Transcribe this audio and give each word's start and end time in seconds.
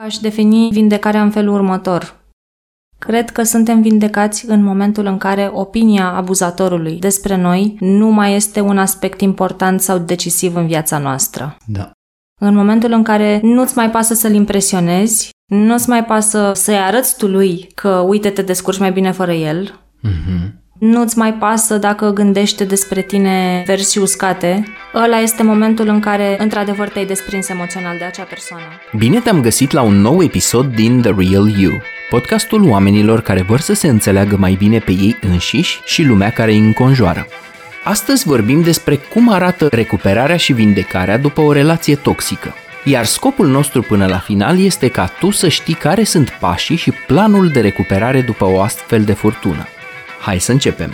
Aș 0.00 0.16
defini 0.16 0.68
vindecarea 0.72 1.22
în 1.22 1.30
felul 1.30 1.54
următor. 1.54 2.20
Cred 2.98 3.30
că 3.30 3.42
suntem 3.42 3.82
vindecați 3.82 4.46
în 4.48 4.62
momentul 4.62 5.06
în 5.06 5.18
care 5.18 5.50
opinia 5.52 6.12
abuzatorului 6.12 6.98
despre 6.98 7.36
noi 7.36 7.76
nu 7.80 8.08
mai 8.08 8.34
este 8.34 8.60
un 8.60 8.78
aspect 8.78 9.20
important 9.20 9.80
sau 9.80 9.98
decisiv 9.98 10.56
în 10.56 10.66
viața 10.66 10.98
noastră. 10.98 11.56
Da. 11.66 11.90
În 12.40 12.54
momentul 12.54 12.92
în 12.92 13.02
care 13.02 13.40
nu-ți 13.42 13.76
mai 13.76 13.90
pasă 13.90 14.14
să-l 14.14 14.34
impresionezi, 14.34 15.30
nu-ți 15.46 15.88
mai 15.88 16.04
pasă 16.04 16.52
să-i 16.54 16.78
arăți 16.78 17.16
tu 17.16 17.26
lui 17.26 17.68
că 17.74 17.88
uite 17.88 18.30
te 18.30 18.42
descurci 18.42 18.78
mai 18.78 18.92
bine 18.92 19.10
fără 19.10 19.32
el, 19.32 19.88
Mm-hmm. 20.02 20.62
Nu-ți 20.78 21.18
mai 21.18 21.34
pasă 21.34 21.76
dacă 21.76 22.10
gândește 22.10 22.64
despre 22.64 23.00
tine 23.00 23.62
versii 23.66 24.00
uscate, 24.00 24.64
ăla 24.94 25.18
este 25.18 25.42
momentul 25.42 25.88
în 25.88 26.00
care 26.00 26.36
într-adevăr 26.38 26.88
te-ai 26.88 27.06
desprins 27.06 27.48
emoțional 27.48 27.98
de 27.98 28.04
acea 28.04 28.22
persoană. 28.22 28.64
Bine 28.96 29.18
te-am 29.18 29.40
găsit 29.40 29.70
la 29.70 29.82
un 29.82 30.00
nou 30.00 30.22
episod 30.22 30.74
din 30.74 31.00
The 31.00 31.14
Real 31.16 31.48
You, 31.58 31.72
podcastul 32.10 32.68
oamenilor 32.68 33.20
care 33.20 33.42
vor 33.42 33.60
să 33.60 33.72
se 33.72 33.88
înțeleagă 33.88 34.36
mai 34.36 34.54
bine 34.58 34.78
pe 34.78 34.90
ei 34.90 35.16
înșiși 35.20 35.80
și 35.84 36.02
lumea 36.02 36.30
care 36.30 36.50
îi 36.50 36.58
înconjoară. 36.58 37.26
Astăzi 37.84 38.26
vorbim 38.26 38.62
despre 38.62 38.96
cum 38.96 39.32
arată 39.32 39.68
recuperarea 39.70 40.36
și 40.36 40.52
vindecarea 40.52 41.18
după 41.18 41.40
o 41.40 41.52
relație 41.52 41.94
toxică. 41.94 42.54
Iar 42.84 43.04
scopul 43.04 43.46
nostru 43.46 43.82
până 43.82 44.06
la 44.06 44.18
final 44.18 44.60
este 44.60 44.88
ca 44.88 45.12
tu 45.20 45.30
să 45.30 45.48
știi 45.48 45.74
care 45.74 46.04
sunt 46.04 46.36
pașii 46.40 46.76
și 46.76 46.92
planul 47.06 47.48
de 47.48 47.60
recuperare 47.60 48.20
după 48.20 48.44
o 48.44 48.60
astfel 48.60 49.02
de 49.02 49.12
furtună. 49.12 49.66
Hai 50.20 50.40
să 50.40 50.52
începem! 50.52 50.92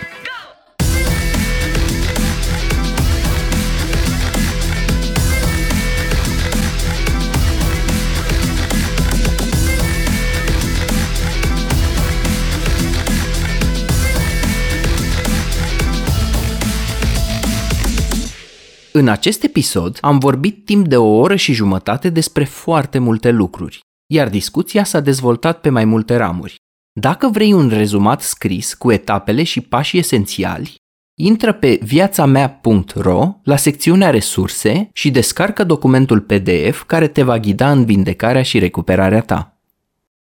În 18.91 19.07
acest 19.07 19.43
episod 19.43 19.97
am 20.01 20.19
vorbit 20.19 20.65
timp 20.65 20.87
de 20.87 20.97
o 20.97 21.07
oră 21.07 21.35
și 21.35 21.53
jumătate 21.53 22.09
despre 22.09 22.43
foarte 22.43 22.99
multe 22.99 23.31
lucruri, 23.31 23.79
iar 24.13 24.29
discuția 24.29 24.83
s-a 24.83 24.99
dezvoltat 24.99 25.61
pe 25.61 25.69
mai 25.69 25.85
multe 25.85 26.15
ramuri. 26.15 26.55
Dacă 26.99 27.29
vrei 27.31 27.53
un 27.53 27.69
rezumat 27.69 28.21
scris 28.21 28.73
cu 28.73 28.91
etapele 28.91 29.43
și 29.43 29.61
pașii 29.61 29.99
esențiali, 29.99 30.75
intră 31.17 31.53
pe 31.53 31.79
viațamea.ro 31.83 33.35
la 33.43 33.55
secțiunea 33.55 34.09
resurse 34.09 34.89
și 34.93 35.11
descarcă 35.11 35.63
documentul 35.63 36.21
PDF 36.21 36.83
care 36.83 37.07
te 37.07 37.23
va 37.23 37.39
ghida 37.39 37.71
în 37.71 37.85
vindecarea 37.85 38.41
și 38.41 38.59
recuperarea 38.59 39.21
ta. 39.21 39.59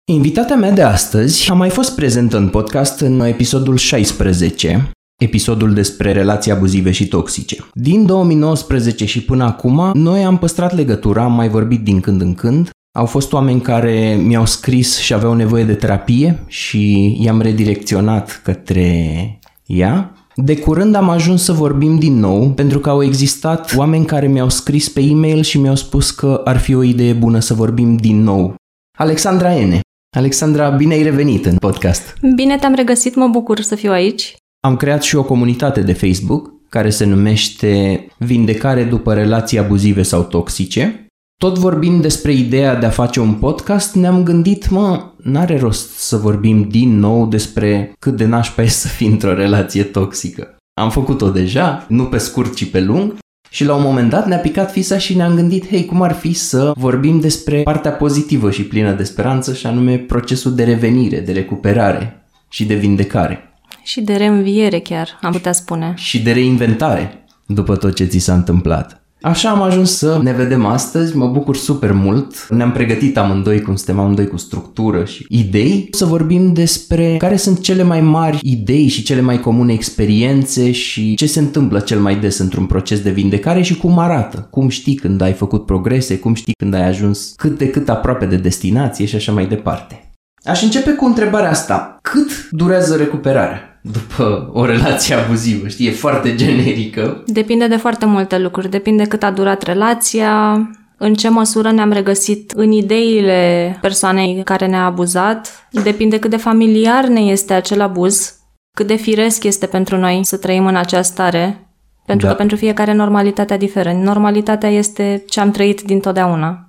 Invitata 0.05 0.55
mea 0.55 0.71
de 0.71 0.83
astăzi 0.83 1.51
a 1.51 1.55
mai 1.55 1.69
fost 1.69 1.95
prezentă 1.95 2.37
în 2.37 2.49
podcast 2.49 3.01
în 3.01 3.21
episodul 3.21 3.77
16, 3.77 4.91
episodul 5.23 5.75
despre 5.75 6.13
relații 6.13 6.53
abuzive 6.53 6.91
și 6.91 7.09
toxice. 7.09 7.57
Din 7.75 8.07
2019 8.07 9.05
și 9.05 9.25
până 9.25 9.45
acum, 9.45 9.91
noi 9.95 10.25
am 10.25 10.39
păstrat 10.39 10.75
legătura, 10.75 11.23
am 11.23 11.33
mai 11.33 11.49
vorbit 11.49 11.85
din 11.85 12.01
când 12.01 12.21
în 12.21 12.35
când. 12.35 12.71
Au 12.93 13.07
fost 13.07 13.33
oameni 13.33 13.61
care 13.61 14.21
mi-au 14.23 14.47
scris 14.47 14.99
și 14.99 15.15
aveau 15.15 15.35
nevoie 15.35 15.65
de 15.65 15.75
terapie 15.75 16.45
și 16.47 17.17
i-am 17.23 17.41
redirecționat 17.41 18.41
către 18.45 19.39
ea. 19.67 20.15
De 20.35 20.59
curând 20.59 20.95
am 20.95 21.09
ajuns 21.09 21.45
să 21.45 21.53
vorbim 21.53 21.99
din 21.99 22.19
nou 22.19 22.51
pentru 22.51 22.79
că 22.79 22.91
au 22.91 23.03
existat 23.03 23.75
oameni 23.77 24.05
care 24.05 24.27
mi-au 24.27 24.49
scris 24.49 24.89
pe 24.89 25.01
e-mail 25.01 25.43
și 25.43 25.59
mi-au 25.59 25.75
spus 25.75 26.11
că 26.11 26.41
ar 26.45 26.59
fi 26.59 26.75
o 26.75 26.83
idee 26.83 27.13
bună 27.13 27.39
să 27.39 27.55
vorbim 27.55 27.97
din 27.97 28.23
nou. 28.23 28.55
Alexandra 28.99 29.55
Ene. 29.55 29.81
Alexandra, 30.17 30.71
bine 30.71 30.95
ai 30.95 31.03
revenit 31.03 31.47
în 31.47 31.57
podcast. 31.57 32.15
Bine 32.35 32.57
te-am 32.57 32.75
regăsit, 32.75 33.15
mă 33.15 33.29
bucur 33.29 33.61
să 33.61 33.75
fiu 33.75 33.93
aici. 33.93 34.37
Am 34.61 34.77
creat 34.77 35.03
și 35.03 35.17
o 35.17 35.23
comunitate 35.23 35.81
de 35.81 35.93
Facebook 35.93 36.53
care 36.69 36.91
se 36.91 37.05
numește 37.05 38.07
Vindecare 38.19 38.85
după 38.85 39.15
relații 39.15 39.59
abuzive 39.59 40.03
sau 40.03 40.23
toxice. 40.23 41.10
Tot 41.41 41.59
vorbim 41.59 42.01
despre 42.01 42.33
ideea 42.33 42.75
de 42.75 42.87
a 42.87 42.91
face 42.91 43.21
un 43.21 43.35
podcast, 43.35 43.95
ne-am 43.95 44.23
gândit, 44.23 44.69
mă, 44.69 45.05
n-are 45.17 45.59
rost 45.59 45.99
să 45.99 46.17
vorbim 46.17 46.63
din 46.69 46.99
nou 46.99 47.27
despre 47.27 47.93
cât 47.99 48.17
de 48.17 48.25
nașpa 48.25 48.63
e 48.63 48.69
să 48.69 48.89
fii 48.89 49.07
într-o 49.07 49.35
relație 49.35 49.83
toxică. 49.83 50.57
Am 50.81 50.91
făcut-o 50.91 51.31
deja, 51.31 51.85
nu 51.89 52.05
pe 52.05 52.19
scurt, 52.19 52.55
ci 52.55 52.71
pe 52.71 52.81
lung, 52.81 53.19
și 53.51 53.65
la 53.65 53.75
un 53.75 53.83
moment 53.83 54.11
dat 54.11 54.27
ne-a 54.27 54.39
picat 54.39 54.73
fisa 54.73 54.99
și 54.99 55.17
ne-am 55.17 55.35
gândit, 55.35 55.69
hei, 55.69 55.85
cum 55.85 56.03
ar 56.03 56.13
fi 56.13 56.33
să 56.33 56.73
vorbim 56.77 57.21
despre 57.21 57.63
partea 57.63 57.93
pozitivă 57.93 58.51
și 58.51 58.65
plină 58.65 58.93
de 58.93 59.05
speranță, 59.05 59.55
și 59.55 59.67
anume 59.67 59.97
procesul 59.97 60.55
de 60.55 60.65
revenire, 60.65 61.21
de 61.21 61.33
recuperare 61.33 62.27
și 62.49 62.65
de 62.65 62.75
vindecare 62.75 63.55
Și 63.83 64.01
de 64.01 64.17
reînviere 64.17 64.79
chiar, 64.79 65.19
am 65.23 65.33
putea 65.33 65.53
spune. 65.53 65.93
și 65.97 66.23
de 66.23 66.33
reinventare 66.33 67.25
după 67.47 67.77
tot 67.77 67.95
ce 67.95 68.05
ți 68.05 68.19
s-a 68.19 68.35
întâmplat. 68.35 69.00
Așa 69.23 69.51
am 69.51 69.63
ajuns 69.63 69.97
să 69.97 70.21
ne 70.23 70.33
vedem 70.33 70.67
astăzi, 70.67 71.17
mă 71.17 71.27
bucur 71.27 71.57
super 71.57 71.93
mult. 71.93 72.49
Ne-am 72.49 72.73
pregătit 72.73 73.19
amândoi, 73.19 73.63
cum 73.63 73.77
suntem 73.77 73.99
amândoi 73.99 74.27
cu 74.27 74.37
structură 74.37 75.05
și 75.05 75.27
idei, 75.29 75.89
să 75.91 76.05
vorbim 76.05 76.53
despre 76.53 77.17
care 77.17 77.37
sunt 77.37 77.61
cele 77.61 77.83
mai 77.83 78.01
mari 78.01 78.39
idei 78.43 78.89
și 78.89 79.03
cele 79.03 79.21
mai 79.21 79.41
comune 79.41 79.73
experiențe 79.73 80.71
și 80.71 81.15
ce 81.15 81.27
se 81.27 81.39
întâmplă 81.39 81.81
cel 81.81 81.99
mai 81.99 82.17
des 82.17 82.39
într-un 82.39 82.67
proces 82.67 83.01
de 83.01 83.11
vindecare 83.11 83.63
și 83.63 83.77
cum 83.77 83.99
arată. 83.99 84.49
Cum 84.51 84.69
știi 84.69 84.95
când 84.95 85.21
ai 85.21 85.33
făcut 85.33 85.67
progrese, 85.67 86.19
cum 86.19 86.35
știi 86.35 86.55
când 86.59 86.75
ai 86.75 86.87
ajuns 86.87 87.33
cât 87.37 87.59
de 87.59 87.71
cât 87.71 87.89
aproape 87.89 88.27
de 88.27 88.37
destinație 88.37 89.07
și 89.07 89.17
așa 89.17 89.33
mai 89.33 89.47
departe. 89.47 90.11
Aș 90.45 90.63
începe 90.63 90.91
cu 90.91 91.05
întrebarea 91.05 91.51
asta. 91.51 91.99
Cât 92.03 92.49
durează 92.51 92.97
recuperarea 92.97 93.70
după 93.83 94.51
o 94.53 94.65
relație 94.65 95.15
abuzivă? 95.15 95.69
Știi, 95.69 95.87
e 95.87 95.91
foarte 95.91 96.35
generică. 96.35 97.23
Depinde 97.27 97.67
de 97.67 97.77
foarte 97.77 98.07
multe 98.07 98.39
lucruri. 98.39 98.71
Depinde 98.71 99.05
cât 99.05 99.23
a 99.23 99.31
durat 99.31 99.63
relația, 99.63 100.55
în 100.99 101.15
ce 101.15 101.29
măsură 101.29 101.71
ne-am 101.71 101.93
regăsit 101.93 102.51
în 102.51 102.73
ideile 102.73 103.79
persoanei 103.81 104.41
care 104.45 104.67
ne-a 104.67 104.85
abuzat, 104.85 105.69
depinde 105.83 106.19
cât 106.19 106.31
de 106.31 106.37
familiar 106.37 107.07
ne 107.07 107.21
este 107.21 107.53
acel 107.53 107.81
abuz, 107.81 108.35
cât 108.77 108.87
de 108.87 108.95
firesc 108.95 109.45
este 109.45 109.67
pentru 109.67 109.97
noi 109.97 110.21
să 110.23 110.37
trăim 110.37 110.67
în 110.67 110.77
această 110.77 111.13
stare, 111.13 111.75
pentru 112.07 112.27
Da. 112.27 112.33
că 112.33 112.39
pentru 112.39 112.57
fiecare 112.57 112.93
normalitatea 112.93 113.57
diferă. 113.57 113.93
Normalitatea 113.93 114.69
este 114.69 115.25
ce 115.29 115.41
am 115.41 115.51
trăit 115.51 115.81
dintotdeauna. 115.83 116.69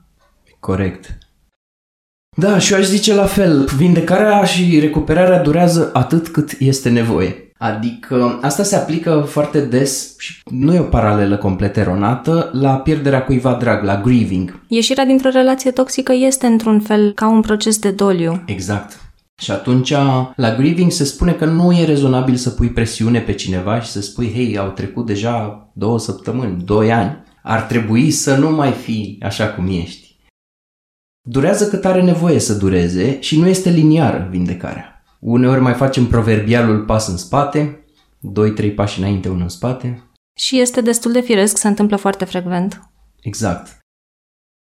Corect. 0.59 1.17
Da, 2.41 2.57
și 2.57 2.73
eu 2.73 2.79
aș 2.79 2.85
zice 2.85 3.13
la 3.13 3.25
fel. 3.25 3.69
Vindecarea 3.77 4.43
și 4.43 4.79
recuperarea 4.79 5.41
durează 5.41 5.89
atât 5.93 6.27
cât 6.27 6.55
este 6.59 6.89
nevoie. 6.89 7.53
Adică 7.57 8.39
asta 8.41 8.63
se 8.63 8.75
aplică 8.75 9.25
foarte 9.27 9.59
des 9.59 10.15
și 10.17 10.41
nu 10.51 10.73
e 10.73 10.79
o 10.79 10.83
paralelă 10.83 11.37
complet 11.37 11.77
eronată 11.77 12.49
la 12.53 12.75
pierderea 12.75 13.23
cuiva 13.23 13.53
drag, 13.53 13.83
la 13.83 14.01
grieving. 14.01 14.59
Ieșirea 14.67 15.05
dintr-o 15.05 15.29
relație 15.29 15.71
toxică 15.71 16.13
este 16.13 16.45
într-un 16.45 16.79
fel 16.79 17.11
ca 17.13 17.27
un 17.27 17.41
proces 17.41 17.77
de 17.77 17.91
doliu. 17.91 18.43
Exact. 18.45 18.99
Și 19.41 19.51
atunci, 19.51 19.93
la 20.35 20.55
grieving 20.57 20.91
se 20.91 21.03
spune 21.03 21.31
că 21.31 21.45
nu 21.45 21.71
e 21.71 21.85
rezonabil 21.85 22.35
să 22.35 22.49
pui 22.49 22.69
presiune 22.69 23.19
pe 23.19 23.33
cineva 23.33 23.81
și 23.81 23.89
să 23.89 24.01
spui, 24.01 24.31
hei, 24.33 24.57
au 24.57 24.67
trecut 24.67 25.05
deja 25.05 25.69
două 25.73 25.99
săptămâni, 25.99 26.61
doi 26.65 26.91
ani, 26.91 27.23
ar 27.43 27.61
trebui 27.61 28.11
să 28.11 28.35
nu 28.35 28.51
mai 28.51 28.71
fii 28.71 29.17
așa 29.21 29.47
cum 29.47 29.67
ești. 29.67 30.10
Durează 31.29 31.67
cât 31.67 31.85
are 31.85 32.01
nevoie 32.01 32.39
să 32.39 32.53
dureze 32.53 33.21
și 33.21 33.39
nu 33.39 33.47
este 33.47 33.69
liniară 33.69 34.27
vindecarea. 34.29 35.03
Uneori 35.19 35.61
mai 35.61 35.73
facem 35.73 36.05
proverbialul 36.05 36.85
pas 36.85 37.07
în 37.07 37.17
spate, 37.17 37.85
2-3 38.71 38.75
pași 38.75 38.99
înainte, 38.99 39.29
unul 39.29 39.41
în 39.41 39.49
spate. 39.49 40.11
Și 40.37 40.59
este 40.59 40.81
destul 40.81 41.11
de 41.11 41.21
firesc, 41.21 41.57
se 41.57 41.67
întâmplă 41.67 41.95
foarte 41.95 42.25
frecvent. 42.25 42.81
Exact. 43.21 43.77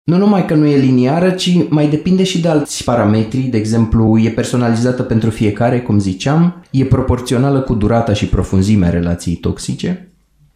Nu 0.03 0.17
numai 0.17 0.45
că 0.45 0.55
nu 0.55 0.65
e 0.65 0.77
liniară, 0.77 1.31
ci 1.31 1.69
mai 1.69 1.89
depinde 1.89 2.23
și 2.23 2.41
de 2.41 2.47
alți 2.47 2.83
parametri, 2.83 3.39
de 3.39 3.57
exemplu, 3.57 4.17
e 4.17 4.29
personalizată 4.29 5.03
pentru 5.03 5.29
fiecare, 5.29 5.81
cum 5.81 5.99
ziceam, 5.99 6.63
e 6.71 6.85
proporțională 6.85 7.61
cu 7.61 7.75
durata 7.75 8.13
și 8.13 8.27
profunzimea 8.27 8.89
relației 8.89 9.35
toxice. 9.35 10.06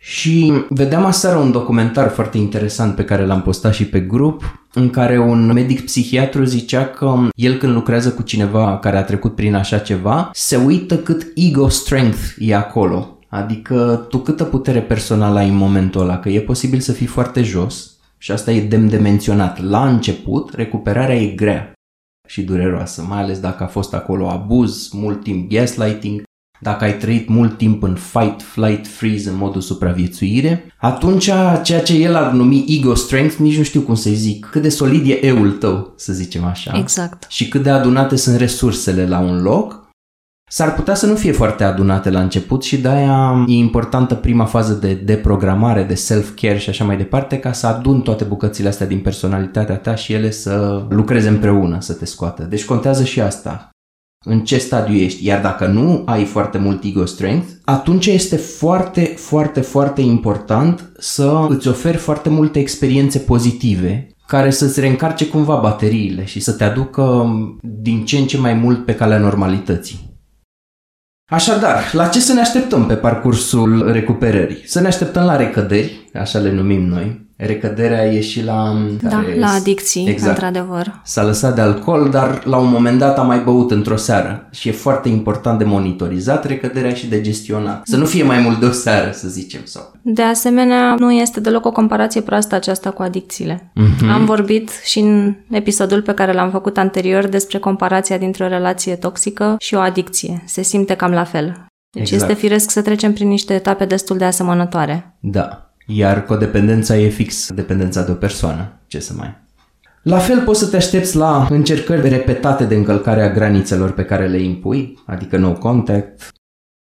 Și 0.03 0.53
vedeam 0.69 1.05
aseară 1.05 1.37
un 1.37 1.51
documentar 1.51 2.09
foarte 2.09 2.37
interesant 2.37 2.95
pe 2.95 3.05
care 3.05 3.25
l-am 3.25 3.41
postat 3.41 3.73
și 3.73 3.85
pe 3.85 3.99
grup, 3.99 4.67
în 4.73 4.89
care 4.89 5.19
un 5.19 5.45
medic 5.45 5.85
psihiatru 5.85 6.43
zicea 6.43 6.87
că 6.87 7.13
el 7.35 7.57
când 7.57 7.73
lucrează 7.73 8.11
cu 8.11 8.21
cineva 8.21 8.79
care 8.79 8.97
a 8.97 9.03
trecut 9.03 9.35
prin 9.35 9.55
așa 9.55 9.77
ceva, 9.77 10.29
se 10.33 10.55
uită 10.55 10.97
cât 10.97 11.31
ego 11.35 11.67
strength 11.67 12.19
e 12.37 12.55
acolo. 12.55 13.17
Adică 13.29 14.05
tu 14.09 14.17
câtă 14.17 14.43
putere 14.43 14.81
personală 14.81 15.39
ai 15.39 15.49
în 15.49 15.55
momentul 15.55 16.01
ăla, 16.01 16.19
că 16.19 16.29
e 16.29 16.39
posibil 16.39 16.79
să 16.79 16.91
fii 16.91 17.05
foarte 17.05 17.41
jos 17.41 17.91
și 18.17 18.31
asta 18.31 18.51
e 18.51 18.67
demn 18.67 18.89
de 18.89 18.97
menționat. 18.97 19.63
La 19.63 19.87
început, 19.87 20.53
recuperarea 20.53 21.15
e 21.15 21.27
grea 21.27 21.73
și 22.27 22.41
dureroasă, 22.41 23.05
mai 23.07 23.21
ales 23.21 23.39
dacă 23.39 23.63
a 23.63 23.67
fost 23.67 23.93
acolo 23.93 24.29
abuz, 24.29 24.89
mult 24.91 25.23
timp 25.23 25.51
gaslighting, 25.51 26.23
dacă 26.61 26.83
ai 26.83 26.97
trăit 26.97 27.29
mult 27.29 27.57
timp 27.57 27.83
în 27.83 27.97
fight, 28.11 28.41
flight, 28.41 28.87
freeze, 28.87 29.29
în 29.29 29.37
modul 29.37 29.61
supraviețuire, 29.61 30.73
atunci 30.77 31.29
ceea 31.63 31.81
ce 31.83 31.93
el 31.93 32.15
ar 32.15 32.31
numi 32.31 32.65
ego 32.67 32.95
strength, 32.95 33.35
nici 33.35 33.57
nu 33.57 33.63
știu 33.63 33.81
cum 33.81 33.95
să-i 33.95 34.13
zic, 34.13 34.45
cât 34.51 34.61
de 34.61 34.69
solid 34.69 35.09
e 35.09 35.25
eul 35.25 35.51
tău, 35.51 35.93
să 35.97 36.13
zicem 36.13 36.43
așa. 36.43 36.77
Exact. 36.77 37.25
Și 37.29 37.47
cât 37.47 37.63
de 37.63 37.69
adunate 37.69 38.15
sunt 38.15 38.37
resursele 38.37 39.07
la 39.07 39.19
un 39.19 39.41
loc, 39.41 39.81
S-ar 40.53 40.73
putea 40.73 40.93
să 40.93 41.05
nu 41.05 41.15
fie 41.15 41.31
foarte 41.31 41.63
adunate 41.63 42.09
la 42.09 42.21
început 42.21 42.63
și 42.63 42.77
de-aia 42.77 43.45
e 43.47 43.53
importantă 43.53 44.15
prima 44.15 44.45
fază 44.45 44.73
de 44.73 44.93
deprogramare, 44.93 45.83
de 45.83 45.95
self-care 45.95 46.57
și 46.57 46.69
așa 46.69 46.83
mai 46.83 46.97
departe, 46.97 47.39
ca 47.39 47.51
să 47.51 47.67
adun 47.67 48.01
toate 48.01 48.23
bucățile 48.23 48.67
astea 48.67 48.85
din 48.85 48.99
personalitatea 48.99 49.75
ta 49.77 49.95
și 49.95 50.13
ele 50.13 50.31
să 50.31 50.85
lucreze 50.89 51.29
împreună, 51.29 51.77
să 51.79 51.93
te 51.93 52.05
scoată. 52.05 52.43
Deci 52.43 52.65
contează 52.65 53.03
și 53.03 53.21
asta 53.21 53.69
în 54.25 54.43
ce 54.43 54.57
stadiu 54.57 54.95
ești. 54.95 55.25
Iar 55.25 55.41
dacă 55.41 55.65
nu 55.65 56.03
ai 56.05 56.25
foarte 56.25 56.57
mult 56.57 56.83
ego 56.83 57.05
strength, 57.05 57.47
atunci 57.63 58.05
este 58.05 58.35
foarte, 58.35 59.01
foarte, 59.03 59.61
foarte 59.61 60.01
important 60.01 60.91
să 60.97 61.45
îți 61.49 61.67
oferi 61.67 61.97
foarte 61.97 62.29
multe 62.29 62.59
experiențe 62.59 63.19
pozitive 63.19 64.07
care 64.27 64.49
să-ți 64.49 64.79
reîncarce 64.79 65.27
cumva 65.27 65.55
bateriile 65.55 66.25
și 66.25 66.39
să 66.39 66.51
te 66.51 66.63
aducă 66.63 67.29
din 67.61 68.05
ce 68.05 68.17
în 68.17 68.25
ce 68.25 68.37
mai 68.37 68.53
mult 68.53 68.85
pe 68.85 68.95
calea 68.95 69.17
normalității. 69.17 70.09
Așadar, 71.29 71.93
la 71.93 72.07
ce 72.07 72.19
să 72.19 72.33
ne 72.33 72.39
așteptăm 72.39 72.85
pe 72.85 72.95
parcursul 72.95 73.91
recuperării? 73.91 74.61
Să 74.65 74.79
ne 74.79 74.87
așteptăm 74.87 75.23
la 75.23 75.35
recăderi, 75.35 76.09
așa 76.13 76.39
le 76.39 76.51
numim 76.51 76.85
noi, 76.85 77.30
Recăderea 77.45 78.05
e 78.05 78.21
și 78.21 78.43
la... 78.43 78.77
Da, 79.01 79.23
la 79.39 79.47
adicții, 79.47 80.07
exact. 80.07 80.31
într-adevăr. 80.31 81.01
S-a 81.03 81.23
lăsat 81.23 81.55
de 81.55 81.61
alcool, 81.61 82.09
dar 82.09 82.45
la 82.45 82.57
un 82.57 82.69
moment 82.69 82.99
dat 82.99 83.17
a 83.17 83.21
mai 83.21 83.39
băut 83.39 83.71
într-o 83.71 83.95
seară 83.95 84.47
și 84.51 84.67
e 84.67 84.71
foarte 84.71 85.09
important 85.09 85.57
de 85.57 85.63
monitorizat 85.63 86.45
recăderea 86.45 86.93
și 86.93 87.07
de 87.07 87.21
gestionat. 87.21 87.81
Să 87.87 87.97
nu 87.97 88.05
fie 88.05 88.23
mai 88.23 88.39
mult 88.39 88.59
de 88.59 88.65
o 88.65 88.71
seară, 88.71 89.11
să 89.11 89.27
zicem. 89.27 89.61
Sau. 89.63 89.91
De 90.01 90.21
asemenea, 90.21 90.95
nu 90.99 91.11
este 91.11 91.39
deloc 91.39 91.65
o 91.65 91.71
comparație 91.71 92.21
proastă 92.21 92.55
aceasta 92.55 92.91
cu 92.91 93.01
adicțiile. 93.01 93.71
Mm-hmm. 93.71 94.09
Am 94.13 94.25
vorbit 94.25 94.69
și 94.83 94.99
în 94.99 95.35
episodul 95.49 96.01
pe 96.01 96.13
care 96.13 96.33
l-am 96.33 96.49
făcut 96.49 96.77
anterior 96.77 97.27
despre 97.27 97.57
comparația 97.57 98.17
dintre 98.17 98.43
o 98.43 98.47
relație 98.47 98.95
toxică 98.95 99.55
și 99.59 99.75
o 99.75 99.79
adicție. 99.79 100.43
Se 100.45 100.61
simte 100.61 100.93
cam 100.93 101.11
la 101.11 101.23
fel. 101.23 101.65
Deci 101.89 102.11
exact. 102.11 102.31
este 102.31 102.41
firesc 102.41 102.69
să 102.69 102.81
trecem 102.81 103.13
prin 103.13 103.27
niște 103.27 103.53
etape 103.53 103.85
destul 103.85 104.17
de 104.17 104.25
asemănătoare. 104.25 105.15
Da. 105.19 105.70
Iar 105.85 106.25
codependența 106.25 106.97
e 106.97 107.09
fix 107.09 107.51
dependența 107.53 108.03
de 108.03 108.11
o 108.11 108.15
persoană. 108.15 108.79
Ce 108.87 108.99
să 108.99 109.13
mai... 109.17 109.39
La 110.03 110.17
fel 110.17 110.43
poți 110.43 110.59
să 110.59 110.67
te 110.67 110.75
aștepți 110.75 111.15
la 111.15 111.47
încercări 111.49 112.09
repetate 112.09 112.65
de 112.65 112.75
încălcare 112.75 113.23
a 113.23 113.33
granițelor 113.33 113.91
pe 113.91 114.05
care 114.05 114.27
le 114.27 114.41
impui, 114.41 114.99
adică 115.05 115.37
no 115.37 115.53
contact. 115.53 116.29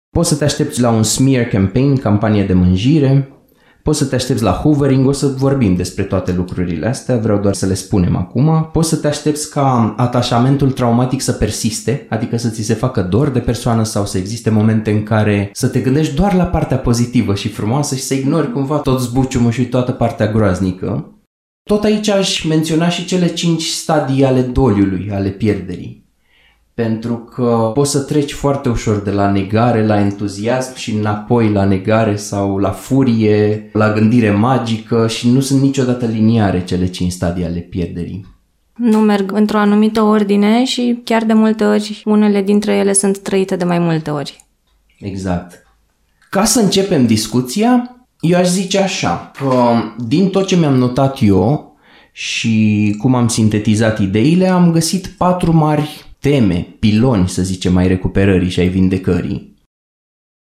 Poți 0.09 0.29
să 0.29 0.35
te 0.35 0.43
aștepți 0.43 0.81
la 0.81 0.89
un 0.89 1.03
smear 1.03 1.45
campaign, 1.45 1.97
campanie 1.97 2.45
de 2.45 2.53
mânjire, 2.53 3.34
Poți 3.85 3.97
să 3.97 4.05
te 4.05 4.15
aștepți 4.15 4.43
la 4.43 4.51
hoovering, 4.51 5.07
o 5.07 5.11
să 5.11 5.27
vorbim 5.27 5.75
despre 5.75 6.03
toate 6.03 6.33
lucrurile 6.33 6.87
astea, 6.87 7.17
vreau 7.17 7.39
doar 7.39 7.53
să 7.53 7.65
le 7.65 7.73
spunem 7.73 8.15
acum. 8.15 8.69
Poți 8.71 8.89
să 8.89 8.95
te 8.95 9.07
aștepți 9.07 9.49
ca 9.49 9.93
atașamentul 9.97 10.71
traumatic 10.71 11.21
să 11.21 11.31
persiste, 11.31 12.07
adică 12.09 12.37
să 12.37 12.49
ți 12.49 12.61
se 12.61 12.73
facă 12.73 13.01
dor 13.01 13.29
de 13.29 13.39
persoană 13.39 13.83
sau 13.83 14.05
să 14.05 14.17
existe 14.17 14.49
momente 14.49 14.91
în 14.91 15.03
care 15.03 15.49
să 15.53 15.67
te 15.67 15.79
gândești 15.79 16.15
doar 16.15 16.33
la 16.33 16.43
partea 16.45 16.77
pozitivă 16.77 17.35
și 17.35 17.49
frumoasă 17.49 17.95
și 17.95 18.01
să 18.01 18.13
ignori 18.13 18.51
cumva 18.51 18.77
tot 18.77 19.01
zbuciumul 19.01 19.51
și 19.51 19.65
toată 19.65 19.91
partea 19.91 20.31
groaznică. 20.31 21.09
Tot 21.69 21.83
aici 21.83 22.09
aș 22.09 22.43
menționa 22.43 22.89
și 22.89 23.05
cele 23.05 23.27
cinci 23.27 23.63
stadii 23.63 24.25
ale 24.25 24.41
doliului, 24.41 25.09
ale 25.11 25.29
pierderii 25.29 26.04
pentru 26.75 27.15
că 27.15 27.71
poți 27.73 27.91
să 27.91 27.99
treci 27.99 28.33
foarte 28.33 28.69
ușor 28.69 29.01
de 29.01 29.11
la 29.11 29.31
negare 29.31 29.85
la 29.85 29.99
entuziasm 29.99 30.75
și 30.75 30.91
înapoi 30.91 31.51
la 31.51 31.63
negare 31.63 32.15
sau 32.15 32.57
la 32.57 32.69
furie, 32.69 33.69
la 33.73 33.93
gândire 33.93 34.31
magică 34.31 35.07
și 35.07 35.29
nu 35.29 35.39
sunt 35.39 35.61
niciodată 35.61 36.05
liniare 36.05 36.63
cele 36.63 36.85
cinci 36.85 37.11
stadii 37.11 37.45
ale 37.45 37.59
pierderii. 37.59 38.25
Nu 38.75 38.99
merg 38.99 39.31
într-o 39.31 39.57
anumită 39.57 40.01
ordine 40.01 40.65
și 40.65 41.01
chiar 41.03 41.23
de 41.23 41.33
multe 41.33 41.63
ori 41.63 42.01
unele 42.05 42.41
dintre 42.41 42.75
ele 42.75 42.93
sunt 42.93 43.17
trăite 43.17 43.55
de 43.55 43.63
mai 43.63 43.79
multe 43.79 44.09
ori. 44.09 44.45
Exact. 44.99 45.67
Ca 46.29 46.43
să 46.43 46.59
începem 46.59 47.05
discuția, 47.05 47.95
eu 48.19 48.37
aș 48.37 48.47
zice 48.47 48.79
așa, 48.79 49.31
că 49.37 49.73
din 50.07 50.29
tot 50.29 50.47
ce 50.47 50.55
mi-am 50.55 50.75
notat 50.75 51.17
eu 51.21 51.75
și 52.11 52.95
cum 52.97 53.15
am 53.15 53.27
sintetizat 53.27 53.99
ideile, 53.99 54.47
am 54.47 54.71
găsit 54.71 55.07
patru 55.07 55.53
mari 55.53 56.04
teme, 56.29 56.75
piloni, 56.79 57.29
să 57.29 57.43
zicem, 57.43 57.75
ai 57.75 57.87
recuperării 57.87 58.49
și 58.49 58.59
ai 58.59 58.67
vindecării, 58.67 59.53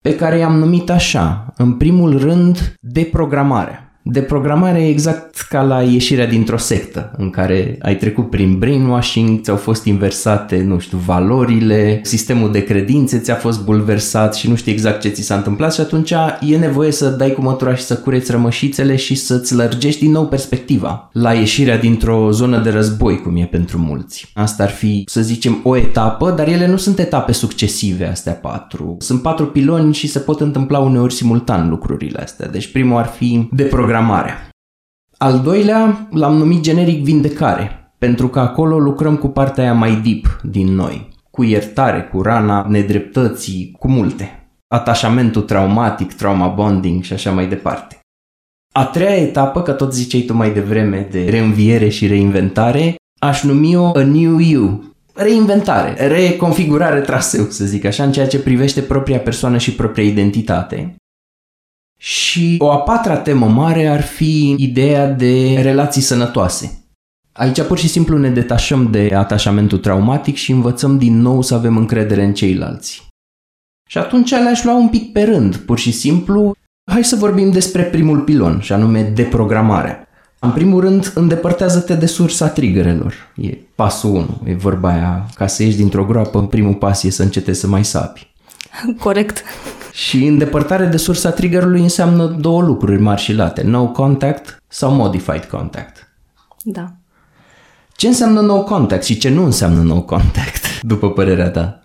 pe 0.02 0.16
care 0.16 0.38
i-am 0.38 0.58
numit 0.58 0.90
așa, 0.90 1.52
în 1.56 1.76
primul 1.76 2.18
rând, 2.18 2.74
deprogramarea. 2.80 3.89
Deprogramare 4.12 4.88
exact 4.88 5.40
ca 5.48 5.62
la 5.62 5.82
ieșirea 5.82 6.26
dintr-o 6.26 6.56
sectă 6.56 7.12
în 7.16 7.30
care 7.30 7.78
ai 7.82 7.96
trecut 7.96 8.30
prin 8.30 8.58
brainwashing, 8.58 9.40
ți-au 9.40 9.56
fost 9.56 9.84
inversate, 9.84 10.62
nu 10.62 10.78
știu, 10.78 10.98
valorile, 10.98 12.00
sistemul 12.02 12.52
de 12.52 12.64
credințe 12.64 13.18
ți-a 13.18 13.34
fost 13.34 13.64
bulversat 13.64 14.34
și 14.34 14.48
nu 14.48 14.54
știi 14.54 14.72
exact 14.72 15.00
ce 15.00 15.08
ți 15.08 15.22
s-a 15.22 15.34
întâmplat 15.34 15.74
și 15.74 15.80
atunci 15.80 16.10
e 16.40 16.56
nevoie 16.56 16.90
să 16.90 17.08
dai 17.08 17.32
cu 17.32 17.42
mătura 17.42 17.74
și 17.74 17.82
să 17.82 17.96
cureți 17.96 18.30
rămășițele 18.30 18.96
și 18.96 19.14
să-ți 19.14 19.54
lărgești 19.54 20.00
din 20.00 20.10
nou 20.10 20.26
perspectiva 20.26 21.10
la 21.12 21.32
ieșirea 21.32 21.78
dintr-o 21.78 22.30
zonă 22.30 22.58
de 22.58 22.70
război, 22.70 23.20
cum 23.20 23.36
e 23.36 23.44
pentru 23.44 23.78
mulți. 23.78 24.30
Asta 24.34 24.62
ar 24.62 24.70
fi, 24.70 25.04
să 25.06 25.20
zicem, 25.20 25.60
o 25.62 25.76
etapă, 25.76 26.30
dar 26.30 26.48
ele 26.48 26.66
nu 26.66 26.76
sunt 26.76 26.98
etape 26.98 27.32
succesive, 27.32 28.06
astea 28.06 28.32
patru. 28.32 28.96
Sunt 28.98 29.22
patru 29.22 29.46
piloni 29.46 29.94
și 29.94 30.08
se 30.08 30.18
pot 30.18 30.40
întâmpla 30.40 30.78
uneori 30.78 31.12
simultan 31.12 31.68
lucrurile 31.68 32.20
astea. 32.22 32.48
Deci 32.48 32.72
primul 32.72 32.98
ar 32.98 33.06
fi 33.06 33.48
deprogramarea. 34.00 34.48
Al 35.16 35.40
doilea 35.40 36.08
l-am 36.10 36.36
numit 36.36 36.60
generic 36.60 37.04
vindecare, 37.04 37.92
pentru 37.98 38.28
că 38.28 38.40
acolo 38.40 38.78
lucrăm 38.78 39.16
cu 39.16 39.28
partea 39.28 39.64
aia 39.64 39.74
mai 39.74 39.94
deep 39.94 40.40
din 40.42 40.74
noi, 40.74 41.08
cu 41.30 41.42
iertare, 41.42 42.02
cu 42.02 42.22
rana 42.22 42.66
nedreptății, 42.68 43.76
cu 43.78 43.88
multe. 43.88 44.52
Atașamentul 44.74 45.42
traumatic, 45.42 46.12
trauma 46.12 46.48
bonding 46.48 47.02
și 47.02 47.12
așa 47.12 47.30
mai 47.30 47.48
departe. 47.48 47.98
A 48.72 48.84
treia 48.84 49.16
etapă, 49.16 49.62
că 49.62 49.72
tot 49.72 49.94
ziceai 49.94 50.22
tu 50.22 50.34
mai 50.34 50.52
devreme 50.52 51.08
de 51.10 51.24
reînviere 51.28 51.88
și 51.88 52.06
reinventare, 52.06 52.94
aș 53.20 53.42
numi-o 53.42 53.90
A 53.94 54.02
New 54.02 54.38
You, 54.38 54.84
reinventare, 55.14 56.06
reconfigurare 56.06 57.00
traseu, 57.00 57.44
să 57.44 57.64
zic 57.64 57.84
așa, 57.84 58.04
în 58.04 58.12
ceea 58.12 58.26
ce 58.26 58.40
privește 58.40 58.80
propria 58.80 59.18
persoană 59.18 59.58
și 59.58 59.74
propria 59.74 60.04
identitate. 60.04 60.94
Și 62.02 62.56
o 62.58 62.70
a 62.70 62.78
patra 62.78 63.16
temă 63.16 63.46
mare 63.46 63.86
ar 63.86 64.02
fi 64.02 64.54
ideea 64.58 65.08
de 65.08 65.60
relații 65.62 66.02
sănătoase. 66.02 66.84
Aici 67.32 67.62
pur 67.62 67.78
și 67.78 67.88
simplu 67.88 68.18
ne 68.18 68.30
detașăm 68.30 68.90
de 68.90 69.10
atașamentul 69.14 69.78
traumatic 69.78 70.36
și 70.36 70.52
învățăm 70.52 70.98
din 70.98 71.20
nou 71.20 71.42
să 71.42 71.54
avem 71.54 71.76
încredere 71.76 72.24
în 72.24 72.34
ceilalți. 72.34 73.06
Și 73.88 73.98
atunci 73.98 74.30
le-aș 74.30 74.64
lua 74.64 74.74
un 74.74 74.88
pic 74.88 75.12
pe 75.12 75.22
rând, 75.22 75.56
pur 75.56 75.78
și 75.78 75.92
simplu, 75.92 76.54
hai 76.90 77.04
să 77.04 77.16
vorbim 77.16 77.50
despre 77.50 77.82
primul 77.82 78.20
pilon, 78.20 78.60
și 78.60 78.72
anume 78.72 79.02
deprogramarea. 79.02 80.08
În 80.38 80.50
primul 80.50 80.80
rând, 80.80 81.12
îndepărtează-te 81.14 81.94
de 81.94 82.06
sursa 82.06 82.48
triggerelor. 82.48 83.14
E 83.36 83.58
pasul 83.74 84.10
1, 84.10 84.40
e 84.44 84.54
vorba 84.54 84.88
aia, 84.92 85.26
ca 85.34 85.46
să 85.46 85.62
ieși 85.62 85.76
dintr-o 85.76 86.04
groapă, 86.04 86.42
primul 86.42 86.74
pas 86.74 87.02
e 87.02 87.10
să 87.10 87.22
încetezi 87.22 87.60
să 87.60 87.66
mai 87.66 87.84
sapi. 87.84 88.29
Corect. 89.04 89.42
Și 89.92 90.26
îndepărtare 90.26 90.86
de 90.86 90.96
sursa 90.96 91.30
triggerului 91.30 91.80
înseamnă 91.80 92.24
două 92.26 92.62
lucruri 92.62 93.00
mari 93.00 93.20
și 93.20 93.32
late, 93.32 93.62
no 93.62 93.88
contact 93.88 94.62
sau 94.68 94.92
modified 94.92 95.44
contact. 95.44 96.08
Da. 96.62 96.92
Ce 97.96 98.06
înseamnă 98.06 98.40
no 98.40 98.62
contact 98.62 99.04
și 99.04 99.18
ce 99.18 99.28
nu 99.28 99.44
înseamnă 99.44 99.82
no 99.82 100.00
contact, 100.00 100.80
după 100.92 101.10
părerea 101.10 101.50
ta? 101.50 101.80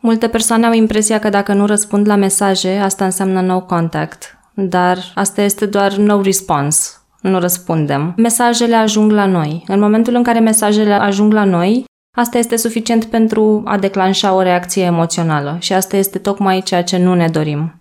Multe 0.00 0.28
persoane 0.28 0.66
au 0.66 0.72
impresia 0.72 1.18
că 1.18 1.28
dacă 1.28 1.52
nu 1.52 1.66
răspund 1.66 2.06
la 2.06 2.14
mesaje, 2.14 2.76
asta 2.76 3.04
înseamnă 3.04 3.40
no 3.40 3.60
contact. 3.60 4.38
Dar 4.54 4.98
asta 5.14 5.42
este 5.42 5.66
doar 5.66 5.92
no 5.92 6.20
response. 6.20 6.90
Nu 7.20 7.38
răspundem. 7.38 8.14
Mesajele 8.16 8.74
ajung 8.74 9.10
la 9.10 9.26
noi. 9.26 9.64
În 9.66 9.80
momentul 9.80 10.14
în 10.14 10.22
care 10.22 10.38
mesajele 10.38 10.92
ajung 10.92 11.32
la 11.32 11.44
noi, 11.44 11.84
Asta 12.16 12.38
este 12.38 12.56
suficient 12.56 13.04
pentru 13.04 13.62
a 13.64 13.78
declanșa 13.78 14.34
o 14.34 14.42
reacție 14.42 14.82
emoțională 14.82 15.56
și 15.60 15.72
asta 15.72 15.96
este 15.96 16.18
tocmai 16.18 16.62
ceea 16.62 16.82
ce 16.82 16.98
nu 16.98 17.14
ne 17.14 17.28
dorim. 17.28 17.80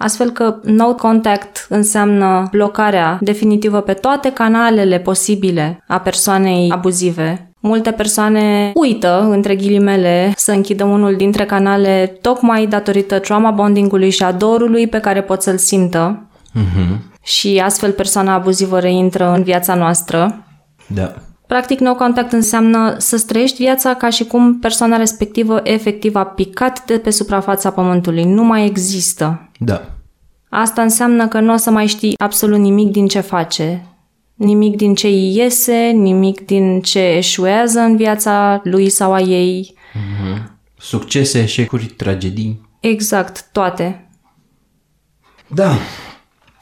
Astfel 0.00 0.30
că 0.30 0.58
no 0.62 0.94
contact 0.94 1.66
înseamnă 1.68 2.48
blocarea 2.50 3.18
definitivă 3.20 3.80
pe 3.80 3.92
toate 3.92 4.32
canalele 4.32 4.98
posibile 4.98 5.84
a 5.88 6.00
persoanei 6.00 6.70
abuzive. 6.70 7.52
Multe 7.60 7.90
persoane 7.90 8.72
uită, 8.74 9.26
între 9.30 9.56
ghilimele, 9.56 10.32
să 10.36 10.52
închidă 10.52 10.84
unul 10.84 11.16
dintre 11.16 11.44
canale 11.44 12.18
tocmai 12.20 12.66
datorită 12.66 13.18
trauma 13.18 13.50
bondingului 13.50 14.10
și 14.10 14.22
adorului 14.22 14.86
pe 14.86 15.00
care 15.00 15.22
pot 15.22 15.42
să-l 15.42 15.58
simtă. 15.58 16.28
Mm-hmm. 16.54 17.22
Și 17.22 17.60
astfel 17.64 17.92
persoana 17.92 18.34
abuzivă 18.34 18.78
reintră 18.78 19.32
în 19.32 19.42
viața 19.42 19.74
noastră. 19.74 20.44
Da. 20.86 21.14
Practic, 21.48 21.80
no 21.80 21.94
contact 21.94 22.32
înseamnă 22.32 22.94
să 22.98 23.22
trăiești 23.26 23.62
viața 23.62 23.94
ca 23.94 24.10
și 24.10 24.24
cum 24.24 24.58
persoana 24.58 24.96
respectivă 24.96 25.60
efectiv 25.62 26.14
a 26.14 26.24
picat 26.24 26.84
de 26.84 26.98
pe 26.98 27.10
suprafața 27.10 27.70
pământului. 27.70 28.24
Nu 28.24 28.44
mai 28.44 28.66
există. 28.66 29.50
Da. 29.58 29.90
Asta 30.48 30.82
înseamnă 30.82 31.28
că 31.28 31.40
nu 31.40 31.52
o 31.52 31.56
să 31.56 31.70
mai 31.70 31.86
știi 31.86 32.14
absolut 32.18 32.58
nimic 32.58 32.90
din 32.90 33.06
ce 33.06 33.20
face, 33.20 33.86
nimic 34.34 34.76
din 34.76 34.94
ce 34.94 35.06
îi 35.06 35.36
iese, 35.36 35.90
nimic 35.94 36.46
din 36.46 36.80
ce 36.80 37.00
eșuează 37.00 37.80
în 37.80 37.96
viața 37.96 38.60
lui 38.64 38.88
sau 38.88 39.12
a 39.12 39.20
ei. 39.20 39.74
Succese, 40.78 41.42
eșecuri, 41.42 41.84
tragedii. 41.84 42.68
Exact, 42.80 43.48
toate. 43.52 44.08
Da. 45.46 45.76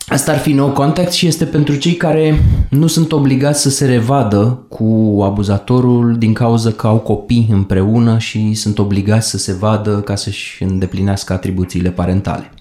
Asta 0.09 0.33
ar 0.33 0.39
fi 0.39 0.53
nou 0.53 0.71
contact 0.71 1.13
și 1.13 1.27
este 1.27 1.45
pentru 1.45 1.75
cei 1.75 1.95
care 1.95 2.45
nu 2.71 2.87
sunt 2.87 3.13
obligați 3.13 3.63
să 3.63 3.71
se 3.71 3.87
revadă 3.87 4.67
cu 4.69 5.21
abuzatorul 5.25 6.19
din 6.19 6.33
cauza 6.33 6.71
că 6.71 6.87
au 6.87 6.99
copii 6.99 7.49
împreună 7.51 8.19
și 8.19 8.55
sunt 8.55 8.79
obligați 8.79 9.31
să 9.31 9.39
se 9.39 9.53
vadă 9.53 10.01
ca 10.01 10.15
să-și 10.15 10.63
îndeplinească 10.63 11.33
atribuțiile 11.33 11.91
parentale. 11.91 12.53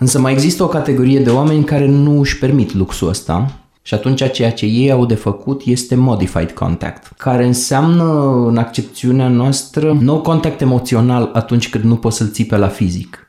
Însă 0.00 0.18
mai 0.18 0.32
există 0.32 0.62
o 0.62 0.68
categorie 0.68 1.20
de 1.20 1.30
oameni 1.30 1.64
care 1.64 1.86
nu 1.86 2.18
își 2.18 2.38
permit 2.38 2.74
luxul 2.74 3.08
ăsta 3.08 3.60
și 3.82 3.94
atunci 3.94 4.32
ceea 4.32 4.52
ce 4.52 4.66
ei 4.66 4.90
au 4.90 5.06
de 5.06 5.14
făcut 5.14 5.62
este 5.64 5.94
modified 5.94 6.50
contact, 6.50 7.12
care 7.16 7.46
înseamnă 7.46 8.04
în 8.46 8.56
accepțiunea 8.56 9.28
noastră 9.28 9.96
no 10.00 10.20
contact 10.20 10.60
emoțional 10.60 11.30
atunci 11.32 11.68
când 11.68 11.84
nu 11.84 11.96
poți 11.96 12.16
să-l 12.16 12.30
ții 12.30 12.46
pe 12.46 12.56
la 12.56 12.68
fizic. 12.68 13.25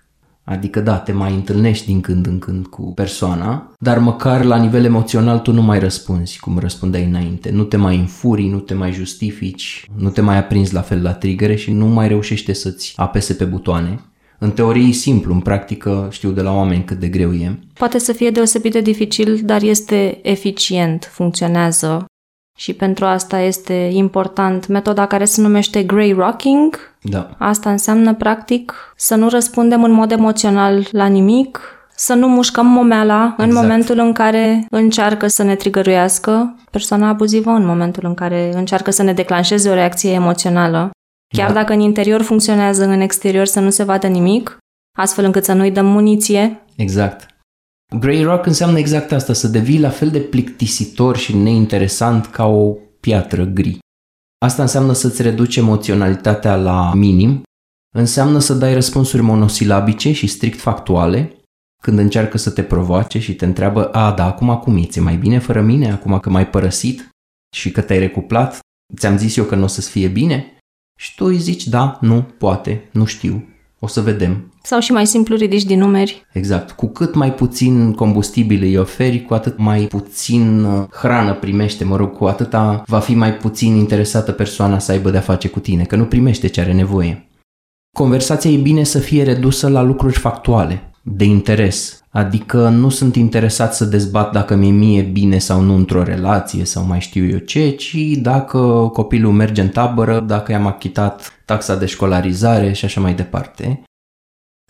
Adică 0.50 0.80
da, 0.80 0.98
te 0.98 1.12
mai 1.12 1.34
întâlnești 1.34 1.86
din 1.86 2.02
când 2.02 2.28
în 2.28 2.40
când 2.40 2.66
cu 2.66 2.94
persoana, 2.94 3.72
dar 3.80 4.00
măcar 4.00 4.44
la 4.44 4.58
nivel 4.58 4.86
emoțional 4.86 5.40
tu 5.40 5.52
nu 5.52 5.62
mai 5.62 5.80
răspunzi 5.80 6.40
cum 6.40 6.58
răspundeai 6.58 7.04
înainte. 7.04 7.50
Nu 7.50 7.64
te 7.64 7.78
mai 7.78 7.96
înfuri, 7.98 8.48
nu 8.48 8.60
te 8.60 8.74
mai 8.74 8.92
justifici, 8.92 9.86
nu 9.98 10.10
te 10.10 10.22
mai 10.22 10.38
aprinzi 10.38 10.74
la 10.74 10.82
fel 10.82 11.02
la 11.02 11.14
trigere 11.14 11.56
și 11.56 11.72
nu 11.72 11.86
mai 11.86 12.08
reușește 12.08 12.54
să-ți 12.54 12.94
apese 12.96 13.34
pe 13.34 13.44
butoane. 13.44 14.00
În 14.40 14.52
teorie 14.52 14.88
e 14.88 14.92
simplu, 14.92 15.34
în 15.34 15.40
practică 15.40 16.08
știu 16.12 16.32
de 16.32 16.42
la 16.42 16.54
oameni 16.54 16.84
cât 16.84 17.00
de 17.00 17.08
greu 17.08 17.34
e. 17.34 17.60
Poate 17.74 17.98
să 17.98 18.14
fie 18.14 18.30
deosebit 18.30 18.72
de 18.72 18.82
dificil, 18.82 19.42
dar 19.44 19.62
este 19.62 20.20
eficient, 20.24 21.10
funcționează 21.12 22.06
și 22.58 22.74
pentru 22.74 23.06
asta 23.06 23.40
este 23.40 23.74
important 23.74 24.68
metoda 24.68 25.06
care 25.06 25.26
se 25.26 25.42
numește 25.42 25.84
Grey 25.84 26.14
Rocking. 26.14 26.96
Da. 27.10 27.30
Asta 27.38 27.70
înseamnă, 27.70 28.14
practic, 28.14 28.74
să 28.96 29.16
nu 29.16 29.30
răspundem 29.30 29.84
în 29.84 29.92
mod 29.92 30.12
emoțional 30.12 30.88
la 30.92 31.06
nimic, 31.06 31.60
să 31.96 32.14
nu 32.14 32.28
mușcăm 32.28 32.66
momeala 32.66 33.24
exact. 33.24 33.50
în 33.50 33.54
momentul 33.54 34.00
în 34.00 34.14
care 34.14 34.66
încearcă 34.70 35.28
să 35.28 35.44
ne 35.44 35.56
trigăruiască 35.56 36.56
persoana 36.72 37.08
abuzivă, 37.08 37.50
în 37.50 37.66
momentul 37.66 38.06
în 38.06 38.14
care 38.14 38.52
încearcă 38.54 38.92
să 38.92 39.04
ne 39.04 39.14
declanșeze 39.14 39.70
o 39.70 39.74
reacție 39.74 40.12
emoțională. 40.12 40.90
Chiar 41.36 41.48
da. 41.48 41.54
dacă 41.54 41.74
în 41.74 41.80
interior 41.80 42.22
funcționează, 42.22 42.86
în 42.86 43.00
exterior 43.00 43.46
să 43.46 43.60
nu 43.60 43.70
se 43.70 43.84
vadă 43.84 44.08
nimic, 44.08 44.58
astfel 44.98 45.26
încât 45.26 45.44
să 45.44 45.54
nu-i 45.54 45.72
dăm 45.72 45.86
muniție. 45.86 46.62
Exact. 46.76 47.28
Grey 48.00 48.24
Rock 48.24 48.46
înseamnă 48.46 48.78
exact 48.78 49.12
asta, 49.12 49.34
să 49.34 49.48
devii 49.48 49.80
la 49.80 49.90
fel 49.90 50.10
de 50.10 50.20
plictisitor 50.20 51.18
și 51.18 51.36
neinteresant 51.36 52.26
ca 52.26 52.46
o 52.46 52.76
piatră 53.00 53.44
gri. 53.44 53.80
Asta 54.46 54.62
înseamnă 54.62 54.94
să-ți 54.94 55.22
reduci 55.22 55.56
emoționalitatea 55.56 56.56
la 56.56 56.94
minim, 56.94 57.42
înseamnă 57.96 58.40
să 58.40 58.54
dai 58.54 58.74
răspunsuri 58.74 59.22
monosilabice 59.22 60.12
și 60.12 60.28
strict 60.28 60.60
factuale, 60.60 61.42
când 61.84 62.00
încearcă 62.00 62.38
să 62.38 62.52
te 62.52 62.64
provoace 62.64 63.20
și 63.20 63.36
te 63.36 63.46
întreabă, 63.46 63.86
a, 63.86 64.12
da, 64.12 64.26
acum 64.26 64.50
acum 64.50 64.78
e, 64.78 64.86
ți 64.86 65.00
mai 65.00 65.16
bine 65.16 65.40
fără 65.40 65.62
mine, 65.62 65.92
acum 65.92 66.20
că 66.20 66.30
m-ai 66.30 66.50
părăsit 66.50 67.10
și 67.56 67.72
că 67.72 67.82
te-ai 67.82 68.00
recuplat, 68.00 68.60
ți-am 68.98 69.18
zis 69.18 69.36
eu 69.38 69.44
că 69.44 69.56
nu 69.56 69.64
o 69.64 69.68
să-ți 69.68 69.90
fie 69.90 70.08
bine? 70.08 70.58
Și 71.00 71.16
tu 71.16 71.26
îi 71.26 71.38
zici, 71.38 71.68
da, 71.68 71.98
nu, 72.02 72.22
poate, 72.22 72.90
nu 72.92 73.06
știu, 73.06 73.50
o 73.80 73.88
să 73.88 74.02
vedem. 74.02 74.54
Sau 74.68 74.80
și 74.80 74.92
mai 74.92 75.08
simplu 75.08 75.36
ridici 75.36 75.64
din 75.64 75.80
numeri. 75.80 76.26
Exact. 76.32 76.72
Cu 76.72 76.88
cât 76.88 77.16
mai 77.16 77.34
puțin 77.34 77.94
combustibil 77.94 78.62
îi 78.62 78.78
oferi, 78.78 79.22
cu 79.22 79.34
atât 79.34 79.58
mai 79.58 79.82
puțin 79.82 80.64
uh, 80.64 80.86
hrană 80.92 81.34
primește, 81.34 81.84
mă 81.84 81.96
rog, 81.96 82.16
cu 82.16 82.26
atâta 82.26 82.84
va 82.86 83.00
fi 83.00 83.14
mai 83.14 83.34
puțin 83.34 83.76
interesată 83.76 84.32
persoana 84.32 84.80
să 84.80 84.92
aibă 84.92 85.10
de-a 85.10 85.20
face 85.20 85.48
cu 85.48 85.60
tine, 85.60 85.84
că 85.84 85.96
nu 85.96 86.06
primește 86.06 86.48
ce 86.48 86.62
are 86.62 86.74
nevoie. 86.74 87.30
Conversația 87.98 88.52
e 88.52 88.58
bine 88.58 88.84
să 88.84 89.00
fie 89.00 89.24
redusă 89.24 89.70
la 89.70 89.82
lucruri 89.82 90.18
factuale, 90.18 90.92
de 91.04 91.24
interes. 91.24 92.02
Adică 92.10 92.70
nu 92.70 92.90
sunt 92.90 93.16
interesat 93.16 93.76
să 93.76 93.86
dezbat 93.86 94.32
dacă 94.32 94.56
mi-e 94.56 94.72
mie 94.72 95.02
bine 95.02 95.38
sau 95.38 95.62
nu 95.62 95.76
într-o 95.76 96.04
relație 96.04 96.66
sau 96.66 96.86
mai 96.86 97.00
știu 97.00 97.26
eu 97.26 97.38
ce, 97.38 97.70
ci 97.70 97.98
dacă 98.22 98.90
copilul 98.94 99.32
merge 99.32 99.62
în 99.62 99.70
tabără, 99.70 100.20
dacă 100.20 100.52
i-am 100.52 100.68
achitat 100.68 101.42
taxa 101.46 101.76
de 101.76 101.86
școlarizare 101.86 102.74
și 102.74 102.86
așa 102.86 103.02
mai 103.02 103.14
departe. 103.14 103.82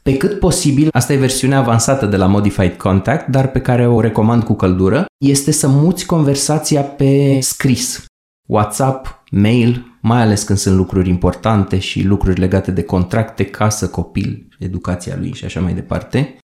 Pe 0.07 0.17
cât 0.17 0.39
posibil, 0.39 0.87
asta 0.91 1.13
e 1.13 1.17
versiunea 1.17 1.57
avansată 1.57 2.05
de 2.05 2.17
la 2.17 2.25
Modified 2.25 2.73
Contact, 2.73 3.27
dar 3.27 3.51
pe 3.51 3.61
care 3.61 3.87
o 3.87 3.99
recomand 4.01 4.43
cu 4.43 4.53
căldură, 4.53 5.05
este 5.17 5.51
să 5.51 5.67
muți 5.67 6.05
conversația 6.05 6.81
pe 6.81 7.39
scris. 7.39 8.05
WhatsApp, 8.49 9.23
mail, 9.31 9.97
mai 10.01 10.21
ales 10.21 10.43
când 10.43 10.59
sunt 10.59 10.75
lucruri 10.75 11.09
importante 11.09 11.79
și 11.79 12.03
lucruri 12.03 12.39
legate 12.39 12.71
de 12.71 12.83
contracte, 12.83 13.45
casă, 13.45 13.89
copil, 13.89 14.47
educația 14.59 15.15
lui 15.19 15.33
și 15.33 15.45
așa 15.45 15.59
mai 15.59 15.73
departe. 15.73 16.37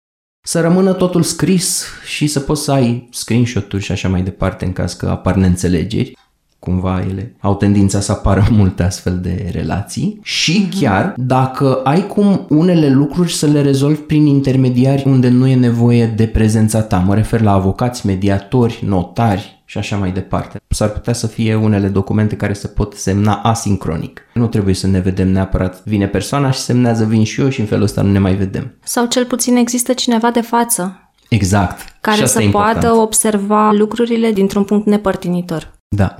Să 0.46 0.60
rămână 0.60 0.92
totul 0.92 1.22
scris 1.22 1.86
și 2.04 2.26
să 2.26 2.40
poți 2.40 2.62
să 2.62 2.72
ai 2.72 3.08
screenshot-uri 3.10 3.82
și 3.82 3.92
așa 3.92 4.08
mai 4.08 4.22
departe 4.22 4.64
în 4.64 4.72
caz 4.72 4.92
că 4.92 5.08
apar 5.08 5.34
neînțelegeri 5.34 6.16
cumva 6.60 7.04
ele 7.08 7.34
au 7.40 7.56
tendința 7.56 8.00
să 8.00 8.12
apară 8.12 8.46
multe 8.58 8.82
astfel 8.82 9.18
de 9.22 9.50
relații 9.52 10.20
și 10.22 10.66
mhm. 10.68 10.80
chiar 10.80 11.14
dacă 11.16 11.80
ai 11.84 12.06
cum 12.06 12.46
unele 12.48 12.90
lucruri 12.90 13.32
să 13.32 13.46
le 13.46 13.62
rezolvi 13.62 14.00
prin 14.00 14.26
intermediari 14.26 15.02
unde 15.06 15.28
nu 15.28 15.46
e 15.46 15.54
nevoie 15.54 16.06
de 16.06 16.26
prezența 16.26 16.82
ta, 16.82 16.98
mă 16.98 17.14
refer 17.14 17.40
la 17.40 17.52
avocați, 17.52 18.06
mediatori, 18.06 18.82
notari 18.86 19.62
și 19.64 19.78
așa 19.78 19.96
mai 19.96 20.12
departe. 20.12 20.60
S-ar 20.68 20.88
putea 20.88 21.12
să 21.12 21.26
fie 21.26 21.54
unele 21.54 21.88
documente 21.88 22.36
care 22.36 22.52
se 22.52 22.66
pot 22.66 22.94
semna 22.94 23.34
asincronic. 23.34 24.20
Nu 24.34 24.46
trebuie 24.46 24.74
să 24.74 24.86
ne 24.86 25.00
vedem 25.00 25.28
neapărat. 25.28 25.82
Vine 25.84 26.06
persoana 26.06 26.50
și 26.50 26.58
semnează, 26.58 27.04
vin 27.04 27.24
și 27.24 27.40
eu 27.40 27.48
și 27.48 27.60
în 27.60 27.66
felul 27.66 27.84
ăsta 27.84 28.02
nu 28.02 28.10
ne 28.10 28.18
mai 28.18 28.34
vedem. 28.34 28.74
Sau 28.82 29.06
cel 29.06 29.24
puțin 29.24 29.56
există 29.56 29.92
cineva 29.92 30.30
de 30.30 30.40
față. 30.40 31.10
Exact. 31.28 31.96
Care 32.00 32.26
să 32.26 32.48
poată 32.50 32.92
observa 32.92 33.72
lucrurile 33.72 34.32
dintr-un 34.32 34.64
punct 34.64 34.86
nepărtinitor. 34.86 35.72
Da. 35.88 36.16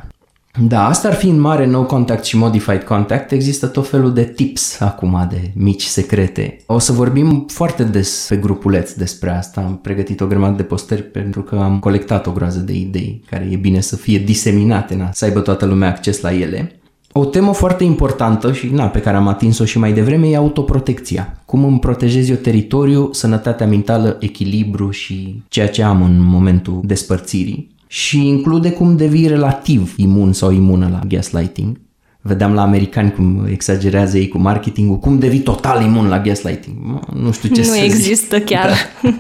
Da, 0.59 0.87
asta 0.87 1.09
ar 1.09 1.15
fi 1.15 1.29
în 1.29 1.41
mare 1.41 1.67
no 1.67 1.85
contact 1.85 2.25
și 2.25 2.37
modified 2.37 2.83
contact. 2.83 3.33
Există 3.33 3.67
tot 3.67 3.89
felul 3.89 4.13
de 4.13 4.25
tips 4.25 4.81
acum, 4.81 5.27
de 5.31 5.51
mici 5.55 5.83
secrete. 5.83 6.57
O 6.67 6.79
să 6.79 6.93
vorbim 6.93 7.47
foarte 7.49 7.85
des 7.85 8.27
pe 8.29 8.37
grupuleț 8.37 8.93
despre 8.93 9.31
asta. 9.31 9.61
Am 9.61 9.79
pregătit 9.83 10.21
o 10.21 10.27
grămadă 10.27 10.57
de 10.57 10.63
postări 10.63 11.03
pentru 11.03 11.43
că 11.43 11.57
am 11.57 11.79
colectat 11.79 12.27
o 12.27 12.33
groază 12.33 12.59
de 12.59 12.73
idei 12.73 13.23
care 13.31 13.49
e 13.51 13.57
bine 13.57 13.81
să 13.81 13.97
fie 13.97 14.19
diseminate, 14.19 14.95
na, 14.95 15.11
să 15.13 15.25
aibă 15.25 15.41
toată 15.41 15.65
lumea 15.65 15.89
acces 15.89 16.21
la 16.21 16.33
ele. 16.35 16.75
O 17.13 17.25
temă 17.25 17.53
foarte 17.53 17.85
importantă 17.85 18.53
și 18.53 18.67
na, 18.67 18.87
pe 18.87 19.01
care 19.01 19.17
am 19.17 19.29
atins-o 19.29 19.65
și 19.65 19.79
mai 19.79 19.93
devreme 19.93 20.29
e 20.29 20.37
autoprotecția. 20.37 21.43
Cum 21.45 21.65
îmi 21.65 21.79
protejez 21.79 22.29
eu 22.29 22.37
teritoriu, 22.37 23.09
sănătatea 23.13 23.67
mentală, 23.67 24.17
echilibru 24.21 24.91
și 24.91 25.43
ceea 25.49 25.69
ce 25.69 25.83
am 25.83 26.03
în 26.03 26.23
momentul 26.23 26.81
despărțirii 26.85 27.79
și 27.93 28.27
include 28.27 28.71
cum 28.71 28.97
devii 28.97 29.27
relativ 29.27 29.95
imun 29.97 30.33
sau 30.33 30.53
imună 30.53 30.89
la 30.93 31.01
gaslighting. 31.09 31.81
Vedeam 32.21 32.53
la 32.53 32.63
americani 32.63 33.13
cum 33.13 33.47
exagerează 33.51 34.19
ei 34.19 34.29
cu 34.29 34.39
marketingul, 34.39 34.99
cum 34.99 35.19
devii 35.19 35.41
total 35.41 35.83
imun 35.83 36.09
la 36.09 36.21
gaslighting. 36.21 36.77
Nu 37.15 37.33
știu 37.33 37.55
ce 37.55 37.61
nu 37.61 37.67
să 37.67 37.77
există 37.77 38.37
zic. 38.37 38.45
chiar. 38.47 38.71
Da. 39.03 39.11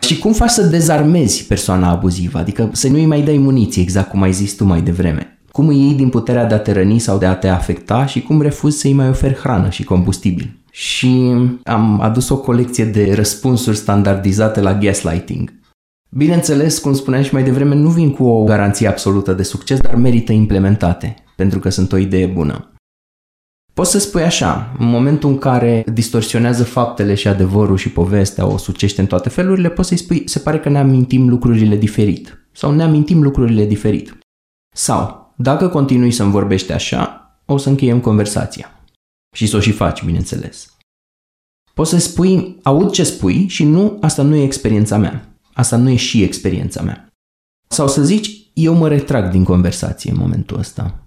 și 0.06 0.18
cum 0.18 0.32
faci 0.32 0.50
să 0.50 0.62
dezarmezi 0.62 1.44
persoana 1.44 1.90
abuzivă, 1.90 2.38
adică 2.38 2.70
să 2.72 2.88
nu-i 2.88 3.06
mai 3.06 3.22
dai 3.22 3.36
muniție, 3.36 3.82
exact 3.82 4.10
cum 4.10 4.22
ai 4.22 4.32
zis 4.32 4.52
tu 4.52 4.64
mai 4.64 4.82
devreme. 4.82 5.38
Cum 5.50 5.68
îi 5.68 5.80
iei 5.80 5.94
din 5.94 6.08
puterea 6.08 6.46
de 6.46 6.54
a 6.54 6.58
te 6.58 6.72
răni 6.72 6.98
sau 6.98 7.18
de 7.18 7.26
a 7.26 7.34
te 7.34 7.48
afecta 7.48 8.06
și 8.06 8.20
cum 8.20 8.42
refuzi 8.42 8.78
să-i 8.78 8.92
mai 8.92 9.08
oferi 9.08 9.34
hrană 9.34 9.70
și 9.70 9.84
combustibil. 9.84 10.56
Și 10.70 11.32
am 11.64 12.00
adus 12.00 12.28
o 12.28 12.36
colecție 12.36 12.84
de 12.84 13.12
răspunsuri 13.14 13.76
standardizate 13.76 14.60
la 14.60 14.74
gaslighting 14.74 15.60
Bineînțeles, 16.14 16.78
cum 16.78 16.92
spuneam 16.92 17.22
și 17.22 17.32
mai 17.32 17.44
devreme, 17.44 17.74
nu 17.74 17.90
vin 17.90 18.12
cu 18.12 18.24
o 18.24 18.44
garanție 18.44 18.88
absolută 18.88 19.32
de 19.32 19.42
succes, 19.42 19.80
dar 19.80 19.94
merită 19.94 20.32
implementate, 20.32 21.14
pentru 21.36 21.58
că 21.58 21.68
sunt 21.68 21.92
o 21.92 21.96
idee 21.96 22.26
bună. 22.26 22.72
Poți 23.72 23.90
să 23.90 23.98
spui 23.98 24.22
așa, 24.22 24.76
în 24.78 24.86
momentul 24.86 25.30
în 25.30 25.38
care 25.38 25.84
distorsionează 25.92 26.64
faptele 26.64 27.14
și 27.14 27.28
adevărul 27.28 27.76
și 27.76 27.92
povestea, 27.92 28.46
o 28.46 28.56
sucește 28.56 29.00
în 29.00 29.06
toate 29.06 29.28
felurile, 29.28 29.70
poți 29.70 29.88
să-i 29.88 29.96
spui, 29.96 30.28
se 30.28 30.38
pare 30.38 30.60
că 30.60 30.68
ne 30.68 30.78
amintim 30.78 31.28
lucrurile 31.28 31.76
diferit. 31.76 32.46
Sau 32.52 32.72
ne 32.72 32.82
amintim 32.82 33.22
lucrurile 33.22 33.64
diferit. 33.64 34.18
Sau, 34.74 35.34
dacă 35.36 35.68
continui 35.68 36.10
să-mi 36.10 36.30
vorbești 36.30 36.72
așa, 36.72 37.34
o 37.46 37.56
să 37.56 37.68
încheiem 37.68 38.00
conversația. 38.00 38.80
Și 39.36 39.46
să 39.46 39.56
o 39.56 39.60
și 39.60 39.72
faci, 39.72 40.04
bineînțeles. 40.04 40.76
Poți 41.74 41.90
să 41.90 41.98
spui, 41.98 42.58
aud 42.62 42.90
ce 42.90 43.04
spui 43.04 43.46
și 43.48 43.64
nu, 43.64 43.98
asta 44.00 44.22
nu 44.22 44.34
e 44.34 44.42
experiența 44.42 44.96
mea. 44.96 45.31
Asta 45.52 45.76
nu 45.76 45.90
e 45.90 45.96
și 45.96 46.22
experiența 46.22 46.82
mea. 46.82 47.12
Sau 47.68 47.88
să 47.88 48.02
zici, 48.02 48.50
eu 48.54 48.74
mă 48.74 48.88
retrag 48.88 49.30
din 49.30 49.44
conversație 49.44 50.10
în 50.10 50.16
momentul 50.20 50.58
ăsta. 50.58 51.06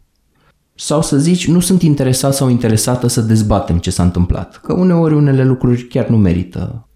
Sau 0.76 1.02
să 1.02 1.18
zici, 1.18 1.48
nu 1.48 1.60
sunt 1.60 1.82
interesat 1.82 2.34
sau 2.34 2.50
interesată 2.50 3.08
să 3.08 3.22
dezbatem 3.22 3.78
ce 3.78 3.90
s-a 3.90 4.04
întâmplat. 4.04 4.58
Că 4.58 4.74
uneori 4.74 5.14
unele 5.14 5.44
lucruri 5.44 5.84
chiar 5.84 6.08
nu 6.08 6.18
merită. 6.18 6.88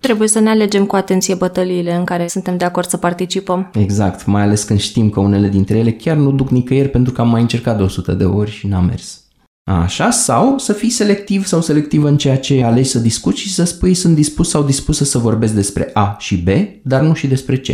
Trebuie 0.00 0.28
să 0.28 0.38
ne 0.38 0.50
alegem 0.50 0.86
cu 0.86 0.96
atenție 0.96 1.34
bătăliile 1.34 1.94
în 1.94 2.04
care 2.04 2.26
suntem 2.26 2.56
de 2.56 2.64
acord 2.64 2.86
să 2.86 2.96
participăm. 2.96 3.70
Exact, 3.72 4.26
mai 4.26 4.42
ales 4.42 4.62
când 4.62 4.80
știm 4.80 5.10
că 5.10 5.20
unele 5.20 5.48
dintre 5.48 5.78
ele 5.78 5.92
chiar 5.92 6.16
nu 6.16 6.32
duc 6.32 6.50
nicăieri 6.50 6.88
pentru 6.88 7.12
că 7.12 7.20
am 7.20 7.28
mai 7.28 7.40
încercat 7.40 7.76
de 7.76 7.82
100 7.82 8.12
de 8.12 8.24
ori 8.24 8.50
și 8.50 8.66
n-a 8.66 8.80
mers. 8.80 9.25
Așa, 9.70 10.10
sau 10.10 10.58
să 10.58 10.72
fii 10.72 10.90
selectiv 10.90 11.44
sau 11.44 11.60
selectiv 11.60 12.02
în 12.04 12.16
ceea 12.16 12.38
ce 12.38 12.62
alegi 12.62 12.88
să 12.88 12.98
discuți 12.98 13.40
și 13.40 13.52
să 13.52 13.64
spui 13.64 13.94
sunt 13.94 14.14
dispus 14.14 14.48
sau 14.48 14.62
dispusă 14.62 15.04
să 15.04 15.18
vorbesc 15.18 15.54
despre 15.54 15.90
A 15.94 16.16
și 16.18 16.36
B, 16.36 16.48
dar 16.82 17.02
nu 17.02 17.14
și 17.14 17.26
despre 17.26 17.56
C. 17.56 17.66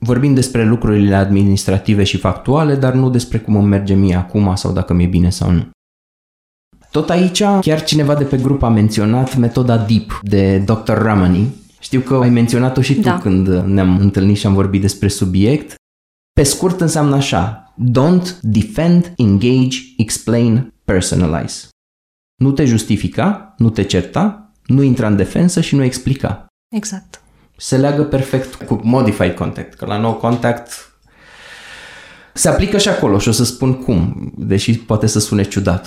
Vorbim 0.00 0.34
despre 0.34 0.64
lucrurile 0.64 1.14
administrative 1.14 2.04
și 2.04 2.16
factuale, 2.16 2.74
dar 2.74 2.94
nu 2.94 3.10
despre 3.10 3.38
cum 3.38 3.56
îmi 3.56 3.68
merge 3.68 3.94
mie 3.94 4.14
acum 4.14 4.54
sau 4.54 4.72
dacă 4.72 4.92
mi-e 4.92 5.06
bine 5.06 5.30
sau 5.30 5.50
nu. 5.50 5.68
Tot 6.90 7.10
aici, 7.10 7.42
chiar 7.60 7.84
cineva 7.84 8.14
de 8.14 8.24
pe 8.24 8.36
grup 8.36 8.62
a 8.62 8.68
menționat 8.68 9.36
metoda 9.36 9.76
DEEP 9.76 10.20
de 10.22 10.58
Dr. 10.58 10.92
Ramani. 10.92 11.54
Știu 11.80 12.00
că 12.00 12.14
ai 12.14 12.30
menționat-o 12.30 12.80
și 12.80 12.94
tu 12.94 13.00
da. 13.00 13.18
când 13.18 13.48
ne-am 13.48 13.98
întâlnit 13.98 14.36
și 14.36 14.46
am 14.46 14.54
vorbit 14.54 14.80
despre 14.80 15.08
subiect. 15.08 15.74
Pe 16.32 16.42
scurt 16.42 16.80
înseamnă 16.80 17.16
așa, 17.16 17.74
don't 17.96 18.40
defend, 18.40 19.12
engage, 19.16 19.78
explain, 19.96 20.72
personalize. 20.92 21.68
Nu 22.42 22.52
te 22.52 22.64
justifica, 22.64 23.54
nu 23.58 23.70
te 23.70 23.82
certa, 23.82 24.52
nu 24.66 24.82
intra 24.82 25.06
în 25.06 25.16
defensă 25.16 25.60
și 25.60 25.74
nu 25.74 25.82
explica. 25.82 26.46
Exact. 26.74 27.22
Se 27.56 27.76
leagă 27.76 28.04
perfect 28.04 28.54
cu 28.54 28.80
modified 28.82 29.34
contact, 29.34 29.74
că 29.74 29.86
la 29.86 29.98
no 29.98 30.14
contact 30.14 30.70
se 32.34 32.48
aplică 32.48 32.78
și 32.78 32.88
acolo 32.88 33.18
și 33.18 33.28
o 33.28 33.32
să 33.32 33.44
spun 33.44 33.74
cum, 33.74 34.32
deși 34.36 34.78
poate 34.78 35.06
să 35.06 35.18
sune 35.18 35.42
ciudat. 35.42 35.86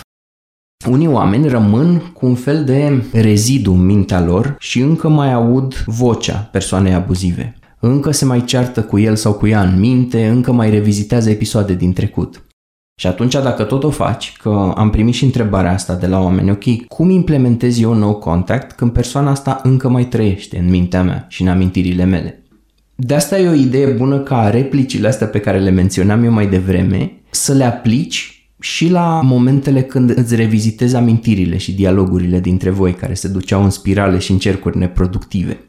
Unii 0.89 1.08
oameni 1.08 1.48
rămân 1.48 2.00
cu 2.00 2.25
un 2.25 2.36
fel 2.36 2.65
de 2.65 3.03
rezidu 3.13 3.74
în 3.74 3.86
mintea 3.86 4.22
lor 4.22 4.55
și 4.60 4.79
încă 4.79 5.08
mai 5.08 5.34
aud 5.34 5.84
vocea 5.86 6.50
persoanei 6.51 6.93
abuzive. 6.93 7.55
Încă 7.79 8.12
se 8.12 8.25
mai 8.25 8.46
ceartă 8.46 8.84
cu 8.84 9.00
el 9.00 9.15
sau 9.15 9.34
cu 9.34 9.48
ea 9.48 9.62
în 9.62 9.79
minte, 9.79 10.27
încă 10.27 10.51
mai 10.51 10.70
revizitează 10.70 11.29
episoade 11.29 11.74
din 11.74 11.93
trecut. 11.93 12.46
Și 13.01 13.08
atunci 13.08 13.34
dacă 13.34 13.63
tot 13.63 13.84
o 13.84 13.89
faci, 13.89 14.34
că 14.38 14.74
am 14.75 14.89
primit 14.89 15.13
și 15.13 15.24
întrebarea 15.24 15.72
asta 15.72 15.96
de 15.96 16.08
la 16.08 16.20
oameni, 16.20 16.51
ok, 16.51 16.86
cum 16.88 17.10
implementez 17.10 17.79
eu 17.79 17.93
no 17.93 18.13
contact 18.13 18.72
când 18.72 18.91
persoana 18.91 19.31
asta 19.31 19.60
încă 19.63 19.89
mai 19.89 20.05
trăiește 20.05 20.58
în 20.58 20.70
mintea 20.70 21.03
mea 21.03 21.25
și 21.29 21.41
în 21.41 21.48
amintirile 21.48 22.03
mele? 22.03 22.43
De 22.96 23.15
asta 23.15 23.39
e 23.39 23.48
o 23.48 23.53
idee 23.53 23.86
bună 23.86 24.20
ca 24.20 24.50
replicile 24.50 25.08
astea 25.08 25.27
pe 25.27 25.39
care 25.39 25.60
le 25.60 25.70
menționam 25.70 26.24
eu 26.24 26.31
mai 26.31 26.48
devreme 26.48 27.22
să 27.29 27.53
le 27.53 27.63
aplici 27.63 28.50
și 28.60 28.89
la 28.89 29.22
momentele 29.24 29.81
când 29.81 30.17
îți 30.17 30.36
revizitezi 30.36 30.96
amintirile 30.96 31.58
și 31.58 31.74
dialogurile 31.74 32.39
dintre 32.39 32.70
voi 32.70 32.93
care 32.93 33.13
se 33.13 33.27
duceau 33.27 33.63
în 33.63 33.70
spirale 33.70 34.17
și 34.17 34.31
în 34.31 34.38
cercuri 34.38 34.77
neproductive. 34.77 35.60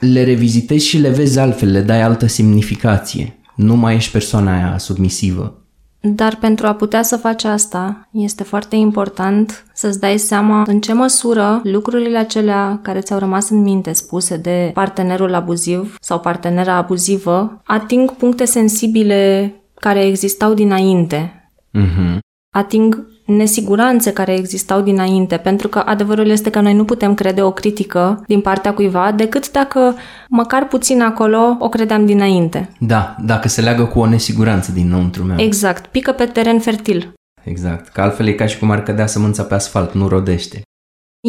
Le 0.00 0.24
revizitezi 0.24 0.86
și 0.86 0.98
le 0.98 1.10
vezi 1.10 1.38
altfel, 1.38 1.70
le 1.70 1.80
dai 1.80 2.02
altă 2.02 2.26
semnificație. 2.26 3.38
Nu 3.56 3.76
mai 3.76 3.94
ești 3.94 4.12
persoana 4.12 4.54
aia 4.54 4.78
submisivă, 4.78 5.60
dar 6.00 6.36
pentru 6.36 6.66
a 6.66 6.74
putea 6.74 7.02
să 7.02 7.16
faci 7.16 7.44
asta, 7.44 8.08
este 8.12 8.42
foarte 8.42 8.76
important 8.76 9.64
să-ți 9.74 10.00
dai 10.00 10.18
seama 10.18 10.64
în 10.66 10.80
ce 10.80 10.92
măsură 10.92 11.60
lucrurile 11.64 12.18
acelea 12.18 12.78
care 12.82 13.00
ți-au 13.00 13.18
rămas 13.18 13.50
în 13.50 13.62
minte 13.62 13.92
spuse 13.92 14.36
de 14.36 14.70
partenerul 14.74 15.34
abuziv 15.34 15.96
sau 16.00 16.20
partenera 16.20 16.74
abuzivă 16.74 17.60
ating 17.64 18.10
puncte 18.10 18.44
sensibile 18.44 19.54
care 19.74 20.06
existau 20.06 20.54
dinainte. 20.54 21.50
Mm-hmm. 21.78 22.18
Ating 22.54 23.06
nesiguranțe 23.36 24.12
care 24.12 24.34
existau 24.34 24.80
dinainte, 24.80 25.36
pentru 25.36 25.68
că 25.68 25.78
adevărul 25.78 26.28
este 26.28 26.50
că 26.50 26.60
noi 26.60 26.74
nu 26.74 26.84
putem 26.84 27.14
crede 27.14 27.42
o 27.42 27.50
critică 27.50 28.22
din 28.26 28.40
partea 28.40 28.74
cuiva 28.74 29.12
decât 29.12 29.50
dacă 29.50 29.94
măcar 30.28 30.66
puțin 30.66 31.02
acolo 31.02 31.56
o 31.58 31.68
credeam 31.68 32.06
dinainte. 32.06 32.70
Da, 32.78 33.16
dacă 33.24 33.48
se 33.48 33.60
leagă 33.60 33.84
cu 33.84 33.98
o 33.98 34.06
nesiguranță 34.06 34.72
dinăuntru 34.72 35.22
meu. 35.22 35.38
Exact, 35.38 35.86
pică 35.86 36.12
pe 36.12 36.24
teren 36.24 36.58
fertil. 36.58 37.12
Exact, 37.44 37.88
că 37.88 38.00
altfel 38.00 38.26
e 38.26 38.32
ca 38.32 38.46
și 38.46 38.58
cum 38.58 38.70
ar 38.70 38.82
cădea 38.82 39.06
sămânța 39.06 39.42
pe 39.42 39.54
asfalt, 39.54 39.92
nu 39.92 40.08
rodește. 40.08 40.62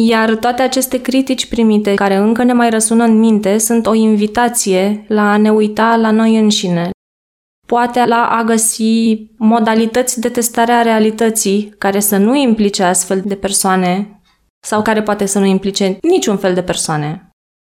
Iar 0.00 0.34
toate 0.34 0.62
aceste 0.62 1.00
critici 1.00 1.48
primite, 1.48 1.94
care 1.94 2.16
încă 2.16 2.42
ne 2.42 2.52
mai 2.52 2.70
răsună 2.70 3.04
în 3.04 3.18
minte, 3.18 3.58
sunt 3.58 3.86
o 3.86 3.94
invitație 3.94 5.04
la 5.08 5.32
a 5.32 5.36
ne 5.36 5.50
uita 5.50 5.96
la 5.96 6.10
noi 6.10 6.38
înșine, 6.38 6.90
poate 7.72 8.04
la 8.06 8.28
a 8.30 8.42
găsi 8.42 9.16
modalități 9.36 10.20
de 10.20 10.28
testare 10.28 10.72
a 10.72 10.82
realității 10.82 11.74
care 11.78 12.00
să 12.00 12.16
nu 12.16 12.36
implice 12.36 12.82
astfel 12.82 13.22
de 13.24 13.34
persoane 13.34 14.20
sau 14.66 14.82
care 14.82 15.02
poate 15.02 15.26
să 15.26 15.38
nu 15.38 15.44
implice 15.44 15.98
niciun 16.02 16.36
fel 16.36 16.54
de 16.54 16.62
persoane. 16.62 17.30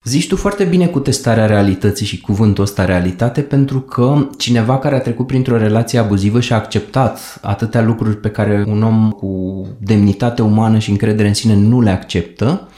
Zici 0.04 0.28
tu 0.28 0.36
foarte 0.36 0.64
bine 0.64 0.86
cu 0.86 0.98
testarea 0.98 1.46
realității 1.46 2.06
și 2.06 2.20
cuvântul 2.20 2.64
ăsta 2.64 2.84
realitate 2.84 3.40
pentru 3.40 3.80
că 3.80 4.28
cineva 4.38 4.78
care 4.78 4.94
a 4.94 5.00
trecut 5.00 5.26
printr-o 5.26 5.56
relație 5.56 5.98
abuzivă 5.98 6.40
și 6.40 6.52
a 6.52 6.56
acceptat 6.56 7.38
atâtea 7.42 7.82
lucruri 7.82 8.16
pe 8.16 8.30
care 8.30 8.64
un 8.68 8.82
om 8.82 9.10
cu 9.10 9.62
demnitate 9.80 10.42
umană 10.42 10.78
și 10.78 10.90
încredere 10.90 11.28
în 11.28 11.34
sine 11.34 11.54
nu 11.54 11.80
le 11.80 11.90
acceptă, 11.90 12.68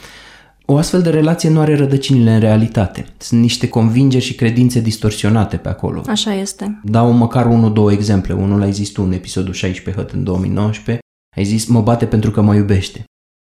o 0.68 0.76
astfel 0.76 1.02
de 1.02 1.10
relație 1.10 1.48
nu 1.48 1.60
are 1.60 1.76
rădăcinile 1.76 2.34
în 2.34 2.40
realitate. 2.40 3.06
Sunt 3.16 3.40
niște 3.40 3.68
convingeri 3.68 4.24
și 4.24 4.34
credințe 4.34 4.80
distorsionate 4.80 5.56
pe 5.56 5.68
acolo. 5.68 6.02
Așa 6.06 6.34
este. 6.34 6.80
Dau 6.84 7.12
măcar 7.12 7.46
unul, 7.46 7.72
două 7.72 7.92
exemple. 7.92 8.32
Unul 8.32 8.62
ai 8.62 8.72
zis 8.72 8.88
tu 8.88 9.02
în 9.02 9.12
episodul 9.12 9.52
16 9.52 10.02
Hăt 10.02 10.12
în 10.12 10.24
2019. 10.24 10.98
Ai 11.36 11.44
zis, 11.44 11.66
mă 11.66 11.80
bate 11.80 12.06
pentru 12.06 12.30
că 12.30 12.40
mă 12.40 12.54
iubește. 12.54 13.04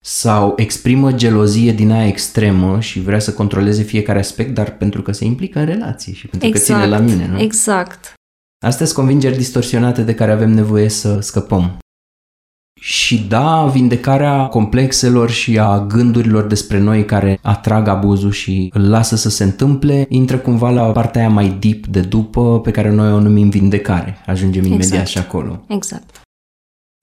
Sau 0.06 0.54
exprimă 0.56 1.12
gelozie 1.12 1.72
din 1.72 1.92
aia 1.92 2.08
extremă 2.08 2.80
și 2.80 3.00
vrea 3.00 3.20
să 3.20 3.34
controleze 3.34 3.84
fiecare 3.84 4.20
aspect, 4.20 4.54
dar 4.54 4.78
pentru 4.78 5.02
că 5.02 5.12
se 5.12 5.26
implică 5.26 5.60
în 5.60 5.66
relație 5.66 6.14
și 6.14 6.28
pentru 6.28 6.48
exact, 6.48 6.68
că 6.68 6.74
ține 6.74 6.88
la 6.88 7.00
mine, 7.00 7.28
nu? 7.28 7.40
Exact. 7.40 8.14
Astea 8.66 8.86
sunt 8.86 8.98
convingeri 8.98 9.38
distorsionate 9.38 10.02
de 10.02 10.16
care 10.16 10.32
avem 10.32 10.52
nevoie 10.52 10.90
să 10.90 11.20
scăpăm. 11.20 11.78
Și 12.80 13.26
da, 13.28 13.70
vindecarea 13.74 14.46
complexelor 14.46 15.30
și 15.30 15.60
a 15.60 15.86
gândurilor 15.86 16.44
despre 16.44 16.80
noi 16.80 17.06
care 17.06 17.40
atrag 17.42 17.88
abuzul 17.88 18.32
și 18.32 18.70
îl 18.74 18.90
lasă 18.90 19.16
să 19.16 19.30
se 19.30 19.44
întâmple, 19.44 20.06
intră 20.10 20.38
cumva 20.38 20.70
la 20.70 20.82
partea 20.82 21.22
aia 21.22 21.30
mai 21.30 21.58
deep 21.60 21.86
de 21.86 22.00
după, 22.00 22.60
pe 22.60 22.72
care 22.72 22.92
noi 22.92 23.12
o 23.12 23.20
numim 23.20 23.50
vindecare. 23.50 24.18
Ajungem 24.26 24.64
exact. 24.64 24.84
imediat 24.84 25.08
și 25.08 25.18
acolo. 25.18 25.64
Exact. 25.68 26.22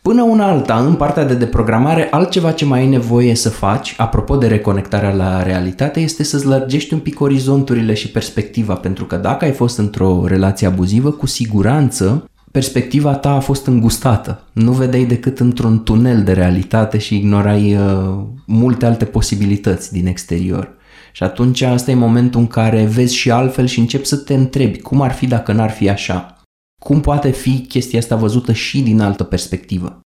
Până 0.02 0.22
una 0.22 0.48
alta, 0.48 0.78
în 0.78 0.94
partea 0.94 1.24
de 1.24 1.34
deprogramare, 1.34 2.08
altceva 2.10 2.52
ce 2.52 2.64
mai 2.64 2.80
ai 2.80 2.86
nevoie 2.86 3.34
să 3.34 3.48
faci, 3.48 3.94
apropo 3.96 4.36
de 4.36 4.46
reconectarea 4.46 5.14
la 5.14 5.42
realitate, 5.42 6.00
este 6.00 6.22
să-ți 6.22 6.46
lărgești 6.46 6.92
un 6.92 6.98
pic 6.98 7.20
orizonturile 7.20 7.94
și 7.94 8.10
perspectiva, 8.10 8.74
pentru 8.74 9.04
că 9.04 9.16
dacă 9.16 9.44
ai 9.44 9.52
fost 9.52 9.78
într-o 9.78 10.26
relație 10.26 10.66
abuzivă, 10.66 11.10
cu 11.10 11.26
siguranță 11.26 12.30
perspectiva 12.56 13.14
ta 13.14 13.30
a 13.30 13.40
fost 13.40 13.66
îngustată. 13.66 14.44
Nu 14.52 14.72
vedeai 14.72 15.04
decât 15.04 15.40
într-un 15.40 15.82
tunel 15.82 16.22
de 16.22 16.32
realitate 16.32 16.98
și 16.98 17.16
ignorai 17.16 17.76
uh, 17.76 18.24
multe 18.46 18.86
alte 18.86 19.04
posibilități 19.04 19.92
din 19.92 20.06
exterior. 20.06 20.74
Și 21.12 21.22
atunci 21.22 21.62
asta 21.62 21.90
e 21.90 21.94
momentul 21.94 22.40
în 22.40 22.46
care 22.46 22.84
vezi 22.84 23.14
și 23.14 23.30
altfel 23.30 23.66
și 23.66 23.78
începi 23.78 24.06
să 24.06 24.16
te 24.16 24.34
întrebi 24.34 24.80
cum 24.80 25.00
ar 25.00 25.12
fi 25.12 25.26
dacă 25.26 25.52
n-ar 25.52 25.70
fi 25.70 25.88
așa. 25.88 26.42
Cum 26.82 27.00
poate 27.00 27.30
fi 27.30 27.60
chestia 27.68 27.98
asta 27.98 28.16
văzută 28.16 28.52
și 28.52 28.82
din 28.82 29.00
altă 29.00 29.24
perspectivă. 29.24 30.00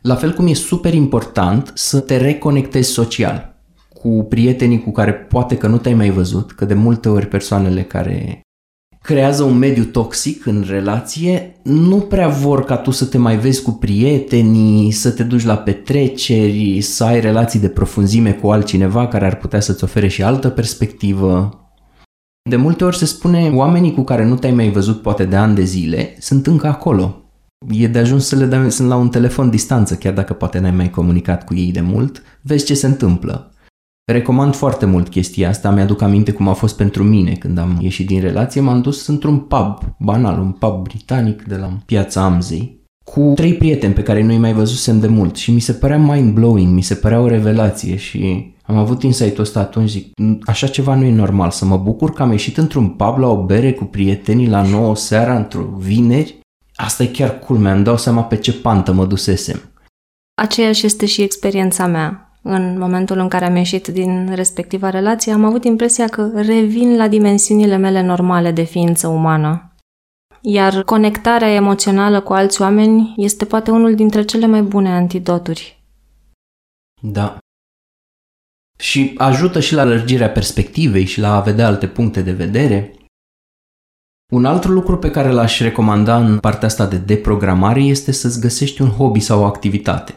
La 0.00 0.14
fel 0.14 0.32
cum 0.32 0.46
e 0.46 0.54
super 0.54 0.94
important 0.94 1.72
să 1.74 2.00
te 2.00 2.16
reconectezi 2.16 2.90
social 2.90 3.54
cu 3.94 4.26
prietenii 4.28 4.82
cu 4.82 4.90
care 4.92 5.12
poate 5.12 5.56
că 5.56 5.66
nu 5.66 5.78
te-ai 5.78 5.94
mai 5.94 6.10
văzut, 6.10 6.52
că 6.52 6.64
de 6.64 6.74
multe 6.74 7.08
ori 7.08 7.26
persoanele 7.26 7.82
care 7.82 8.40
creează 9.06 9.42
un 9.42 9.58
mediu 9.58 9.84
toxic 9.84 10.46
în 10.46 10.64
relație, 10.68 11.56
nu 11.62 11.96
prea 11.96 12.28
vor 12.28 12.64
ca 12.64 12.76
tu 12.76 12.90
să 12.90 13.04
te 13.04 13.18
mai 13.18 13.38
vezi 13.38 13.62
cu 13.62 13.70
prietenii, 13.70 14.90
să 14.90 15.10
te 15.10 15.22
duci 15.22 15.44
la 15.44 15.56
petreceri, 15.56 16.80
să 16.80 17.04
ai 17.04 17.20
relații 17.20 17.60
de 17.60 17.68
profunzime 17.68 18.32
cu 18.32 18.50
altcineva 18.50 19.08
care 19.08 19.26
ar 19.26 19.36
putea 19.36 19.60
să-ți 19.60 19.84
ofere 19.84 20.08
și 20.08 20.22
altă 20.22 20.48
perspectivă. 20.48 21.60
De 22.50 22.56
multe 22.56 22.84
ori 22.84 22.96
se 22.96 23.04
spune, 23.04 23.50
oamenii 23.54 23.94
cu 23.94 24.02
care 24.02 24.24
nu 24.24 24.36
te-ai 24.36 24.52
mai 24.52 24.70
văzut 24.70 25.02
poate 25.02 25.24
de 25.24 25.36
ani 25.36 25.54
de 25.54 25.64
zile 25.64 26.16
sunt 26.20 26.46
încă 26.46 26.66
acolo. 26.66 27.24
E 27.70 27.86
de 27.86 27.98
ajuns 27.98 28.26
să 28.26 28.36
le 28.36 28.44
dai, 28.44 28.72
sunt 28.72 28.88
la 28.88 28.96
un 28.96 29.08
telefon 29.08 29.50
distanță, 29.50 29.94
chiar 29.94 30.12
dacă 30.12 30.32
poate 30.32 30.58
n-ai 30.58 30.70
mai 30.70 30.90
comunicat 30.90 31.44
cu 31.44 31.54
ei 31.54 31.72
de 31.72 31.80
mult, 31.80 32.22
vezi 32.42 32.64
ce 32.64 32.74
se 32.74 32.86
întâmplă. 32.86 33.50
Recomand 34.12 34.54
foarte 34.54 34.86
mult 34.86 35.08
chestia 35.08 35.48
asta, 35.48 35.70
mi-aduc 35.70 36.02
aminte 36.02 36.32
cum 36.32 36.48
a 36.48 36.52
fost 36.52 36.76
pentru 36.76 37.02
mine 37.02 37.32
când 37.32 37.58
am 37.58 37.78
ieșit 37.80 38.06
din 38.06 38.20
relație, 38.20 38.60
m-am 38.60 38.80
dus 38.80 39.06
într-un 39.06 39.38
pub 39.38 39.78
banal, 39.98 40.40
un 40.40 40.52
pub 40.52 40.82
britanic 40.82 41.42
de 41.42 41.56
la 41.56 41.78
piața 41.86 42.22
Amzei, 42.22 42.80
cu 43.04 43.32
trei 43.34 43.54
prieteni 43.54 43.94
pe 43.94 44.02
care 44.02 44.22
nu-i 44.22 44.38
mai 44.38 44.52
văzusem 44.52 45.00
de 45.00 45.06
mult 45.06 45.36
și 45.36 45.52
mi 45.52 45.60
se 45.60 45.72
părea 45.72 45.98
mind-blowing, 45.98 46.72
mi 46.72 46.82
se 46.82 46.94
părea 46.94 47.20
o 47.20 47.28
revelație 47.28 47.96
și 47.96 48.54
Am 48.66 48.76
avut 48.76 49.02
insight-ul 49.02 49.44
ăsta 49.44 49.60
atunci, 49.60 49.90
zic, 49.90 50.12
așa 50.44 50.66
ceva 50.66 50.94
nu 50.94 51.04
e 51.04 51.12
normal, 51.12 51.50
să 51.50 51.64
mă 51.64 51.76
bucur 51.76 52.12
că 52.12 52.22
am 52.22 52.30
ieșit 52.30 52.56
într-un 52.56 52.88
pub 52.88 53.18
la 53.18 53.26
o 53.26 53.44
bere 53.44 53.72
cu 53.72 53.84
prietenii 53.84 54.48
la 54.48 54.62
9 54.62 54.96
seara, 54.96 55.36
într-o 55.36 55.64
vineri. 55.78 56.38
Asta 56.74 57.02
e 57.02 57.06
chiar 57.06 57.38
culmea, 57.38 57.74
îmi 57.74 57.84
dau 57.84 57.96
seama 57.96 58.24
pe 58.24 58.36
ce 58.36 58.52
pantă 58.52 58.92
mă 58.92 59.06
dusesem. 59.06 59.60
Aceeași 60.34 60.86
este 60.86 61.06
și 61.06 61.22
experiența 61.22 61.86
mea. 61.86 62.25
În 62.48 62.78
momentul 62.78 63.18
în 63.18 63.28
care 63.28 63.44
am 63.44 63.56
ieșit 63.56 63.86
din 63.86 64.34
respectiva 64.34 64.90
relație, 64.90 65.32
am 65.32 65.44
avut 65.44 65.64
impresia 65.64 66.06
că 66.06 66.30
revin 66.34 66.96
la 66.96 67.08
dimensiunile 67.08 67.76
mele 67.76 68.02
normale 68.02 68.50
de 68.52 68.62
ființă 68.62 69.06
umană. 69.08 69.74
Iar 70.40 70.82
conectarea 70.82 71.50
emoțională 71.52 72.20
cu 72.20 72.32
alți 72.32 72.62
oameni 72.62 73.14
este 73.16 73.44
poate 73.44 73.70
unul 73.70 73.94
dintre 73.94 74.24
cele 74.24 74.46
mai 74.46 74.62
bune 74.62 74.92
antidoturi. 74.92 75.84
Da. 77.02 77.38
Și 78.78 79.14
ajută 79.16 79.60
și 79.60 79.74
la 79.74 79.84
lărgirea 79.84 80.30
perspectivei 80.30 81.04
și 81.04 81.20
la 81.20 81.34
a 81.36 81.40
vedea 81.40 81.66
alte 81.66 81.88
puncte 81.88 82.22
de 82.22 82.32
vedere. 82.32 82.94
Un 84.32 84.44
alt 84.44 84.64
lucru 84.64 84.98
pe 84.98 85.10
care 85.10 85.30
l-aș 85.30 85.60
recomanda 85.60 86.16
în 86.16 86.38
partea 86.38 86.68
asta 86.68 86.86
de 86.86 86.96
deprogramare 86.96 87.80
este 87.80 88.12
să-ți 88.12 88.40
găsești 88.40 88.82
un 88.82 88.88
hobby 88.88 89.20
sau 89.20 89.40
o 89.40 89.44
activitate. 89.44 90.14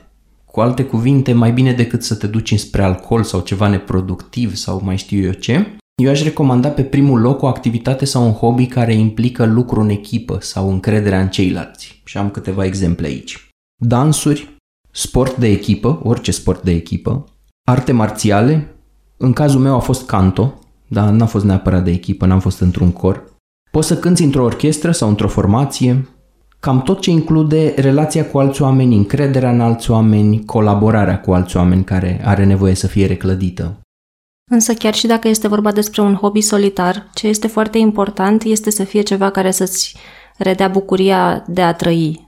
Cu 0.59 0.65
alte 0.65 0.85
cuvinte, 0.85 1.33
mai 1.33 1.51
bine 1.51 1.73
decât 1.73 2.03
să 2.03 2.15
te 2.15 2.27
duci 2.27 2.59
spre 2.59 2.83
alcool 2.83 3.23
sau 3.23 3.39
ceva 3.39 3.67
neproductiv 3.67 4.55
sau 4.55 4.81
mai 4.83 4.97
știu 4.97 5.23
eu 5.23 5.31
ce, 5.31 5.75
eu 6.03 6.09
aș 6.09 6.23
recomanda 6.23 6.69
pe 6.69 6.83
primul 6.83 7.21
loc 7.21 7.41
o 7.41 7.47
activitate 7.47 8.05
sau 8.05 8.25
un 8.25 8.31
hobby 8.31 8.65
care 8.65 8.93
implică 8.93 9.45
lucru 9.45 9.81
în 9.81 9.89
echipă 9.89 10.37
sau 10.41 10.69
încrederea 10.69 11.21
în 11.21 11.27
ceilalți. 11.27 12.01
Și 12.05 12.17
am 12.17 12.29
câteva 12.29 12.65
exemple 12.65 13.07
aici. 13.07 13.49
Dansuri, 13.81 14.57
sport 14.91 15.37
de 15.37 15.47
echipă, 15.47 15.99
orice 16.03 16.31
sport 16.31 16.63
de 16.63 16.71
echipă, 16.71 17.25
arte 17.63 17.91
marțiale, 17.91 18.75
în 19.17 19.33
cazul 19.33 19.59
meu 19.59 19.75
a 19.75 19.79
fost 19.79 20.05
canto, 20.05 20.59
dar 20.87 21.09
n-a 21.09 21.25
fost 21.25 21.45
neapărat 21.45 21.83
de 21.83 21.91
echipă, 21.91 22.25
n-am 22.25 22.39
fost 22.39 22.59
într-un 22.59 22.91
cor. 22.91 23.33
Poți 23.71 23.87
să 23.87 23.97
cânti 23.97 24.23
într-o 24.23 24.43
orchestră 24.43 24.91
sau 24.91 25.09
într-o 25.09 25.27
formație, 25.27 26.07
cam 26.59 26.81
tot 26.81 27.01
ce 27.01 27.09
include 27.09 27.73
relația 27.77 28.25
cu 28.25 28.39
alți 28.39 28.61
oameni, 28.61 28.95
încrederea 28.95 29.51
în 29.51 29.61
alți 29.61 29.91
oameni, 29.91 30.45
colaborarea 30.45 31.19
cu 31.19 31.33
alți 31.33 31.57
oameni 31.57 31.83
care 31.83 32.21
are 32.23 32.45
nevoie 32.45 32.75
să 32.75 32.87
fie 32.87 33.05
reclădită. 33.05 33.77
Însă 34.51 34.73
chiar 34.73 34.93
și 34.93 35.07
dacă 35.07 35.27
este 35.27 35.47
vorba 35.47 35.71
despre 35.71 36.01
un 36.01 36.15
hobby 36.15 36.41
solitar, 36.41 37.09
ce 37.13 37.27
este 37.27 37.47
foarte 37.47 37.77
important 37.77 38.43
este 38.43 38.69
să 38.69 38.83
fie 38.83 39.01
ceva 39.01 39.29
care 39.29 39.51
să-ți 39.51 39.95
redea 40.37 40.67
bucuria 40.67 41.43
de 41.47 41.61
a 41.61 41.73
trăi. 41.73 42.27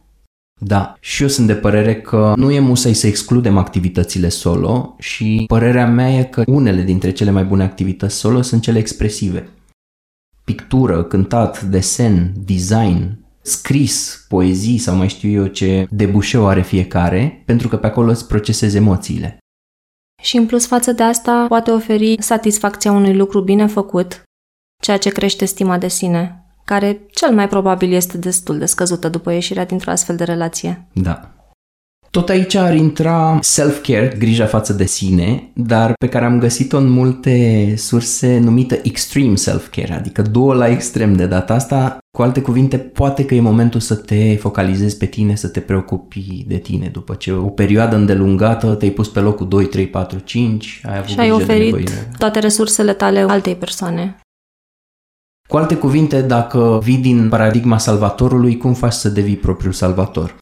Da, 0.59 0.95
și 0.99 1.21
eu 1.21 1.27
sunt 1.27 1.47
de 1.47 1.55
părere 1.55 2.01
că 2.01 2.33
nu 2.35 2.51
e 2.51 2.59
musai 2.59 2.93
să 2.93 3.07
excludem 3.07 3.57
activitățile 3.57 4.29
solo 4.29 4.95
și 4.99 5.43
părerea 5.47 5.87
mea 5.87 6.09
e 6.09 6.23
că 6.23 6.43
unele 6.47 6.81
dintre 6.81 7.11
cele 7.11 7.31
mai 7.31 7.43
bune 7.43 7.63
activități 7.63 8.15
solo 8.15 8.41
sunt 8.41 8.61
cele 8.61 8.79
expresive. 8.79 9.49
Pictură, 10.43 11.03
cântat, 11.03 11.61
desen, 11.61 12.33
design, 12.45 13.20
scris, 13.41 14.25
poezii 14.27 14.77
sau 14.77 14.95
mai 14.95 15.09
știu 15.09 15.29
eu 15.29 15.45
ce 15.45 15.87
debușeu 15.89 16.47
are 16.47 16.61
fiecare, 16.61 17.43
pentru 17.45 17.67
că 17.67 17.77
pe 17.77 17.87
acolo 17.87 18.09
îți 18.09 18.27
procesezi 18.27 18.77
emoțiile. 18.77 19.37
Și 20.21 20.37
în 20.37 20.45
plus 20.45 20.65
față 20.65 20.91
de 20.91 21.03
asta 21.03 21.45
poate 21.47 21.71
oferi 21.71 22.21
satisfacția 22.21 22.91
unui 22.91 23.15
lucru 23.15 23.41
bine 23.41 23.67
făcut, 23.67 24.23
ceea 24.81 24.97
ce 24.97 25.09
crește 25.09 25.45
stima 25.45 25.77
de 25.77 25.87
sine, 25.87 26.45
care 26.65 27.01
cel 27.11 27.33
mai 27.33 27.47
probabil 27.47 27.93
este 27.93 28.17
destul 28.17 28.57
de 28.57 28.65
scăzută 28.65 29.09
după 29.09 29.31
ieșirea 29.31 29.65
dintr-o 29.65 29.91
astfel 29.91 30.15
de 30.15 30.23
relație. 30.23 30.87
Da. 30.93 31.35
Tot 32.11 32.29
aici 32.29 32.55
ar 32.55 32.75
intra 32.75 33.39
self-care, 33.41 34.15
grija 34.17 34.45
față 34.45 34.73
de 34.73 34.85
sine, 34.85 35.51
dar 35.55 35.93
pe 35.93 36.09
care 36.09 36.25
am 36.25 36.39
găsit-o 36.39 36.77
în 36.77 36.89
multe 36.89 37.73
surse 37.77 38.39
numită 38.39 38.79
extreme 38.83 39.35
self-care, 39.35 39.93
adică 39.93 40.21
două 40.21 40.53
la 40.53 40.67
extrem 40.67 41.15
de 41.15 41.25
data 41.25 41.53
asta. 41.53 41.97
Cu 42.17 42.21
alte 42.21 42.41
cuvinte, 42.41 42.77
poate 42.77 43.25
că 43.25 43.35
e 43.35 43.41
momentul 43.41 43.79
să 43.79 43.95
te 43.95 44.35
focalizezi 44.35 44.97
pe 44.97 45.05
tine, 45.05 45.35
să 45.35 45.47
te 45.47 45.59
preocupi 45.59 46.43
de 46.47 46.57
tine 46.57 46.87
după 46.87 47.15
ce 47.15 47.31
o 47.31 47.49
perioadă 47.49 47.95
îndelungată 47.95 48.75
te-ai 48.75 48.91
pus 48.91 49.07
pe 49.07 49.19
locul 49.19 49.47
2, 49.47 49.65
3, 49.65 49.87
4, 49.87 50.19
5, 50.19 50.81
ai 50.85 50.97
avut 50.97 51.09
și 51.09 51.19
ai 51.19 51.31
oferit 51.31 51.73
de 51.73 52.07
toate 52.17 52.39
resursele 52.39 52.93
tale 52.93 53.19
altei 53.19 53.55
persoane. 53.55 54.19
Cu 55.49 55.57
alte 55.57 55.75
cuvinte, 55.75 56.21
dacă 56.21 56.79
vii 56.83 56.97
din 56.97 57.29
paradigma 57.29 57.77
salvatorului, 57.77 58.57
cum 58.57 58.73
faci 58.73 58.93
să 58.93 59.09
devii 59.09 59.37
propriul 59.37 59.73
salvator? 59.73 60.37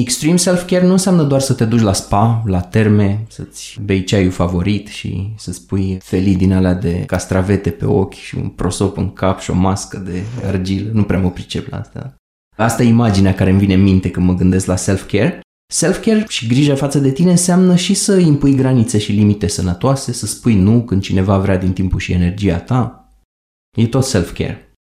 Extreme 0.00 0.36
self-care 0.36 0.86
nu 0.86 0.92
înseamnă 0.92 1.22
doar 1.22 1.40
să 1.40 1.54
te 1.54 1.64
duci 1.64 1.80
la 1.80 1.92
spa, 1.92 2.42
la 2.46 2.60
terme, 2.60 3.24
să-ți 3.28 3.78
bei 3.84 4.04
ceaiul 4.04 4.30
favorit 4.30 4.86
și 4.86 5.32
să-ți 5.36 5.66
pui 5.66 5.98
felii 6.02 6.36
din 6.36 6.52
alea 6.52 6.74
de 6.74 7.04
castravete 7.06 7.70
pe 7.70 7.86
ochi 7.86 8.14
și 8.14 8.34
un 8.36 8.48
prosop 8.48 8.96
în 8.96 9.12
cap 9.12 9.40
și 9.40 9.50
o 9.50 9.54
mască 9.54 9.98
de 9.98 10.22
argilă. 10.46 10.90
Nu 10.92 11.02
prea 11.02 11.18
mă 11.18 11.30
pricep 11.30 11.68
la 11.70 11.78
asta. 11.78 12.14
Asta 12.56 12.82
e 12.82 12.88
imaginea 12.88 13.34
care 13.34 13.50
îmi 13.50 13.58
vine 13.58 13.74
în 13.74 13.82
minte 13.82 14.10
când 14.10 14.26
mă 14.26 14.34
gândesc 14.34 14.66
la 14.66 14.76
self-care. 14.76 15.40
Self-care 15.72 16.24
și 16.28 16.46
grija 16.46 16.74
față 16.74 16.98
de 16.98 17.12
tine 17.12 17.30
înseamnă 17.30 17.76
și 17.76 17.94
să 17.94 18.16
impui 18.18 18.54
granițe 18.54 18.98
și 18.98 19.12
limite 19.12 19.46
sănătoase, 19.46 20.12
să 20.12 20.26
spui 20.26 20.54
nu 20.54 20.82
când 20.82 21.02
cineva 21.02 21.38
vrea 21.38 21.56
din 21.56 21.72
timpul 21.72 21.98
și 21.98 22.12
energia 22.12 22.58
ta. 22.58 23.08
E 23.76 23.86
tot 23.86 24.04
self-care. 24.04 24.72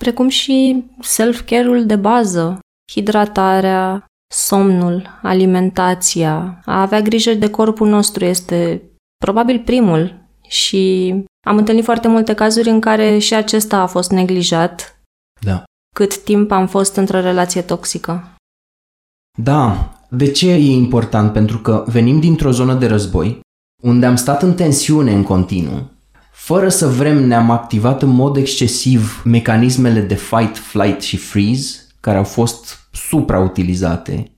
Precum 0.00 0.28
și 0.28 0.84
self-care-ul 1.00 1.86
de 1.86 1.96
bază, 1.96 2.58
hidratarea, 2.92 4.04
somnul, 4.32 5.18
alimentația, 5.22 6.62
a 6.64 6.80
avea 6.80 7.00
grijă 7.00 7.34
de 7.34 7.50
corpul 7.50 7.88
nostru 7.88 8.24
este 8.24 8.82
probabil 9.24 9.62
primul 9.64 10.22
și 10.48 11.14
am 11.46 11.56
întâlnit 11.56 11.84
foarte 11.84 12.08
multe 12.08 12.34
cazuri 12.34 12.68
în 12.68 12.80
care 12.80 13.18
și 13.18 13.34
acesta 13.34 13.80
a 13.80 13.86
fost 13.86 14.10
neglijat. 14.10 15.00
Da. 15.40 15.64
Cât 15.94 16.22
timp 16.22 16.50
am 16.50 16.66
fost 16.66 16.96
într-o 16.96 17.20
relație 17.20 17.62
toxică. 17.62 18.34
Da. 19.38 19.88
De 20.08 20.30
ce 20.30 20.50
e 20.50 20.72
important? 20.72 21.32
Pentru 21.32 21.58
că 21.58 21.84
venim 21.86 22.20
dintr-o 22.20 22.50
zonă 22.50 22.74
de 22.74 22.86
război, 22.86 23.40
unde 23.82 24.06
am 24.06 24.16
stat 24.16 24.42
în 24.42 24.54
tensiune 24.54 25.14
în 25.14 25.22
continuu, 25.22 25.90
fără 26.32 26.68
să 26.68 26.86
vrem 26.86 27.26
ne-am 27.26 27.50
activat 27.50 28.02
în 28.02 28.08
mod 28.08 28.36
excesiv 28.36 29.22
mecanismele 29.24 30.00
de 30.00 30.14
fight, 30.14 30.56
flight 30.56 31.00
și 31.00 31.16
freeze, 31.16 31.83
care 32.04 32.18
au 32.18 32.24
fost 32.24 32.88
suprautilizate 32.92 34.36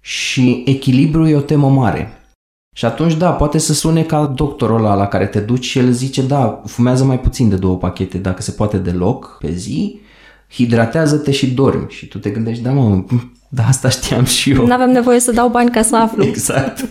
și 0.00 0.62
echilibru 0.66 1.26
e 1.26 1.36
o 1.36 1.40
temă 1.40 1.68
mare. 1.68 2.12
Și 2.72 2.84
atunci, 2.84 3.14
da, 3.14 3.30
poate 3.30 3.58
să 3.58 3.72
sune 3.72 4.02
ca 4.02 4.26
doctorul 4.26 4.78
ăla 4.78 4.94
la 4.94 5.06
care 5.06 5.26
te 5.26 5.40
duci 5.40 5.64
și 5.64 5.78
el 5.78 5.90
zice, 5.90 6.22
da, 6.22 6.62
fumează 6.66 7.04
mai 7.04 7.20
puțin 7.20 7.48
de 7.48 7.56
două 7.56 7.76
pachete, 7.76 8.18
dacă 8.18 8.42
se 8.42 8.50
poate 8.50 8.76
deloc, 8.78 9.38
pe 9.40 9.52
zi, 9.52 10.00
hidratează-te 10.50 11.30
și 11.30 11.54
dormi. 11.54 11.86
Și 11.88 12.06
tu 12.06 12.18
te 12.18 12.30
gândești, 12.30 12.62
da, 12.62 12.70
mă, 12.70 13.04
da, 13.48 13.66
asta 13.66 13.88
știam 13.88 14.24
și 14.24 14.50
eu. 14.50 14.66
Nu 14.66 14.72
avem 14.72 14.90
nevoie 14.90 15.20
să 15.20 15.32
dau 15.32 15.48
bani 15.48 15.70
ca 15.70 15.82
să 15.82 15.96
aflu. 15.96 16.24
Exact. 16.24 16.88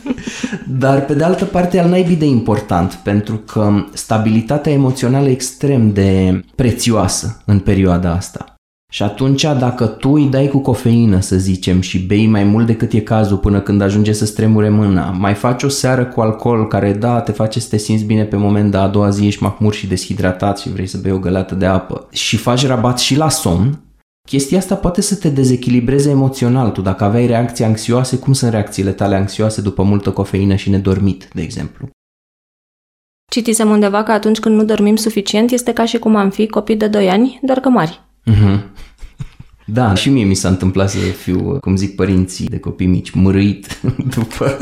Dar, 0.68 1.06
pe 1.06 1.14
de 1.14 1.24
altă 1.24 1.46
parte, 1.46 1.80
al 1.80 1.90
naibii 1.90 2.16
de 2.16 2.26
important, 2.26 2.94
pentru 2.94 3.38
că 3.38 3.86
stabilitatea 3.94 4.72
emoțională 4.72 5.28
e 5.28 5.32
extrem 5.32 5.94
de 5.94 6.42
prețioasă 6.56 7.42
în 7.46 7.60
perioada 7.60 8.12
asta. 8.12 8.55
Și 8.96 9.04
atunci 9.04 9.42
dacă 9.42 9.86
tu 9.86 10.10
îi 10.10 10.26
dai 10.26 10.48
cu 10.48 10.58
cofeină, 10.58 11.20
să 11.20 11.38
zicem, 11.38 11.82
și 11.82 12.00
bei 12.00 12.28
mai 12.28 12.44
mult 12.44 12.66
decât 12.66 12.94
e 12.94 13.00
cazul 13.00 13.38
până 13.38 13.62
când 13.62 13.82
ajunge 13.82 14.12
să 14.14 14.26
stremure 14.26 14.70
mâna, 14.70 15.12
mai 15.12 15.34
faci 15.34 15.64
o 15.64 15.70
seară 15.70 16.06
cu 16.06 16.22
alcool 16.22 16.68
care, 16.68 16.94
da, 16.94 17.22
te 17.22 17.32
face 17.32 17.60
să 17.60 17.68
te 17.70 17.78
simți 17.78 18.04
bine 18.04 18.24
pe 18.24 18.36
moment, 18.36 18.72
dar 18.72 18.84
a 18.84 18.88
doua 18.88 19.10
zi 19.10 19.26
ești 19.26 19.44
mahmur 19.44 19.74
și 19.74 19.88
deshidratat 19.88 20.60
și 20.60 20.70
vrei 20.70 20.88
să 20.88 20.98
bei 20.98 21.12
o 21.12 21.20
găleată 21.20 21.56
de 21.56 21.66
apă 21.66 22.08
și 22.12 22.38
faci 22.38 22.66
rabat 22.66 23.00
și 23.00 23.18
la 23.18 23.30
somn, 23.30 23.80
chestia 24.28 24.58
asta 24.58 24.76
poate 24.76 25.02
să 25.02 25.16
te 25.16 25.30
dezechilibreze 25.30 26.10
emoțional. 26.10 26.70
Tu 26.70 26.82
dacă 26.82 27.04
aveai 27.04 27.26
reacții 27.26 27.66
anxioase, 27.66 28.18
cum 28.18 28.34
sunt 28.34 28.52
reacțiile 28.52 28.92
tale 28.92 29.16
anxioase 29.16 29.62
după 29.62 29.84
multă 29.84 30.12
cofeină 30.12 30.56
și 30.56 30.70
nedormit, 30.70 31.30
de 31.34 31.42
exemplu? 31.42 31.90
Citisem 33.32 33.70
undeva 33.70 34.04
că 34.04 34.12
atunci 34.12 34.40
când 34.40 34.56
nu 34.56 34.64
dormim 34.64 34.96
suficient 34.96 35.52
este 35.52 35.74
ca 35.74 35.86
și 35.86 35.98
cum 35.98 36.16
am 36.16 36.30
fi 36.30 36.48
copii 36.48 36.78
de 36.78 36.88
2 36.88 37.10
ani, 37.10 37.40
doar 37.42 37.60
că 37.60 37.70
mari. 37.70 38.05
Uh-huh. 38.32 38.60
Da, 39.68 39.94
și 39.94 40.10
mie 40.10 40.24
mi 40.24 40.34
s-a 40.34 40.50
întâmplat 40.50 40.90
să 40.90 40.98
fiu, 40.98 41.58
cum 41.60 41.76
zic 41.76 41.96
părinții 41.96 42.48
de 42.48 42.60
copii 42.60 42.88
mici, 42.88 43.12
mărâit 43.12 43.82
după, 44.16 44.58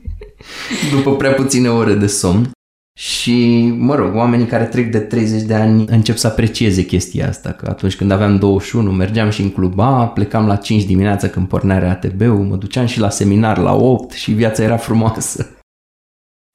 după 0.94 1.16
prea 1.16 1.32
puține 1.32 1.68
ore 1.68 1.94
de 1.94 2.06
somn. 2.06 2.50
Și, 2.98 3.68
mă 3.78 3.94
rog, 3.94 4.14
oamenii 4.14 4.46
care 4.46 4.64
trec 4.64 4.90
de 4.90 4.98
30 4.98 5.42
de 5.42 5.54
ani 5.54 5.84
încep 5.88 6.16
să 6.16 6.26
aprecieze 6.26 6.84
chestia 6.84 7.28
asta, 7.28 7.50
că 7.50 7.66
atunci 7.68 7.96
când 7.96 8.10
aveam 8.10 8.38
21 8.38 8.90
mergeam 8.90 9.30
și 9.30 9.42
în 9.42 9.50
cluba, 9.50 10.06
plecam 10.06 10.46
la 10.46 10.56
5 10.56 10.84
dimineața 10.84 11.28
când 11.28 11.48
pornea 11.48 11.90
ATB-ul, 11.90 12.44
mă 12.44 12.56
duceam 12.56 12.86
și 12.86 13.00
la 13.00 13.10
seminar 13.10 13.58
la 13.58 13.74
8 13.74 14.12
și 14.12 14.32
viața 14.32 14.62
era 14.62 14.76
frumoasă. 14.76 15.55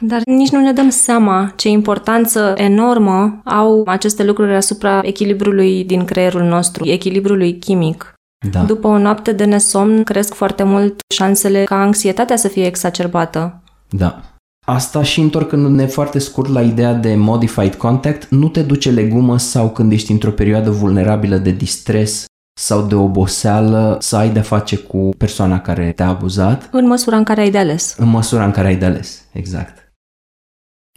Dar 0.02 0.22
nici 0.26 0.50
nu 0.50 0.60
ne 0.60 0.72
dăm 0.72 0.90
seama 0.90 1.54
ce 1.56 1.70
importanță 1.70 2.54
enormă 2.58 3.42
au 3.44 3.84
aceste 3.86 4.24
lucruri 4.24 4.56
asupra 4.56 5.00
echilibrului 5.04 5.84
din 5.84 6.06
creierul 6.06 6.44
nostru, 6.44 6.86
echilibrului 6.86 7.58
chimic. 7.58 8.14
Da. 8.52 8.64
După 8.64 8.88
o 8.88 8.98
noapte 8.98 9.32
de 9.32 9.46
nesomn 9.46 10.04
cresc 10.04 10.34
foarte 10.34 10.64
mult 10.64 11.00
șansele 11.14 11.64
ca 11.64 11.82
anxietatea 11.82 12.36
să 12.36 12.48
fie 12.48 12.66
exacerbată. 12.66 13.64
Da. 13.90 14.22
Asta 14.66 15.04
și 15.04 15.20
întorcându-ne 15.20 15.86
foarte 15.86 16.20
scurt 16.20 16.50
la 16.50 16.62
ideea 16.62 16.94
de 16.94 17.16
modified 17.16 17.76
contact, 17.76 18.30
nu 18.30 18.48
te 18.48 18.62
duce 18.62 18.92
legumă 18.92 19.38
sau 19.38 19.70
când 19.70 19.92
ești 19.92 20.12
într-o 20.12 20.32
perioadă 20.32 20.70
vulnerabilă 20.70 21.38
de 21.38 21.52
distres 21.52 22.26
sau 22.60 22.82
de 22.82 22.96
oboseală 22.96 23.98
să 24.00 24.16
ai 24.16 24.30
de 24.30 24.40
face 24.40 24.76
cu 24.76 25.10
persoana 25.18 25.60
care 25.60 25.92
te-a 25.96 26.08
abuzat. 26.08 26.70
În 26.72 26.88
măsura 26.88 27.18
în 27.18 27.24
care 27.24 27.42
ai 27.42 27.52
de 27.52 27.58
ales. 27.58 27.96
În 27.98 28.08
măsura 28.08 28.46
în 28.46 28.52
care 28.52 28.68
ai 28.68 28.76
de 28.76 28.86
ales, 28.86 29.26
exact. 29.32 29.81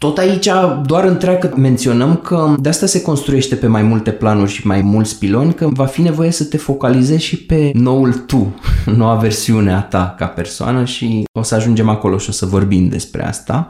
Tot 0.05 0.17
aici 0.17 0.49
doar 0.85 1.03
întreagă 1.03 1.53
menționăm 1.57 2.15
că 2.15 2.55
de 2.59 2.69
asta 2.69 2.85
se 2.85 3.01
construiește 3.01 3.55
pe 3.55 3.67
mai 3.67 3.81
multe 3.81 4.11
planuri 4.11 4.51
și 4.51 4.67
mai 4.67 4.81
mulți 4.81 5.17
piloni, 5.17 5.53
că 5.53 5.67
va 5.67 5.85
fi 5.85 6.01
nevoie 6.01 6.31
să 6.31 6.45
te 6.45 6.57
focalizezi 6.57 7.23
și 7.23 7.45
pe 7.45 7.71
noul 7.73 8.13
tu, 8.13 8.55
noua 8.97 9.15
versiune 9.15 9.73
a 9.73 9.81
ta 9.81 10.15
ca 10.17 10.25
persoană 10.25 10.83
și 10.83 11.23
o 11.39 11.41
să 11.41 11.55
ajungem 11.55 11.89
acolo 11.89 12.17
și 12.17 12.29
o 12.29 12.31
să 12.31 12.45
vorbim 12.45 12.87
despre 12.87 13.25
asta. 13.25 13.67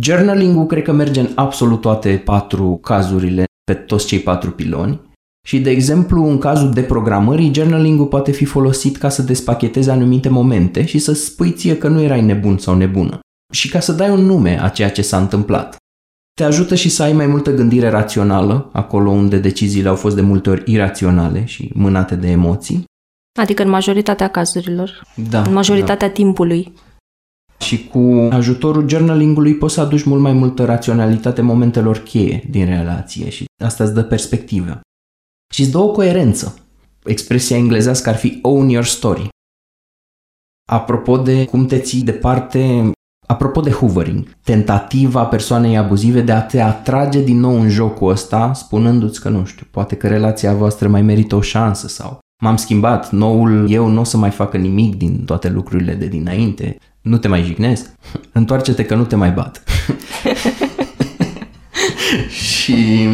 Journaling-ul 0.00 0.66
cred 0.66 0.82
că 0.82 0.92
merge 0.92 1.20
în 1.20 1.28
absolut 1.34 1.80
toate 1.80 2.22
patru 2.24 2.78
cazurile, 2.82 3.44
pe 3.64 3.74
toți 3.74 4.06
cei 4.06 4.18
patru 4.18 4.50
piloni. 4.50 5.00
Și, 5.46 5.60
de 5.60 5.70
exemplu, 5.70 6.28
în 6.28 6.38
cazul 6.38 6.70
de 6.72 6.82
programării, 6.82 7.54
journaling-ul 7.54 8.06
poate 8.06 8.30
fi 8.30 8.44
folosit 8.44 8.96
ca 8.96 9.08
să 9.08 9.22
despachetezi 9.22 9.90
anumite 9.90 10.28
momente 10.28 10.84
și 10.84 10.98
să 10.98 11.12
spui 11.12 11.52
ție 11.52 11.76
că 11.76 11.88
nu 11.88 12.02
erai 12.02 12.22
nebun 12.22 12.58
sau 12.58 12.74
nebună 12.74 13.20
și 13.50 13.68
ca 13.68 13.80
să 13.80 13.92
dai 13.92 14.10
un 14.10 14.20
nume 14.20 14.62
a 14.62 14.68
ceea 14.68 14.90
ce 14.90 15.02
s-a 15.02 15.18
întâmplat. 15.18 15.76
Te 16.34 16.44
ajută 16.44 16.74
și 16.74 16.88
să 16.88 17.02
ai 17.02 17.12
mai 17.12 17.26
multă 17.26 17.54
gândire 17.54 17.88
rațională, 17.88 18.70
acolo 18.72 19.10
unde 19.10 19.38
deciziile 19.38 19.88
au 19.88 19.96
fost 19.96 20.14
de 20.14 20.20
multe 20.20 20.50
ori 20.50 20.72
iraționale 20.72 21.44
și 21.44 21.70
mânate 21.74 22.16
de 22.16 22.30
emoții. 22.30 22.84
Adică 23.38 23.62
în 23.62 23.68
majoritatea 23.68 24.28
cazurilor. 24.28 25.02
Da. 25.30 25.42
În 25.42 25.52
majoritatea 25.52 26.08
da. 26.08 26.14
timpului. 26.14 26.72
Și 27.58 27.88
cu 27.88 28.28
ajutorul 28.30 28.88
journaling-ului 28.88 29.54
poți 29.54 29.74
să 29.74 29.80
aduci 29.80 30.02
mult 30.02 30.20
mai 30.20 30.32
multă 30.32 30.64
raționalitate 30.64 31.42
momentelor 31.42 31.98
cheie 31.98 32.46
din 32.50 32.64
relație 32.64 33.30
și 33.30 33.44
asta 33.64 33.84
îți 33.84 33.94
dă 33.94 34.02
perspectivă. 34.02 34.80
Și 35.54 35.60
îți 35.60 35.70
dă 35.70 35.78
o 35.78 35.90
coerență. 35.90 36.58
Expresia 37.04 37.56
englezească 37.56 38.08
ar 38.08 38.16
fi 38.16 38.38
own 38.42 38.68
your 38.68 38.84
story. 38.84 39.28
Apropo 40.68 41.16
de 41.16 41.44
cum 41.44 41.66
te 41.66 41.78
ții 41.78 42.02
departe 42.02 42.90
Apropo 43.30 43.60
de 43.60 43.70
hoovering, 43.70 44.36
tentativa 44.44 45.24
persoanei 45.24 45.76
abuzive 45.76 46.20
de 46.20 46.32
a 46.32 46.42
te 46.42 46.60
atrage 46.60 47.22
din 47.22 47.40
nou 47.40 47.60
în 47.60 47.68
jocul 47.68 48.10
ăsta, 48.10 48.52
spunându-ți 48.54 49.20
că 49.20 49.28
nu 49.28 49.44
știu, 49.44 49.66
poate 49.70 49.94
că 49.94 50.08
relația 50.08 50.54
voastră 50.54 50.88
mai 50.88 51.02
merită 51.02 51.34
o 51.34 51.40
șansă 51.40 51.88
sau 51.88 52.18
m-am 52.42 52.56
schimbat, 52.56 53.12
noul 53.12 53.70
eu 53.70 53.86
nu 53.86 54.00
o 54.00 54.04
să 54.04 54.16
mai 54.16 54.30
facă 54.30 54.56
nimic 54.56 54.96
din 54.96 55.24
toate 55.24 55.48
lucrurile 55.48 55.94
de 55.94 56.06
dinainte, 56.06 56.76
nu 57.00 57.16
te 57.16 57.28
mai 57.28 57.42
jignesc, 57.42 57.90
întoarce-te 58.32 58.84
că 58.84 58.94
nu 58.94 59.04
te 59.04 59.16
mai 59.16 59.30
bat. 59.30 59.62
și 62.44 63.08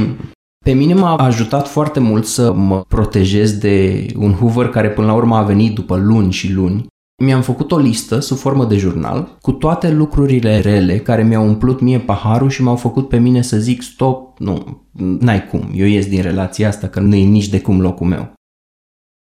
pe 0.64 0.72
mine 0.72 0.94
m-a 0.94 1.16
ajutat 1.16 1.68
foarte 1.68 2.00
mult 2.00 2.26
să 2.26 2.52
mă 2.52 2.84
protejez 2.88 3.52
de 3.52 4.06
un 4.16 4.32
Hoover 4.32 4.68
care 4.68 4.90
până 4.90 5.06
la 5.06 5.14
urmă 5.14 5.36
a 5.36 5.42
venit 5.42 5.74
după 5.74 5.96
luni 5.96 6.32
și 6.32 6.52
luni 6.52 6.86
mi-am 7.22 7.42
făcut 7.42 7.72
o 7.72 7.78
listă 7.78 8.18
sub 8.18 8.36
formă 8.36 8.64
de 8.64 8.76
jurnal 8.76 9.36
cu 9.40 9.52
toate 9.52 9.90
lucrurile 9.90 10.60
rele 10.60 10.98
care 10.98 11.22
mi-au 11.22 11.46
umplut 11.46 11.80
mie 11.80 11.98
paharul 11.98 12.50
și 12.50 12.62
m-au 12.62 12.76
făcut 12.76 13.08
pe 13.08 13.18
mine 13.18 13.42
să 13.42 13.58
zic 13.58 13.82
stop, 13.82 14.38
nu, 14.38 14.82
n-ai 14.92 15.46
cum, 15.46 15.70
eu 15.74 15.86
ies 15.86 16.06
din 16.06 16.22
relația 16.22 16.68
asta 16.68 16.88
că 16.88 17.00
nu 17.00 17.14
e 17.14 17.24
nici 17.24 17.48
de 17.48 17.60
cum 17.60 17.80
locul 17.80 18.06
meu. 18.06 18.34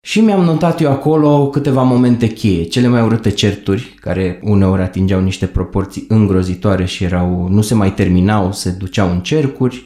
Și 0.07 0.21
mi-am 0.21 0.45
notat 0.45 0.81
eu 0.81 0.91
acolo 0.91 1.49
câteva 1.49 1.83
momente 1.83 2.27
cheie, 2.27 2.65
cele 2.65 2.87
mai 2.87 3.03
urâte 3.03 3.31
certuri, 3.31 3.97
care 4.01 4.41
uneori 4.43 4.83
atingeau 4.83 5.21
niște 5.21 5.47
proporții 5.47 6.05
îngrozitoare 6.09 6.85
și 6.85 7.05
erau, 7.05 7.49
nu 7.49 7.61
se 7.61 7.75
mai 7.75 7.95
terminau, 7.95 8.53
se 8.53 8.71
duceau 8.71 9.11
în 9.11 9.21
cercuri, 9.21 9.85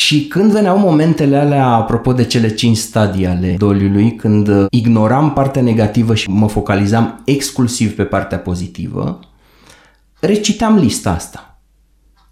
și 0.00 0.26
când 0.26 0.52
veneau 0.52 0.78
momentele 0.78 1.36
alea, 1.36 1.66
apropo 1.66 2.12
de 2.12 2.24
cele 2.24 2.54
cinci 2.54 2.76
stadii 2.76 3.26
ale 3.26 3.54
doliului, 3.58 4.14
când 4.14 4.66
ignoram 4.70 5.32
partea 5.32 5.62
negativă 5.62 6.14
și 6.14 6.30
mă 6.30 6.48
focalizam 6.48 7.22
exclusiv 7.24 7.94
pe 7.94 8.04
partea 8.04 8.38
pozitivă, 8.38 9.20
recitam 10.20 10.76
lista 10.76 11.10
asta. 11.10 11.60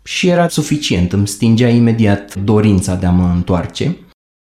Și 0.02 0.28
era 0.28 0.48
suficient, 0.48 1.12
îmi 1.12 1.28
stingea 1.28 1.68
imediat 1.68 2.34
dorința 2.34 2.94
de 2.94 3.06
a 3.06 3.10
mă 3.10 3.30
întoarce. 3.34 3.96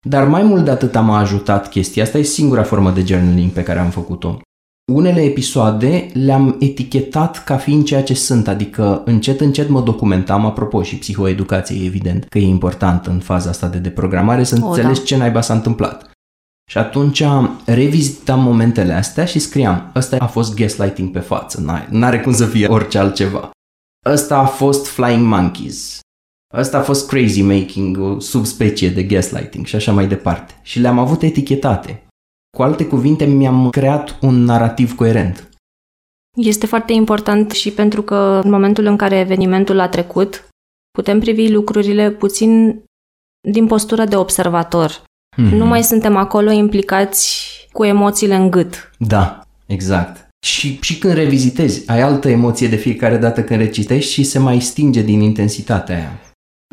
Dar 0.06 0.28
mai 0.28 0.42
mult 0.42 0.64
de 0.64 0.70
atât 0.70 0.94
m-a 0.94 1.18
ajutat 1.18 1.68
chestia 1.68 2.02
asta, 2.02 2.18
e 2.18 2.22
singura 2.22 2.62
formă 2.62 2.90
de 2.90 3.04
journaling 3.06 3.50
pe 3.50 3.62
care 3.62 3.78
am 3.78 3.90
făcut-o. 3.90 4.40
Unele 4.92 5.20
episoade 5.22 6.06
le-am 6.12 6.56
etichetat 6.60 7.44
ca 7.44 7.56
fiind 7.56 7.84
ceea 7.84 8.02
ce 8.02 8.14
sunt, 8.14 8.48
adică 8.48 9.02
încet 9.04 9.40
încet 9.40 9.68
mă 9.68 9.82
documentam, 9.82 10.46
apropo 10.46 10.82
și 10.82 10.96
psihoeducație 10.96 11.84
evident 11.84 12.24
că 12.24 12.38
e 12.38 12.46
important 12.46 13.06
în 13.06 13.18
faza 13.18 13.48
asta 13.48 13.68
de 13.68 13.78
deprogramare 13.78 14.44
să 14.44 14.54
înțelegi 14.54 14.98
da. 14.98 15.04
ce 15.04 15.16
naiba 15.16 15.40
s-a 15.40 15.54
întâmplat. 15.54 16.10
Și 16.70 16.78
atunci 16.78 17.22
revizitam 17.64 18.40
momentele 18.40 18.92
astea 18.92 19.24
și 19.24 19.38
scriam, 19.38 19.90
ăsta 19.94 20.16
a 20.16 20.26
fost 20.26 20.54
gaslighting 20.54 21.10
pe 21.10 21.18
față, 21.18 21.86
n-are 21.90 22.20
cum 22.20 22.32
să 22.32 22.46
fie 22.46 22.66
orice 22.66 22.98
altceva. 22.98 23.50
Ăsta 24.06 24.38
a 24.38 24.46
fost 24.46 24.86
Flying 24.86 25.26
Monkeys. 25.26 26.00
Ăsta 26.54 26.78
a 26.78 26.82
fost 26.82 27.08
crazy 27.08 27.42
making, 27.42 27.98
o 27.98 28.18
subspecie 28.20 28.88
de 28.88 29.02
gaslighting 29.02 29.66
și 29.66 29.76
așa 29.76 29.92
mai 29.92 30.06
departe. 30.06 30.54
Și 30.62 30.80
le-am 30.80 30.98
avut 30.98 31.22
etichetate. 31.22 32.03
Cu 32.54 32.62
alte 32.62 32.86
cuvinte, 32.86 33.24
mi-am 33.24 33.70
creat 33.70 34.18
un 34.20 34.44
narativ 34.44 34.94
coerent. 34.94 35.48
Este 36.36 36.66
foarte 36.66 36.92
important 36.92 37.50
și 37.50 37.70
pentru 37.70 38.02
că 38.02 38.40
în 38.44 38.50
momentul 38.50 38.84
în 38.84 38.96
care 38.96 39.18
evenimentul 39.18 39.80
a 39.80 39.88
trecut, 39.88 40.48
putem 40.90 41.20
privi 41.20 41.50
lucrurile 41.50 42.10
puțin 42.10 42.82
din 43.48 43.66
postură 43.66 44.04
de 44.04 44.16
observator. 44.16 44.90
Mm-hmm. 44.92 45.50
Nu 45.50 45.66
mai 45.66 45.82
suntem 45.82 46.16
acolo 46.16 46.50
implicați 46.50 47.50
cu 47.72 47.84
emoțiile 47.84 48.34
în 48.34 48.50
gât. 48.50 48.90
Da, 48.98 49.40
exact. 49.66 50.28
Și, 50.46 50.78
și 50.80 50.98
când 50.98 51.12
revizitezi, 51.12 51.90
ai 51.90 52.00
altă 52.00 52.28
emoție 52.28 52.68
de 52.68 52.76
fiecare 52.76 53.16
dată 53.16 53.44
când 53.44 53.60
recitești 53.60 54.12
și 54.12 54.22
se 54.22 54.38
mai 54.38 54.60
stinge 54.60 55.02
din 55.02 55.20
intensitatea 55.20 55.96
aia. 55.96 56.20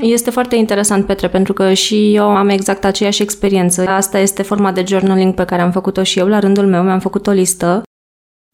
Este 0.02 0.30
foarte 0.30 0.56
interesant, 0.56 1.06
Petre, 1.06 1.28
pentru 1.28 1.54
că 1.54 1.74
și 1.74 2.16
eu 2.16 2.26
am 2.36 2.50
exact 2.50 2.86
aceeași 2.86 3.22
experiență. 3.22 3.88
Asta 3.88 4.20
este 4.20 4.42
forma 4.44 4.72
de 4.72 4.84
journaling 4.88 5.34
pe 5.34 5.46
care 5.46 5.62
am 5.62 5.72
făcut-o 5.72 6.04
și 6.04 6.20
eu 6.20 6.28
la 6.28 6.40
rândul 6.40 6.68
meu. 6.68 6.84
Mi-am 6.84 7.00
făcut 7.00 7.28
o 7.28 7.32
listă 7.32 7.82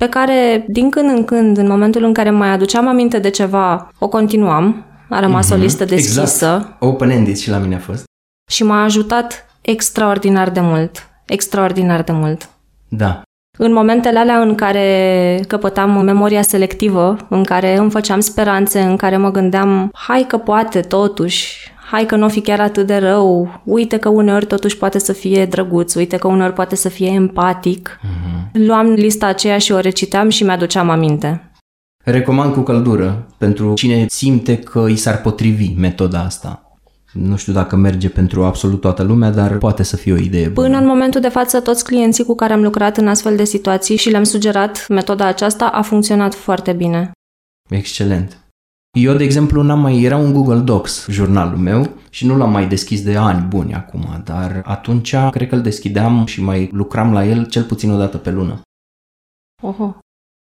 pe 0.01 0.09
care, 0.09 0.65
din 0.67 0.89
când 0.89 1.09
în 1.09 1.23
când, 1.23 1.57
în 1.57 1.67
momentul 1.67 2.03
în 2.03 2.13
care 2.13 2.29
mai 2.29 2.49
aduceam 2.49 2.87
aminte 2.87 3.19
de 3.19 3.29
ceva, 3.29 3.91
o 3.99 4.07
continuam. 4.07 4.85
A 5.09 5.19
rămas 5.19 5.47
mm-hmm. 5.47 5.51
o 5.51 5.55
mhm. 5.55 5.63
listă 5.63 5.85
deschisă. 5.85 6.21
Exact. 6.21 6.81
Open-ended 6.81 7.37
și 7.37 7.49
la 7.49 7.57
mine 7.57 7.75
a 7.75 7.79
fost. 7.79 8.03
Și 8.51 8.63
m-a 8.63 8.83
ajutat 8.83 9.45
extraordinar 9.61 10.49
de 10.49 10.59
mult. 10.59 11.09
Extraordinar 11.25 12.03
de 12.03 12.11
mult. 12.11 12.49
Da. 12.87 13.21
În 13.57 13.73
momentele 13.73 14.19
alea 14.19 14.41
în 14.41 14.55
care 14.55 15.43
căpătam 15.47 16.03
memoria 16.03 16.41
selectivă, 16.41 17.17
în 17.29 17.43
care 17.43 17.77
îmi 17.77 17.91
făceam 17.91 18.19
speranțe, 18.19 18.81
în 18.81 18.95
care 18.95 19.17
mă 19.17 19.31
gândeam, 19.31 19.91
hai 19.93 20.25
că 20.27 20.37
poate 20.37 20.79
totuși, 20.79 21.71
hai 21.91 22.05
că 22.05 22.15
nu 22.15 22.25
o 22.25 22.29
fi 22.29 22.41
chiar 22.41 22.59
atât 22.59 22.87
de 22.87 22.97
rău, 22.97 23.61
uite 23.63 23.97
că 23.97 24.09
uneori 24.09 24.45
totuși 24.45 24.77
poate 24.77 24.99
să 24.99 25.13
fie 25.13 25.45
drăguț, 25.45 25.93
uite 25.93 26.17
că 26.17 26.27
uneori 26.27 26.53
poate 26.53 26.75
să 26.75 26.89
fie 26.89 27.07
empatic. 27.07 27.99
Mm-hmm. 27.99 28.51
Luam 28.51 28.87
lista 28.87 29.25
aceea 29.25 29.57
și 29.57 29.71
o 29.71 29.79
reciteam 29.79 30.29
și 30.29 30.43
mi-aduceam 30.43 30.89
aminte. 30.89 31.51
Recomand 32.03 32.53
cu 32.53 32.61
căldură 32.61 33.27
pentru 33.37 33.73
cine 33.73 34.05
simte 34.09 34.57
că 34.57 34.85
i 34.89 34.95
s-ar 34.95 35.21
potrivi 35.21 35.73
metoda 35.77 36.19
asta. 36.19 36.66
Nu 37.19 37.35
știu 37.35 37.53
dacă 37.53 37.75
merge 37.75 38.09
pentru 38.09 38.43
absolut 38.43 38.81
toată 38.81 39.03
lumea, 39.03 39.31
dar 39.31 39.57
poate 39.57 39.83
să 39.83 39.95
fie 39.95 40.13
o 40.13 40.17
idee 40.17 40.47
bună. 40.47 40.67
Până 40.67 40.79
în 40.79 40.85
momentul 40.85 41.21
de 41.21 41.29
față, 41.29 41.59
toți 41.59 41.83
clienții 41.83 42.23
cu 42.23 42.35
care 42.35 42.53
am 42.53 42.61
lucrat 42.61 42.97
în 42.97 43.07
astfel 43.07 43.35
de 43.35 43.43
situații 43.43 43.95
și 43.95 44.09
le-am 44.09 44.23
sugerat 44.23 44.87
metoda 44.87 45.25
aceasta 45.25 45.65
a 45.65 45.81
funcționat 45.81 46.33
foarte 46.33 46.73
bine. 46.73 47.11
Excelent. 47.69 48.37
Eu, 48.97 49.13
de 49.15 49.23
exemplu, 49.23 49.61
n-am 49.61 49.79
mai, 49.79 50.01
era 50.01 50.17
un 50.17 50.33
Google 50.33 50.59
Docs 50.59 51.07
jurnalul 51.09 51.57
meu 51.57 51.89
și 52.09 52.25
nu 52.25 52.37
l-am 52.37 52.51
mai 52.51 52.67
deschis 52.67 53.03
de 53.03 53.15
ani 53.15 53.45
buni 53.47 53.73
acum, 53.73 54.21
dar 54.23 54.61
atunci 54.65 55.15
cred 55.31 55.49
că 55.49 55.55
îl 55.55 55.61
deschideam 55.61 56.25
și 56.25 56.41
mai 56.41 56.69
lucram 56.71 57.13
la 57.13 57.25
el 57.25 57.45
cel 57.45 57.63
puțin 57.63 57.91
o 57.91 57.97
dată 57.97 58.17
pe 58.17 58.31
lună. 58.31 58.61
Oho. 59.63 59.97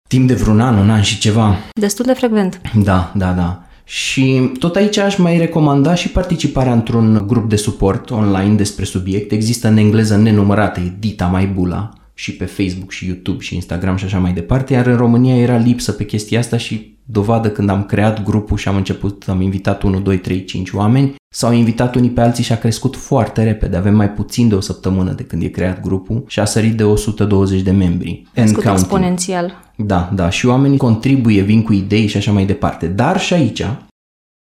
Timp 0.09 0.27
de 0.27 0.33
vreun 0.33 0.59
an, 0.59 0.77
un 0.77 0.89
an 0.89 1.01
și 1.01 1.19
ceva. 1.19 1.55
Destul 1.79 2.05
de 2.05 2.13
frecvent. 2.13 2.61
Da, 2.83 3.11
da, 3.15 3.33
da. 3.33 3.63
Și 3.89 4.51
tot 4.59 4.75
aici 4.75 4.97
aș 4.97 5.17
mai 5.17 5.37
recomanda 5.37 5.95
și 5.95 6.09
participarea 6.09 6.73
într-un 6.73 7.23
grup 7.27 7.49
de 7.49 7.55
suport 7.55 8.09
online 8.09 8.55
despre 8.55 8.85
subiect. 8.85 9.31
Există 9.31 9.67
în 9.67 9.77
engleză 9.77 10.17
nenumărate, 10.17 10.95
Dita 10.99 11.25
Mai 11.25 11.47
Bula, 11.47 11.89
și 12.13 12.35
pe 12.35 12.45
Facebook 12.45 12.91
și 12.91 13.05
YouTube 13.05 13.43
și 13.43 13.55
Instagram 13.55 13.95
și 13.95 14.05
așa 14.05 14.19
mai 14.19 14.33
departe, 14.33 14.73
iar 14.73 14.85
în 14.85 14.95
România 14.95 15.35
era 15.35 15.57
lipsă 15.57 15.91
pe 15.91 16.05
chestia 16.05 16.39
asta 16.39 16.57
și 16.57 16.97
dovadă 17.11 17.49
când 17.49 17.69
am 17.69 17.83
creat 17.83 18.23
grupul 18.23 18.57
și 18.57 18.67
am 18.67 18.75
început, 18.75 19.23
am 19.27 19.41
invitat 19.41 19.83
1, 19.83 19.99
2, 19.99 20.19
3, 20.19 20.45
5 20.45 20.71
oameni, 20.71 21.15
s-au 21.33 21.53
invitat 21.53 21.95
unii 21.95 22.09
pe 22.09 22.21
alții 22.21 22.43
și 22.43 22.51
a 22.51 22.57
crescut 22.57 22.95
foarte 22.95 23.43
repede. 23.43 23.77
Avem 23.77 23.95
mai 23.95 24.11
puțin 24.11 24.47
de 24.47 24.55
o 24.55 24.59
săptămână 24.59 25.11
de 25.11 25.23
când 25.23 25.43
e 25.43 25.47
creat 25.47 25.81
grupul 25.81 26.23
și 26.27 26.39
a 26.39 26.45
sărit 26.45 26.77
de 26.77 26.83
120 26.83 27.61
de 27.61 27.71
membri. 27.71 28.23
Crescut 28.33 28.65
exponențial. 28.65 29.53
Da, 29.75 30.09
da, 30.13 30.29
și 30.29 30.45
oamenii 30.45 30.77
contribuie, 30.77 31.41
vin 31.41 31.63
cu 31.63 31.73
idei 31.73 32.07
și 32.07 32.17
așa 32.17 32.31
mai 32.31 32.45
departe. 32.45 32.87
Dar 32.87 33.19
și 33.19 33.33
aici 33.33 33.65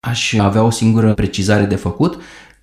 aș 0.07 0.35
avea 0.35 0.63
o 0.63 0.71
singură 0.71 1.15
precizare 1.15 1.65
de 1.65 1.77
făcut, 1.77 2.21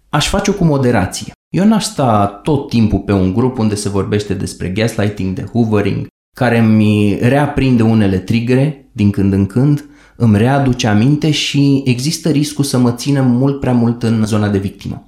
aș 0.10 0.30
face-o 0.30 0.54
cu 0.54 0.64
moderație. 0.64 1.32
Eu 1.56 1.66
n-aș 1.66 1.84
sta 1.84 2.28
tot 2.44 2.70
timpul 2.70 3.00
pe 3.00 3.12
un 3.12 3.34
grup 3.34 3.58
unde 3.58 3.76
se 3.76 3.90
vorbește 3.90 4.34
despre 4.34 4.70
gaslighting, 4.70 5.36
de 5.36 5.44
hoovering, 5.52 6.08
care 6.36 6.62
mi 6.62 7.18
reaprinde 7.22 7.84
unele 7.84 8.18
trigere 8.18 8.90
din 8.92 9.10
când 9.10 9.34
în 9.34 9.46
când, 9.46 9.86
îmi 10.16 10.38
readuce 10.38 10.88
aminte 10.88 11.32
și 11.32 11.82
există 11.86 12.30
riscul 12.30 12.64
să 12.64 12.78
mă 12.78 12.92
țină 12.92 13.22
mult 13.22 13.60
prea 13.60 13.74
mult 13.74 14.04
în 14.04 14.26
zona 14.26 14.50
de 14.50 14.58
victimă. 14.58 15.04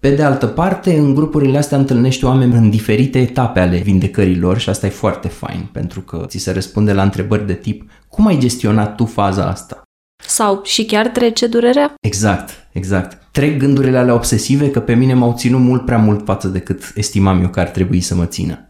Pe 0.00 0.10
de 0.10 0.22
altă 0.22 0.46
parte, 0.46 0.98
în 0.98 1.14
grupurile 1.14 1.58
astea 1.58 1.78
întâlnești 1.78 2.24
oameni 2.24 2.54
în 2.54 2.70
diferite 2.70 3.18
etape 3.20 3.60
ale 3.60 3.78
vindecărilor 3.78 4.58
și 4.58 4.68
asta 4.68 4.86
e 4.86 4.90
foarte 4.90 5.28
fain, 5.28 5.68
pentru 5.72 6.00
că 6.00 6.24
ți 6.26 6.38
se 6.38 6.50
răspunde 6.52 6.92
la 6.92 7.02
întrebări 7.02 7.46
de 7.46 7.54
tip 7.54 7.90
cum 8.08 8.26
ai 8.26 8.38
gestionat 8.38 8.94
tu 8.94 9.04
faza 9.04 9.46
asta? 9.46 9.82
Sau 10.26 10.60
și 10.64 10.84
chiar 10.84 11.08
trece 11.08 11.46
durerea? 11.46 11.94
Exact, 12.00 12.50
exact. 12.72 13.30
Trec 13.32 13.58
gândurile 13.58 13.98
alea 13.98 14.14
obsesive 14.14 14.70
că 14.70 14.80
pe 14.80 14.94
mine 14.94 15.14
m-au 15.14 15.34
ținut 15.36 15.60
mult 15.60 15.84
prea 15.84 15.98
mult 15.98 16.24
față 16.24 16.48
de 16.48 16.60
cât 16.60 16.92
estimam 16.94 17.42
eu 17.42 17.48
că 17.48 17.60
ar 17.60 17.68
trebui 17.68 18.00
să 18.00 18.14
mă 18.14 18.24
țină. 18.24 18.63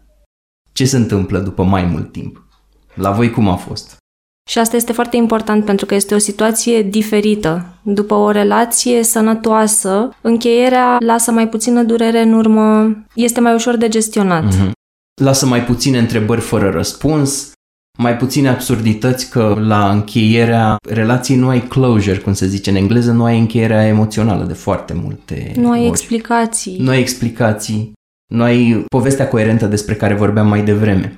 Ce 0.75 0.85
se 0.85 0.95
întâmplă 0.97 1.39
după 1.39 1.63
mai 1.63 1.83
mult 1.83 2.11
timp? 2.11 2.43
La 2.93 3.11
voi 3.11 3.31
cum 3.31 3.47
a 3.47 3.55
fost? 3.55 3.97
Și 4.49 4.57
asta 4.59 4.75
este 4.75 4.91
foarte 4.91 5.15
important 5.15 5.65
pentru 5.65 5.85
că 5.85 5.95
este 5.95 6.15
o 6.15 6.17
situație 6.17 6.81
diferită. 6.81 7.65
După 7.81 8.13
o 8.13 8.31
relație 8.31 9.03
sănătoasă, 9.03 10.09
încheierea 10.21 10.97
lasă 10.99 11.31
mai 11.31 11.49
puțină 11.49 11.83
durere 11.83 12.21
în 12.21 12.33
urmă, 12.33 12.95
este 13.13 13.39
mai 13.39 13.53
ușor 13.53 13.75
de 13.75 13.87
gestionat. 13.87 14.43
Mm-hmm. 14.53 14.71
Lasă 15.21 15.45
mai 15.45 15.63
puține 15.63 15.97
întrebări 15.97 16.41
fără 16.41 16.69
răspuns, 16.69 17.51
mai 17.97 18.17
puține 18.17 18.49
absurdități 18.49 19.29
că 19.29 19.55
la 19.59 19.91
încheierea 19.91 20.75
relației 20.89 21.37
nu 21.37 21.47
ai 21.47 21.67
closure, 21.67 22.17
cum 22.17 22.33
se 22.33 22.47
zice 22.47 22.69
în 22.69 22.75
engleză, 22.75 23.11
nu 23.11 23.23
ai 23.23 23.39
încheierea 23.39 23.87
emoțională 23.87 24.43
de 24.43 24.53
foarte 24.53 24.93
multe 24.93 25.53
Nu 25.55 25.71
ai 25.71 25.79
ori. 25.79 25.87
explicații. 25.87 26.77
Nu 26.79 26.89
ai 26.89 26.99
explicații. 26.99 27.93
Nu 28.33 28.43
ai 28.43 28.85
povestea 28.89 29.27
coerentă 29.27 29.65
despre 29.65 29.95
care 29.95 30.13
vorbeam 30.13 30.47
mai 30.47 30.63
devreme. 30.63 31.15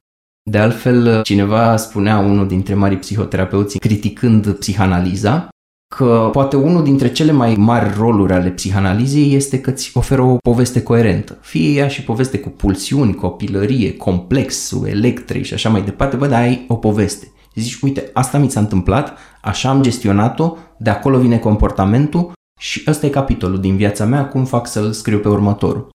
De 0.49 0.57
altfel, 0.57 1.21
cineva 1.21 1.77
spunea, 1.77 2.17
unul 2.17 2.47
dintre 2.47 2.73
marii 2.73 2.97
psihoterapeuți, 2.97 3.77
criticând 3.77 4.51
psihanaliza, 4.51 5.47
că 5.95 6.29
poate 6.31 6.55
unul 6.55 6.83
dintre 6.83 7.11
cele 7.11 7.31
mai 7.31 7.55
mari 7.55 7.93
roluri 7.97 8.33
ale 8.33 8.49
psihanalizei 8.49 9.35
este 9.35 9.61
că 9.61 9.69
îți 9.69 9.91
oferă 9.93 10.21
o 10.21 10.37
poveste 10.49 10.83
coerentă. 10.83 11.37
Fie 11.41 11.69
ea 11.69 11.87
și 11.87 12.03
poveste 12.03 12.39
cu 12.39 12.49
pulsiuni, 12.49 13.15
copilărie, 13.15 13.97
complexul, 13.97 14.87
electrei 14.87 15.43
și 15.43 15.53
așa 15.53 15.69
mai 15.69 15.81
departe, 15.81 16.15
bă, 16.15 16.27
dar 16.27 16.41
ai 16.41 16.65
o 16.67 16.75
poveste. 16.75 17.31
Și 17.55 17.61
zici, 17.61 17.81
uite, 17.81 18.09
asta 18.13 18.37
mi 18.37 18.51
s-a 18.51 18.59
întâmplat, 18.59 19.17
așa 19.41 19.69
am 19.69 19.81
gestionat-o, 19.81 20.57
de 20.77 20.89
acolo 20.89 21.19
vine 21.19 21.37
comportamentul 21.37 22.31
și 22.59 22.83
ăsta 22.87 23.05
e 23.05 23.09
capitolul 23.09 23.59
din 23.59 23.75
viața 23.75 24.05
mea, 24.05 24.27
cum 24.27 24.45
fac 24.45 24.67
să-l 24.67 24.91
scriu 24.91 25.19
pe 25.19 25.27
următorul. 25.27 25.89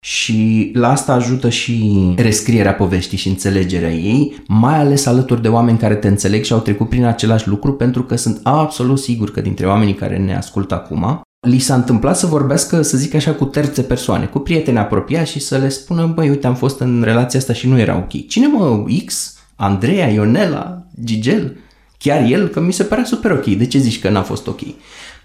Și 0.00 0.70
la 0.74 0.90
asta 0.90 1.12
ajută 1.12 1.48
și 1.48 1.94
rescrierea 2.16 2.74
poveștii 2.74 3.18
și 3.18 3.28
înțelegerea 3.28 3.92
ei, 3.92 4.42
mai 4.46 4.78
ales 4.78 5.06
alături 5.06 5.42
de 5.42 5.48
oameni 5.48 5.78
care 5.78 5.94
te 5.94 6.08
înțeleg 6.08 6.44
și 6.44 6.52
au 6.52 6.58
trecut 6.58 6.88
prin 6.88 7.04
același 7.04 7.48
lucru, 7.48 7.72
pentru 7.72 8.02
că 8.02 8.16
sunt 8.16 8.40
absolut 8.42 8.98
sigur 8.98 9.30
că 9.30 9.40
dintre 9.40 9.66
oamenii 9.66 9.94
care 9.94 10.18
ne 10.18 10.36
ascultă 10.36 10.74
acum, 10.74 11.20
li 11.46 11.58
s-a 11.58 11.74
întâmplat 11.74 12.16
să 12.18 12.26
vorbească, 12.26 12.82
să 12.82 12.96
zic 12.96 13.14
așa, 13.14 13.32
cu 13.32 13.44
terțe 13.44 13.82
persoane, 13.82 14.24
cu 14.24 14.38
prieteni 14.38 14.78
apropiați 14.78 15.30
și 15.30 15.38
să 15.38 15.56
le 15.56 15.68
spună, 15.68 16.06
băi, 16.06 16.28
uite, 16.28 16.46
am 16.46 16.54
fost 16.54 16.80
în 16.80 17.02
relația 17.02 17.38
asta 17.38 17.52
și 17.52 17.68
nu 17.68 17.78
era 17.78 17.96
ok. 17.96 18.26
Cine 18.26 18.46
mă, 18.46 18.84
X? 19.04 19.34
Andreea, 19.56 20.08
Ionela, 20.08 20.86
Gigel? 21.04 21.56
Chiar 21.98 22.30
el? 22.30 22.48
Că 22.48 22.60
mi 22.60 22.72
se 22.72 22.82
părea 22.82 23.04
super 23.04 23.30
ok. 23.30 23.44
De 23.44 23.66
ce 23.66 23.78
zici 23.78 24.00
că 24.00 24.08
n-a 24.10 24.22
fost 24.22 24.46
ok? 24.46 24.60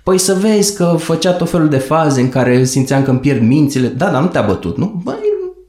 Păi 0.03 0.17
să 0.17 0.33
vezi 0.33 0.75
că 0.75 0.95
făcea 0.99 1.31
tot 1.31 1.49
felul 1.49 1.69
de 1.69 1.77
faze 1.77 2.21
în 2.21 2.29
care 2.29 2.63
simțeam 2.63 3.03
că 3.03 3.09
îmi 3.09 3.19
pierd 3.19 3.41
mințile. 3.41 3.87
Da, 3.87 4.09
dar 4.09 4.21
nu 4.21 4.27
te-a 4.27 4.41
bătut, 4.41 4.77
nu? 4.77 5.01
Băi, 5.03 5.15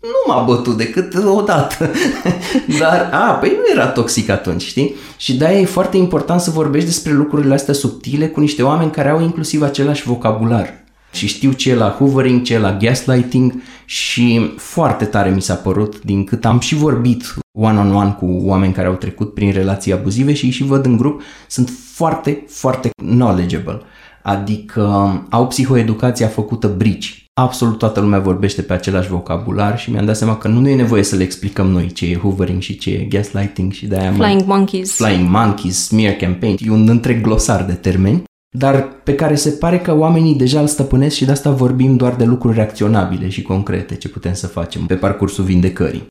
nu 0.01 0.33
m-a 0.33 0.43
bătut 0.43 0.77
decât 0.77 1.15
o 1.25 1.41
dată. 1.41 1.91
Dar, 2.81 3.09
a, 3.13 3.33
păi 3.33 3.49
nu 3.51 3.73
era 3.73 3.87
toxic 3.87 4.29
atunci, 4.29 4.63
știi? 4.63 4.95
Și 5.17 5.37
de-aia 5.37 5.61
e 5.61 5.65
foarte 5.65 5.97
important 5.97 6.41
să 6.41 6.51
vorbești 6.51 6.89
despre 6.89 7.13
lucrurile 7.13 7.55
astea 7.55 7.75
subtile 7.75 8.29
cu 8.29 8.41
niște 8.41 8.63
oameni 8.63 8.91
care 8.91 9.09
au 9.09 9.21
inclusiv 9.21 9.63
același 9.63 10.03
vocabular. 10.07 10.85
Și 11.13 11.27
știu 11.27 11.53
ce 11.53 11.71
e 11.71 11.75
la 11.75 11.91
hoovering, 11.99 12.43
ce 12.43 12.55
e 12.55 12.59
la 12.59 12.77
gaslighting 12.77 13.53
și 13.85 14.53
foarte 14.57 15.05
tare 15.05 15.31
mi 15.31 15.43
s-a 15.43 15.55
părut 15.55 16.03
din 16.03 16.25
cât 16.25 16.45
am 16.45 16.59
și 16.59 16.75
vorbit 16.75 17.35
one-on-one 17.59 18.17
cu 18.19 18.27
oameni 18.27 18.73
care 18.73 18.87
au 18.87 18.95
trecut 18.95 19.35
prin 19.35 19.53
relații 19.53 19.93
abuzive 19.93 20.33
și 20.33 20.45
îi 20.45 20.51
și 20.51 20.65
văd 20.65 20.85
în 20.85 20.97
grup, 20.97 21.23
sunt 21.49 21.71
foarte, 21.95 22.45
foarte 22.49 22.91
knowledgeable. 22.97 23.81
Adică 24.23 24.83
au 25.31 25.47
psihoeducația 25.47 26.27
făcută 26.27 26.75
brici. 26.77 27.25
Absolut 27.35 27.79
toată 27.79 28.01
lumea 28.01 28.19
vorbește 28.19 28.63
pe 28.63 28.73
același 28.73 29.09
vocabular 29.09 29.79
și 29.79 29.91
mi-am 29.91 30.05
dat 30.05 30.17
seama 30.17 30.37
că 30.37 30.49
nu 30.49 30.69
e 30.69 30.75
nevoie 30.75 31.03
să 31.03 31.17
le 31.17 31.23
explicăm 31.23 31.67
noi 31.67 31.93
ce 31.93 32.07
e 32.07 32.17
hoovering 32.17 32.63
și 32.63 32.79
ce 32.79 32.91
e 32.91 33.05
gaslighting 33.05 33.73
și 33.73 33.87
de-aia 33.87 34.13
Flying 34.13 34.47
mai... 34.47 34.57
monkeys. 34.57 34.95
Flying 34.95 35.29
monkeys, 35.29 35.85
smear 35.85 36.13
campaign, 36.13 36.57
e 36.61 36.71
un 36.71 36.89
întreg 36.89 37.21
glosar 37.21 37.65
de 37.65 37.73
termeni 37.73 38.23
dar 38.55 38.89
pe 39.03 39.15
care 39.15 39.35
se 39.35 39.51
pare 39.51 39.79
că 39.79 39.97
oamenii 39.97 40.35
deja 40.35 40.61
îl 40.61 40.67
stăpânesc 40.67 41.17
și 41.17 41.25
de 41.25 41.31
asta 41.31 41.51
vorbim 41.51 41.97
doar 41.97 42.15
de 42.15 42.25
lucruri 42.25 42.55
reacționabile 42.55 43.29
și 43.29 43.43
concrete 43.43 43.95
ce 43.95 44.09
putem 44.09 44.35
să 44.35 44.47
facem 44.47 44.87
pe 44.87 44.95
parcursul 44.95 45.45
vindecării. 45.45 46.07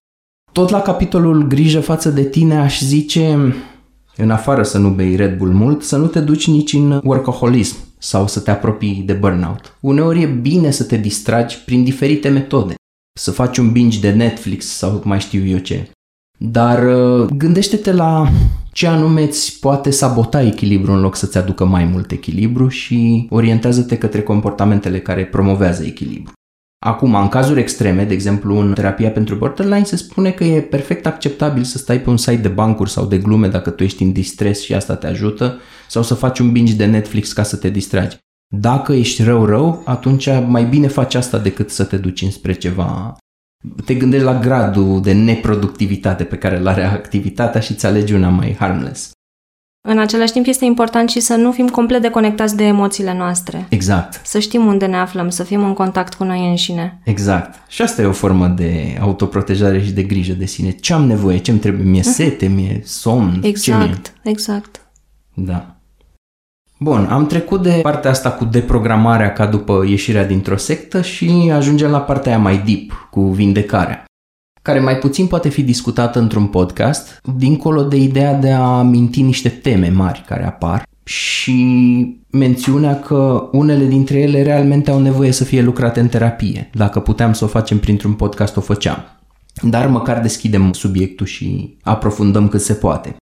Tot 0.51 0.69
la 0.69 0.81
capitolul 0.81 1.47
grijă 1.47 1.79
față 1.79 2.09
de 2.09 2.23
tine 2.23 2.57
aș 2.57 2.81
zice, 2.81 3.53
în 4.15 4.31
afară 4.31 4.63
să 4.63 4.77
nu 4.77 4.89
bei 4.89 5.15
Red 5.15 5.37
Bull 5.37 5.51
mult, 5.53 5.83
să 5.83 5.97
nu 5.97 6.05
te 6.05 6.19
duci 6.19 6.47
nici 6.47 6.73
în 6.73 7.01
workaholism 7.03 7.75
sau 8.01 8.27
să 8.27 8.39
te 8.39 8.51
apropii 8.51 9.03
de 9.05 9.13
burnout. 9.13 9.77
Uneori 9.79 10.21
e 10.21 10.25
bine 10.25 10.71
să 10.71 10.83
te 10.83 10.97
distragi 10.97 11.57
prin 11.65 11.83
diferite 11.83 12.29
metode. 12.29 12.73
Să 13.19 13.31
faci 13.31 13.57
un 13.57 13.71
binge 13.71 13.99
de 13.99 14.11
Netflix 14.11 14.65
sau 14.65 15.01
mai 15.03 15.19
știu 15.19 15.45
eu 15.45 15.57
ce. 15.57 15.91
Dar 16.37 16.83
uh, 16.83 17.29
gândește-te 17.29 17.91
la 17.91 18.29
ce 18.71 18.87
anume 18.87 19.21
îți 19.21 19.59
poate 19.59 19.89
sabota 19.89 20.41
echilibru 20.41 20.91
în 20.91 21.01
loc 21.01 21.15
să-ți 21.15 21.37
aducă 21.37 21.65
mai 21.65 21.85
mult 21.85 22.11
echilibru 22.11 22.67
și 22.67 23.27
orientează-te 23.29 23.97
către 23.97 24.21
comportamentele 24.21 24.99
care 24.99 25.25
promovează 25.25 25.83
echilibru. 25.83 26.31
Acum, 26.85 27.15
în 27.15 27.27
cazuri 27.27 27.59
extreme, 27.59 28.03
de 28.03 28.13
exemplu 28.13 28.59
în 28.59 28.73
terapia 28.73 29.09
pentru 29.09 29.35
borderline, 29.35 29.83
se 29.83 29.95
spune 29.95 30.31
că 30.31 30.43
e 30.43 30.61
perfect 30.61 31.05
acceptabil 31.05 31.63
să 31.63 31.77
stai 31.77 32.01
pe 32.01 32.09
un 32.09 32.17
site 32.17 32.35
de 32.35 32.47
bancuri 32.47 32.89
sau 32.89 33.05
de 33.05 33.17
glume 33.17 33.47
dacă 33.47 33.69
tu 33.69 33.83
ești 33.83 34.03
în 34.03 34.11
distres 34.11 34.61
și 34.61 34.73
asta 34.73 34.95
te 34.95 35.07
ajută, 35.07 35.59
sau 35.87 36.03
să 36.03 36.13
faci 36.13 36.39
un 36.39 36.51
binge 36.51 36.73
de 36.73 36.85
Netflix 36.85 37.33
ca 37.33 37.43
să 37.43 37.55
te 37.55 37.69
distragi. 37.69 38.17
Dacă 38.55 38.93
ești 38.93 39.23
rău-rău, 39.23 39.81
atunci 39.85 40.29
mai 40.47 40.65
bine 40.65 40.87
faci 40.87 41.15
asta 41.15 41.37
decât 41.37 41.69
să 41.69 41.83
te 41.83 41.97
duci 41.97 42.21
înspre 42.21 42.53
ceva. 42.53 43.17
Te 43.85 43.93
gândești 43.93 44.25
la 44.25 44.39
gradul 44.39 45.01
de 45.01 45.13
neproductivitate 45.13 46.23
pe 46.23 46.37
care 46.37 46.57
îl 46.57 46.67
are 46.67 46.83
activitatea 46.83 47.61
și 47.61 47.71
îți 47.71 47.85
alegi 47.85 48.13
una 48.13 48.29
mai 48.29 48.55
harmless. 48.59 49.11
În 49.83 49.99
același 49.99 50.31
timp 50.31 50.45
este 50.45 50.65
important 50.65 51.09
și 51.09 51.19
să 51.19 51.35
nu 51.35 51.51
fim 51.51 51.67
complet 51.67 52.01
deconectați 52.01 52.55
de 52.55 52.63
emoțiile 52.63 53.13
noastre. 53.13 53.65
Exact. 53.69 54.21
Să 54.23 54.39
știm 54.39 54.65
unde 54.65 54.85
ne 54.85 54.97
aflăm, 54.97 55.29
să 55.29 55.43
fim 55.43 55.63
în 55.63 55.73
contact 55.73 56.13
cu 56.13 56.23
noi 56.23 56.49
înșine. 56.49 57.01
Exact. 57.03 57.59
Și 57.67 57.81
asta 57.81 58.01
e 58.01 58.05
o 58.05 58.11
formă 58.11 58.47
de 58.47 58.97
autoprotejare 59.01 59.83
și 59.83 59.91
de 59.91 60.03
grijă 60.03 60.33
de 60.33 60.45
sine. 60.45 60.71
Ce 60.71 60.93
am 60.93 61.05
nevoie? 61.05 61.37
Ce-mi 61.37 61.59
trebuie? 61.59 61.89
Mie 61.89 62.01
mhm. 62.03 62.11
sete? 62.11 62.47
Mie 62.47 62.81
somn? 62.83 63.39
Exact, 63.43 64.05
ce 64.05 64.29
exact. 64.29 64.81
Da. 65.33 65.75
Bun, 66.79 67.07
am 67.09 67.27
trecut 67.27 67.61
de 67.61 67.79
partea 67.81 68.11
asta 68.11 68.31
cu 68.31 68.45
deprogramarea 68.45 69.33
ca 69.33 69.45
după 69.45 69.83
ieșirea 69.87 70.25
dintr-o 70.25 70.57
sectă 70.57 71.01
și 71.01 71.51
ajungem 71.53 71.91
la 71.91 72.01
partea 72.01 72.31
aia 72.31 72.41
mai 72.41 72.61
deep, 72.65 73.07
cu 73.11 73.21
vindecarea 73.21 74.05
care 74.61 74.79
mai 74.79 74.97
puțin 74.97 75.27
poate 75.27 75.49
fi 75.49 75.63
discutată 75.63 76.19
într-un 76.19 76.45
podcast, 76.45 77.21
dincolo 77.37 77.83
de 77.83 77.95
ideea 77.95 78.33
de 78.33 78.51
a 78.51 78.77
aminti 78.77 79.21
niște 79.21 79.49
teme 79.49 79.89
mari 79.89 80.23
care 80.27 80.45
apar 80.45 80.89
și 81.03 82.19
mențiunea 82.29 82.99
că 82.99 83.49
unele 83.51 83.85
dintre 83.85 84.19
ele 84.19 84.41
realmente 84.41 84.91
au 84.91 84.99
nevoie 84.99 85.31
să 85.31 85.43
fie 85.43 85.61
lucrate 85.61 85.99
în 85.99 86.07
terapie. 86.07 86.69
Dacă 86.73 86.99
puteam 86.99 87.33
să 87.33 87.43
o 87.43 87.47
facem 87.47 87.79
printr-un 87.79 88.13
podcast, 88.13 88.57
o 88.57 88.61
făceam. 88.61 88.97
Dar 89.61 89.87
măcar 89.87 90.21
deschidem 90.21 90.73
subiectul 90.73 91.25
și 91.25 91.77
aprofundăm 91.81 92.47
cât 92.47 92.61
se 92.61 92.73
poate. 92.73 93.15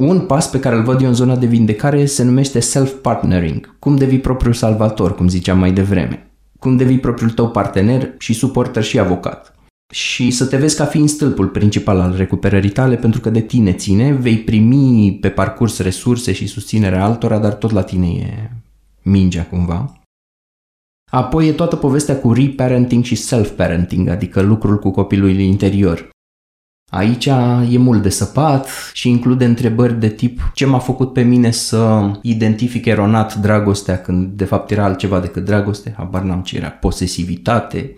Un 0.00 0.20
pas 0.20 0.50
pe 0.50 0.60
care 0.60 0.76
îl 0.76 0.82
văd 0.82 1.00
eu 1.00 1.08
în 1.08 1.14
zona 1.14 1.36
de 1.36 1.46
vindecare 1.46 2.06
se 2.06 2.22
numește 2.22 2.60
self-partnering, 2.60 3.76
cum 3.78 3.96
devii 3.96 4.18
propriul 4.18 4.54
salvator, 4.54 5.14
cum 5.14 5.28
ziceam 5.28 5.58
mai 5.58 5.72
devreme, 5.72 6.30
cum 6.58 6.76
devii 6.76 6.98
propriul 6.98 7.30
tău 7.30 7.50
partener 7.50 8.14
și 8.18 8.32
suporter 8.32 8.82
și 8.82 8.98
avocat. 8.98 9.54
Și 9.92 10.30
să 10.30 10.46
te 10.46 10.56
vezi 10.56 10.76
ca 10.76 10.84
fiind 10.84 11.08
stâlpul 11.08 11.48
principal 11.48 12.00
al 12.00 12.16
recuperării 12.16 12.70
tale 12.70 12.96
pentru 12.96 13.20
că 13.20 13.30
de 13.30 13.40
tine 13.40 13.72
ține, 13.72 14.12
vei 14.12 14.38
primi 14.38 15.18
pe 15.20 15.28
parcurs 15.28 15.78
resurse 15.78 16.32
și 16.32 16.46
susținere 16.46 16.98
altora, 16.98 17.38
dar 17.38 17.52
tot 17.54 17.70
la 17.70 17.82
tine 17.82 18.06
e 18.06 18.50
mingea 19.02 19.46
cumva. 19.46 20.00
Apoi 21.10 21.48
e 21.48 21.52
toată 21.52 21.76
povestea 21.76 22.16
cu 22.16 22.32
reparenting 22.32 23.04
și 23.04 23.14
self-parenting, 23.14 24.08
adică 24.08 24.40
lucrul 24.40 24.78
cu 24.78 24.90
copilul 24.90 25.38
interior. 25.38 26.10
Aici 26.90 27.26
e 27.70 27.78
mult 27.78 28.02
de 28.02 28.08
săpat 28.08 28.68
și 28.92 29.08
include 29.08 29.44
întrebări 29.44 30.00
de 30.00 30.08
tip 30.08 30.50
ce 30.54 30.66
m-a 30.66 30.78
făcut 30.78 31.12
pe 31.12 31.22
mine 31.22 31.50
să 31.50 32.10
identific 32.22 32.84
eronat 32.84 33.34
dragostea 33.34 34.00
când 34.00 34.32
de 34.32 34.44
fapt 34.44 34.70
era 34.70 34.84
altceva 34.84 35.20
decât 35.20 35.44
dragoste, 35.44 35.94
habar 35.96 36.22
n-am 36.22 36.42
ce 36.42 36.56
era, 36.56 36.68
posesivitate. 36.68 37.96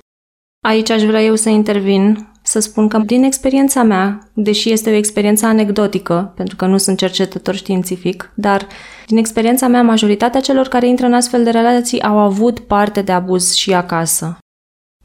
Aici 0.66 0.90
aș 0.90 1.02
vrea 1.02 1.22
eu 1.22 1.34
să 1.34 1.48
intervin, 1.48 2.28
să 2.42 2.60
spun 2.60 2.88
că 2.88 2.98
din 2.98 3.22
experiența 3.22 3.82
mea, 3.82 4.18
deși 4.34 4.72
este 4.72 4.90
o 4.90 4.94
experiență 4.94 5.46
anecdotică, 5.46 6.32
pentru 6.36 6.56
că 6.56 6.66
nu 6.66 6.78
sunt 6.78 6.98
cercetător 6.98 7.54
științific, 7.54 8.32
dar 8.34 8.66
din 9.06 9.16
experiența 9.16 9.66
mea, 9.66 9.82
majoritatea 9.82 10.40
celor 10.40 10.68
care 10.68 10.86
intră 10.86 11.06
în 11.06 11.14
astfel 11.14 11.44
de 11.44 11.50
relații 11.50 12.02
au 12.02 12.18
avut 12.18 12.58
parte 12.58 13.02
de 13.02 13.12
abuz 13.12 13.54
și 13.54 13.74
acasă. 13.74 14.38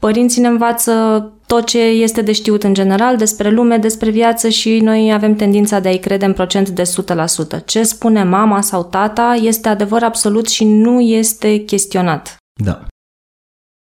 Părinții 0.00 0.42
ne 0.42 0.48
învață 0.48 0.92
tot 1.46 1.66
ce 1.66 1.78
este 1.78 2.22
de 2.22 2.32
știut 2.32 2.62
în 2.62 2.74
general 2.74 3.16
despre 3.16 3.50
lume, 3.50 3.76
despre 3.76 4.10
viață 4.10 4.48
și 4.48 4.78
noi 4.78 5.12
avem 5.12 5.34
tendința 5.34 5.80
de 5.80 5.88
a-i 5.88 5.98
crede 5.98 6.24
în 6.24 6.32
procent 6.32 6.68
de 6.68 6.82
100%. 7.60 7.64
Ce 7.64 7.82
spune 7.82 8.24
mama 8.24 8.60
sau 8.60 8.84
tata 8.84 9.38
este 9.42 9.68
adevăr 9.68 10.02
absolut 10.02 10.48
și 10.48 10.64
nu 10.64 11.00
este 11.00 11.56
chestionat. 11.56 12.36
Da. 12.64 12.84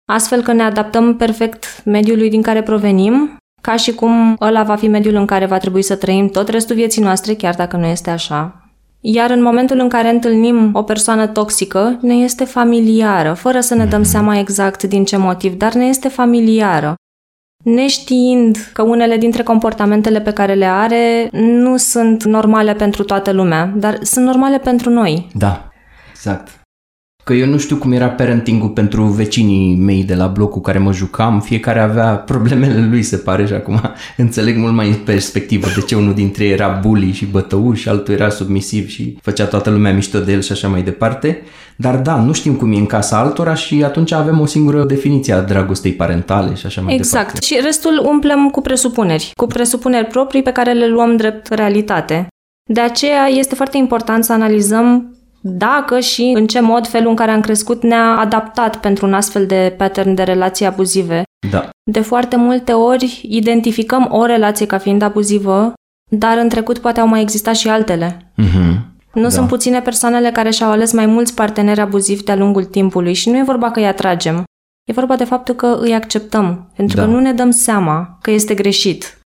Astfel 0.05 0.41
că 0.41 0.51
ne 0.53 0.63
adaptăm 0.63 1.15
perfect 1.15 1.83
mediului 1.85 2.29
din 2.29 2.41
care 2.41 2.63
provenim, 2.63 3.37
ca 3.61 3.75
și 3.75 3.93
cum 3.93 4.37
ăla 4.41 4.63
va 4.63 4.75
fi 4.75 4.87
mediul 4.87 5.15
în 5.15 5.25
care 5.25 5.45
va 5.45 5.57
trebui 5.57 5.81
să 5.81 5.95
trăim 5.95 6.27
tot 6.27 6.47
restul 6.47 6.75
vieții 6.75 7.01
noastre, 7.01 7.33
chiar 7.33 7.55
dacă 7.55 7.77
nu 7.77 7.85
este 7.85 8.09
așa. 8.09 8.59
Iar 8.99 9.29
în 9.29 9.41
momentul 9.41 9.79
în 9.79 9.89
care 9.89 10.09
întâlnim 10.09 10.69
o 10.73 10.83
persoană 10.83 11.27
toxică, 11.27 11.97
ne 12.01 12.13
este 12.13 12.43
familiară, 12.43 13.33
fără 13.33 13.59
să 13.59 13.75
ne 13.75 13.85
dăm 13.85 13.99
mhm. 13.99 14.09
seama 14.09 14.37
exact 14.37 14.83
din 14.83 15.05
ce 15.05 15.17
motiv, 15.17 15.53
dar 15.53 15.73
ne 15.73 15.85
este 15.85 16.07
familiară. 16.07 16.93
Neștiind 17.63 18.69
că 18.73 18.81
unele 18.81 19.17
dintre 19.17 19.43
comportamentele 19.43 20.21
pe 20.21 20.31
care 20.31 20.53
le 20.53 20.65
are 20.65 21.29
nu 21.31 21.77
sunt 21.77 22.23
normale 22.23 22.73
pentru 22.73 23.03
toată 23.03 23.31
lumea, 23.31 23.73
dar 23.75 23.97
sunt 24.01 24.25
normale 24.25 24.57
pentru 24.57 24.89
noi. 24.89 25.27
Da, 25.33 25.69
exact. 26.11 26.64
Că 27.25 27.33
eu 27.33 27.47
nu 27.47 27.57
știu 27.57 27.75
cum 27.75 27.91
era 27.91 28.09
parenting-ul 28.09 28.69
pentru 28.69 29.03
vecinii 29.03 29.75
mei 29.75 30.03
de 30.03 30.15
la 30.15 30.27
bloc 30.27 30.51
cu 30.51 30.61
care 30.61 30.77
mă 30.77 30.91
jucam, 30.91 31.39
fiecare 31.39 31.79
avea 31.79 32.15
problemele 32.15 32.87
lui, 32.89 33.03
se 33.03 33.17
pare, 33.17 33.45
și 33.45 33.53
acum 33.53 33.81
înțeleg 34.17 34.57
mult 34.57 34.73
mai 34.73 34.87
în 34.87 34.93
perspectivă 34.93 35.67
de 35.75 35.81
ce 35.81 35.95
unul 35.95 36.13
dintre 36.13 36.43
ei 36.43 36.51
era 36.51 36.79
bully 36.81 37.11
și 37.11 37.25
bătăuș 37.25 37.79
și 37.79 37.89
altul 37.89 38.13
era 38.13 38.29
submisiv 38.29 38.87
și 38.87 39.17
făcea 39.21 39.45
toată 39.45 39.69
lumea 39.69 39.93
mișto 39.93 40.19
de 40.19 40.31
el 40.31 40.41
și 40.41 40.51
așa 40.51 40.67
mai 40.67 40.81
departe. 40.81 41.41
Dar 41.75 41.95
da, 41.95 42.15
nu 42.15 42.33
știm 42.33 42.55
cum 42.55 42.73
e 42.73 42.77
în 42.77 42.85
casa 42.85 43.17
altora 43.17 43.53
și 43.53 43.83
atunci 43.83 44.11
avem 44.11 44.39
o 44.39 44.45
singură 44.45 44.83
definiție 44.83 45.33
a 45.33 45.41
dragostei 45.41 45.93
parentale 45.93 46.55
și 46.55 46.65
așa 46.65 46.81
mai 46.81 46.95
exact. 46.95 47.11
departe. 47.11 47.37
Exact. 47.37 47.61
Și 47.61 47.65
restul 47.65 48.05
umplem 48.09 48.49
cu 48.49 48.61
presupuneri, 48.61 49.31
cu 49.35 49.45
presupuneri 49.45 50.05
proprii 50.05 50.41
pe 50.41 50.51
care 50.51 50.73
le 50.73 50.87
luăm 50.87 51.17
drept 51.17 51.47
realitate. 51.47 52.27
De 52.69 52.81
aceea 52.81 53.27
este 53.27 53.55
foarte 53.55 53.77
important 53.77 54.23
să 54.23 54.33
analizăm 54.33 55.14
dacă 55.47 55.99
și 55.99 56.31
în 56.35 56.47
ce 56.47 56.59
mod 56.59 56.87
felul 56.87 57.09
în 57.09 57.15
care 57.15 57.31
am 57.31 57.41
crescut 57.41 57.83
ne-a 57.83 58.17
adaptat 58.17 58.79
pentru 58.79 59.05
un 59.05 59.13
astfel 59.13 59.45
de 59.45 59.73
pattern 59.77 60.13
de 60.13 60.23
relații 60.23 60.65
abuzive. 60.65 61.23
Da. 61.51 61.69
De 61.91 61.99
foarte 61.99 62.35
multe 62.35 62.71
ori 62.71 63.21
identificăm 63.23 64.07
o 64.11 64.25
relație 64.25 64.65
ca 64.65 64.77
fiind 64.77 65.01
abuzivă, 65.01 65.73
dar 66.11 66.37
în 66.37 66.49
trecut 66.49 66.77
poate 66.77 66.99
au 66.99 67.07
mai 67.07 67.21
existat 67.21 67.55
și 67.55 67.69
altele. 67.69 68.31
Mm-hmm. 68.41 68.93
Nu 69.13 69.21
da. 69.21 69.29
sunt 69.29 69.47
puține 69.47 69.81
persoanele 69.81 70.31
care 70.31 70.49
și-au 70.49 70.71
ales 70.71 70.93
mai 70.93 71.05
mulți 71.05 71.33
parteneri 71.33 71.79
abuzivi 71.79 72.23
de-a 72.23 72.35
lungul 72.35 72.63
timpului 72.63 73.13
și 73.13 73.29
nu 73.29 73.37
e 73.37 73.43
vorba 73.43 73.71
că 73.71 73.79
îi 73.79 73.87
atragem. 73.87 74.43
E 74.89 74.93
vorba 74.93 75.15
de 75.15 75.23
faptul 75.23 75.55
că 75.55 75.77
îi 75.81 75.93
acceptăm, 75.93 76.71
pentru 76.75 76.95
da. 76.97 77.03
că 77.03 77.09
nu 77.09 77.19
ne 77.19 77.33
dăm 77.33 77.51
seama 77.51 78.17
că 78.21 78.31
este 78.31 78.53
greșit. 78.53 79.19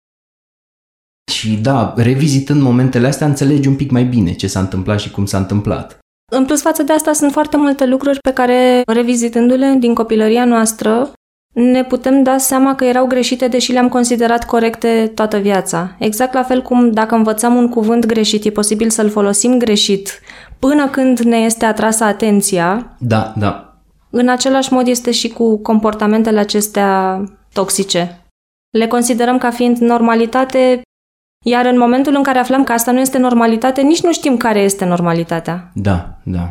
Și 1.32 1.55
da, 1.55 1.93
revizitând 1.97 2.61
momentele 2.61 3.07
astea, 3.07 3.28
înțelegi 3.28 3.68
un 3.68 3.76
pic 3.76 3.91
mai 3.91 4.03
bine 4.03 4.34
ce 4.34 4.47
s-a 4.47 4.59
întâmplat 4.59 4.99
și 4.99 5.11
cum 5.11 5.26
s-a 5.26 5.38
întâmplat. 5.38 5.97
În 6.32 6.46
plus 6.46 6.62
față 6.62 6.84
de 6.84 6.94
asta 6.94 7.14
sunt 7.14 7.32
foarte 7.32 7.58
multe 7.58 7.86
lucruri 7.86 8.20
pe 8.20 8.34
care, 8.34 8.82
revizitându-le 8.86 9.76
din 9.80 9.94
copilăria 9.94 10.46
noastră, 10.46 11.12
ne 11.54 11.84
putem 11.84 12.24
da 12.24 12.38
seama 12.38 12.76
că 12.76 12.86
erau 12.86 13.06
greșite, 13.06 13.48
deși 13.48 13.72
le-am 13.72 13.90
considerat 13.90 14.46
corecte 14.46 15.12
toată 15.16 15.38
viața. 15.38 15.96
Exact 16.00 16.34
la 16.34 16.44
fel 16.44 16.62
cum 16.62 16.92
dacă 16.92 17.16
învățăm 17.16 17.56
un 17.56 17.70
cuvânt 17.70 18.06
greșit, 18.06 18.46
e 18.46 18.50
posibil 18.50 18.90
să-l 18.90 19.10
folosim 19.10 19.58
greșit 19.58 20.20
până 20.60 20.88
când 20.88 21.20
ne 21.20 21.38
este 21.38 21.66
atrasă 21.66 22.04
atenția. 22.04 22.96
Da, 23.00 23.34
da. 23.38 23.82
În 24.10 24.30
același 24.30 24.74
mod 24.74 24.88
este 24.88 25.12
și 25.12 25.30
cu 25.30 25.58
comportamentele 25.58 26.40
acestea 26.40 27.24
toxice. 27.54 28.22
Le 28.70 28.88
considerăm 28.88 29.38
ca 29.38 29.50
fiind 29.50 29.78
normalitate 29.78 30.82
iar 31.50 31.66
în 31.66 31.78
momentul 31.78 32.14
în 32.16 32.24
care 32.24 32.39
aflăm 32.39 32.64
că 32.64 32.72
asta 32.72 32.91
nu 32.91 33.00
este 33.00 33.18
normalitate, 33.18 33.82
nici 33.82 34.02
nu 34.02 34.14
știm 34.14 34.38
care 34.38 34.60
este 34.60 34.86
normalitatea. 34.86 35.72
Da, 35.74 36.18
da. 36.24 36.50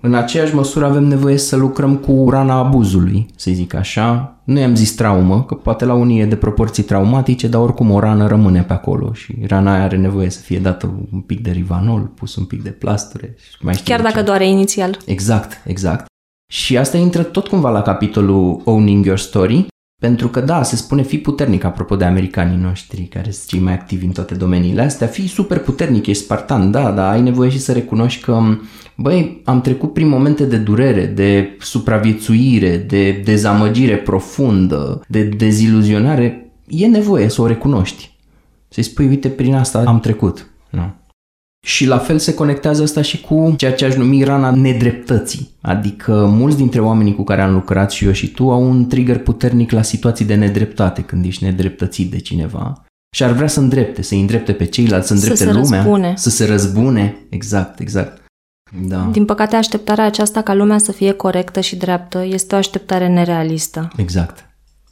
În 0.00 0.14
aceeași 0.14 0.54
măsură 0.54 0.84
avem 0.84 1.04
nevoie 1.04 1.36
să 1.36 1.56
lucrăm 1.56 1.96
cu 1.96 2.26
rana 2.30 2.54
abuzului, 2.54 3.26
să 3.36 3.50
zic 3.50 3.74
așa. 3.74 4.40
Nu 4.44 4.58
i-am 4.58 4.74
zis 4.74 4.94
traumă, 4.94 5.44
că 5.44 5.54
poate 5.54 5.84
la 5.84 5.94
unii 5.94 6.20
e 6.20 6.24
de 6.26 6.36
proporții 6.36 6.82
traumatice, 6.82 7.48
dar 7.48 7.60
oricum 7.60 7.90
o 7.90 7.98
rană 7.98 8.26
rămâne 8.26 8.62
pe 8.62 8.72
acolo 8.72 9.12
și 9.12 9.34
rana 9.46 9.74
aia 9.74 9.82
are 9.82 9.96
nevoie 9.96 10.30
să 10.30 10.40
fie 10.40 10.58
dată 10.58 11.06
un 11.12 11.20
pic 11.20 11.40
de 11.42 11.50
rivanol, 11.50 12.00
pus 12.00 12.36
un 12.36 12.44
pic 12.44 12.62
de 12.62 12.70
plasture. 12.70 13.34
Și 13.38 13.56
mai 13.64 13.80
Chiar 13.84 14.02
dacă 14.02 14.18
ce. 14.18 14.24
doare 14.24 14.48
inițial. 14.48 14.98
Exact, 15.06 15.62
exact. 15.66 16.06
Și 16.52 16.78
asta 16.78 16.96
intră 16.96 17.22
tot 17.22 17.48
cumva 17.48 17.70
la 17.70 17.82
capitolul 17.82 18.60
Owning 18.64 19.04
Your 19.04 19.18
Story, 19.18 19.66
pentru 19.98 20.28
că, 20.28 20.40
da, 20.40 20.62
se 20.62 20.76
spune 20.76 21.02
fi 21.02 21.18
puternic, 21.18 21.64
apropo 21.64 21.96
de 21.96 22.04
americanii 22.04 22.56
noștri, 22.56 23.02
care 23.02 23.30
sunt 23.30 23.46
cei 23.46 23.60
mai 23.60 23.72
activi 23.72 24.04
în 24.04 24.12
toate 24.12 24.34
domeniile 24.34 24.82
astea, 24.82 25.06
fi 25.06 25.28
super 25.28 25.58
puternic, 25.58 26.06
ești 26.06 26.22
spartan, 26.22 26.70
da, 26.70 26.90
dar 26.90 27.12
ai 27.12 27.22
nevoie 27.22 27.50
și 27.50 27.58
să 27.58 27.72
recunoști 27.72 28.24
că, 28.24 28.38
băi, 28.96 29.40
am 29.44 29.60
trecut 29.60 29.92
prin 29.92 30.08
momente 30.08 30.44
de 30.44 30.56
durere, 30.56 31.06
de 31.06 31.56
supraviețuire, 31.60 32.76
de 32.76 33.22
dezamăgire 33.24 33.96
profundă, 33.96 35.00
de 35.08 35.22
deziluzionare, 35.22 36.50
e 36.68 36.86
nevoie 36.86 37.28
să 37.28 37.42
o 37.42 37.46
recunoști. 37.46 38.14
Să-i 38.68 38.82
spui, 38.82 39.06
uite, 39.06 39.28
prin 39.28 39.54
asta 39.54 39.82
am 39.86 40.00
trecut. 40.00 40.50
Nu? 40.70 40.94
Și 41.66 41.86
la 41.86 41.98
fel 41.98 42.18
se 42.18 42.34
conectează 42.34 42.82
asta 42.82 43.02
și 43.02 43.20
cu 43.20 43.54
ceea 43.56 43.72
ce 43.72 43.84
aș 43.84 43.94
numi 43.94 44.22
rana 44.22 44.50
nedreptății. 44.50 45.50
Adică 45.60 46.26
mulți 46.30 46.56
dintre 46.56 46.80
oamenii 46.80 47.14
cu 47.14 47.24
care 47.24 47.42
am 47.42 47.52
lucrat 47.52 47.90
și 47.90 48.04
eu 48.04 48.12
și 48.12 48.28
tu 48.28 48.50
au 48.50 48.70
un 48.70 48.86
trigger 48.86 49.18
puternic 49.18 49.70
la 49.70 49.82
situații 49.82 50.24
de 50.24 50.34
nedreptate 50.34 51.02
când 51.02 51.24
ești 51.24 51.44
nedreptățit 51.44 52.10
de 52.10 52.18
cineva. 52.18 52.82
Și 53.16 53.22
ar 53.22 53.30
vrea 53.30 53.48
să 53.48 53.60
îndrepte, 53.60 54.02
să 54.02 54.14
îndrepte 54.14 54.52
pe 54.52 54.64
ceilalți, 54.64 55.06
să 55.06 55.12
îndrepte 55.12 55.44
să 55.44 55.52
lumea, 55.52 55.80
răzbune. 55.80 56.12
să 56.16 56.30
se 56.30 56.44
răzbune. 56.44 57.16
Exact, 57.28 57.80
exact. 57.80 58.24
Da. 58.88 59.08
Din 59.12 59.24
păcate, 59.24 59.56
așteptarea 59.56 60.04
aceasta 60.04 60.42
ca 60.42 60.54
lumea 60.54 60.78
să 60.78 60.92
fie 60.92 61.12
corectă 61.12 61.60
și 61.60 61.76
dreaptă 61.76 62.24
este 62.24 62.54
o 62.54 62.58
așteptare 62.58 63.08
nerealistă. 63.08 63.88
Exact. 63.96 64.45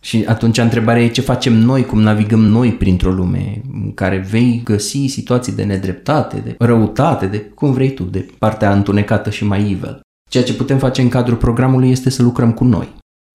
Și 0.04 0.24
atunci 0.26 0.58
întrebarea 0.58 1.02
e 1.02 1.08
ce 1.08 1.20
facem 1.20 1.52
noi, 1.52 1.84
cum 1.84 2.00
navigăm 2.00 2.40
noi 2.40 2.72
printr-o 2.72 3.10
lume 3.10 3.62
în 3.72 3.94
care 3.94 4.18
vei 4.18 4.60
găsi 4.64 5.06
situații 5.06 5.52
de 5.52 5.64
nedreptate, 5.64 6.40
de 6.40 6.54
răutate, 6.58 7.26
de 7.26 7.40
cum 7.40 7.72
vrei 7.72 7.94
tu, 7.94 8.02
de 8.02 8.26
partea 8.38 8.72
întunecată 8.72 9.30
și 9.30 9.44
mai 9.44 9.60
evil. 9.60 10.00
Ceea 10.30 10.44
ce 10.44 10.54
putem 10.54 10.78
face 10.78 11.02
în 11.02 11.08
cadrul 11.08 11.36
programului 11.36 11.90
este 11.90 12.10
să 12.10 12.22
lucrăm 12.22 12.52
cu 12.52 12.64
noi, 12.64 12.88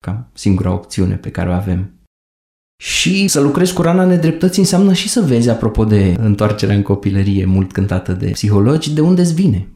ca 0.04 0.28
singura 0.32 0.72
opțiune 0.72 1.14
pe 1.14 1.30
care 1.30 1.48
o 1.48 1.52
avem. 1.52 1.94
Și 2.82 3.28
să 3.28 3.40
lucrezi 3.40 3.72
cu 3.72 3.82
rana 3.82 4.04
nedreptății 4.04 4.62
înseamnă 4.62 4.92
și 4.92 5.08
să 5.08 5.20
vezi, 5.20 5.48
apropo 5.48 5.84
de 5.84 6.16
întoarcerea 6.18 6.74
în 6.74 6.82
copilărie 6.82 7.44
mult 7.44 7.72
cântată 7.72 8.12
de 8.12 8.30
psihologi, 8.30 8.94
de 8.94 9.00
unde 9.00 9.20
îți 9.20 9.34
vine. 9.34 9.68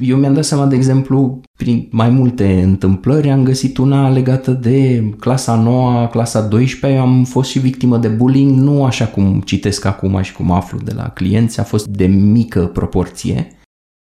Eu 0.00 0.16
mi-am 0.16 0.34
dat 0.34 0.44
seama, 0.44 0.66
de 0.66 0.74
exemplu, 0.74 1.40
prin 1.58 1.88
mai 1.90 2.08
multe 2.08 2.62
întâmplări, 2.62 3.30
am 3.30 3.44
găsit 3.44 3.78
una 3.78 4.08
legată 4.08 4.50
de 4.50 5.08
clasa 5.18 5.56
9, 5.56 6.06
clasa 6.06 6.40
12, 6.40 6.98
eu 6.98 7.06
am 7.06 7.24
fost 7.24 7.50
și 7.50 7.58
victimă 7.58 7.98
de 7.98 8.08
bullying, 8.08 8.58
nu 8.58 8.84
așa 8.84 9.06
cum 9.06 9.40
citesc 9.40 9.84
acum 9.84 10.22
și 10.22 10.32
cum 10.32 10.50
aflu 10.50 10.78
de 10.78 10.92
la 10.92 11.08
clienți, 11.08 11.60
a 11.60 11.64
fost 11.64 11.86
de 11.86 12.06
mică 12.06 12.66
proporție, 12.66 13.58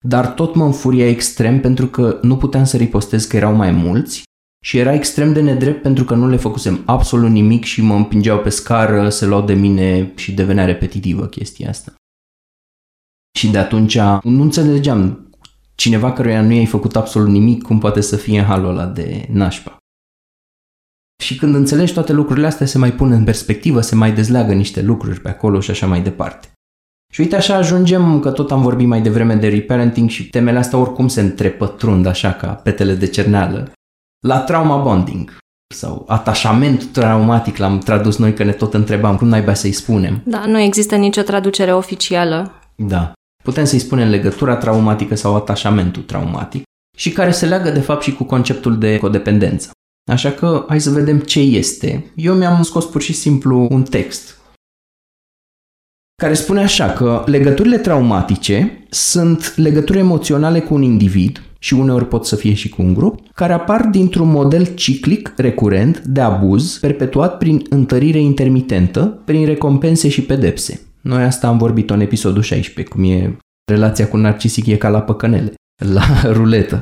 dar 0.05 0.27
tot 0.27 0.55
mă 0.55 0.65
înfuria 0.65 1.07
extrem 1.07 1.59
pentru 1.59 1.87
că 1.87 2.19
nu 2.21 2.37
puteam 2.37 2.63
să 2.63 2.77
ripostez 2.77 3.25
că 3.25 3.35
erau 3.35 3.55
mai 3.55 3.71
mulți 3.71 4.23
și 4.65 4.77
era 4.77 4.93
extrem 4.93 5.33
de 5.33 5.41
nedrept 5.41 5.81
pentru 5.81 6.03
că 6.03 6.15
nu 6.15 6.27
le 6.27 6.37
făcusem 6.37 6.81
absolut 6.85 7.29
nimic 7.29 7.63
și 7.63 7.81
mă 7.81 7.95
împingeau 7.95 8.39
pe 8.39 8.49
scară, 8.49 9.09
se 9.09 9.25
luau 9.25 9.45
de 9.45 9.53
mine 9.53 10.13
și 10.15 10.33
devenea 10.33 10.65
repetitivă 10.65 11.25
chestia 11.25 11.69
asta. 11.69 11.93
Și 13.37 13.51
de 13.51 13.57
atunci 13.57 13.97
nu 14.23 14.41
înțelegeam 14.41 15.26
cineva 15.77 16.13
căruia 16.13 16.41
nu 16.41 16.51
i-ai 16.51 16.65
făcut 16.65 16.95
absolut 16.95 17.29
nimic, 17.29 17.63
cum 17.63 17.79
poate 17.79 18.01
să 18.01 18.15
fie 18.15 18.39
în 18.39 18.45
halul 18.45 18.69
ăla 18.69 18.85
de 18.85 19.27
nașpa. 19.31 19.77
Și 21.23 21.35
când 21.35 21.55
înțelegi 21.55 21.93
toate 21.93 22.13
lucrurile 22.13 22.47
astea, 22.47 22.65
se 22.65 22.77
mai 22.77 22.91
pun 22.91 23.11
în 23.11 23.23
perspectivă, 23.23 23.81
se 23.81 23.95
mai 23.95 24.13
dezleagă 24.13 24.53
niște 24.53 24.81
lucruri 24.81 25.21
pe 25.21 25.29
acolo 25.29 25.59
și 25.59 25.71
așa 25.71 25.87
mai 25.87 26.01
departe. 26.01 26.51
Și 27.13 27.21
uite 27.21 27.35
așa 27.35 27.55
ajungem, 27.55 28.19
că 28.19 28.31
tot 28.31 28.51
am 28.51 28.61
vorbit 28.61 28.87
mai 28.87 29.01
devreme 29.01 29.35
de 29.35 29.47
reparenting 29.47 30.09
și 30.09 30.29
temele 30.29 30.57
astea 30.57 30.79
oricum 30.79 31.07
se 31.07 31.21
întrepătrund 31.21 32.05
așa 32.05 32.33
ca 32.33 32.47
petele 32.47 32.93
de 32.93 33.07
cerneală, 33.07 33.71
la 34.27 34.39
trauma 34.39 34.77
bonding 34.77 35.37
sau 35.75 36.05
atașament 36.07 36.85
traumatic, 36.85 37.57
l-am 37.57 37.79
tradus 37.79 38.17
noi 38.17 38.33
că 38.33 38.43
ne 38.43 38.51
tot 38.51 38.73
întrebam 38.73 39.17
cum 39.17 39.27
naiba 39.27 39.53
să-i 39.53 39.71
spunem. 39.71 40.21
Da, 40.25 40.45
nu 40.45 40.59
există 40.59 40.95
nicio 40.95 41.21
traducere 41.21 41.73
oficială. 41.73 42.51
Da. 42.75 43.13
Putem 43.47 43.65
să-i 43.65 43.79
spunem 43.79 44.09
legătura 44.09 44.55
traumatică 44.55 45.15
sau 45.15 45.35
atașamentul 45.35 46.01
traumatic 46.01 46.63
și 46.97 47.11
care 47.11 47.31
se 47.31 47.45
leagă 47.45 47.69
de 47.69 47.79
fapt 47.79 48.03
și 48.03 48.13
cu 48.13 48.23
conceptul 48.23 48.77
de 48.77 48.97
codependență. 48.97 49.71
Așa 50.11 50.31
că 50.31 50.65
hai 50.67 50.81
să 50.81 50.89
vedem 50.89 51.19
ce 51.19 51.39
este. 51.39 52.11
Eu 52.15 52.33
mi-am 52.33 52.63
scos 52.63 52.85
pur 52.85 53.01
și 53.01 53.13
simplu 53.13 53.67
un 53.69 53.83
text 53.83 54.37
care 56.21 56.33
spune 56.33 56.61
așa 56.63 56.89
că 56.89 57.23
legăturile 57.25 57.77
traumatice 57.77 58.85
sunt 58.89 59.53
legături 59.55 59.97
emoționale 59.97 60.59
cu 60.59 60.73
un 60.73 60.81
individ 60.81 61.41
și 61.59 61.73
uneori 61.73 62.07
pot 62.07 62.25
să 62.25 62.35
fie 62.35 62.53
și 62.53 62.69
cu 62.69 62.81
un 62.81 62.93
grup, 62.93 63.19
care 63.33 63.53
apar 63.53 63.85
dintr-un 63.85 64.29
model 64.29 64.65
ciclic 64.65 65.33
recurent 65.37 65.99
de 65.99 66.21
abuz 66.21 66.77
perpetuat 66.77 67.37
prin 67.37 67.65
întărire 67.69 68.19
intermitentă, 68.19 69.21
prin 69.25 69.45
recompense 69.45 70.09
și 70.09 70.21
pedepse. 70.21 70.86
Noi 71.07 71.23
asta 71.23 71.47
am 71.47 71.57
vorbit 71.57 71.89
în 71.89 71.99
episodul 71.99 72.41
16, 72.41 72.93
cum 72.93 73.03
e 73.03 73.37
relația 73.71 74.07
cu 74.07 74.17
narcisic 74.17 74.65
e 74.65 74.75
ca 74.75 74.89
la 74.89 75.01
păcănele, 75.01 75.53
la 75.95 76.31
ruletă. 76.31 76.79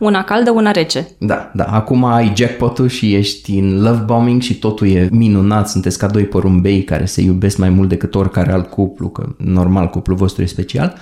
Una 0.00 0.24
caldă, 0.24 0.50
una 0.50 0.70
rece. 0.70 1.08
Da, 1.18 1.50
da. 1.54 1.64
Acum 1.64 2.04
ai 2.04 2.32
jackpot 2.36 2.90
și 2.90 3.14
ești 3.14 3.58
în 3.58 3.82
love 3.82 4.02
bombing 4.02 4.42
și 4.42 4.58
totul 4.58 4.88
e 4.88 5.08
minunat. 5.10 5.68
Sunteți 5.68 5.98
ca 5.98 6.06
doi 6.06 6.24
porumbei 6.24 6.84
care 6.84 7.04
se 7.04 7.20
iubesc 7.20 7.58
mai 7.58 7.68
mult 7.68 7.88
decât 7.88 8.14
oricare 8.14 8.52
alt 8.52 8.70
cuplu, 8.70 9.08
că 9.08 9.34
normal 9.38 9.88
cuplul 9.88 10.16
vostru 10.16 10.42
e 10.42 10.46
special. 10.46 10.94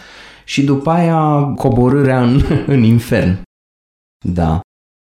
Și 0.45 0.65
după 0.65 0.91
aia 0.91 1.43
coborârea 1.57 2.23
în, 2.23 2.41
în 2.75 2.83
infern. 2.83 3.43
Da. 4.25 4.61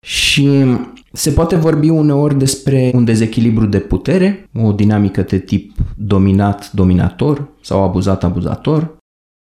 Și 0.07 0.65
se 1.13 1.31
poate 1.31 1.57
vorbi 1.57 1.89
uneori 1.89 2.39
despre 2.39 2.91
un 2.95 3.05
dezechilibru 3.05 3.67
de 3.67 3.79
putere, 3.79 4.49
o 4.63 4.73
dinamică 4.73 5.23
de 5.23 5.39
tip 5.39 5.73
dominat-dominator 5.97 7.49
sau 7.61 7.83
abuzat-abuzator. 7.83 8.97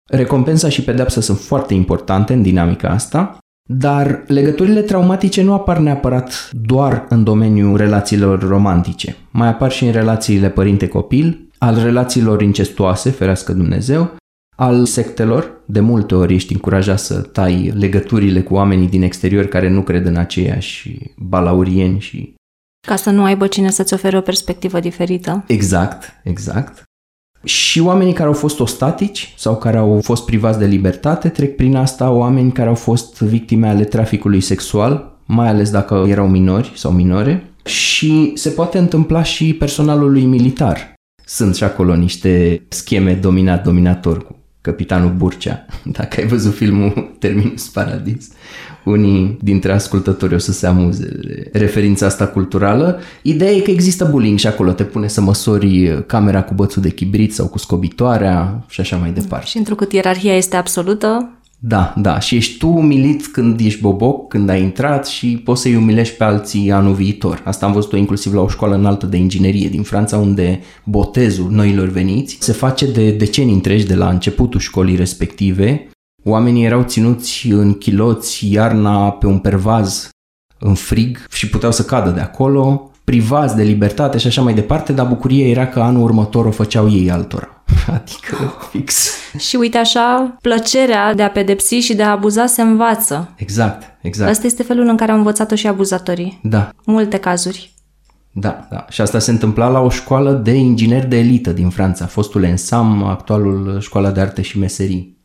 Recompensa 0.10 0.70
și 0.70 0.84
pedepsa 0.84 1.22
sunt 1.22 1.38
foarte 1.38 1.74
importante 1.74 2.34
în 2.34 2.42
dinamica 2.42 2.90
asta 2.90 3.40
dar 3.72 4.24
legăturile 4.28 4.82
traumatice 4.82 5.42
nu 5.42 5.54
apar 5.54 5.78
neapărat 5.78 6.50
doar 6.52 7.06
în 7.10 7.24
domeniul 7.24 7.78
relațiilor 7.78 8.48
romantice, 8.48 9.16
mai 9.32 9.48
apar 9.48 9.72
și 9.72 9.86
în 9.86 9.92
relațiile 9.92 10.50
părinte-copil, 10.50 11.48
al 11.58 11.82
relațiilor 11.84 12.42
incestuoase, 12.42 13.10
ferească 13.10 13.54
Dumnezeu, 13.54 14.16
al 14.60 14.86
sectelor, 14.86 15.62
de 15.66 15.80
multe 15.80 16.16
ori 16.16 16.34
ești 16.34 16.54
încurajat 16.54 17.00
să 17.00 17.22
tai 17.22 17.74
legăturile 17.76 18.42
cu 18.42 18.54
oamenii 18.54 18.88
din 18.88 19.02
exterior 19.02 19.46
care 19.46 19.70
nu 19.70 19.82
cred 19.82 20.06
în 20.06 20.16
aceiași 20.16 20.98
balaurieni 21.18 22.00
și... 22.00 22.34
Ca 22.88 22.96
să 22.96 23.10
nu 23.10 23.24
aibă 23.24 23.48
cine 23.48 23.70
să-ți 23.70 23.94
ofere 23.94 24.18
o 24.18 24.22
perspectivă 24.22 24.80
diferită. 24.80 25.44
Exact, 25.48 26.14
exact. 26.24 26.84
Și 27.44 27.80
oamenii 27.80 28.14
care 28.14 28.28
au 28.28 28.34
fost 28.34 28.60
ostatici 28.60 29.34
sau 29.38 29.58
care 29.58 29.78
au 29.78 30.00
fost 30.02 30.26
privați 30.26 30.60
de 30.60 30.66
libertate 30.66 31.30
trec 31.30 31.56
prin 31.56 31.76
asta 31.76 32.12
oameni 32.12 32.52
care 32.52 32.70
au 32.70 32.76
fost 32.76 33.22
victime 33.22 33.68
ale 33.68 33.84
traficului 33.84 34.42
sexual, 34.42 35.20
mai 35.26 35.48
ales 35.48 35.72
dacă 35.72 36.06
erau 36.08 36.28
minori 36.28 36.72
sau 36.76 36.92
minore. 36.92 37.54
Și 37.66 38.32
se 38.36 38.50
poate 38.50 38.78
întâmpla 38.78 39.24
și 39.24 39.54
personalului 39.54 40.26
militar. 40.26 40.94
Sunt 41.26 41.56
și 41.56 41.64
acolo 41.64 41.96
niște 41.96 42.66
scheme 42.70 43.14
dominat-dominator 43.14 44.26
cu 44.26 44.39
capitanul 44.62 45.14
Burcea, 45.18 45.66
dacă 45.98 46.20
ai 46.20 46.28
văzut 46.28 46.56
filmul 46.56 47.16
Terminus 47.20 47.68
Paradis 47.68 48.28
unii 48.84 49.38
dintre 49.42 49.72
ascultători 49.72 50.34
o 50.34 50.38
să 50.38 50.52
se 50.52 50.68
amuze 50.68 51.20
de 51.22 51.50
referința 51.54 52.06
asta 52.06 52.28
culturală. 52.28 53.00
Ideea 53.22 53.52
e 53.52 53.60
că 53.60 53.72
există 53.72 54.08
bullying 54.12 54.40
și 54.40 54.48
acolo 54.48 54.72
te 54.72 54.84
pune 54.84 55.08
să 55.08 55.22
măsori 55.22 56.04
camera 56.06 56.44
cu 56.44 56.54
bățul 56.54 56.82
de 56.82 56.90
chibrit 56.90 57.34
sau 57.34 57.48
cu 57.48 57.58
scobitoarea 57.58 58.66
și 58.68 58.82
așa 58.82 58.98
mai 58.98 59.12
departe. 59.12 59.46
Și 59.46 59.58
întrucât 59.58 59.94
ierarhia 59.94 60.36
este 60.36 60.56
absolută, 60.56 61.30
da, 61.62 61.94
da, 61.98 62.20
și 62.20 62.36
ești 62.36 62.58
tu 62.58 62.68
umilit 62.68 63.28
când 63.28 63.60
ești 63.60 63.82
boboc, 63.82 64.28
când 64.28 64.50
ai 64.50 64.62
intrat 64.62 65.08
și 65.08 65.42
poți 65.44 65.62
să-i 65.62 65.76
umilești 65.76 66.16
pe 66.16 66.24
alții 66.24 66.72
anul 66.72 66.94
viitor. 66.94 67.42
Asta 67.46 67.66
am 67.66 67.72
văzut-o 67.72 67.98
inclusiv 67.98 68.34
la 68.34 68.42
o 68.42 68.48
școală 68.48 68.76
înaltă 68.76 69.06
de 69.06 69.18
inginerie 69.18 69.70
din 69.70 69.84
Franța, 69.84 70.18
unde 70.18 70.60
botezul 70.84 71.52
noilor 71.52 71.88
veniți 71.88 72.38
se 72.40 72.52
face 72.52 72.92
de 72.92 73.12
decenii 73.12 73.54
întregi 73.54 73.88
de 73.88 73.96
la 73.96 74.10
începutul 74.10 74.60
școlii 74.60 74.96
respective 74.96 75.90
Oamenii 76.24 76.66
erau 76.66 76.84
ținuți 76.84 77.48
în 77.48 77.74
chiloți 77.74 78.52
iarna 78.52 79.12
pe 79.12 79.28
un 79.28 79.40
pervaz 79.40 80.10
în 80.60 80.74
frig 80.74 81.26
și 81.32 81.50
puteau 81.50 81.72
să 81.72 81.84
cadă 81.84 82.10
de 82.10 82.20
acolo, 82.20 82.92
privați 83.04 83.56
de 83.56 83.64
libertate 83.64 84.18
și 84.18 84.28
așa 84.28 84.42
mai 84.42 84.54
departe, 84.54 84.94
dar 84.94 85.08
bucuria 85.08 85.48
era 85.48 85.68
că 85.68 85.80
anul 85.80 86.04
următor 86.04 86.46
o 86.46 86.52
făceau 86.52 86.92
ei 86.92 87.12
altora. 87.12 87.59
Adică 87.98 88.54
fix. 88.70 89.10
Și 89.38 89.56
uite 89.56 89.78
așa, 89.78 90.38
plăcerea 90.42 91.14
de 91.14 91.24
a 91.24 91.30
pedepsi 91.30 91.76
și 91.76 91.96
de 91.96 92.04
a 92.04 92.12
abuza 92.12 92.46
se 92.46 92.62
învață. 92.62 93.34
Exact, 93.36 93.98
exact. 94.02 94.30
Asta 94.30 94.46
este 94.46 94.64
felul 94.64 94.88
în 94.88 94.98
care 94.98 95.12
au 95.12 95.18
învățat-o 95.18 95.56
și 95.56 95.68
abuzatorii. 95.68 96.40
Da. 96.44 96.70
Multe 96.86 97.18
cazuri. 97.18 97.74
Da, 98.32 98.68
da. 98.72 98.86
Și 98.90 99.02
asta 99.02 99.20
se 99.20 99.32
întâmpla 99.32 99.68
la 99.68 99.80
o 99.80 99.90
școală 99.90 100.32
de 100.32 100.52
ingineri 100.52 101.08
de 101.08 101.18
elită 101.18 101.52
din 101.52 101.70
Franța, 101.70 102.06
fostul 102.06 102.44
ENSAM, 102.44 103.04
actualul 103.04 103.80
Școala 103.80 104.12
de 104.12 104.20
Arte 104.20 104.42
și 104.42 104.60
Meserii. 104.60 105.18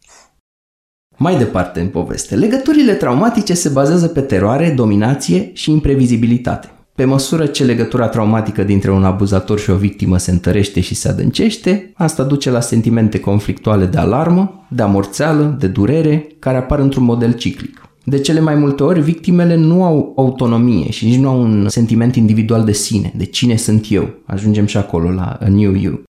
Mai 1.17 1.39
departe 1.39 1.81
în 1.81 1.89
poveste, 1.89 2.37
legăturile 2.37 2.95
traumatice 2.95 3.55
se 3.55 3.69
bazează 3.69 4.09
pe 4.09 4.21
teroare, 4.21 4.71
dominație 4.71 5.51
și 5.53 5.71
imprevizibilitate. 5.71 6.69
Pe 6.95 7.05
măsură 7.05 7.47
ce 7.47 7.65
legătura 7.65 8.09
traumatică 8.09 8.63
dintre 8.63 8.91
un 8.91 9.05
abuzator 9.05 9.59
și 9.59 9.71
o 9.71 9.77
victimă 9.77 10.19
se 10.19 10.31
întărește 10.31 10.81
și 10.81 10.95
se 10.95 11.09
adâncește, 11.09 11.93
asta 11.95 12.23
duce 12.23 12.51
la 12.51 12.61
sentimente 12.61 13.21
conflictuale 13.21 13.87
de 13.87 13.99
alarmă, 13.99 14.67
de 14.71 14.83
amorțeală, 14.83 15.57
de 15.59 15.67
durere, 15.67 16.27
care 16.39 16.57
apar 16.57 16.79
într-un 16.79 17.05
model 17.05 17.33
ciclic. 17.33 17.89
De 18.05 18.19
cele 18.19 18.41
mai 18.41 18.55
multe 18.55 18.83
ori, 18.83 19.01
victimele 19.01 19.55
nu 19.55 19.85
au 19.85 20.13
autonomie 20.17 20.91
și 20.91 21.05
nici 21.05 21.19
nu 21.19 21.29
au 21.29 21.41
un 21.41 21.69
sentiment 21.69 22.17
individual 22.17 22.65
de 22.65 22.73
sine, 22.73 23.13
de 23.17 23.25
cine 23.25 23.57
sunt 23.57 23.87
eu. 23.91 24.09
Ajungem 24.27 24.67
și 24.67 24.77
acolo 24.77 25.11
la 25.11 25.39
a 25.41 25.49
new 25.49 25.75
you. 25.75 26.03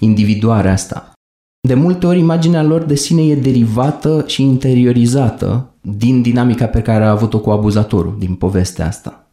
Individuarea 0.00 0.72
asta, 0.72 1.12
de 1.68 1.74
multe 1.74 2.06
ori 2.06 2.18
imaginea 2.18 2.62
lor 2.62 2.82
de 2.82 2.94
sine 2.94 3.22
e 3.22 3.34
derivată 3.34 4.24
și 4.26 4.42
interiorizată 4.42 5.74
din 5.80 6.22
dinamica 6.22 6.66
pe 6.66 6.80
care 6.80 7.04
a 7.04 7.10
avut-o 7.10 7.40
cu 7.40 7.50
abuzatorul 7.50 8.16
din 8.18 8.34
povestea 8.34 8.86
asta. 8.86 9.23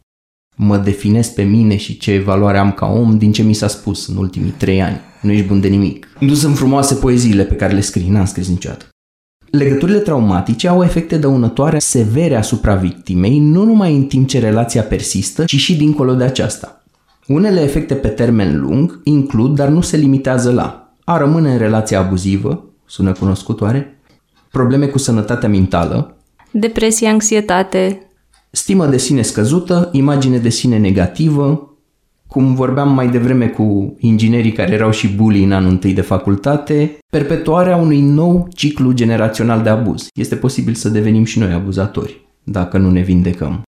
Mă 0.56 0.76
definez 0.76 1.28
pe 1.28 1.42
mine 1.42 1.76
și 1.76 1.98
ce 1.98 2.18
valoare 2.18 2.58
am 2.58 2.72
ca 2.72 2.86
om 2.86 3.18
din 3.18 3.32
ce 3.32 3.42
mi 3.42 3.52
s-a 3.52 3.68
spus 3.68 4.06
în 4.06 4.16
ultimii 4.16 4.54
trei 4.56 4.82
ani. 4.82 5.00
Nu 5.20 5.30
ești 5.30 5.46
bun 5.46 5.60
de 5.60 5.68
nimic. 5.68 6.08
Nu 6.18 6.34
sunt 6.34 6.56
frumoase 6.56 6.94
poeziile 6.94 7.44
pe 7.44 7.54
care 7.54 7.72
le 7.72 7.80
scrii, 7.80 8.08
n-am 8.08 8.24
scris 8.24 8.48
niciodată. 8.48 8.84
Legăturile 9.50 9.98
traumatice 9.98 10.68
au 10.68 10.82
efecte 10.82 11.16
dăunătoare 11.16 11.78
severe 11.78 12.36
asupra 12.36 12.74
victimei, 12.74 13.38
nu 13.38 13.64
numai 13.64 13.96
în 13.96 14.04
timp 14.04 14.28
ce 14.28 14.38
relația 14.38 14.82
persistă, 14.82 15.44
ci 15.44 15.56
și 15.56 15.76
dincolo 15.76 16.14
de 16.14 16.24
aceasta. 16.24 16.82
Unele 17.26 17.60
efecte 17.60 17.94
pe 17.94 18.08
termen 18.08 18.60
lung 18.60 19.00
includ, 19.04 19.54
dar 19.54 19.68
nu 19.68 19.80
se 19.80 19.96
limitează 19.96 20.52
la 20.52 20.94
a 21.04 21.16
rămâne 21.16 21.52
în 21.52 21.58
relația 21.58 22.00
abuzivă, 22.00 22.64
sună 22.86 23.12
cunoscut 23.12 23.60
oare, 23.60 24.00
probleme 24.50 24.86
cu 24.86 24.98
sănătatea 24.98 25.48
mentală, 25.48 26.16
depresie, 26.50 27.08
anxietate, 27.08 28.11
stimă 28.52 28.86
de 28.86 28.98
sine 28.98 29.22
scăzută, 29.22 29.88
imagine 29.92 30.38
de 30.38 30.48
sine 30.48 30.78
negativă, 30.78 31.66
cum 32.26 32.54
vorbeam 32.54 32.94
mai 32.94 33.10
devreme 33.10 33.48
cu 33.48 33.96
inginerii 33.98 34.52
care 34.52 34.72
erau 34.72 34.90
și 34.90 35.08
bully 35.08 35.42
în 35.42 35.52
anul 35.52 35.70
întâi 35.70 35.94
de 35.94 36.00
facultate, 36.00 36.98
perpetuarea 37.10 37.76
unui 37.76 38.00
nou 38.00 38.48
ciclu 38.54 38.92
generațional 38.92 39.62
de 39.62 39.68
abuz. 39.68 40.06
Este 40.14 40.36
posibil 40.36 40.74
să 40.74 40.88
devenim 40.88 41.24
și 41.24 41.38
noi 41.38 41.52
abuzatori, 41.52 42.20
dacă 42.42 42.78
nu 42.78 42.90
ne 42.90 43.00
vindecăm. 43.00 43.62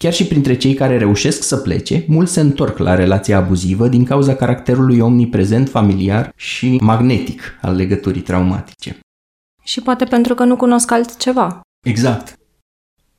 Chiar 0.00 0.12
și 0.12 0.26
printre 0.26 0.56
cei 0.56 0.74
care 0.74 0.98
reușesc 0.98 1.42
să 1.42 1.56
plece, 1.56 2.04
mulți 2.08 2.32
se 2.32 2.40
întorc 2.40 2.78
la 2.78 2.94
relația 2.94 3.36
abuzivă 3.36 3.88
din 3.88 4.04
cauza 4.04 4.34
caracterului 4.34 4.98
omniprezent, 4.98 5.68
familiar 5.68 6.32
și 6.36 6.78
magnetic 6.80 7.58
al 7.60 7.74
legăturii 7.74 8.22
traumatice. 8.22 8.98
Și 9.62 9.80
poate 9.80 10.04
pentru 10.04 10.34
că 10.34 10.44
nu 10.44 10.56
cunosc 10.56 10.90
altceva. 10.90 11.60
Exact. 11.86 12.38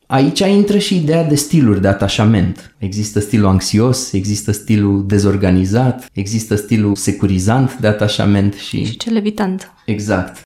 Aici 0.08 0.40
intră 0.40 0.78
și 0.78 0.96
ideea 0.96 1.24
de 1.24 1.36
stiluri 1.36 1.82
de 1.82 1.88
atașament. 1.88 2.76
Există 2.78 3.20
stilul 3.20 3.48
anxios, 3.48 4.12
există 4.12 4.52
stilul 4.52 5.06
dezorganizat, 5.06 6.10
există 6.14 6.56
stilul 6.56 6.96
securizant 6.96 7.78
de 7.78 7.88
atașament 7.88 8.54
și... 8.54 8.86
Și 8.86 8.98
cel 8.98 9.16
evitant. 9.16 9.72
Exact. 9.86 10.42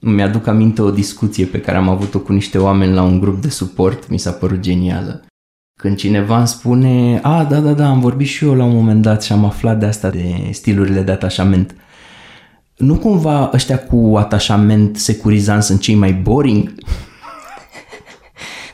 Mi-aduc 0.00 0.46
aminte 0.46 0.82
o 0.82 0.90
discuție 0.90 1.44
pe 1.44 1.60
care 1.60 1.76
am 1.76 1.88
avut-o 1.88 2.20
cu 2.20 2.32
niște 2.32 2.58
oameni 2.58 2.92
la 2.92 3.02
un 3.02 3.20
grup 3.20 3.42
de 3.42 3.48
suport, 3.48 4.08
mi 4.08 4.18
s-a 4.18 4.30
părut 4.30 4.60
genială 4.60 5.24
Când 5.80 5.96
cineva 5.96 6.38
îmi 6.38 6.48
spune, 6.48 7.20
a, 7.22 7.44
da, 7.44 7.60
da, 7.60 7.72
da, 7.72 7.88
am 7.88 8.00
vorbit 8.00 8.26
și 8.26 8.44
eu 8.44 8.54
la 8.54 8.64
un 8.64 8.74
moment 8.74 9.02
dat 9.02 9.22
și 9.22 9.32
am 9.32 9.44
aflat 9.44 9.78
de 9.78 9.86
asta, 9.86 10.10
de 10.10 10.48
stilurile 10.50 11.02
de 11.02 11.10
atașament. 11.10 11.74
Nu 12.76 12.98
cumva 12.98 13.50
ăștia 13.52 13.78
cu 13.78 14.14
atașament 14.16 14.96
securizant 14.96 15.62
sunt 15.62 15.80
cei 15.80 15.94
mai 15.94 16.12
boring? 16.12 16.72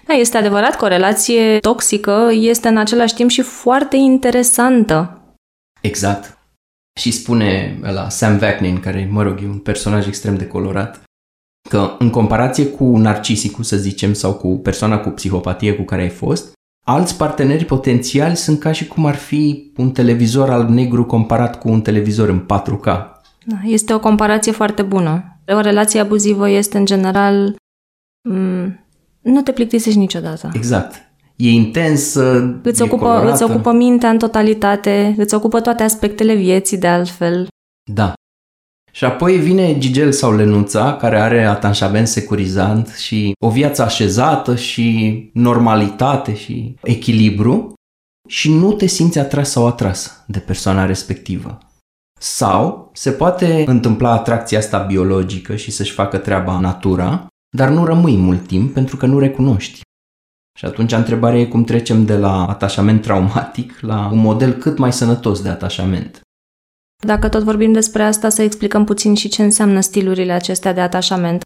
Da, 0.08 0.14
este 0.14 0.36
adevărat 0.36 0.76
că 0.76 0.84
o 0.84 0.88
relație 0.88 1.58
toxică 1.58 2.28
este 2.32 2.68
în 2.68 2.76
același 2.76 3.14
timp 3.14 3.30
și 3.30 3.42
foarte 3.42 3.96
interesantă. 3.96 5.20
Exact. 5.80 6.38
Și 7.00 7.10
spune 7.10 7.78
la 7.82 8.08
Sam 8.08 8.38
Vaknin, 8.38 8.80
care, 8.80 9.08
mă 9.10 9.22
rog, 9.22 9.38
e 9.42 9.46
un 9.46 9.58
personaj 9.58 10.06
extrem 10.06 10.36
de 10.36 10.46
colorat, 10.46 11.02
că 11.68 11.96
în 11.98 12.10
comparație 12.10 12.66
cu 12.66 12.96
narcisicul, 12.96 13.64
să 13.64 13.76
zicem, 13.76 14.12
sau 14.12 14.34
cu 14.34 14.48
persoana 14.48 14.98
cu 14.98 15.08
psihopatie 15.08 15.74
cu 15.74 15.82
care 15.82 16.02
ai 16.02 16.08
fost, 16.08 16.52
alți 16.86 17.16
parteneri 17.16 17.64
potențiali 17.64 18.36
sunt 18.36 18.58
ca 18.58 18.72
și 18.72 18.86
cum 18.86 19.06
ar 19.06 19.14
fi 19.14 19.72
un 19.76 19.90
televizor 19.90 20.50
al 20.50 20.68
negru 20.68 21.04
comparat 21.04 21.58
cu 21.58 21.68
un 21.68 21.80
televizor 21.80 22.28
în 22.28 22.46
4K. 22.46 22.84
Da, 23.44 23.56
este 23.64 23.94
o 23.94 24.00
comparație 24.00 24.52
foarte 24.52 24.82
bună. 24.82 25.40
O 25.46 25.60
relație 25.60 26.00
abuzivă 26.00 26.48
este 26.48 26.78
în 26.78 26.84
general... 26.84 27.56
M- 28.30 28.87
nu 29.28 29.42
te 29.42 29.52
plictisești 29.52 29.98
niciodată. 29.98 30.50
Exact. 30.52 30.94
E 31.36 31.50
intensă, 31.50 32.58
Îți 32.62 32.80
e 32.80 32.84
ocupă, 32.84 33.04
colorată. 33.04 33.32
îți 33.32 33.42
ocupă 33.42 33.72
mintea 33.72 34.10
în 34.10 34.18
totalitate, 34.18 35.14
îți 35.18 35.34
ocupă 35.34 35.60
toate 35.60 35.82
aspectele 35.82 36.34
vieții 36.34 36.78
de 36.78 36.86
altfel. 36.86 37.48
Da. 37.90 38.12
Și 38.92 39.04
apoi 39.04 39.36
vine 39.36 39.78
Gigel 39.78 40.12
sau 40.12 40.36
Lenuța, 40.36 40.96
care 40.96 41.20
are 41.20 41.44
atașament 41.44 42.08
securizant 42.08 42.88
și 42.88 43.32
o 43.44 43.50
viață 43.50 43.82
așezată 43.82 44.56
și 44.56 45.30
normalitate 45.34 46.34
și 46.34 46.74
echilibru 46.82 47.72
și 48.28 48.52
nu 48.52 48.72
te 48.72 48.86
simți 48.86 49.18
atras 49.18 49.50
sau 49.50 49.66
atras 49.66 50.24
de 50.26 50.38
persoana 50.38 50.84
respectivă. 50.84 51.58
Sau 52.20 52.90
se 52.94 53.10
poate 53.10 53.64
întâmpla 53.66 54.12
atracția 54.12 54.58
asta 54.58 54.78
biologică 54.78 55.56
și 55.56 55.70
să-și 55.70 55.92
facă 55.92 56.18
treaba 56.18 56.60
natura, 56.60 57.26
dar 57.56 57.68
nu 57.68 57.84
rămâi 57.84 58.16
mult 58.16 58.46
timp 58.46 58.72
pentru 58.72 58.96
că 58.96 59.06
nu 59.06 59.18
recunoști. 59.18 59.80
Și 60.58 60.64
atunci 60.64 60.92
întrebarea 60.92 61.40
e 61.40 61.46
cum 61.46 61.64
trecem 61.64 62.04
de 62.04 62.16
la 62.16 62.46
atașament 62.46 63.02
traumatic 63.02 63.80
la 63.80 64.08
un 64.12 64.18
model 64.18 64.52
cât 64.52 64.78
mai 64.78 64.92
sănătos 64.92 65.42
de 65.42 65.48
atașament. 65.48 66.20
Dacă 67.06 67.28
tot 67.28 67.42
vorbim 67.42 67.72
despre 67.72 68.02
asta, 68.02 68.28
să 68.28 68.42
explicăm 68.42 68.84
puțin 68.84 69.14
și 69.14 69.28
ce 69.28 69.42
înseamnă 69.42 69.80
stilurile 69.80 70.32
acestea 70.32 70.72
de 70.72 70.80
atașament. 70.80 71.44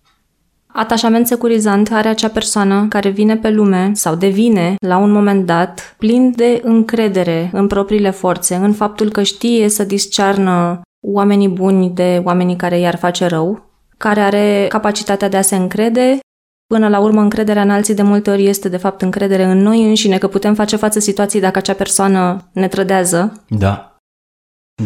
Atașament 0.66 1.26
securizant 1.26 1.92
are 1.92 2.08
acea 2.08 2.28
persoană 2.28 2.86
care 2.88 3.08
vine 3.08 3.36
pe 3.36 3.50
lume 3.50 3.90
sau 3.94 4.14
devine, 4.14 4.74
la 4.86 4.96
un 4.96 5.10
moment 5.10 5.46
dat, 5.46 5.94
plin 5.98 6.32
de 6.36 6.60
încredere 6.64 7.50
în 7.52 7.66
propriile 7.66 8.10
forțe, 8.10 8.54
în 8.54 8.72
faptul 8.72 9.10
că 9.10 9.22
știe 9.22 9.68
să 9.68 9.84
discearnă 9.84 10.80
oamenii 11.06 11.48
buni 11.48 11.90
de 11.90 12.22
oamenii 12.24 12.56
care 12.56 12.78
i-ar 12.78 12.96
face 12.96 13.26
rău, 13.26 13.71
care 14.02 14.20
are 14.20 14.66
capacitatea 14.68 15.28
de 15.28 15.36
a 15.36 15.42
se 15.42 15.56
încrede. 15.56 16.18
Până 16.66 16.88
la 16.88 16.98
urmă, 16.98 17.20
încrederea 17.20 17.62
în 17.62 17.70
alții 17.70 17.94
de 17.94 18.02
multe 18.02 18.30
ori 18.30 18.46
este, 18.46 18.68
de 18.68 18.76
fapt, 18.76 19.02
încredere 19.02 19.44
în 19.44 19.58
noi 19.58 19.88
înșine, 19.88 20.18
că 20.18 20.28
putem 20.28 20.54
face 20.54 20.76
față 20.76 20.98
situației 20.98 21.42
dacă 21.42 21.58
acea 21.58 21.74
persoană 21.74 22.50
ne 22.52 22.68
trădează. 22.68 23.44
Da. 23.48 23.96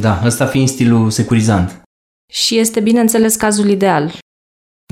Da, 0.00 0.20
ăsta 0.24 0.46
fiind 0.46 0.68
stilul 0.68 1.10
securizant. 1.10 1.82
Și 2.32 2.58
este, 2.58 2.80
bineînțeles, 2.80 3.36
cazul 3.36 3.68
ideal. 3.68 4.18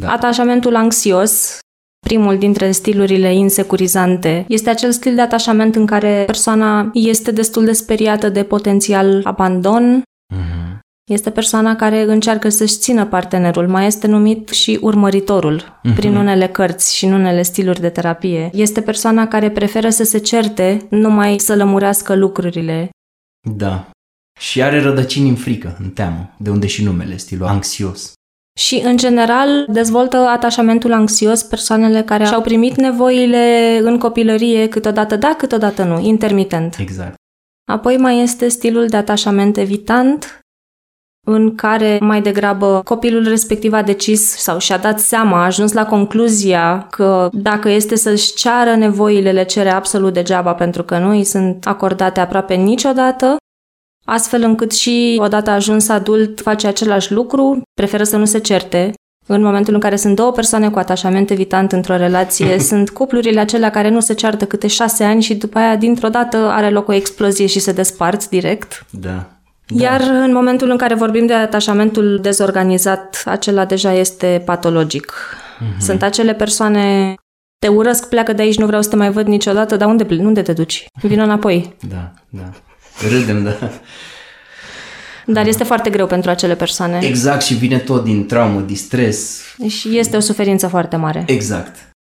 Da. 0.01 0.13
Atașamentul 0.13 0.77
anxios, 0.77 1.59
primul 2.07 2.39
dintre 2.39 2.71
stilurile 2.71 3.35
insecurizante, 3.35 4.45
este 4.49 4.71
acel 4.71 4.93
stil 4.93 5.15
de 5.15 5.21
atașament 5.21 5.75
în 5.75 5.87
care 5.87 6.23
persoana 6.27 6.91
este 6.93 7.31
destul 7.31 7.65
de 7.65 7.73
speriată 7.73 8.29
de 8.29 8.45
potențial 8.45 9.21
abandon, 9.25 10.03
Mm-hmm. 10.33 10.64
Este 11.11 11.31
persoana 11.31 11.77
care 11.77 12.03
încearcă 12.03 12.49
să-și 12.49 12.77
țină 12.79 13.07
partenerul, 13.07 13.69
mai 13.69 13.87
este 13.87 14.07
numit 14.07 14.49
și 14.49 14.79
urmăritorul 14.83 15.81
Mhm. 15.83 15.95
prin 15.95 16.17
unele 16.17 16.49
cărți 16.49 16.97
și 16.97 17.05
în 17.05 17.13
unele 17.13 17.43
stiluri 17.43 17.81
de 17.81 17.89
terapie. 17.89 18.51
Este 18.53 18.81
persoana 18.81 19.29
care 19.29 19.51
preferă 19.51 19.89
să 19.89 20.05
se 20.05 20.19
certe, 20.19 20.87
numai 20.91 21.39
să 21.39 21.55
lămurească 21.57 22.15
lucrurile. 22.15 22.91
Da. 23.51 23.89
Și 24.41 24.63
are 24.63 24.81
rădăcini 24.81 25.29
în 25.29 25.35
frică, 25.37 25.77
în 25.81 25.91
teamă, 25.91 26.35
de 26.39 26.51
unde 26.51 26.67
și 26.67 26.85
numele, 26.85 27.17
stilul 27.17 27.47
anxios. 27.47 28.13
Și, 28.59 28.81
în 28.85 28.97
general, 28.97 29.67
dezvoltă 29.69 30.17
atașamentul 30.17 30.93
anxios 30.93 31.43
persoanele 31.43 32.03
care 32.03 32.25
și-au 32.25 32.43
primit 32.43 32.77
nevoile 32.77 33.79
în 33.83 33.99
copilărie, 33.99 34.69
câteodată 34.69 35.17
da, 35.17 35.35
câteodată 35.39 35.83
nu, 35.85 36.01
intermitent. 36.01 36.77
Exact. 36.79 37.15
Apoi 37.71 37.97
mai 37.97 38.23
este 38.23 38.49
stilul 38.49 38.87
de 38.87 38.97
atașament 38.97 39.57
evitant, 39.57 40.39
în 41.25 41.55
care 41.55 41.99
mai 42.01 42.23
degrabă 42.23 42.81
copilul 42.85 43.29
respectiv 43.29 43.73
a 43.73 43.83
decis 43.83 44.37
sau 44.37 44.59
și-a 44.59 44.79
dat 44.79 45.01
seama, 45.01 45.41
a 45.41 45.45
ajuns 45.45 45.73
la 45.73 45.87
concluzia 45.87 46.87
că 46.91 47.29
dacă 47.33 47.69
este 47.69 47.97
să-și 47.97 48.35
ceară 48.35 48.75
nevoile, 48.75 49.33
le 49.33 49.45
cere 49.45 49.71
absolut 49.71 50.13
degeaba 50.13 50.55
pentru 50.55 50.83
că 50.83 50.99
nu 50.99 51.09
îi 51.09 51.25
sunt 51.25 51.67
acordate 51.67 52.21
aproape 52.21 52.55
niciodată, 52.55 53.37
astfel 54.07 54.43
încât 54.43 54.73
și 54.73 55.19
odată 55.23 55.51
ajuns 55.51 55.89
adult 55.89 56.41
face 56.41 56.67
același 56.67 57.13
lucru, 57.13 57.63
preferă 57.75 58.05
să 58.05 58.17
nu 58.17 58.25
se 58.25 58.39
certe. 58.39 58.93
În 59.27 59.43
momentul 59.43 59.75
în 59.75 59.81
care 59.81 59.97
sunt 59.97 60.17
două 60.17 60.33
persoane 60.33 60.71
cu 60.71 60.79
atașament 60.79 61.31
evitant 61.31 61.73
într-o 61.73 61.97
relație, 61.97 62.59
sunt 62.69 62.91
cuplurile 62.91 63.41
acelea 63.41 63.71
care 63.71 63.89
nu 63.89 64.01
se 64.01 64.15
ceartă 64.15 64.47
câte 64.47 64.67
șase 64.67 65.05
ani 65.05 65.23
și 65.23 65.35
după 65.35 65.59
aia 65.59 65.77
dintr-o 65.77 66.09
dată 66.09 66.37
are 66.37 66.71
loc 66.71 66.89
o 66.89 66.93
explozie 66.93 67.47
și 67.47 67.59
se 67.59 67.73
despart 67.73 68.29
direct. 68.29 68.87
Da. 68.91 69.34
Iar 69.67 70.01
în 70.01 70.33
momentul 70.33 70.71
în 70.71 70.77
care 70.77 70.95
vorbim 70.95 71.27
de 71.27 71.35
atașamentul 71.35 72.19
dezorganizat, 72.23 73.23
acela 73.25 73.65
deja 73.65 73.93
este 73.93 74.43
patologic. 74.45 75.13
Mhm. 75.59 75.81
Sunt 75.81 76.03
acele 76.03 76.35
persoane 76.35 77.15
te 77.59 77.69
urăsc, 77.69 78.09
pleacă 78.09 78.33
de 78.33 78.43
aici, 78.43 78.59
nu 78.59 78.67
vreau 78.67 78.83
să 78.83 78.89
te 78.89 78.97
mai 78.97 79.11
văd 79.11 79.27
niciodată, 79.27 79.77
dar 79.77 79.89
unde, 79.89 80.07
unde 80.21 80.43
te 80.43 80.53
duci? 80.53 80.87
Vino 81.03 81.23
înapoi. 81.23 81.75
Da, 81.89 82.13
da. 82.29 82.51
Râdem, 83.11 83.43
da. 83.43 83.71
Dar 85.27 85.47
este 85.47 85.65
foarte 85.65 85.91
greu 85.91 86.07
pentru 86.07 86.31
acele 86.31 86.55
persoane. 86.55 86.99
Exact 87.03 87.43
și 87.43 87.55
vine 87.55 87.79
tot 87.79 88.05
din 88.05 88.27
traumă, 88.27 88.61
distres. 88.61 89.43
Și 89.69 89.99
este 89.99 90.17
o 90.17 90.21
suferință 90.21 90.67
foarte 90.67 90.97
mare. 90.97 91.23
Exact. 91.27 91.94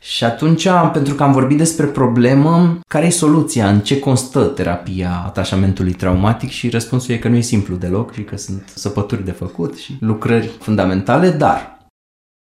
Și 0.00 0.24
atunci, 0.24 0.68
pentru 0.92 1.14
că 1.14 1.22
am 1.22 1.32
vorbit 1.32 1.56
despre 1.56 1.86
problemă, 1.86 2.78
care 2.88 3.06
e 3.06 3.10
soluția? 3.10 3.68
În 3.68 3.80
ce 3.80 3.98
constă 3.98 4.44
terapia 4.44 5.22
atașamentului 5.26 5.92
traumatic? 5.92 6.50
Și 6.50 6.68
răspunsul 6.68 7.14
e 7.14 7.18
că 7.18 7.28
nu 7.28 7.36
e 7.36 7.40
simplu 7.40 7.76
deloc 7.76 8.12
și 8.12 8.22
că 8.22 8.36
sunt 8.36 8.72
săpături 8.74 9.24
de 9.24 9.30
făcut 9.30 9.76
și 9.76 9.96
lucrări 10.00 10.46
fundamentale, 10.46 11.30
dar 11.30 11.76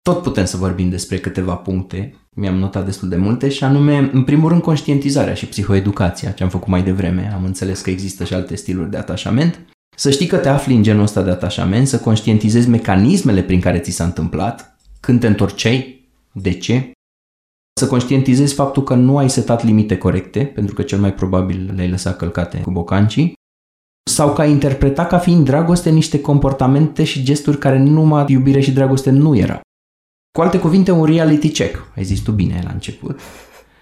tot 0.02 0.22
putem 0.22 0.44
să 0.44 0.56
vorbim 0.56 0.88
despre 0.88 1.18
câteva 1.18 1.54
puncte, 1.54 2.14
mi-am 2.30 2.54
notat 2.54 2.84
destul 2.84 3.08
de 3.08 3.16
multe, 3.16 3.48
și 3.48 3.64
anume, 3.64 4.10
în 4.12 4.24
primul 4.24 4.48
rând, 4.48 4.62
conștientizarea 4.62 5.34
și 5.34 5.46
psihoeducația, 5.46 6.30
ce 6.30 6.42
am 6.42 6.48
făcut 6.48 6.68
mai 6.68 6.82
devreme. 6.82 7.32
Am 7.34 7.44
înțeles 7.44 7.80
că 7.80 7.90
există 7.90 8.24
și 8.24 8.34
alte 8.34 8.54
stiluri 8.54 8.90
de 8.90 8.96
atașament. 8.96 9.60
Să 9.96 10.10
știi 10.10 10.26
că 10.26 10.36
te 10.36 10.48
afli 10.48 10.74
în 10.74 10.82
genul 10.82 11.02
ăsta 11.02 11.22
de 11.22 11.30
atașament, 11.30 11.88
să 11.88 11.98
conștientizezi 11.98 12.68
mecanismele 12.68 13.42
prin 13.42 13.60
care 13.60 13.78
ți 13.78 13.90
s-a 13.90 14.04
întâmplat, 14.04 14.76
când 15.00 15.20
te 15.20 15.26
întorceai, 15.26 16.08
de 16.32 16.52
ce, 16.52 16.90
să 17.80 17.86
conștientizezi 17.86 18.54
faptul 18.54 18.82
că 18.82 18.94
nu 18.94 19.18
ai 19.18 19.30
setat 19.30 19.64
limite 19.64 19.98
corecte, 19.98 20.44
pentru 20.44 20.74
că 20.74 20.82
cel 20.82 20.98
mai 20.98 21.14
probabil 21.14 21.72
le-ai 21.74 21.90
lăsat 21.90 22.16
călcate 22.16 22.58
cu 22.58 22.70
bocancii, 22.70 23.32
sau 24.10 24.32
că 24.32 24.40
ai 24.40 24.50
interpretat 24.50 25.08
ca 25.08 25.18
fiind 25.18 25.44
dragoste 25.44 25.90
niște 25.90 26.20
comportamente 26.20 27.04
și 27.04 27.22
gesturi 27.22 27.58
care 27.58 27.78
numai 27.78 28.24
iubire 28.28 28.60
și 28.60 28.72
dragoste 28.72 29.10
nu 29.10 29.36
erau. 29.36 29.60
Cu 30.38 30.42
alte 30.42 30.58
cuvinte, 30.58 30.90
un 30.90 31.04
reality 31.04 31.50
check, 31.50 31.92
ai 31.96 32.04
zis 32.04 32.20
tu 32.20 32.32
bine 32.32 32.60
la 32.64 32.70
început. 32.72 33.20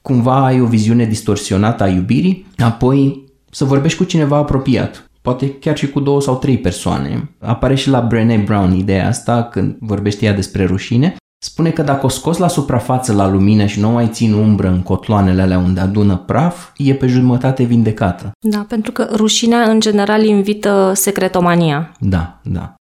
Cumva 0.03 0.45
ai 0.45 0.61
o 0.61 0.67
viziune 0.67 1.05
distorsionată 1.05 1.83
a 1.83 1.89
iubirii, 1.89 2.47
apoi 2.57 3.25
să 3.51 3.65
vorbești 3.65 3.99
cu 3.99 4.05
cineva 4.05 4.37
apropiat, 4.37 5.11
poate 5.23 5.55
chiar 5.59 5.77
și 5.77 5.91
cu 5.91 6.01
două 6.01 6.21
sau 6.21 6.39
trei 6.39 6.59
persoane. 6.59 7.31
Apare 7.39 7.75
și 7.75 7.89
la 7.89 8.01
Brené 8.01 8.37
Brown 8.37 8.75
ideea 8.75 9.09
asta 9.09 9.45
când 9.45 9.77
vorbește 9.81 10.25
ea 10.25 10.33
despre 10.33 10.65
rușine. 10.65 11.17
Spune 11.45 11.71
că 11.71 11.83
dacă 11.83 12.07
o 12.07 12.09
scoți 12.09 12.41
la 12.41 12.49
suprafață 12.49 13.13
la 13.13 13.29
lumină 13.29 13.67
și 13.67 13.81
nu 13.81 13.91
mai 13.91 14.09
țin 14.13 14.33
umbră 14.33 14.69
în 14.69 14.83
cotloanele 14.83 15.43
alea 15.43 15.59
unde 15.59 15.81
adună 15.81 16.17
praf, 16.17 16.71
e 16.77 16.95
pe 16.95 17.07
jumătate 17.07 17.63
vindecată. 17.63 18.31
Da, 18.41 18.65
pentru 18.69 18.93
că 18.93 19.09
rușinea 19.13 19.71
în 19.71 19.81
general 19.81 20.25
invită 20.25 20.93
secretomania. 20.95 21.93
Da, 21.99 22.41
da. 22.43 22.75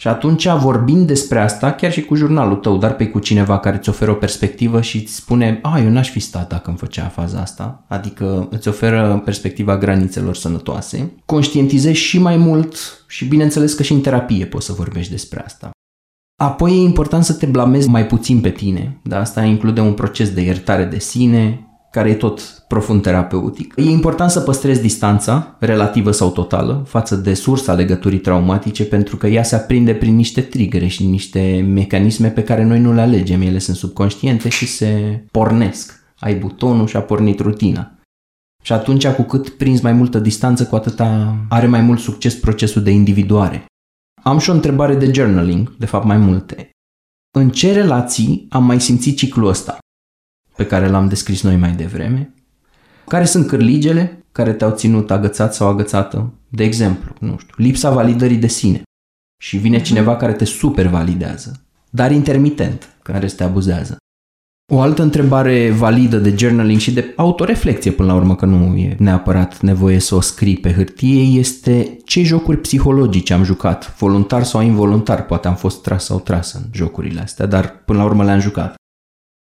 Și 0.00 0.08
atunci, 0.08 0.48
vorbind 0.48 1.06
despre 1.06 1.40
asta, 1.40 1.72
chiar 1.72 1.92
și 1.92 2.02
cu 2.02 2.14
jurnalul 2.14 2.56
tău, 2.56 2.76
dar 2.76 2.94
pe 2.96 3.08
cu 3.08 3.18
cineva 3.18 3.58
care 3.58 3.76
îți 3.76 3.88
oferă 3.88 4.10
o 4.10 4.14
perspectivă 4.14 4.80
și 4.80 4.96
îți 4.96 5.14
spune, 5.14 5.58
a, 5.62 5.78
eu 5.78 5.88
n-aș 5.88 6.10
fi 6.10 6.20
stat 6.20 6.48
dacă 6.48 6.68
îmi 6.68 6.78
făcea 6.78 7.04
faza 7.04 7.40
asta, 7.40 7.84
adică 7.88 8.48
îți 8.50 8.68
oferă 8.68 9.22
perspectiva 9.24 9.78
granițelor 9.78 10.34
sănătoase, 10.34 11.12
conștientizezi 11.26 11.98
și 11.98 12.18
mai 12.18 12.36
mult 12.36 13.04
și 13.08 13.24
bineînțeles 13.24 13.74
că 13.74 13.82
și 13.82 13.92
în 13.92 14.00
terapie 14.00 14.46
poți 14.46 14.66
să 14.66 14.72
vorbești 14.72 15.10
despre 15.10 15.42
asta. 15.44 15.70
Apoi 16.44 16.72
e 16.72 16.82
important 16.82 17.24
să 17.24 17.32
te 17.32 17.46
blamezi 17.46 17.88
mai 17.88 18.06
puțin 18.06 18.40
pe 18.40 18.50
tine, 18.50 19.00
dar 19.02 19.20
asta 19.20 19.42
include 19.42 19.80
un 19.80 19.92
proces 19.92 20.30
de 20.30 20.40
iertare 20.40 20.84
de 20.84 20.98
sine, 20.98 21.66
care 21.90 22.10
e 22.10 22.14
tot 22.14 22.64
profund 22.68 23.02
terapeutic. 23.02 23.72
E 23.76 23.82
important 23.82 24.30
să 24.30 24.40
păstrezi 24.40 24.80
distanța, 24.80 25.56
relativă 25.60 26.10
sau 26.10 26.30
totală, 26.30 26.84
față 26.86 27.16
de 27.16 27.34
sursa 27.34 27.72
legăturii 27.72 28.18
traumatice, 28.18 28.84
pentru 28.84 29.16
că 29.16 29.26
ea 29.26 29.42
se 29.42 29.54
aprinde 29.54 29.94
prin 29.94 30.14
niște 30.14 30.40
trigere 30.40 30.86
și 30.86 31.06
niște 31.06 31.66
mecanisme 31.68 32.28
pe 32.28 32.42
care 32.42 32.64
noi 32.64 32.80
nu 32.80 32.92
le 32.92 33.00
alegem. 33.00 33.40
Ele 33.40 33.58
sunt 33.58 33.76
subconștiente 33.76 34.48
și 34.48 34.66
se 34.66 35.24
pornesc. 35.30 36.00
Ai 36.18 36.34
butonul 36.34 36.86
și 36.86 36.96
a 36.96 37.00
pornit 37.00 37.40
rutina. 37.40 37.98
Și 38.62 38.72
atunci, 38.72 39.06
cu 39.06 39.22
cât 39.22 39.48
prinzi 39.48 39.82
mai 39.82 39.92
multă 39.92 40.18
distanță, 40.18 40.64
cu 40.64 40.74
atâta 40.76 41.36
are 41.48 41.66
mai 41.66 41.80
mult 41.80 41.98
succes 42.00 42.34
procesul 42.34 42.82
de 42.82 42.90
individuare. 42.90 43.64
Am 44.24 44.38
și 44.38 44.50
o 44.50 44.52
întrebare 44.52 44.94
de 44.94 45.12
journaling, 45.12 45.76
de 45.76 45.86
fapt 45.86 46.04
mai 46.04 46.16
multe. 46.16 46.70
În 47.36 47.50
ce 47.50 47.72
relații 47.72 48.46
am 48.50 48.64
mai 48.64 48.80
simțit 48.80 49.16
ciclul 49.16 49.48
ăsta? 49.48 49.78
pe 50.56 50.66
care 50.66 50.88
l-am 50.88 51.08
descris 51.08 51.42
noi 51.42 51.56
mai 51.56 51.72
devreme, 51.72 52.34
care 53.06 53.24
sunt 53.24 53.46
cârligele 53.46 54.24
care 54.32 54.52
te-au 54.52 54.74
ținut 54.74 55.10
agățat 55.10 55.54
sau 55.54 55.68
agățată, 55.68 56.32
de 56.48 56.64
exemplu, 56.64 57.14
nu 57.20 57.38
știu, 57.38 57.54
lipsa 57.56 57.90
validării 57.90 58.36
de 58.36 58.46
sine 58.46 58.82
și 59.42 59.56
vine 59.56 59.76
mhm. 59.76 59.84
cineva 59.84 60.16
care 60.16 60.32
te 60.32 60.44
super 60.44 60.86
validează, 60.86 61.66
dar 61.90 62.10
intermitent, 62.10 62.96
care 63.02 63.26
te 63.26 63.44
abuzează. 63.44 63.96
O 64.72 64.80
altă 64.80 65.02
întrebare 65.02 65.70
validă 65.70 66.16
de 66.16 66.34
journaling 66.38 66.80
și 66.80 66.92
de 66.92 67.12
autoreflecție 67.16 67.90
până 67.90 68.08
la 68.08 68.14
urmă, 68.18 68.34
că 68.34 68.46
nu 68.46 68.76
e 68.76 68.96
neapărat 68.98 69.60
nevoie 69.60 69.98
să 69.98 70.14
o 70.14 70.20
scrii 70.20 70.56
pe 70.56 70.72
hârtie, 70.72 71.20
este 71.20 71.96
ce 72.04 72.22
jocuri 72.22 72.60
psihologice 72.60 73.32
am 73.32 73.44
jucat, 73.44 73.96
voluntar 73.98 74.42
sau 74.42 74.62
involuntar, 74.62 75.26
poate 75.26 75.48
am 75.48 75.54
fost 75.54 75.82
tras 75.82 76.04
sau 76.04 76.20
tras 76.20 76.52
în 76.52 76.62
jocurile 76.72 77.20
astea, 77.20 77.46
dar 77.46 77.82
până 77.84 77.98
la 77.98 78.04
urmă 78.04 78.24
le-am 78.24 78.40
jucat. 78.40 78.74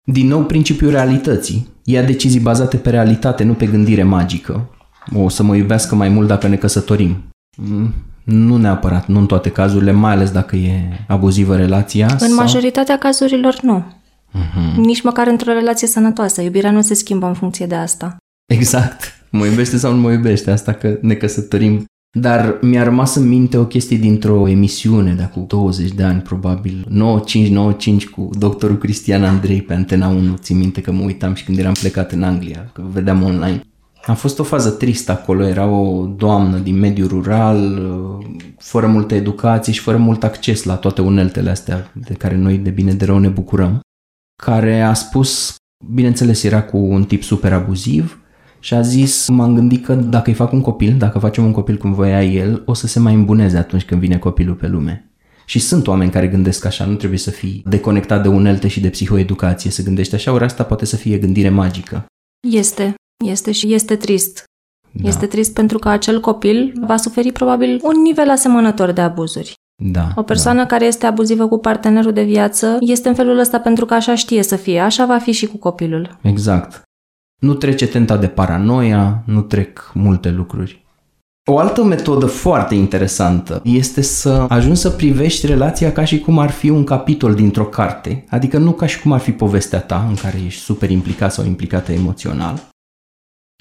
Din 0.07 0.27
nou, 0.27 0.43
principiul 0.43 0.91
realității. 0.91 1.67
Ia 1.83 2.03
decizii 2.03 2.39
bazate 2.39 2.77
pe 2.77 2.89
realitate, 2.89 3.43
nu 3.43 3.53
pe 3.53 3.65
gândire 3.65 4.03
magică. 4.03 4.69
O 5.13 5.29
să 5.29 5.43
mă 5.43 5.55
iubească 5.55 5.95
mai 5.95 6.09
mult 6.09 6.27
dacă 6.27 6.47
ne 6.47 6.55
căsătorim. 6.55 7.23
Mm, 7.57 7.93
nu 8.23 8.57
neapărat, 8.57 9.07
nu 9.07 9.19
în 9.19 9.25
toate 9.25 9.49
cazurile, 9.49 9.91
mai 9.91 10.11
ales 10.11 10.31
dacă 10.31 10.55
e 10.55 11.05
abuzivă 11.07 11.55
relația. 11.55 12.07
În 12.11 12.17
sau... 12.17 12.33
majoritatea 12.33 12.97
cazurilor 12.97 13.59
nu. 13.61 13.83
Uh-huh. 14.33 14.75
Nici 14.75 15.01
măcar 15.01 15.27
într-o 15.27 15.51
relație 15.51 15.87
sănătoasă. 15.87 16.41
Iubirea 16.41 16.71
nu 16.71 16.81
se 16.81 16.93
schimbă 16.93 17.27
în 17.27 17.33
funcție 17.33 17.65
de 17.65 17.75
asta. 17.75 18.17
Exact. 18.45 19.25
Mă 19.29 19.45
iubește 19.45 19.77
sau 19.77 19.93
nu 19.93 20.01
mă 20.01 20.11
iubește, 20.11 20.51
asta 20.51 20.73
că 20.73 20.97
ne 21.01 21.13
căsătorim 21.13 21.85
dar 22.19 22.57
mi-a 22.61 22.83
rămas 22.83 23.15
în 23.15 23.27
minte 23.27 23.57
o 23.57 23.65
chestie 23.65 23.97
dintr-o 23.97 24.47
emisiune 24.47 25.13
de 25.13 25.21
acum 25.21 25.45
20 25.47 25.91
de 25.91 26.03
ani, 26.03 26.21
probabil, 26.21 26.85
9595 26.89 28.07
cu 28.07 28.29
doctorul 28.37 28.77
Cristian 28.77 29.23
Andrei 29.23 29.61
pe 29.61 29.73
Antena 29.73 30.07
1. 30.07 30.35
Țin 30.35 30.57
minte 30.57 30.81
că 30.81 30.91
mă 30.91 31.03
uitam 31.03 31.33
și 31.33 31.43
când 31.43 31.57
eram 31.57 31.73
plecat 31.79 32.11
în 32.11 32.23
Anglia, 32.23 32.69
că 32.73 32.81
vedeam 32.91 33.23
online. 33.23 33.61
A 34.05 34.13
fost 34.13 34.39
o 34.39 34.43
fază 34.43 34.69
tristă 34.69 35.11
acolo, 35.11 35.47
era 35.47 35.65
o 35.65 36.05
doamnă 36.05 36.57
din 36.57 36.79
mediul 36.79 37.07
rural, 37.07 37.81
fără 38.57 38.87
multă 38.87 39.15
educație 39.15 39.73
și 39.73 39.79
fără 39.79 39.97
mult 39.97 40.23
acces 40.23 40.63
la 40.63 40.75
toate 40.75 41.01
uneltele 41.01 41.49
astea 41.49 41.91
de 41.93 42.13
care 42.13 42.37
noi 42.37 42.57
de 42.57 42.69
bine 42.69 42.93
de 42.93 43.05
rău 43.05 43.17
ne 43.17 43.27
bucurăm, 43.27 43.79
care 44.45 44.81
a 44.81 44.93
spus, 44.93 45.55
bineînțeles 45.93 46.43
era 46.43 46.63
cu 46.63 46.77
un 46.77 47.03
tip 47.03 47.23
super 47.23 47.53
abuziv, 47.53 48.21
și 48.63 48.73
a 48.73 48.81
zis, 48.81 49.27
m-am 49.27 49.55
gândit 49.55 49.85
că 49.85 49.93
dacă 49.93 50.29
îi 50.29 50.35
fac 50.35 50.51
un 50.51 50.61
copil, 50.61 50.97
dacă 50.97 51.19
facem 51.19 51.45
un 51.45 51.51
copil 51.51 51.77
cum 51.77 51.93
voia 51.93 52.23
el, 52.23 52.63
o 52.65 52.73
să 52.73 52.87
se 52.87 52.99
mai 52.99 53.13
îmbuneze 53.13 53.57
atunci 53.57 53.85
când 53.85 54.01
vine 54.01 54.17
copilul 54.17 54.55
pe 54.55 54.67
lume. 54.67 55.11
Și 55.45 55.59
sunt 55.59 55.87
oameni 55.87 56.11
care 56.11 56.27
gândesc 56.27 56.65
așa, 56.65 56.85
nu 56.85 56.95
trebuie 56.95 57.19
să 57.19 57.29
fii 57.29 57.63
deconectat 57.65 58.21
de 58.21 58.27
unelte 58.27 58.67
și 58.67 58.79
de 58.79 58.89
psihoeducație, 58.89 59.71
să 59.71 59.83
gândești 59.83 60.15
așa, 60.15 60.31
ori 60.31 60.43
asta 60.43 60.63
poate 60.63 60.85
să 60.85 60.95
fie 60.95 61.17
gândire 61.17 61.49
magică. 61.49 62.05
Este, 62.47 62.93
este 63.25 63.51
și 63.51 63.73
este 63.73 63.95
trist. 63.95 64.43
Da. 64.91 65.07
Este 65.07 65.25
trist 65.25 65.53
pentru 65.53 65.79
că 65.79 65.89
acel 65.89 66.19
copil 66.19 66.73
va 66.85 66.97
suferi 66.97 67.31
probabil 67.31 67.79
un 67.83 68.01
nivel 68.01 68.29
asemănător 68.29 68.91
de 68.91 69.01
abuzuri. 69.01 69.53
Da, 69.83 70.07
o 70.15 70.21
persoană 70.21 70.59
da. 70.59 70.65
care 70.65 70.85
este 70.85 71.05
abuzivă 71.05 71.47
cu 71.47 71.57
partenerul 71.57 72.13
de 72.13 72.23
viață 72.23 72.77
este 72.79 73.07
în 73.07 73.15
felul 73.15 73.39
ăsta 73.39 73.59
pentru 73.59 73.85
că 73.85 73.93
așa 73.93 74.15
știe 74.15 74.43
să 74.43 74.55
fie, 74.55 74.79
așa 74.79 75.05
va 75.05 75.17
fi 75.17 75.31
și 75.31 75.47
cu 75.47 75.57
copilul. 75.57 76.17
Exact. 76.21 76.81
Nu 77.41 77.53
trece 77.53 77.87
tenta 77.87 78.17
de 78.17 78.27
paranoia, 78.27 79.23
nu 79.25 79.41
trec 79.41 79.91
multe 79.93 80.29
lucruri. 80.29 80.85
O 81.49 81.57
altă 81.57 81.83
metodă 81.83 82.25
foarte 82.25 82.75
interesantă 82.75 83.61
este 83.63 84.01
să 84.01 84.45
ajungi 84.49 84.79
să 84.79 84.89
privești 84.89 85.45
relația 85.45 85.91
ca 85.91 86.03
și 86.03 86.19
cum 86.19 86.39
ar 86.39 86.49
fi 86.49 86.69
un 86.69 86.83
capitol 86.83 87.33
dintr-o 87.33 87.65
carte, 87.65 88.25
adică 88.29 88.57
nu 88.57 88.71
ca 88.71 88.85
și 88.85 89.01
cum 89.01 89.11
ar 89.11 89.19
fi 89.19 89.31
povestea 89.31 89.79
ta 89.79 90.05
în 90.09 90.15
care 90.15 90.37
ești 90.45 90.61
super 90.61 90.89
implicat 90.89 91.33
sau 91.33 91.45
implicată 91.45 91.91
emoțional, 91.91 92.70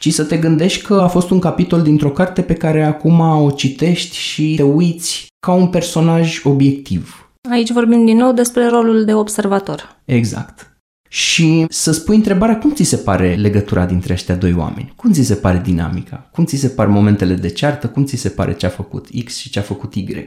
ci 0.01 0.13
să 0.13 0.25
te 0.25 0.37
gândești 0.37 0.85
că 0.85 0.95
a 0.95 1.09
fost 1.09 1.31
un 1.31 1.39
capitol 1.39 1.83
dintr-o 1.83 2.11
carte 2.11 2.43
pe 2.43 2.55
care 2.55 2.85
acum 2.85 3.21
o 3.21 3.51
citești 3.51 4.17
și 4.17 4.55
te 4.57 4.63
uiți 4.63 5.27
ca 5.47 5.53
un 5.53 5.67
personaj 5.67 6.41
obiectiv. 6.45 7.31
Aici 7.51 7.73
vorbim 7.73 8.05
din 8.05 8.17
nou 8.17 8.33
despre 8.33 8.69
rolul 8.69 9.05
de 9.05 9.15
observator. 9.15 10.01
Exact 10.05 10.71
și 11.13 11.65
să 11.69 11.93
spui 11.93 12.17
întrebarea 12.17 12.59
cum 12.59 12.73
ți 12.73 12.83
se 12.83 12.97
pare 12.97 13.35
legătura 13.35 13.87
dintre 13.87 14.13
ăștia 14.13 14.35
doi 14.35 14.55
oameni, 14.55 14.93
cum 14.97 15.13
ți 15.13 15.23
se 15.23 15.35
pare 15.35 15.61
dinamica, 15.65 16.29
cum 16.33 16.45
ți 16.45 16.57
se 16.57 16.69
par 16.69 16.87
momentele 16.87 17.35
de 17.35 17.49
ceartă, 17.49 17.89
cum 17.89 18.05
ți 18.05 18.17
se 18.17 18.29
pare 18.29 18.55
ce 18.55 18.67
a 18.67 18.69
făcut 18.69 19.09
X 19.25 19.37
și 19.37 19.51
ce 19.51 19.59
a 19.59 19.63
făcut 19.63 19.95
Y. 19.95 20.27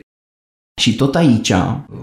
Și 0.81 0.95
tot 0.95 1.15
aici 1.15 1.51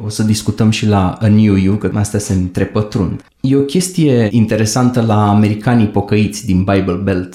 o 0.05 0.09
să 0.09 0.23
discutăm 0.23 0.71
și 0.71 0.87
la 0.87 1.13
A 1.13 1.29
New 1.29 1.55
You, 1.55 1.77
că 1.77 1.91
astea 1.95 2.19
se 2.19 2.33
întrepătrund. 2.33 3.25
E 3.41 3.57
o 3.57 3.63
chestie 3.63 4.29
interesantă 4.31 5.01
la 5.01 5.29
americanii 5.29 5.89
pocăiți 5.89 6.47
din 6.47 6.65
Bible 6.65 7.01
Belt 7.03 7.35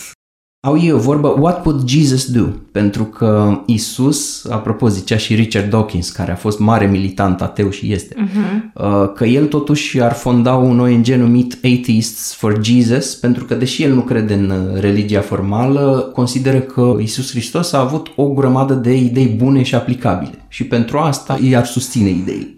au 0.65 0.81
ei 0.81 0.91
o 0.91 0.97
vorbă, 0.97 1.35
what 1.39 1.65
would 1.65 1.87
Jesus 1.87 2.31
do? 2.31 2.43
Pentru 2.71 3.03
că 3.03 3.61
Isus, 3.65 4.45
apropo 4.49 4.87
zicea 4.87 5.17
și 5.17 5.35
Richard 5.35 5.69
Dawkins, 5.69 6.09
care 6.09 6.31
a 6.31 6.35
fost 6.35 6.59
mare 6.59 6.85
militant 6.85 7.41
ateu 7.41 7.69
și 7.69 7.91
este, 7.91 8.15
uh-huh. 8.15 9.13
că 9.15 9.25
el 9.25 9.45
totuși 9.45 10.01
ar 10.01 10.13
fonda 10.13 10.55
un 10.55 10.79
ONG 10.79 11.07
numit 11.07 11.53
Atheists 11.53 12.33
for 12.33 12.63
Jesus, 12.63 13.15
pentru 13.15 13.45
că 13.45 13.55
deși 13.55 13.83
el 13.83 13.93
nu 13.93 14.01
crede 14.01 14.33
în 14.33 14.49
uh, 14.49 14.79
religia 14.79 15.21
formală, 15.21 16.11
consideră 16.13 16.59
că 16.59 16.95
Isus 16.99 17.29
Hristos 17.29 17.71
a 17.71 17.79
avut 17.79 18.11
o 18.15 18.27
grămadă 18.27 18.73
de 18.73 18.97
idei 18.97 19.27
bune 19.27 19.63
și 19.63 19.75
aplicabile 19.75 20.45
și 20.47 20.63
pentru 20.63 20.97
asta 20.97 21.39
i-ar 21.41 21.65
susține 21.65 22.09
idei. 22.09 22.55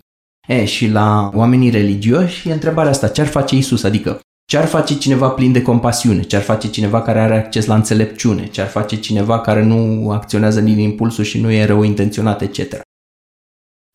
E, 0.48 0.66
și 0.66 0.90
la 0.90 1.32
oamenii 1.34 1.70
religioși 1.70 2.50
e 2.50 2.54
întrebarea 2.54 2.92
asta, 2.92 3.08
ce 3.08 3.22
ar 3.22 3.28
face 3.28 3.56
Isus? 3.56 3.84
Adică 3.84 4.20
ce 4.48 4.58
ar 4.58 4.66
face 4.66 4.98
cineva 4.98 5.30
plin 5.30 5.52
de 5.52 5.62
compasiune? 5.62 6.22
Ce 6.22 6.36
ar 6.36 6.42
face 6.42 6.70
cineva 6.70 7.02
care 7.02 7.20
are 7.20 7.38
acces 7.38 7.66
la 7.66 7.76
înțelepciune? 7.76 8.48
Ce 8.48 8.62
ar 8.62 8.68
face 8.68 8.96
cineva 8.96 9.42
care 9.42 9.64
nu 9.64 10.10
acționează 10.12 10.62
din 10.62 10.78
impulsul 10.78 11.24
și 11.24 11.42
nu 11.42 11.52
e 11.52 11.66
rău 11.66 11.84
intenționat, 11.84 12.42
etc. 12.42 12.80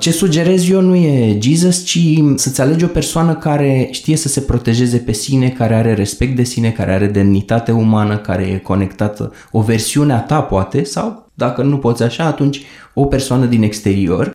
Ce 0.02 0.10
sugerez 0.10 0.68
eu 0.68 0.80
nu 0.80 0.94
e 0.94 1.38
Jesus, 1.40 1.84
ci 1.84 1.98
să-ți 2.34 2.60
alegi 2.60 2.84
o 2.84 2.88
persoană 2.88 3.34
care 3.34 3.88
știe 3.90 4.16
să 4.16 4.28
se 4.28 4.40
protejeze 4.40 4.98
pe 4.98 5.12
sine, 5.12 5.50
care 5.50 5.74
are 5.74 5.94
respect 5.94 6.36
de 6.36 6.42
sine, 6.42 6.70
care 6.70 6.92
are 6.92 7.06
demnitate 7.06 7.72
umană, 7.72 8.18
care 8.18 8.42
e 8.42 8.58
conectată, 8.58 9.32
o 9.50 9.60
versiune 9.60 10.12
a 10.12 10.20
ta 10.20 10.42
poate, 10.42 10.84
sau 10.84 11.30
dacă 11.34 11.62
nu 11.62 11.78
poți 11.78 12.02
așa, 12.02 12.24
atunci 12.24 12.62
o 12.94 13.04
persoană 13.04 13.46
din 13.46 13.62
exterior, 13.62 14.30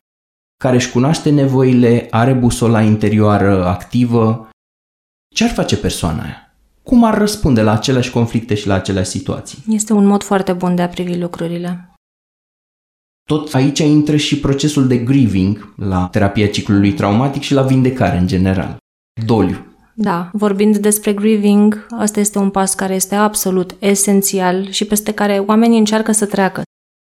care 0.64 0.76
își 0.76 0.90
cunoaște 0.90 1.30
nevoile, 1.30 2.06
are 2.10 2.32
busola 2.32 2.82
interioară 2.82 3.66
activă, 3.66 4.47
ce 5.38 5.44
ar 5.44 5.50
face 5.50 5.76
persoana 5.76 6.22
aia? 6.22 6.54
Cum 6.82 7.04
ar 7.04 7.18
răspunde 7.18 7.62
la 7.62 7.72
aceleași 7.72 8.10
conflicte 8.10 8.54
și 8.54 8.66
la 8.66 8.74
aceleași 8.74 9.10
situații? 9.10 9.58
Este 9.68 9.92
un 9.92 10.06
mod 10.06 10.22
foarte 10.22 10.52
bun 10.52 10.74
de 10.74 10.82
a 10.82 10.88
privi 10.88 11.18
lucrurile. 11.18 11.94
Tot 13.28 13.54
aici 13.54 13.78
intră 13.78 14.16
și 14.16 14.40
procesul 14.40 14.86
de 14.86 14.96
grieving 14.96 15.74
la 15.76 16.08
terapia 16.12 16.48
ciclului 16.48 16.92
traumatic 16.92 17.42
și 17.42 17.54
la 17.54 17.62
vindecare 17.62 18.18
în 18.18 18.26
general. 18.26 18.76
Doliu. 19.26 19.66
Da, 19.94 20.30
vorbind 20.32 20.76
despre 20.76 21.12
grieving, 21.12 21.86
ăsta 22.00 22.20
este 22.20 22.38
un 22.38 22.50
pas 22.50 22.74
care 22.74 22.94
este 22.94 23.14
absolut 23.14 23.76
esențial 23.78 24.70
și 24.70 24.84
peste 24.84 25.12
care 25.12 25.38
oamenii 25.38 25.78
încearcă 25.78 26.12
să 26.12 26.26
treacă. 26.26 26.62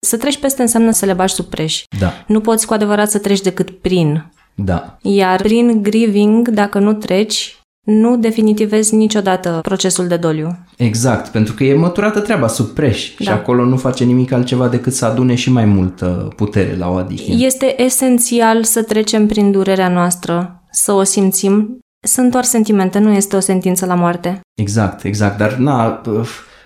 Să 0.07 0.17
treci 0.17 0.39
peste 0.39 0.63
înseamnă 0.63 0.91
să 0.91 1.05
le 1.05 1.13
bagi 1.13 1.35
sub 1.35 1.47
preș. 1.47 1.83
Da. 1.99 2.13
Nu 2.27 2.41
poți 2.41 2.67
cu 2.67 2.75
adevărat 2.75 3.11
să 3.11 3.19
treci 3.19 3.41
decât 3.41 3.71
prin. 3.71 4.33
Da. 4.55 4.99
Iar 5.03 5.43
prin 5.43 5.83
grieving, 5.83 6.49
dacă 6.49 6.79
nu 6.79 6.93
treci, 6.93 7.57
nu 7.87 8.17
definitivezi 8.17 8.95
niciodată 8.95 9.59
procesul 9.63 10.07
de 10.07 10.17
doliu. 10.17 10.59
Exact, 10.77 11.29
pentru 11.29 11.55
că 11.55 11.65
e 11.65 11.75
măturată 11.75 12.21
treaba 12.21 12.47
sub 12.47 12.67
preș 12.67 13.15
da. 13.19 13.25
și 13.25 13.31
acolo 13.31 13.65
nu 13.65 13.77
face 13.77 14.05
nimic 14.05 14.33
altceva 14.33 14.69
decât 14.69 14.93
să 14.93 15.05
adune 15.05 15.35
și 15.35 15.53
mai 15.53 15.65
multă 15.65 16.29
putere 16.37 16.77
la 16.77 16.91
o 16.91 16.95
adică. 16.95 17.23
Este 17.39 17.83
esențial 17.83 18.65
să 18.65 18.83
trecem 18.83 19.27
prin 19.27 19.51
durerea 19.51 19.89
noastră, 19.89 20.63
să 20.71 20.93
o 20.93 21.03
simțim. 21.03 21.79
Sunt 22.01 22.31
doar 22.31 22.45
sentimente, 22.45 22.99
nu 22.99 23.13
este 23.13 23.37
o 23.37 23.41
sentință 23.41 23.87
la 23.87 23.95
moarte. 23.95 24.41
Exact, 24.55 25.05
exact, 25.05 25.39
dar 25.39 25.55
na, 25.55 26.03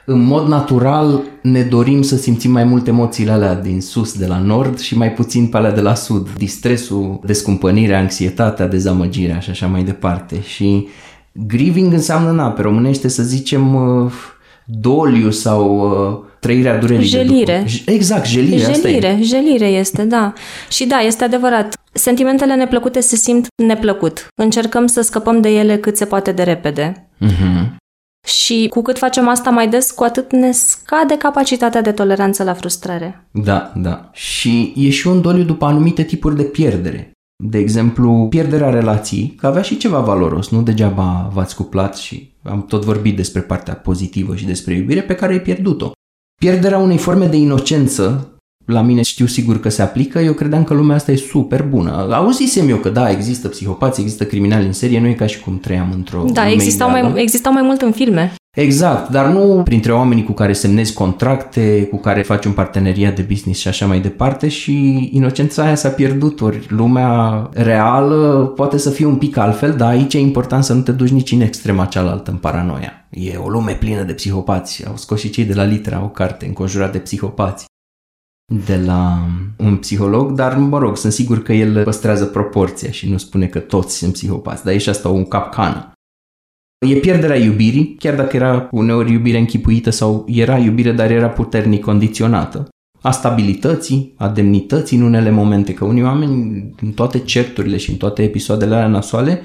în 0.04 0.24
mod 0.24 0.46
natural 0.48 1.22
ne 1.42 1.62
dorim 1.62 2.02
să 2.02 2.16
simțim 2.16 2.50
mai 2.50 2.64
mult 2.64 2.86
emoțiile 2.86 3.30
alea 3.30 3.54
din 3.54 3.80
sus, 3.80 4.18
de 4.18 4.26
la 4.26 4.38
nord 4.38 4.78
și 4.78 4.96
mai 4.96 5.12
puțin 5.12 5.46
pe 5.46 5.56
alea 5.56 5.72
de 5.72 5.80
la 5.80 5.94
sud. 5.94 6.28
Distresul, 6.36 7.20
descumpănirea, 7.24 7.98
anxietatea, 7.98 8.66
dezamăgirea 8.66 9.38
și 9.38 9.50
așa 9.50 9.66
mai 9.66 9.82
departe. 9.82 10.42
Și 10.42 10.88
Grieving 11.32 11.92
înseamnă, 11.92 12.30
na, 12.30 12.50
pe 12.50 12.62
românește 12.62 13.08
să 13.08 13.22
zicem, 13.22 13.74
uh, 13.74 14.12
doliu 14.64 15.30
sau 15.30 15.80
uh, 15.80 16.28
trăirea 16.40 16.78
durerii. 16.78 17.06
Jelire. 17.06 17.66
De 17.84 17.92
exact, 17.92 18.26
jelire. 18.26 18.56
Jelire, 18.56 18.72
asta 18.72 18.88
e. 18.88 19.22
jelire 19.22 19.66
este, 19.66 20.04
da. 20.04 20.32
Și 20.68 20.86
da, 20.86 20.98
este 20.98 21.24
adevărat. 21.24 21.74
Sentimentele 21.92 22.54
neplăcute 22.54 23.00
se 23.00 23.16
simt 23.16 23.46
neplăcut. 23.62 24.26
Încercăm 24.34 24.86
să 24.86 25.00
scăpăm 25.00 25.40
de 25.40 25.48
ele 25.48 25.78
cât 25.78 25.96
se 25.96 26.04
poate 26.04 26.32
de 26.32 26.42
repede. 26.42 27.08
Mhm. 27.18 27.76
Și 28.26 28.66
cu 28.70 28.82
cât 28.82 28.98
facem 28.98 29.28
asta 29.28 29.50
mai 29.50 29.68
des, 29.68 29.90
cu 29.90 30.04
atât 30.04 30.32
ne 30.32 30.52
scade 30.52 31.16
capacitatea 31.16 31.82
de 31.82 31.92
toleranță 31.92 32.42
la 32.42 32.54
frustrare. 32.54 33.26
Da, 33.30 33.72
da. 33.76 34.10
Și 34.12 34.72
e 34.76 34.90
și 34.90 35.06
un 35.06 35.20
doliu 35.20 35.42
după 35.42 35.64
anumite 35.64 36.02
tipuri 36.02 36.36
de 36.36 36.42
pierdere. 36.42 37.10
De 37.42 37.58
exemplu, 37.58 38.26
pierderea 38.30 38.70
relației, 38.70 39.34
că 39.38 39.46
avea 39.46 39.62
și 39.62 39.76
ceva 39.76 39.98
valoros, 40.00 40.48
nu 40.48 40.62
degeaba 40.62 41.30
v-ați 41.32 41.56
cuplat 41.56 41.96
și 41.96 42.32
am 42.42 42.64
tot 42.66 42.84
vorbit 42.84 43.16
despre 43.16 43.40
partea 43.40 43.74
pozitivă 43.74 44.36
și 44.36 44.44
despre 44.46 44.74
iubire 44.74 45.00
pe 45.00 45.14
care 45.14 45.32
ai 45.32 45.40
pierdut-o. 45.40 45.90
Pierderea 46.40 46.78
unei 46.78 46.96
forme 46.98 47.26
de 47.26 47.36
inocență, 47.36 48.28
la 48.64 48.82
mine 48.82 49.02
știu 49.02 49.26
sigur 49.26 49.60
că 49.60 49.68
se 49.68 49.82
aplică, 49.82 50.18
eu 50.18 50.32
credeam 50.32 50.64
că 50.64 50.74
lumea 50.74 50.96
asta 50.96 51.12
e 51.12 51.16
super 51.16 51.62
bună. 51.62 51.90
Auzisem 52.14 52.68
eu 52.68 52.76
că 52.76 52.88
da, 52.88 53.10
există 53.10 53.48
psihopați, 53.48 54.00
există 54.00 54.24
criminali 54.24 54.66
în 54.66 54.72
serie, 54.72 55.00
nu 55.00 55.06
e 55.06 55.12
ca 55.12 55.26
și 55.26 55.40
cum 55.40 55.58
trăiam 55.58 55.90
într-o 55.94 56.24
Da, 56.32 56.42
lume 56.42 56.52
existau 56.54 56.88
ideală. 56.90 57.08
mai, 57.08 57.22
existau 57.22 57.52
mai 57.52 57.62
mult 57.62 57.80
în 57.80 57.92
filme. 57.92 58.32
Exact, 58.56 59.10
dar 59.10 59.26
nu 59.26 59.62
printre 59.62 59.92
oamenii 59.92 60.24
cu 60.24 60.32
care 60.32 60.52
semnezi 60.52 60.94
contracte, 60.94 61.86
cu 61.86 61.96
care 61.96 62.22
faci 62.22 62.44
un 62.44 62.52
parteneriat 62.52 63.14
de 63.14 63.22
business 63.22 63.60
și 63.60 63.68
așa 63.68 63.86
mai 63.86 64.00
departe 64.00 64.48
și 64.48 65.08
inocența 65.12 65.64
aia 65.64 65.74
s-a 65.74 65.88
pierdut, 65.88 66.40
ori 66.40 66.66
lumea 66.68 67.48
reală 67.52 68.52
poate 68.56 68.78
să 68.78 68.90
fie 68.90 69.06
un 69.06 69.16
pic 69.16 69.36
altfel, 69.36 69.76
dar 69.76 69.88
aici 69.88 70.14
e 70.14 70.18
important 70.18 70.64
să 70.64 70.72
nu 70.72 70.80
te 70.80 70.92
duci 70.92 71.10
nici 71.10 71.32
în 71.32 71.40
extrema 71.40 71.84
cealaltă, 71.84 72.30
în 72.30 72.36
paranoia. 72.36 73.08
E 73.10 73.36
o 73.36 73.48
lume 73.48 73.72
plină 73.72 74.02
de 74.02 74.12
psihopați, 74.12 74.86
au 74.86 74.96
scos 74.96 75.20
și 75.20 75.30
cei 75.30 75.44
de 75.44 75.54
la 75.54 75.64
Litera 75.64 76.02
o 76.02 76.08
carte 76.08 76.46
înconjurat 76.46 76.92
de 76.92 76.98
psihopați 76.98 77.64
de 78.66 78.76
la 78.76 79.26
un 79.56 79.76
psiholog, 79.76 80.32
dar 80.32 80.56
mă 80.56 80.78
rog, 80.78 80.96
sunt 80.96 81.12
sigur 81.12 81.42
că 81.42 81.52
el 81.52 81.84
păstrează 81.84 82.24
proporția 82.24 82.90
și 82.90 83.10
nu 83.10 83.16
spune 83.16 83.46
că 83.46 83.58
toți 83.58 83.96
sunt 83.96 84.12
psihopați, 84.12 84.64
dar 84.64 84.74
e 84.74 84.78
și 84.78 84.88
asta 84.88 85.08
o 85.08 85.22
capcană. 85.22 85.92
E 86.86 86.94
pierderea 86.94 87.36
iubirii, 87.36 87.94
chiar 87.94 88.14
dacă 88.14 88.36
era 88.36 88.68
uneori 88.70 89.12
iubire 89.12 89.38
închipuită 89.38 89.90
sau 89.90 90.24
era 90.28 90.58
iubire, 90.58 90.92
dar 90.92 91.10
era 91.10 91.28
puternic 91.28 91.84
condiționată. 91.84 92.68
A 93.00 93.10
stabilității, 93.10 94.14
a 94.16 94.28
demnității 94.28 94.96
în 94.96 95.02
unele 95.02 95.30
momente, 95.30 95.74
că 95.74 95.84
unii 95.84 96.02
oameni 96.02 96.70
în 96.80 96.92
toate 96.92 97.18
certurile 97.18 97.76
și 97.76 97.90
în 97.90 97.96
toate 97.96 98.22
episoadele 98.22 98.74
alea 98.74 98.86
nasoale 98.86 99.42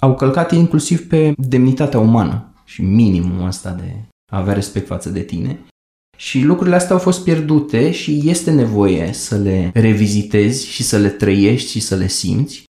au 0.00 0.14
călcat 0.14 0.52
inclusiv 0.52 1.08
pe 1.08 1.32
demnitatea 1.36 2.00
umană 2.00 2.52
și 2.64 2.82
minimul 2.82 3.46
ăsta 3.46 3.70
de 3.70 3.94
a 4.32 4.38
avea 4.38 4.52
respect 4.52 4.86
față 4.86 5.10
de 5.10 5.20
tine. 5.20 5.58
Și 6.16 6.42
lucrurile 6.42 6.76
astea 6.76 6.94
au 6.94 7.00
fost 7.00 7.24
pierdute 7.24 7.90
și 7.90 8.22
este 8.24 8.50
nevoie 8.50 9.12
să 9.12 9.36
le 9.36 9.70
revizitezi 9.74 10.66
și 10.66 10.82
să 10.82 10.98
le 10.98 11.08
trăiești 11.08 11.70
și 11.70 11.80
să 11.80 11.94
le 11.94 12.08
simți. 12.08 12.64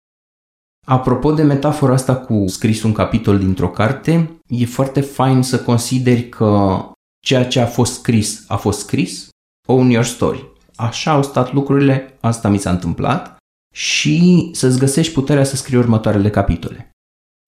Apropo 0.88 1.32
de 1.32 1.42
metafora 1.42 1.92
asta 1.92 2.16
cu 2.16 2.44
scris 2.46 2.82
un 2.82 2.92
capitol 2.92 3.38
dintr-o 3.38 3.70
carte, 3.70 4.40
e 4.46 4.66
foarte 4.66 5.00
fain 5.00 5.42
să 5.42 5.62
consideri 5.62 6.28
că 6.28 6.78
ceea 7.20 7.46
ce 7.46 7.60
a 7.60 7.66
fost 7.66 7.92
scris 7.92 8.44
a 8.48 8.56
fost 8.56 8.78
scris, 8.78 9.28
own 9.68 9.90
your 9.90 10.04
story. 10.04 10.52
Așa 10.76 11.10
au 11.10 11.22
stat 11.22 11.52
lucrurile, 11.52 12.16
asta 12.20 12.48
mi 12.48 12.58
s-a 12.58 12.70
întâmplat 12.70 13.36
și 13.74 14.48
să-ți 14.52 14.78
găsești 14.78 15.12
puterea 15.12 15.44
să 15.44 15.56
scrii 15.56 15.78
următoarele 15.78 16.30
capitole. 16.30 16.90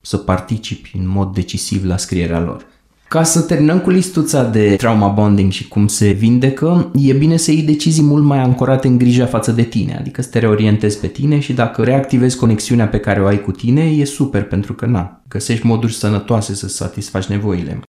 Să 0.03 0.17
participi 0.17 0.97
în 0.97 1.09
mod 1.09 1.35
decisiv 1.35 1.85
la 1.85 1.97
scrierea 1.97 2.41
lor. 2.41 2.67
Ca 3.09 3.23
să 3.23 3.41
terminăm 3.41 3.79
cu 3.81 3.91
listuța 3.91 4.45
de 4.45 4.77
trauma 4.77 5.09
bonding 5.09 5.53
și 5.53 5.69
cum 5.69 5.87
se 5.87 6.11
vindecă, 6.11 6.91
e 6.95 7.13
bine 7.13 7.37
să 7.37 7.51
iei 7.51 7.63
decizii 7.63 8.03
mult 8.03 8.25
mai 8.25 8.39
ancorate 8.39 8.87
în 8.89 8.99
grija 8.99 9.27
față 9.27 9.53
de 9.53 9.63
tine, 9.63 9.97
adică 9.99 10.23
să 10.23 10.29
te 10.29 10.39
reorientezi 10.39 11.01
pe 11.01 11.07
tine 11.07 11.39
și 11.39 11.53
dacă 11.53 11.83
reactivezi 11.83 12.37
conexiunea 12.37 12.89
pe 12.89 12.99
care 12.99 13.23
o 13.23 13.27
ai 13.27 13.41
cu 13.41 13.51
tine, 13.51 13.83
e 13.83 14.05
super 14.05 14.45
pentru 14.45 14.75
că 14.75 14.87
na, 14.87 15.23
găsești 15.29 15.67
moduri 15.67 15.95
sănătoase 15.95 16.55
să 16.55 16.69
satisfaci 16.69 17.27
nevoile. 17.27 17.81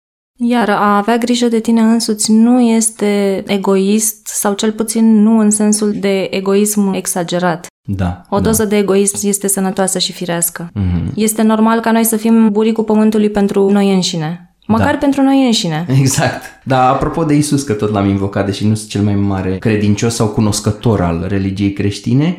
Iar 0.41 0.69
a 0.69 0.97
avea 0.97 1.17
grijă 1.17 1.47
de 1.47 1.59
tine 1.59 1.81
însuți 1.81 2.31
nu 2.31 2.61
este 2.61 3.43
egoist 3.47 4.27
sau 4.27 4.53
cel 4.53 4.71
puțin 4.71 5.21
nu 5.21 5.39
în 5.39 5.49
sensul 5.49 5.91
de 5.99 6.27
egoism 6.31 6.93
exagerat. 6.93 7.67
Da. 7.87 8.21
O 8.29 8.39
doză 8.39 8.65
de 8.65 8.77
egoism 8.77 9.27
este 9.27 9.47
sănătoasă 9.47 9.99
și 9.99 10.11
firească. 10.11 10.69
Mm-hmm. 10.69 11.13
Este 11.15 11.41
normal 11.41 11.79
ca 11.79 11.91
noi 11.91 12.03
să 12.03 12.15
fim 12.15 12.49
buricul 12.51 12.83
pământului 12.83 13.29
pentru 13.29 13.71
noi 13.71 13.93
înșine. 13.93 14.48
Măcar 14.71 14.91
Da. 14.91 14.97
pentru 14.97 15.21
noi 15.21 15.45
înșine. 15.45 15.85
da. 15.87 15.93
Exact. 16.03 16.41
Dar 16.63 16.89
apropo 16.91 17.23
de 17.23 17.33
Isus, 17.35 17.63
că 17.63 17.73
tot 17.73 17.91
l-am 17.91 18.07
invocat, 18.07 18.45
deși 18.45 18.67
nu 18.67 18.75
sunt 18.75 18.89
cel 18.89 19.01
mai 19.01 19.15
mare 19.15 19.57
credincios 19.57 20.15
sau 20.15 20.27
cunoscător 20.27 21.01
al 21.01 21.25
religiei 21.27 21.73
creștine, 21.73 22.35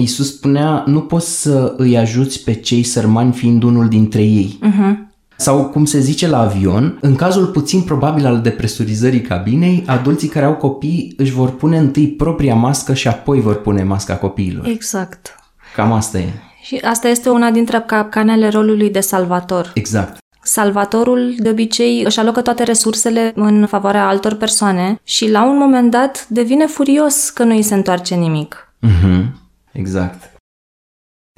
Isus 0.00 0.36
spunea, 0.36 0.82
nu 0.86 1.00
poți 1.00 1.40
să 1.42 1.74
îi 1.76 1.96
ajuți 1.98 2.44
pe 2.44 2.54
cei 2.54 2.82
sărmani 2.82 3.32
fiind 3.32 3.62
unul 3.62 3.88
dintre 3.88 4.22
ei. 4.22 4.58
Uh-huh. 4.62 4.94
Sau, 5.36 5.64
cum 5.64 5.84
se 5.84 5.98
zice 6.00 6.28
la 6.28 6.40
avion, 6.40 6.98
în 7.00 7.14
cazul 7.14 7.46
puțin 7.46 7.82
probabil 7.82 8.26
al 8.26 8.40
depresurizării 8.40 9.20
cabinei, 9.20 9.82
adulții 9.86 10.28
care 10.28 10.44
au 10.44 10.54
copii 10.54 11.14
își 11.16 11.32
vor 11.32 11.50
pune 11.56 11.78
întâi 11.78 12.08
propria 12.08 12.54
mască 12.54 12.94
și 12.94 13.08
apoi 13.08 13.40
vor 13.40 13.60
pune 13.60 13.82
masca 13.82 14.14
copiilor. 14.16 14.66
Exact. 14.66 15.34
Cam 15.74 15.92
asta 15.92 16.18
e. 16.18 16.28
Și 16.62 16.76
asta 16.84 17.08
este 17.08 17.28
una 17.28 17.50
dintre 17.50 17.82
capcanele 17.86 18.48
rolului 18.48 18.90
de 18.90 19.00
salvator. 19.00 19.70
Exact. 19.74 20.16
Salvatorul 20.46 21.34
de 21.38 21.48
obicei 21.48 22.02
își 22.04 22.18
alocă 22.18 22.40
toate 22.40 22.62
resursele 22.62 23.32
în 23.34 23.66
favoarea 23.66 24.08
altor 24.08 24.34
persoane 24.34 25.00
și 25.04 25.30
la 25.30 25.44
un 25.44 25.58
moment 25.58 25.90
dat 25.90 26.26
devine 26.28 26.66
furios 26.66 27.30
că 27.30 27.44
nu 27.44 27.54
îi 27.54 27.62
se 27.62 27.74
întoarce 27.74 28.14
nimic. 28.14 28.74
Mhm. 28.80 29.40
Exact. 29.72 30.34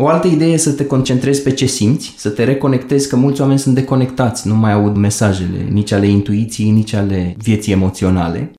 O 0.03 0.09
altă 0.09 0.27
idee 0.27 0.53
e 0.53 0.57
să 0.57 0.73
te 0.73 0.87
concentrezi 0.87 1.43
pe 1.43 1.53
ce 1.53 1.67
simți, 1.67 2.15
să 2.17 2.31
te 2.31 2.45
reconectezi, 2.45 3.09
că 3.09 3.17
mulți 3.17 3.41
oameni 3.41 3.59
sunt 3.59 3.75
deconectați, 3.75 4.49
nu 4.49 4.55
mai 4.55 4.73
aud 4.73 4.97
mesajele, 4.97 5.59
nici 5.71 5.93
ale 5.93 6.07
intuiției, 6.07 6.71
nici 6.71 6.93
ale 6.93 7.35
vieții 7.39 7.73
emoționale. 7.73 8.53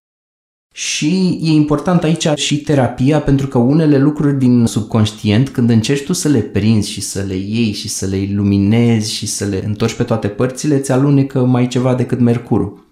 Și 0.73 1.39
e 1.43 1.51
important 1.51 2.03
aici 2.03 2.27
și 2.35 2.61
terapia, 2.61 3.21
pentru 3.21 3.47
că 3.47 3.57
unele 3.57 3.97
lucruri 3.97 4.37
din 4.37 4.65
subconștient, 4.65 5.49
când 5.49 5.69
încerci 5.69 6.03
tu 6.03 6.13
să 6.13 6.27
le 6.27 6.39
prinzi 6.39 6.89
și 6.89 7.01
să 7.01 7.21
le 7.21 7.35
iei 7.35 7.71
și 7.71 7.87
să 7.87 8.05
le 8.05 8.17
iluminezi 8.17 9.13
și 9.13 9.25
să 9.25 9.45
le 9.45 9.63
întorci 9.65 9.95
pe 9.95 10.03
toate 10.03 10.27
părțile, 10.27 10.79
ți 10.79 10.91
alunecă 10.91 11.45
mai 11.45 11.67
ceva 11.67 11.95
decât 11.95 12.19
mercurul. 12.19 12.87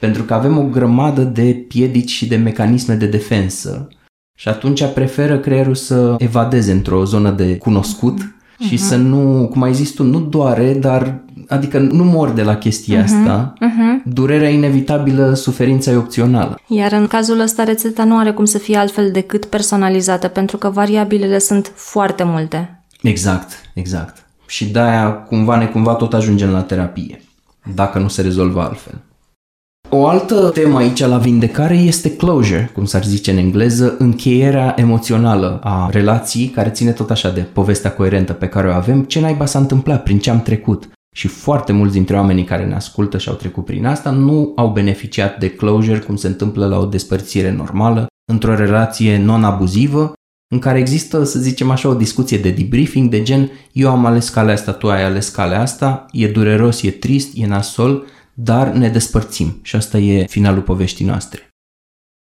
Pentru 0.00 0.22
că 0.22 0.34
avem 0.34 0.58
o 0.58 0.64
grămadă 0.64 1.22
de 1.22 1.64
piedici 1.68 2.10
și 2.10 2.26
de 2.26 2.36
mecanisme 2.36 2.94
de 2.94 3.06
defensă 3.06 3.88
și 4.38 4.48
atunci 4.48 4.84
preferă 4.84 5.38
creierul 5.38 5.74
să 5.74 6.14
evadeze 6.18 6.72
într-o 6.72 7.04
zonă 7.04 7.30
de 7.30 7.56
cunoscut 7.56 8.18
și 8.60 8.76
să 8.76 8.96
nu, 8.96 9.48
cum 9.50 9.62
ai 9.62 9.74
zis 9.74 9.90
tu, 9.90 10.02
nu 10.02 10.20
doare, 10.20 10.74
dar 10.74 11.20
adică 11.48 11.78
nu 11.78 12.04
mor 12.04 12.30
de 12.30 12.42
la 12.42 12.56
chestia 12.56 13.02
asta. 13.02 13.52
Uh-huh. 13.56 14.04
Durerea 14.04 14.50
e 14.50 14.54
inevitabilă, 14.54 15.34
suferința 15.34 15.90
e 15.90 15.96
opțională. 15.96 16.60
Iar 16.66 16.92
în 16.92 17.06
cazul 17.06 17.40
ăsta 17.40 17.64
rețeta 17.64 18.04
nu 18.04 18.18
are 18.18 18.32
cum 18.32 18.44
să 18.44 18.58
fie 18.58 18.76
altfel 18.76 19.10
decât 19.10 19.44
personalizată, 19.44 20.28
pentru 20.28 20.56
că 20.56 20.68
variabilele 20.68 21.38
sunt 21.38 21.72
foarte 21.74 22.22
multe. 22.24 22.82
Exact, 23.02 23.50
exact. 23.74 24.26
Și 24.46 24.64
de-aia 24.64 25.12
cumva 25.12 25.56
necumva 25.56 25.94
tot 25.94 26.14
ajungem 26.14 26.50
la 26.50 26.62
terapie, 26.62 27.22
dacă 27.74 27.98
nu 27.98 28.08
se 28.08 28.22
rezolvă 28.22 28.60
altfel. 28.60 29.00
O 29.92 30.06
altă 30.06 30.50
temă 30.54 30.78
aici 30.78 31.00
la 31.00 31.18
vindecare 31.18 31.74
este 31.74 32.16
closure, 32.16 32.70
cum 32.74 32.84
s-ar 32.84 33.04
zice 33.04 33.30
în 33.30 33.36
engleză, 33.36 33.94
încheierea 33.98 34.74
emoțională 34.76 35.60
a 35.62 35.88
relației, 35.92 36.46
care 36.46 36.70
ține 36.70 36.92
tot 36.92 37.10
așa 37.10 37.30
de 37.30 37.40
povestea 37.40 37.92
coerentă 37.92 38.32
pe 38.32 38.46
care 38.46 38.68
o 38.68 38.72
avem, 38.72 39.04
ce 39.04 39.20
naiba 39.20 39.46
s-a 39.46 39.58
întâmplat, 39.58 40.02
prin 40.02 40.18
ce 40.18 40.30
am 40.30 40.42
trecut. 40.42 40.88
Și 41.14 41.28
foarte 41.28 41.72
mulți 41.72 41.92
dintre 41.92 42.16
oamenii 42.16 42.44
care 42.44 42.64
ne 42.64 42.74
ascultă 42.74 43.18
și 43.18 43.28
au 43.28 43.34
trecut 43.34 43.64
prin 43.64 43.86
asta 43.86 44.10
nu 44.10 44.52
au 44.56 44.68
beneficiat 44.68 45.38
de 45.38 45.50
closure 45.50 45.98
cum 45.98 46.16
se 46.16 46.26
întâmplă 46.26 46.66
la 46.66 46.78
o 46.78 46.84
despărțire 46.84 47.52
normală, 47.52 48.06
într-o 48.32 48.54
relație 48.54 49.18
non-abuzivă, 49.18 50.12
în 50.52 50.58
care 50.58 50.78
există, 50.78 51.24
să 51.24 51.38
zicem 51.38 51.70
așa, 51.70 51.88
o 51.88 51.94
discuție 51.94 52.38
de 52.38 52.50
debriefing 52.50 53.10
de 53.10 53.22
gen 53.22 53.50
eu 53.72 53.90
am 53.90 54.06
ales 54.06 54.28
calea 54.28 54.54
asta, 54.54 54.72
tu 54.72 54.90
ai 54.90 55.04
ales 55.04 55.28
calea 55.28 55.60
asta, 55.60 56.06
e 56.12 56.28
dureros, 56.28 56.82
e 56.82 56.90
trist, 56.90 57.30
e 57.34 57.46
nasol, 57.46 58.06
dar 58.34 58.72
ne 58.72 58.88
despărțim 58.88 59.58
și 59.62 59.76
asta 59.76 59.98
e 59.98 60.26
finalul 60.26 60.62
poveștii 60.62 61.06
noastre. 61.06 61.48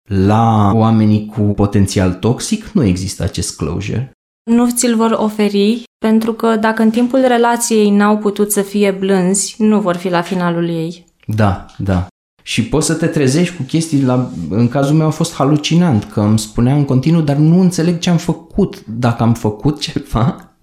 La 0.10 0.72
oamenii 0.74 1.26
cu 1.26 1.42
potențial 1.42 2.14
toxic 2.14 2.66
nu 2.66 2.84
există 2.84 3.24
acest 3.24 3.58
closure. 3.58 4.12
Nu 4.52 4.72
ți-l 4.72 4.96
vor 4.96 5.12
oferi 5.12 5.84
pentru 6.06 6.34
că 6.34 6.56
dacă 6.56 6.82
în 6.82 6.90
timpul 6.90 7.20
relației 7.28 7.90
n-au 7.90 8.18
putut 8.18 8.52
să 8.52 8.62
fie 8.62 8.92
blânzi, 8.92 9.56
nu 9.58 9.82
vor 9.82 9.96
fi 9.96 10.10
la 10.10 10.22
finalul 10.22 10.70
ei. 10.70 11.06
Da, 11.26 11.66
da. 11.78 12.08
Și 12.44 12.64
poți 12.64 12.86
să 12.86 12.94
te 12.94 13.08
trezești 13.08 13.56
cu 13.56 13.64
chestii, 13.64 14.04
la, 14.04 14.30
în 14.50 14.68
cazul 14.68 14.96
meu 14.96 15.08
a 15.08 15.10
fost 15.10 15.34
halucinant, 15.34 16.04
că 16.04 16.22
îmi 16.22 16.40
spunea 16.40 16.76
în 16.76 16.86
continuu, 16.86 17.22
dar 17.22 17.36
nu 17.36 17.60
înțeleg 17.60 18.00
ce 18.00 18.10
am 18.10 18.18
făcut. 18.18 18.86
Dacă 18.86 19.24
am 19.24 19.34
făcut 19.34 19.80
ceva, 19.80 20.54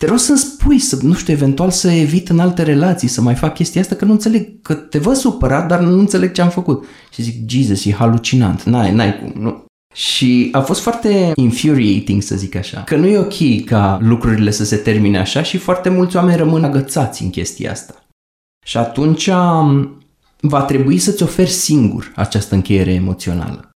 te 0.00 0.06
rog 0.06 0.18
să-mi 0.18 0.38
spui, 0.38 0.78
să, 0.78 0.98
nu 1.02 1.14
știu, 1.14 1.32
eventual 1.32 1.70
să 1.70 1.90
evit 1.90 2.28
în 2.28 2.38
alte 2.38 2.62
relații, 2.62 3.08
să 3.08 3.20
mai 3.20 3.34
fac 3.34 3.54
chestia 3.54 3.80
asta, 3.80 3.94
că 3.94 4.04
nu 4.04 4.12
înțeleg, 4.12 4.62
că 4.62 4.74
te 4.74 4.98
văd 4.98 5.16
supărat, 5.16 5.68
dar 5.68 5.80
nu 5.80 5.98
înțeleg 5.98 6.32
ce 6.32 6.40
am 6.40 6.48
făcut. 6.48 6.84
Și 7.12 7.22
zic, 7.22 7.48
Jesus, 7.50 7.84
e 7.84 7.92
halucinant, 7.92 8.62
n-ai, 8.62 8.92
n-ai 8.92 9.18
cum, 9.18 9.42
nu. 9.42 9.64
Și 9.94 10.48
a 10.52 10.60
fost 10.60 10.80
foarte 10.80 11.32
infuriating, 11.34 12.22
să 12.22 12.36
zic 12.36 12.54
așa, 12.54 12.82
că 12.82 12.96
nu 12.96 13.06
e 13.06 13.18
ok 13.18 13.64
ca 13.64 13.98
lucrurile 14.02 14.50
să 14.50 14.64
se 14.64 14.76
termine 14.76 15.18
așa 15.18 15.42
și 15.42 15.56
foarte 15.56 15.88
mulți 15.88 16.16
oameni 16.16 16.36
rămân 16.36 16.64
agățați 16.64 17.22
în 17.22 17.30
chestia 17.30 17.70
asta. 17.70 18.04
Și 18.66 18.76
atunci 18.76 19.26
um, 19.26 20.02
va 20.40 20.62
trebui 20.62 20.98
să-ți 20.98 21.22
oferi 21.22 21.50
singur 21.50 22.12
această 22.16 22.54
încheiere 22.54 22.92
emoțională. 22.92 23.69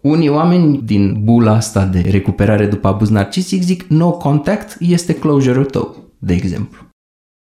Unii 0.00 0.28
oameni 0.28 0.78
din 0.78 1.24
bula 1.24 1.52
asta 1.52 1.84
de 1.84 2.00
recuperare 2.00 2.66
după 2.66 2.88
abuz 2.88 3.08
narcisic 3.08 3.62
zic 3.62 3.82
no 3.82 4.10
contact 4.12 4.76
este 4.78 5.14
closure-ul 5.14 5.64
tău, 5.64 5.96
de 6.18 6.34
exemplu. 6.34 6.88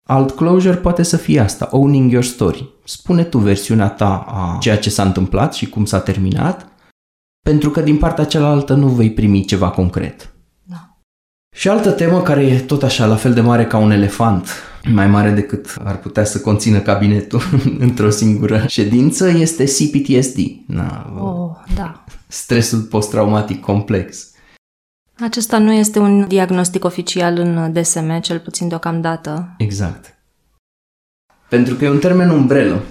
Alt 0.09 0.31
closure 0.31 0.77
poate 0.77 1.03
să 1.03 1.17
fie 1.17 1.41
asta, 1.41 1.69
owning 1.71 2.11
your 2.11 2.25
story. 2.25 2.69
Spune 2.85 3.25
tu 3.25 3.39
versiunea 3.39 3.89
ta 3.89 4.25
a 4.29 4.59
ceea 4.61 4.79
ce 4.79 4.91
s-a 4.91 5.03
întâmplat 5.03 5.55
și 5.55 5.69
cum 5.69 5.85
s-a 5.85 6.01
terminat, 6.01 6.69
pentru 7.41 7.71
că 7.71 7.81
din 7.81 7.97
partea 7.97 8.25
cealaltă 8.25 8.75
nu 8.75 8.89
vei 8.89 9.11
primi 9.11 9.45
ceva 9.45 9.71
concret. 9.71 10.35
Da. 10.63 10.99
Și 11.55 11.69
altă 11.69 11.91
temă 11.91 12.23
care 12.23 12.47
e 12.47 12.59
tot 12.59 12.83
așa, 12.83 13.07
la 13.07 13.17
fel 13.17 13.35
de 13.35 13.41
mare 13.41 13.67
ca 13.67 13.79
un 13.79 13.91
elefant, 13.91 14.49
mai 14.93 15.07
mare 15.07 15.31
decât 15.31 15.77
ar 15.85 15.99
putea 15.99 16.25
să 16.25 16.41
conțină 16.41 16.79
cabinetul 16.79 17.41
într-o 17.87 18.11
singură 18.11 18.65
ședință, 18.67 19.29
este 19.29 19.65
CPTSD. 19.65 20.39
Na, 20.67 21.13
oh, 21.19 21.75
da. 21.75 22.05
Stresul 22.27 22.81
post-traumatic 22.81 23.61
complex. 23.61 24.31
Acesta 25.21 25.59
nu 25.59 25.73
este 25.73 25.99
un 25.99 26.27
diagnostic 26.29 26.85
oficial 26.85 27.39
în 27.39 27.73
DSM, 27.73 28.21
cel 28.21 28.39
puțin 28.39 28.69
deocamdată. 28.69 29.55
Exact. 29.59 30.15
Pentru 31.49 31.75
că 31.75 31.85
e 31.85 31.91
un 31.91 31.99
termen 31.99 32.31
umbrelă. 32.31 32.83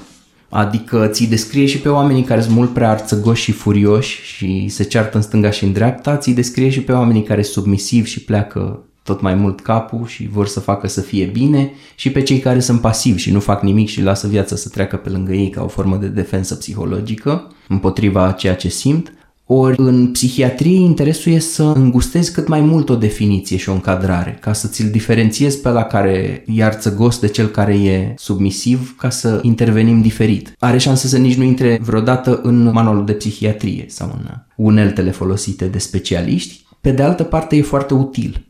Adică 0.49 1.07
ți 1.07 1.25
descrie 1.25 1.65
și 1.65 1.79
pe 1.79 1.89
oamenii 1.89 2.23
care 2.23 2.41
sunt 2.41 2.55
mult 2.55 2.73
prea 2.73 2.89
arțăgoși 2.89 3.43
și 3.43 3.51
furioși 3.51 4.21
și 4.21 4.67
se 4.67 4.83
ceartă 4.83 5.17
în 5.17 5.23
stânga 5.23 5.49
și 5.49 5.63
în 5.63 5.73
dreapta, 5.73 6.17
ți 6.17 6.31
descrie 6.31 6.69
și 6.69 6.81
pe 6.81 6.91
oamenii 6.91 7.23
care 7.23 7.41
sunt 7.41 7.53
submisivi 7.53 8.09
și 8.09 8.23
pleacă 8.23 8.84
tot 9.05 9.21
mai 9.21 9.35
mult 9.35 9.59
capul 9.59 10.05
și 10.05 10.27
vor 10.31 10.47
să 10.47 10.59
facă 10.59 10.87
să 10.87 11.01
fie 11.01 11.25
bine 11.25 11.71
și 11.95 12.11
pe 12.11 12.21
cei 12.21 12.39
care 12.39 12.59
sunt 12.59 12.81
pasivi 12.81 13.19
și 13.19 13.31
nu 13.31 13.39
fac 13.39 13.61
nimic 13.61 13.87
și 13.87 14.01
lasă 14.01 14.27
viața 14.27 14.55
să 14.55 14.69
treacă 14.69 14.95
pe 14.95 15.09
lângă 15.09 15.33
ei 15.33 15.49
ca 15.49 15.63
o 15.63 15.67
formă 15.67 15.95
de 15.95 16.07
defensă 16.07 16.55
psihologică 16.55 17.51
împotriva 17.67 18.31
ceea 18.31 18.55
ce 18.55 18.69
simt. 18.69 19.13
Ori 19.47 19.79
în 19.79 20.11
psihiatrie 20.11 20.79
interesul 20.79 21.31
e 21.31 21.39
să 21.39 21.63
îngustezi 21.63 22.33
cât 22.33 22.47
mai 22.47 22.61
mult 22.61 22.89
o 22.89 22.95
definiție 22.95 23.57
și 23.57 23.69
o 23.69 23.73
încadrare, 23.73 24.37
ca 24.41 24.53
să 24.53 24.67
ți-l 24.67 24.89
diferențiezi 24.89 25.61
pe 25.61 25.69
la 25.69 25.83
care 25.83 26.43
e 26.47 26.63
arțăgos 26.63 27.19
de 27.19 27.27
cel 27.27 27.47
care 27.47 27.73
e 27.73 28.13
submisiv, 28.17 28.95
ca 28.97 29.09
să 29.09 29.39
intervenim 29.41 30.01
diferit. 30.01 30.55
Are 30.59 30.77
șanse 30.77 31.07
să 31.07 31.17
nici 31.17 31.35
nu 31.35 31.43
intre 31.43 31.79
vreodată 31.81 32.39
în 32.43 32.63
manualul 32.63 33.05
de 33.05 33.13
psihiatrie 33.13 33.85
sau 33.87 34.11
în 34.17 34.29
uneltele 34.55 35.11
folosite 35.11 35.65
de 35.65 35.77
specialiști. 35.77 36.63
Pe 36.81 36.91
de 36.91 37.01
altă 37.01 37.23
parte 37.23 37.55
e 37.55 37.61
foarte 37.61 37.93
util. 37.93 38.44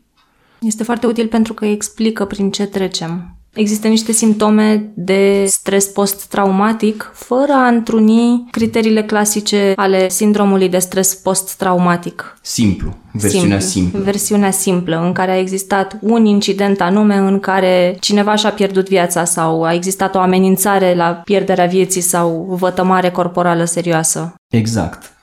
Este 0.66 0.82
foarte 0.82 1.06
util 1.06 1.26
pentru 1.26 1.54
că 1.54 1.64
explică 1.64 2.24
prin 2.24 2.50
ce 2.50 2.66
trecem. 2.66 3.36
Există 3.54 3.88
niște 3.88 4.12
simptome 4.12 4.92
de 4.94 5.44
stres 5.46 5.84
post-traumatic 5.84 7.10
fără 7.14 7.52
a 7.52 7.66
întruni 7.66 8.46
criteriile 8.50 9.02
clasice 9.02 9.72
ale 9.76 10.08
sindromului 10.08 10.68
de 10.68 10.78
stres 10.78 11.14
post-traumatic. 11.14 12.38
Simplu, 12.42 12.96
versiunea 13.12 13.58
simplu. 13.58 13.80
simplă. 13.80 14.00
Versiunea 14.00 14.50
simplă, 14.50 15.02
în 15.04 15.12
care 15.12 15.30
a 15.30 15.38
existat 15.38 15.98
un 16.00 16.24
incident 16.24 16.80
anume 16.80 17.16
în 17.16 17.40
care 17.40 17.96
cineva 18.00 18.34
și-a 18.34 18.50
pierdut 18.50 18.88
viața 18.88 19.24
sau 19.24 19.64
a 19.64 19.74
existat 19.74 20.14
o 20.14 20.18
amenințare 20.18 20.94
la 20.94 21.10
pierderea 21.24 21.66
vieții 21.66 22.00
sau 22.00 22.56
vătămare 22.58 23.10
corporală 23.10 23.64
serioasă. 23.64 24.34
Exact. 24.48 25.15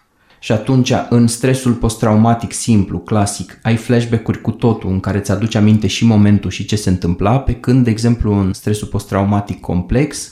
Și 0.44 0.52
atunci, 0.52 0.94
în 1.10 1.28
stresul 1.28 1.74
post-traumatic 1.74 2.52
simplu, 2.52 3.00
clasic, 3.00 3.60
ai 3.62 3.76
flashback-uri 3.76 4.42
cu 4.42 4.52
totul 4.52 4.90
în 4.90 5.00
care 5.00 5.20
ți-aduci 5.20 5.56
aminte 5.56 5.88
și 5.88 6.06
momentul 6.06 6.50
și 6.50 6.66
ce 6.66 6.76
se 6.76 6.90
întâmpla, 6.90 7.40
pe 7.40 7.54
când, 7.54 7.84
de 7.84 7.90
exemplu, 7.90 8.34
în 8.34 8.54
stresul 8.54 8.88
post-traumatic 8.88 9.60
complex, 9.60 10.32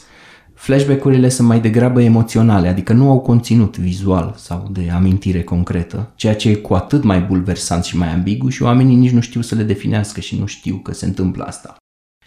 flashback-urile 0.53 1.29
sunt 1.29 1.47
mai 1.47 1.59
degrabă 1.59 2.01
emoționale, 2.01 2.67
adică 2.67 2.93
nu 2.93 3.09
au 3.09 3.19
conținut 3.19 3.77
vizual 3.77 4.33
sau 4.37 4.69
de 4.71 4.89
amintire 4.93 5.43
concretă, 5.43 6.11
ceea 6.15 6.35
ce 6.35 6.49
e 6.49 6.55
cu 6.55 6.73
atât 6.73 7.03
mai 7.03 7.19
bulversant 7.19 7.83
și 7.83 7.97
mai 7.97 8.13
ambigu 8.13 8.49
și 8.49 8.63
oamenii 8.63 8.95
nici 8.95 9.11
nu 9.11 9.21
știu 9.21 9.41
să 9.41 9.55
le 9.55 9.63
definească 9.63 10.19
și 10.19 10.39
nu 10.39 10.45
știu 10.45 10.75
că 10.75 10.93
se 10.93 11.05
întâmplă 11.05 11.43
asta. 11.43 11.75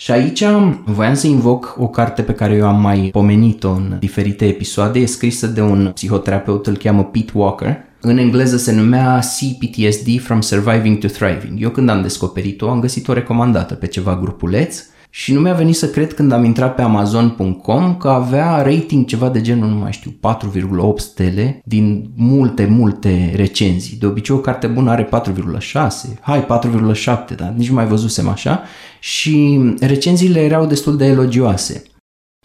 Și 0.05 0.11
aici 0.11 0.45
voiam 0.85 1.15
să 1.15 1.27
invoc 1.27 1.77
o 1.79 1.89
carte 1.89 2.23
pe 2.23 2.33
care 2.33 2.55
eu 2.55 2.67
am 2.67 2.81
mai 2.81 3.09
pomenit-o 3.13 3.71
în 3.71 3.97
diferite 3.99 4.47
episoade, 4.47 4.99
e 4.99 5.07
scrisă 5.07 5.47
de 5.47 5.61
un 5.61 5.91
psihoterapeut, 5.95 6.67
îl 6.67 6.77
cheamă 6.77 7.05
Pete 7.05 7.33
Walker. 7.35 7.77
În 8.01 8.19
engleză 8.19 8.57
se 8.57 8.73
numea 8.73 9.19
CPTSD 9.19 10.21
From 10.21 10.41
Surviving 10.41 10.99
to 10.99 11.07
Thriving. 11.07 11.63
Eu 11.63 11.71
când 11.71 11.89
am 11.89 12.03
descoperit-o, 12.03 12.71
am 12.71 12.81
găsit-o 12.81 13.13
recomandată 13.13 13.75
pe 13.75 13.87
ceva 13.87 14.19
grupuleț 14.21 14.85
și 15.17 15.33
nu 15.33 15.41
mi-a 15.41 15.55
venit 15.55 15.77
să 15.77 15.91
cred 15.91 16.13
când 16.13 16.33
am 16.33 16.45
intrat 16.45 16.75
pe 16.75 16.83
Amazon.com 16.83 17.97
că 17.97 18.09
avea 18.09 18.63
rating 18.63 19.07
ceva 19.07 19.29
de 19.29 19.41
genul, 19.41 19.69
nu 19.69 19.75
mai 19.75 19.93
știu, 19.93 20.11
4,8 20.11 20.97
stele 20.97 21.61
din 21.65 22.11
multe, 22.17 22.65
multe 22.65 23.33
recenzii. 23.37 23.97
De 23.97 24.07
obicei 24.07 24.35
o 24.35 24.39
carte 24.39 24.67
bună 24.67 24.91
are 24.91 25.09
4,6, 25.09 26.19
hai 26.21 26.47
4,7, 26.47 27.37
dar 27.37 27.55
nici 27.57 27.69
nu 27.69 27.75
mai 27.75 27.87
văzusem 27.87 28.29
așa. 28.29 28.63
Și 29.01 29.61
recenziile 29.81 30.41
erau 30.41 30.67
destul 30.67 30.97
de 30.97 31.05
elogioase. 31.05 31.83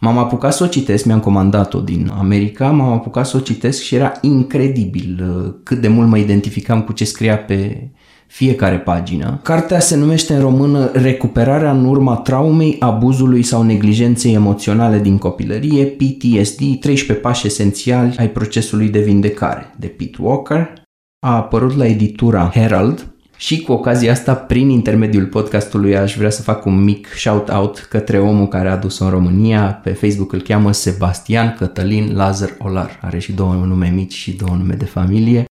M-am 0.02 0.18
apucat 0.18 0.54
să 0.54 0.64
o 0.64 0.68
citesc, 0.68 1.06
mi-am 1.06 1.20
comandat-o 1.20 1.80
din 1.80 2.12
America, 2.18 2.72
m-am 2.72 2.92
apucat 2.92 3.28
să 3.28 3.38
o 3.38 3.40
citesc 3.40 3.82
și 3.82 3.96
era 3.96 4.12
incredibil 4.22 5.30
uh, 5.30 5.54
cât 5.64 5.82
de 5.82 5.88
mult 5.88 6.08
mă 6.08 6.18
identificam 6.18 6.82
cu 6.82 6.94
ce 6.94 7.06
scria 7.06 7.38
pe 7.38 7.90
fiecare 8.30 8.78
pagină. 8.78 9.40
Cartea 9.44 9.80
se 9.80 9.96
numește 9.96 10.34
în 10.34 10.42
română 10.42 10.92
Recuperarea 10.94 11.72
în 11.72 11.86
urma 11.86 12.16
traumei, 12.16 12.76
abuzului 12.80 13.44
sau 13.44 13.62
neglijenței 13.62 14.34
emoționale 14.34 15.00
din 15.00 15.18
copilărie, 15.18 15.86
PTSD, 15.86 16.80
13 16.80 17.14
pași 17.14 17.48
esențiali 17.48 18.16
ai 18.18 18.30
procesului 18.30 18.90
de 18.90 19.00
vindecare, 19.00 19.74
de 19.78 19.88
Pete 19.88 20.18
Walker. 20.22 20.74
A 21.20 21.36
apărut 21.36 21.76
la 21.76 21.86
editura 21.86 22.52
Herald 22.54 23.14
și 23.38 23.62
cu 23.62 23.72
ocazia 23.72 24.12
asta, 24.12 24.34
prin 24.34 24.70
intermediul 24.70 25.26
podcastului, 25.26 25.98
aș 25.98 26.16
vrea 26.16 26.30
să 26.30 26.42
fac 26.42 26.66
un 26.66 26.84
mic 26.84 27.08
shout-out 27.08 27.88
către 27.90 28.20
omul 28.20 28.48
care 28.48 28.70
a 28.70 28.72
adus-o 28.72 29.04
în 29.04 29.10
România. 29.10 29.80
Pe 29.84 29.90
Facebook 29.90 30.34
îl 30.34 30.42
cheamă 30.42 30.72
Sebastian 30.72 31.56
Cătălin 31.58 32.16
Lazar 32.16 32.56
Olar. 32.60 33.00
Are 33.02 33.20
și 33.20 33.32
două 33.32 33.54
nume 33.54 33.92
mici 33.96 34.14
și 34.14 34.32
două 34.32 34.56
nume 34.56 34.74
de 34.74 34.86
familie. 34.86 35.49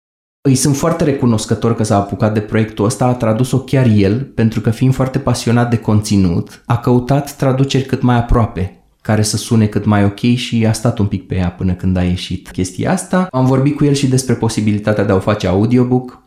Îi 0.46 0.54
sunt 0.54 0.76
foarte 0.76 1.04
recunoscător 1.04 1.74
că 1.74 1.82
s-a 1.82 1.96
apucat 1.96 2.34
de 2.34 2.40
proiectul 2.40 2.84
ăsta, 2.84 3.04
a 3.04 3.14
tradus-o 3.14 3.58
chiar 3.58 3.86
el, 3.86 4.20
pentru 4.20 4.60
că 4.60 4.70
fiind 4.70 4.94
foarte 4.94 5.18
pasionat 5.18 5.70
de 5.70 5.76
conținut, 5.76 6.62
a 6.66 6.78
căutat 6.78 7.36
traduceri 7.36 7.84
cât 7.84 8.02
mai 8.02 8.16
aproape, 8.16 8.82
care 9.02 9.22
să 9.22 9.36
sune 9.36 9.66
cât 9.66 9.84
mai 9.84 10.04
ok 10.04 10.18
și 10.18 10.66
a 10.66 10.72
stat 10.72 10.98
un 10.98 11.06
pic 11.06 11.26
pe 11.26 11.34
ea 11.34 11.50
până 11.50 11.72
când 11.72 11.96
a 11.96 12.02
ieșit 12.02 12.50
chestia 12.50 12.92
asta. 12.92 13.26
Am 13.30 13.46
vorbit 13.46 13.76
cu 13.76 13.84
el 13.84 13.92
și 13.92 14.08
despre 14.08 14.34
posibilitatea 14.34 15.04
de 15.04 15.12
a 15.12 15.14
o 15.14 15.18
face 15.18 15.46
audiobook, 15.46 16.22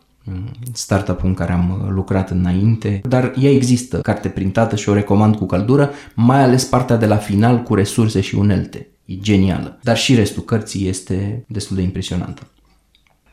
startup 0.72 1.24
în 1.24 1.34
care 1.34 1.52
am 1.52 1.90
lucrat 1.94 2.30
înainte, 2.30 3.00
dar 3.08 3.32
ea 3.38 3.50
există, 3.50 3.98
carte 3.98 4.28
printată 4.28 4.76
și 4.76 4.88
o 4.88 4.94
recomand 4.94 5.36
cu 5.36 5.46
căldură, 5.46 5.90
mai 6.14 6.42
ales 6.42 6.64
partea 6.64 6.96
de 6.96 7.06
la 7.06 7.16
final 7.16 7.62
cu 7.62 7.74
resurse 7.74 8.20
și 8.20 8.34
unelte. 8.34 8.88
E 9.04 9.14
genială. 9.16 9.78
Dar 9.82 9.96
și 9.96 10.14
restul 10.14 10.42
cărții 10.42 10.88
este 10.88 11.44
destul 11.48 11.76
de 11.76 11.82
impresionantă. 11.82 12.42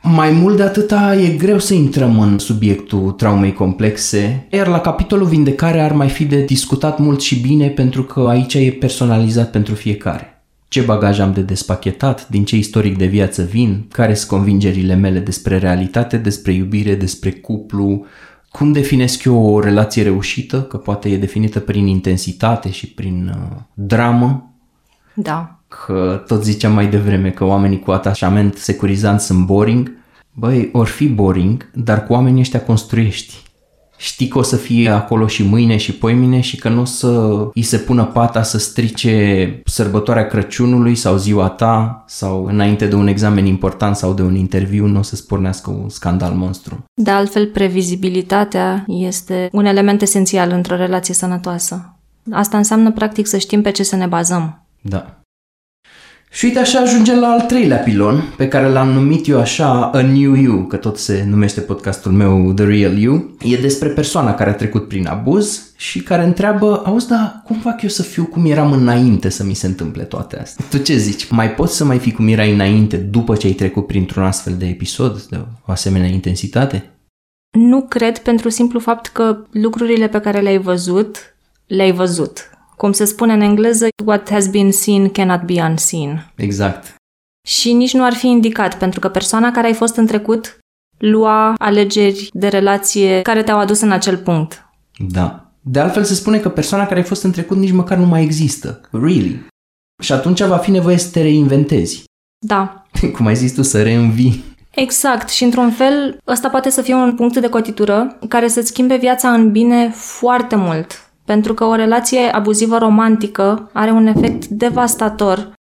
Mai 0.10 0.32
mult 0.32 0.58
de 0.58 0.64
atâta 0.64 1.16
e 1.16 1.36
greu 1.36 1.60
să 1.60 1.74
intrăm 1.74 2.20
în 2.20 2.38
subiectul 2.38 3.12
traumei 3.12 3.54
complexe, 3.54 4.48
iar 4.52 4.68
la 4.68 4.80
capitolul 4.80 5.28
vindecare 5.28 5.80
ar 5.80 5.92
mai 5.92 6.10
fi 6.10 6.26
de 6.26 6.44
discutat 6.44 7.00
mult 7.00 7.22
și 7.22 7.40
bine 7.40 7.68
pentru 7.68 8.04
că 8.04 8.20
aici 8.20 8.54
e 8.54 8.78
personalizat 8.80 9.52
pentru 9.52 9.74
fiecare. 9.74 10.44
Ce 10.68 10.82
bagaj 10.82 11.20
am 11.20 11.34
de 11.34 11.42
despachetat, 11.42 12.28
din 12.28 12.46
ce 12.46 12.56
istoric 12.56 12.98
de 12.98 13.06
viață 13.06 13.44
vin, 13.44 13.86
care 13.92 14.14
sunt 14.14 14.30
convingerile 14.30 14.96
mele 14.96 15.20
despre 15.20 15.58
realitate, 15.58 16.18
despre 16.18 16.52
iubire, 16.52 16.96
despre 16.96 17.32
cuplu, 17.32 18.06
cum 18.50 18.72
definesc 18.72 19.24
eu 19.24 19.46
o 19.54 19.60
relație 19.60 20.04
reușită, 20.04 20.62
că 20.62 20.78
poate 20.78 21.10
e 21.10 21.18
definită 21.18 21.60
prin 21.60 21.88
intensitate 21.88 22.72
și 22.72 22.88
prin 22.88 23.36
uh, 23.36 23.58
dramă. 23.74 24.54
Da 25.14 25.57
că 25.68 26.24
tot 26.28 26.44
ziceam 26.44 26.74
mai 26.74 26.88
devreme 26.88 27.30
că 27.30 27.44
oamenii 27.44 27.80
cu 27.80 27.92
atașament 27.92 28.56
securizant 28.56 29.20
sunt 29.20 29.46
boring, 29.46 29.92
băi, 30.34 30.70
or 30.74 30.88
fi 30.88 31.08
boring, 31.08 31.70
dar 31.74 32.06
cu 32.06 32.14
oamenii 32.14 32.40
ăștia 32.40 32.62
construiești. 32.62 33.46
știi 33.98 34.28
că 34.28 34.38
o 34.38 34.42
să 34.42 34.56
fie 34.56 34.90
acolo 34.90 35.28
și 35.28 35.44
mâine 35.44 35.78
și 35.78 35.94
poimine 35.94 36.40
și 36.40 36.58
că 36.58 36.70
nu 36.70 36.82
o 36.82 36.86
să 36.86 37.44
îi 37.54 37.62
se 37.62 37.78
pună 37.78 38.06
pata 38.06 38.44
să 38.44 38.58
strice 38.58 39.62
sărbătoarea 39.66 40.28
Crăciunului 40.28 40.96
sau 40.96 41.18
ziua 41.18 41.50
ta 41.50 42.04
sau 42.08 42.46
înainte 42.46 42.88
de 42.88 42.96
un 42.96 43.08
examen 43.08 43.46
important 43.46 43.96
sau 43.96 44.14
de 44.14 44.22
un 44.22 44.36
interviu 44.36 44.86
nu 44.86 45.00
o 45.00 45.02
să 45.02 45.16
spornească 45.16 45.70
un 45.70 45.90
scandal 45.90 46.34
monstru. 46.34 46.84
De 46.94 47.12
altfel, 47.12 47.48
previzibilitatea 47.48 48.84
este 48.88 49.50
un 49.52 49.66
element 49.66 50.02
esențial 50.02 50.52
într-o 50.52 50.76
relație 50.76 51.14
sănătoasă. 51.14 51.98
Asta 52.32 52.58
înseamnă 52.58 52.92
practic 52.92 53.28
să 53.28 53.38
știm 53.38 53.62
pe 53.62 53.72
ce 53.72 53.84
să 53.84 53.96
ne 53.96 54.06
bazăm. 54.06 54.66
Da. 54.82 55.22
Și 56.30 56.46
uite 56.46 56.60
așa 56.60 56.80
ajungem 56.80 57.20
la 57.20 57.28
al 57.28 57.42
treilea 57.42 57.78
pilon, 57.78 58.34
pe 58.38 58.48
care 58.48 58.68
l-am 58.68 58.90
numit 58.90 59.28
eu 59.28 59.40
așa 59.40 59.90
A 59.94 60.02
New 60.02 60.34
You, 60.36 60.66
că 60.66 60.76
tot 60.76 60.98
se 60.98 61.26
numește 61.30 61.62
podcastul 61.62 62.12
meu 62.12 62.54
The 62.54 62.66
Real 62.66 62.98
You. 62.98 63.36
E 63.42 63.58
despre 63.58 63.90
persoana 63.90 64.34
care 64.34 64.50
a 64.50 64.54
trecut 64.54 64.88
prin 64.88 65.08
abuz 65.08 65.72
și 65.78 66.02
care 66.04 66.24
întreabă, 66.24 66.82
auzi, 66.86 67.08
da, 67.08 67.42
cum 67.46 67.56
fac 67.56 67.82
eu 67.82 67.90
să 67.90 68.04
fiu 68.04 68.26
cum 68.26 68.46
eram 68.46 68.72
înainte 68.72 69.30
să 69.30 69.44
mi 69.44 69.54
se 69.54 69.68
întâmple 69.68 70.04
toate 70.04 70.40
astea? 70.40 70.66
Tu 70.70 70.78
ce 70.78 70.98
zici? 70.98 71.30
Mai 71.30 71.52
poți 71.52 71.76
să 71.76 71.86
mai 71.86 72.00
fii 72.00 72.12
cum 72.12 72.28
erai 72.28 72.54
înainte 72.54 72.98
după 72.98 73.36
ce 73.36 73.48
ai 73.48 73.54
trecut 73.54 73.88
printr-un 73.88 74.24
astfel 74.24 74.54
de 74.58 74.66
episod, 74.66 75.22
de 75.22 75.40
o 75.66 75.72
asemenea 75.72 76.08
intensitate? 76.08 76.92
Nu 77.52 77.82
cred 77.82 78.18
pentru 78.18 78.50
simplu 78.50 78.80
fapt 78.80 79.08
că 79.08 79.38
lucrurile 79.52 80.08
pe 80.08 80.20
care 80.20 80.40
le-ai 80.40 80.58
văzut, 80.58 81.36
le-ai 81.68 81.92
văzut. 81.92 82.57
Cum 82.78 82.92
se 82.92 83.06
spune 83.06 83.34
în 83.34 83.42
engleză, 83.42 83.88
what 84.06 84.30
has 84.30 84.48
been 84.48 84.72
seen 84.72 85.10
cannot 85.10 85.42
be 85.42 85.62
unseen. 85.62 86.32
Exact. 86.36 86.96
Și 87.48 87.74
nici 87.74 87.94
nu 87.94 88.04
ar 88.04 88.14
fi 88.14 88.28
indicat, 88.28 88.78
pentru 88.78 89.00
că 89.00 89.10
persoana 89.10 89.52
care 89.52 89.68
ai 89.68 89.74
fost 89.74 89.96
în 89.96 90.06
trecut 90.06 90.58
lua 90.98 91.54
alegeri 91.58 92.30
de 92.34 92.48
relație 92.48 93.22
care 93.22 93.44
te-au 93.44 93.60
adus 93.60 93.82
în 93.82 93.92
acel 93.92 94.18
punct. 94.18 94.66
Da. 94.98 95.52
De 95.62 95.80
altfel 95.80 96.04
se 96.04 96.14
spune 96.14 96.40
că 96.40 96.50
persoana 96.50 96.86
care 96.86 97.00
ai 97.00 97.06
fost 97.06 97.24
în 97.24 97.32
trecut 97.32 97.58
nici 97.58 97.72
măcar 97.72 97.98
nu 97.98 98.06
mai 98.06 98.24
există. 98.24 98.82
Really. 98.92 99.46
Și 100.04 100.14
atunci 100.14 100.42
va 100.42 100.58
fi 100.58 100.72
nevoie 100.72 100.98
să 100.98 101.10
te 101.12 101.22
reinventezi. 101.22 102.04
Da. 102.46 102.86
Cum 103.16 103.26
ai 103.26 103.36
zis 103.36 103.54
tu, 103.54 103.62
să 103.62 103.84
reînvii. 103.84 104.44
Exact. 104.72 105.30
Și 105.30 105.44
într-un 105.44 105.72
fel, 105.72 106.18
ăsta 106.28 106.50
poate 106.50 106.70
să 106.70 106.82
fie 106.82 106.94
un 106.94 107.16
punct 107.16 107.38
de 107.38 107.50
cotitură 107.50 108.18
care 108.28 108.48
să-ți 108.48 108.68
schimbe 108.68 108.96
viața 108.96 109.34
în 109.34 109.52
bine 109.52 109.90
foarte 109.90 110.56
mult. 110.56 111.07
Pentru 111.28 111.54
că 111.54 111.64
o 111.64 111.76
relație 111.76 112.20
abuzivă 112.32 112.78
romantică 112.78 113.70
are 113.74 113.92
un 113.92 114.06
efect 114.08 114.46
devastator. 114.46 115.54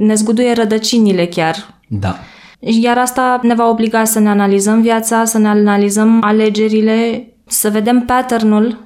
Ne 0.00 0.14
zguduie 0.14 0.52
rădăcinile 0.52 1.26
chiar. 1.26 1.80
Da. 1.88 2.16
Iar 2.58 2.98
asta 2.98 3.38
ne 3.42 3.54
va 3.54 3.68
obliga 3.68 4.04
să 4.04 4.18
ne 4.18 4.28
analizăm 4.28 4.80
viața, 4.80 5.24
să 5.24 5.38
ne 5.38 5.48
analizăm 5.48 6.22
alegerile, 6.22 7.28
să 7.46 7.70
vedem 7.70 8.00
patternul 8.00 8.78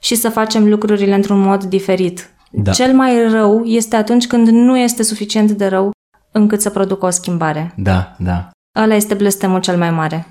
și 0.00 0.14
să 0.14 0.28
facem 0.28 0.68
lucrurile 0.68 1.14
într-un 1.14 1.40
mod 1.40 1.64
diferit. 1.64 2.30
Da. 2.50 2.70
Cel 2.70 2.94
mai 2.94 3.28
rău 3.28 3.64
este 3.64 3.96
atunci 3.96 4.26
când 4.26 4.48
nu 4.48 4.78
este 4.78 5.02
suficient 5.02 5.50
de 5.50 5.66
rău 5.66 5.90
încât 6.32 6.60
să 6.60 6.70
producă 6.70 7.06
o 7.06 7.10
schimbare. 7.10 7.74
Da, 7.76 8.14
da. 8.18 8.48
Ăla 8.82 8.94
este 8.94 9.14
blestemul 9.14 9.60
cel 9.60 9.76
mai 9.76 9.90
mare. 9.90 10.26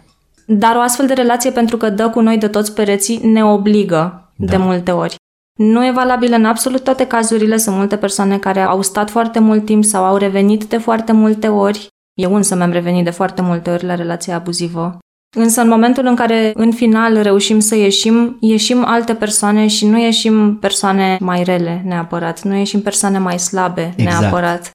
Dar 0.47 0.75
o 0.75 0.79
astfel 0.79 1.07
de 1.07 1.13
relație, 1.13 1.51
pentru 1.51 1.77
că 1.77 1.89
dă 1.89 2.09
cu 2.09 2.21
noi 2.21 2.37
de 2.37 2.47
toți 2.47 2.73
pereții, 2.73 3.19
ne 3.27 3.45
obligă 3.45 4.31
Da. 4.35 4.45
de 4.45 4.57
multe 4.57 4.91
ori. 4.91 5.15
Nu 5.59 5.85
e 5.85 5.91
valabil 5.91 6.33
în 6.33 6.45
absolut 6.45 6.83
toate 6.83 7.07
cazurile. 7.07 7.57
Sunt 7.57 7.75
multe 7.75 7.97
persoane 7.97 8.37
care 8.37 8.61
au 8.61 8.81
stat 8.81 9.09
foarte 9.09 9.39
mult 9.39 9.65
timp 9.65 9.83
sau 9.83 10.03
au 10.03 10.17
revenit 10.17 10.63
de 10.63 10.77
foarte 10.77 11.11
multe 11.11 11.47
ori. 11.47 11.87
Eu 12.13 12.35
însă 12.35 12.55
mi-am 12.55 12.71
revenit 12.71 13.03
de 13.03 13.09
foarte 13.09 13.41
multe 13.41 13.69
ori 13.69 13.85
la 13.85 13.95
relația 13.95 14.35
abuzivă. 14.35 14.97
Însă 15.37 15.61
în 15.61 15.67
momentul 15.67 16.05
în 16.05 16.15
care 16.15 16.51
în 16.55 16.71
final 16.71 17.21
reușim 17.21 17.59
să 17.59 17.75
ieșim, 17.75 18.37
ieșim 18.39 18.85
alte 18.85 19.15
persoane 19.15 19.67
și 19.67 19.85
nu 19.85 19.99
ieșim 19.99 20.57
persoane 20.57 21.17
mai 21.19 21.43
rele 21.43 21.81
neapărat, 21.85 22.41
nu 22.41 22.55
ieșim 22.55 22.81
persoane 22.81 23.17
mai 23.17 23.39
slabe 23.39 23.93
Exact. 23.97 24.19
neapărat. 24.19 24.71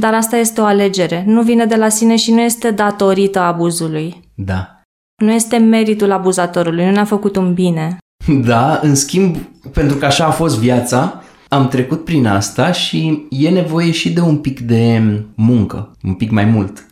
Dar 0.00 0.14
asta 0.14 0.36
este 0.36 0.60
o 0.60 0.64
alegere. 0.64 1.24
Nu 1.26 1.42
vine 1.42 1.64
de 1.64 1.76
la 1.76 1.88
sine 1.88 2.16
și 2.16 2.32
nu 2.32 2.40
este 2.40 2.70
datorită 2.70 3.40
abuzului. 3.40 4.20
Da. 4.34 4.80
Nu 5.22 5.32
este 5.32 5.56
meritul 5.56 6.12
abuzatorului, 6.12 6.84
nu 6.84 6.90
ne-a 6.90 7.04
făcut 7.04 7.36
un 7.36 7.54
bine. 7.54 7.98
Da, 8.26 8.78
în 8.82 8.94
schimb, 8.94 9.36
pentru 9.72 9.96
că 9.96 10.04
așa 10.06 10.26
a 10.26 10.30
fost 10.30 10.58
viața, 10.58 11.22
am 11.48 11.68
trecut 11.68 12.04
prin 12.04 12.26
asta 12.26 12.72
și 12.72 13.26
e 13.30 13.48
nevoie 13.50 13.90
și 13.90 14.12
de 14.12 14.20
un 14.20 14.38
pic 14.38 14.60
de 14.60 15.02
muncă, 15.34 15.96
un 16.02 16.14
pic 16.14 16.30
mai 16.30 16.44
mult. 16.44 16.86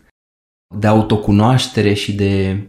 De 0.75 0.87
autocunoaștere 0.87 1.93
și 1.93 2.13
de 2.15 2.63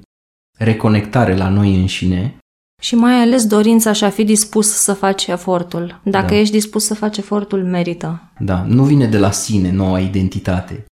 reconectare 0.58 1.36
la 1.36 1.50
noi 1.50 1.76
înșine. 1.76 2.38
Și 2.82 2.96
mai 2.96 3.14
ales 3.14 3.46
dorința 3.48 3.92
și 3.94 4.04
a 4.04 4.10
fi 4.10 4.24
dispus 4.24 4.68
să 4.74 4.94
faci 4.94 5.28
efortul. 5.28 6.02
Dacă 6.04 6.28
Da. 6.28 6.36
ești 6.36 6.54
dispus 6.54 6.86
să 6.86 6.94
faci 6.96 7.18
efortul, 7.18 7.64
merită. 7.64 8.32
Da, 8.40 8.64
nu 8.68 8.84
vine 8.84 9.08
de 9.08 9.18
la 9.18 9.32
sine 9.32 9.72
noua 9.72 10.00
identitate. 10.00 10.86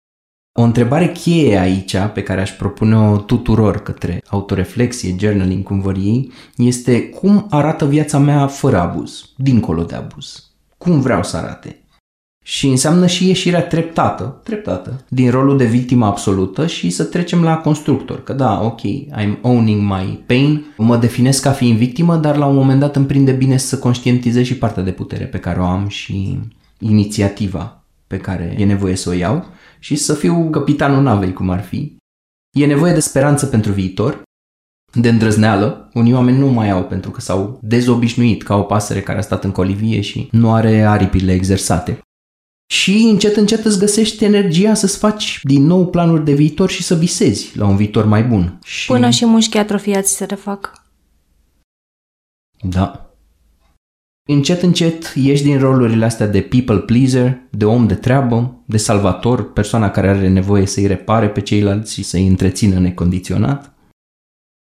O 0.58 0.62
întrebare 0.62 1.12
cheie 1.12 1.58
aici, 1.58 1.96
pe 2.14 2.24
care 2.24 2.42
aș 2.42 2.52
propune-o 2.52 3.18
tuturor 3.18 3.84
către 3.84 4.24
autoreflexie, 4.28 5.16
journaling, 5.20 5.64
cum 5.64 5.80
vor 5.80 5.96
ei, 5.96 6.32
este 6.58 7.10
cum 7.10 7.48
arată 7.50 7.86
viața 7.86 8.18
mea 8.18 8.48
fără 8.48 8.80
abuz, 8.80 9.30
dincolo 9.38 9.84
de 9.84 9.96
abuz. 9.96 10.52
Cum 10.78 11.02
vreau 11.02 11.24
să 11.24 11.38
arate. 11.38 11.80
Și 12.44 12.68
înseamnă 12.68 13.08
și 13.08 13.28
ieșirea 13.28 13.64
treptată, 13.64 14.42
treptată, 14.44 15.06
din 15.10 15.30
rolul 15.30 15.58
de 15.58 15.66
victimă 15.66 16.06
absolută 16.06 16.68
și 16.68 16.90
să 16.90 17.04
trecem 17.04 17.44
la 17.44 17.58
constructor. 17.58 18.24
Că 18.24 18.34
da, 18.34 18.62
ok, 18.62 18.82
I'm 19.22 19.42
owning 19.42 19.82
my 19.82 20.24
pain, 20.26 20.66
mă 20.78 20.98
definesc 20.98 21.42
ca 21.42 21.52
fiind 21.52 21.78
victimă, 21.78 22.16
dar 22.16 22.38
la 22.38 22.46
un 22.46 22.56
moment 22.56 22.80
dat 22.80 22.96
îmi 22.96 23.06
prinde 23.06 23.32
bine 23.32 23.58
să 23.58 23.80
conștientizez 23.80 24.46
și 24.46 24.58
partea 24.58 24.84
de 24.84 24.92
putere 24.92 25.26
pe 25.26 25.40
care 25.40 25.60
o 25.60 25.66
am 25.66 25.88
și 25.88 26.40
inițiativa 26.80 27.84
pe 28.08 28.18
care 28.18 28.56
e 28.58 28.66
nevoie 28.66 28.96
să 28.96 29.10
o 29.10 29.14
iau 29.14 29.46
și 29.86 29.96
să 29.96 30.14
fiu 30.14 30.50
capitanul 30.50 31.04
navei, 31.04 31.34
cum 31.34 31.50
ar 31.50 31.64
fi. 31.64 31.98
E 32.58 32.66
nevoie 32.66 32.94
de 32.94 33.00
speranță 33.00 33.46
pentru 33.46 33.72
viitor, 33.72 34.22
de 34.94 35.10
îndrăzneală. 35.10 35.90
Unii 35.94 36.14
oameni 36.14 36.38
nu 36.38 36.48
mai 36.48 36.70
au 36.70 36.84
pentru 36.84 37.12
că 37.12 37.22
s-au 37.22 37.60
dezobișnuit 37.62 38.44
ca 38.44 38.56
o 38.56 38.62
pasăre 38.62 39.02
care 39.02 39.18
a 39.18 39.22
stat 39.22 39.44
în 39.44 39.52
colivie 39.52 40.02
și 40.02 40.28
nu 40.32 40.54
are 40.54 40.82
aripile 40.82 41.34
exersate. 41.34 42.00
Și 42.74 42.98
încet, 42.98 43.36
încet 43.36 43.66
îți 43.66 43.80
găsești 43.80 44.24
energia 44.24 44.74
să-ți 44.74 44.98
faci 44.98 45.40
din 45.44 45.66
nou 45.66 45.88
planuri 45.88 46.26
de 46.26 46.34
viitor 46.34 46.70
și 46.70 46.84
să 46.84 46.96
visezi 46.96 47.58
la 47.58 47.68
un 47.68 47.76
viitor 47.76 48.06
mai 48.06 48.24
bun. 48.24 48.60
Și... 48.64 48.88
Până 48.88 49.10
și 49.10 49.26
mușchii 49.26 49.60
atrofiați 49.60 50.16
se 50.16 50.26
refac. 50.26 50.84
Da. 52.62 53.05
Încet, 54.30 54.62
încet 54.62 55.14
ieși 55.16 55.44
din 55.44 55.60
rolurile 55.60 56.06
astea 56.06 56.28
de 56.28 56.42
people 56.42 56.78
pleaser, 56.78 57.42
de 57.50 57.66
om 57.66 57.88
de 57.88 57.94
treabă, 57.94 58.64
de 58.66 58.78
salvator, 58.78 59.52
persoana 59.52 59.90
care 59.90 60.10
are 60.10 60.28
nevoie 60.28 60.66
să-i 60.66 60.88
repare 60.88 61.30
pe 61.30 61.42
ceilalți 61.42 61.94
și 61.94 62.04
să-i 62.04 62.28
întrețină 62.28 62.80
necondiționat. 62.80 63.74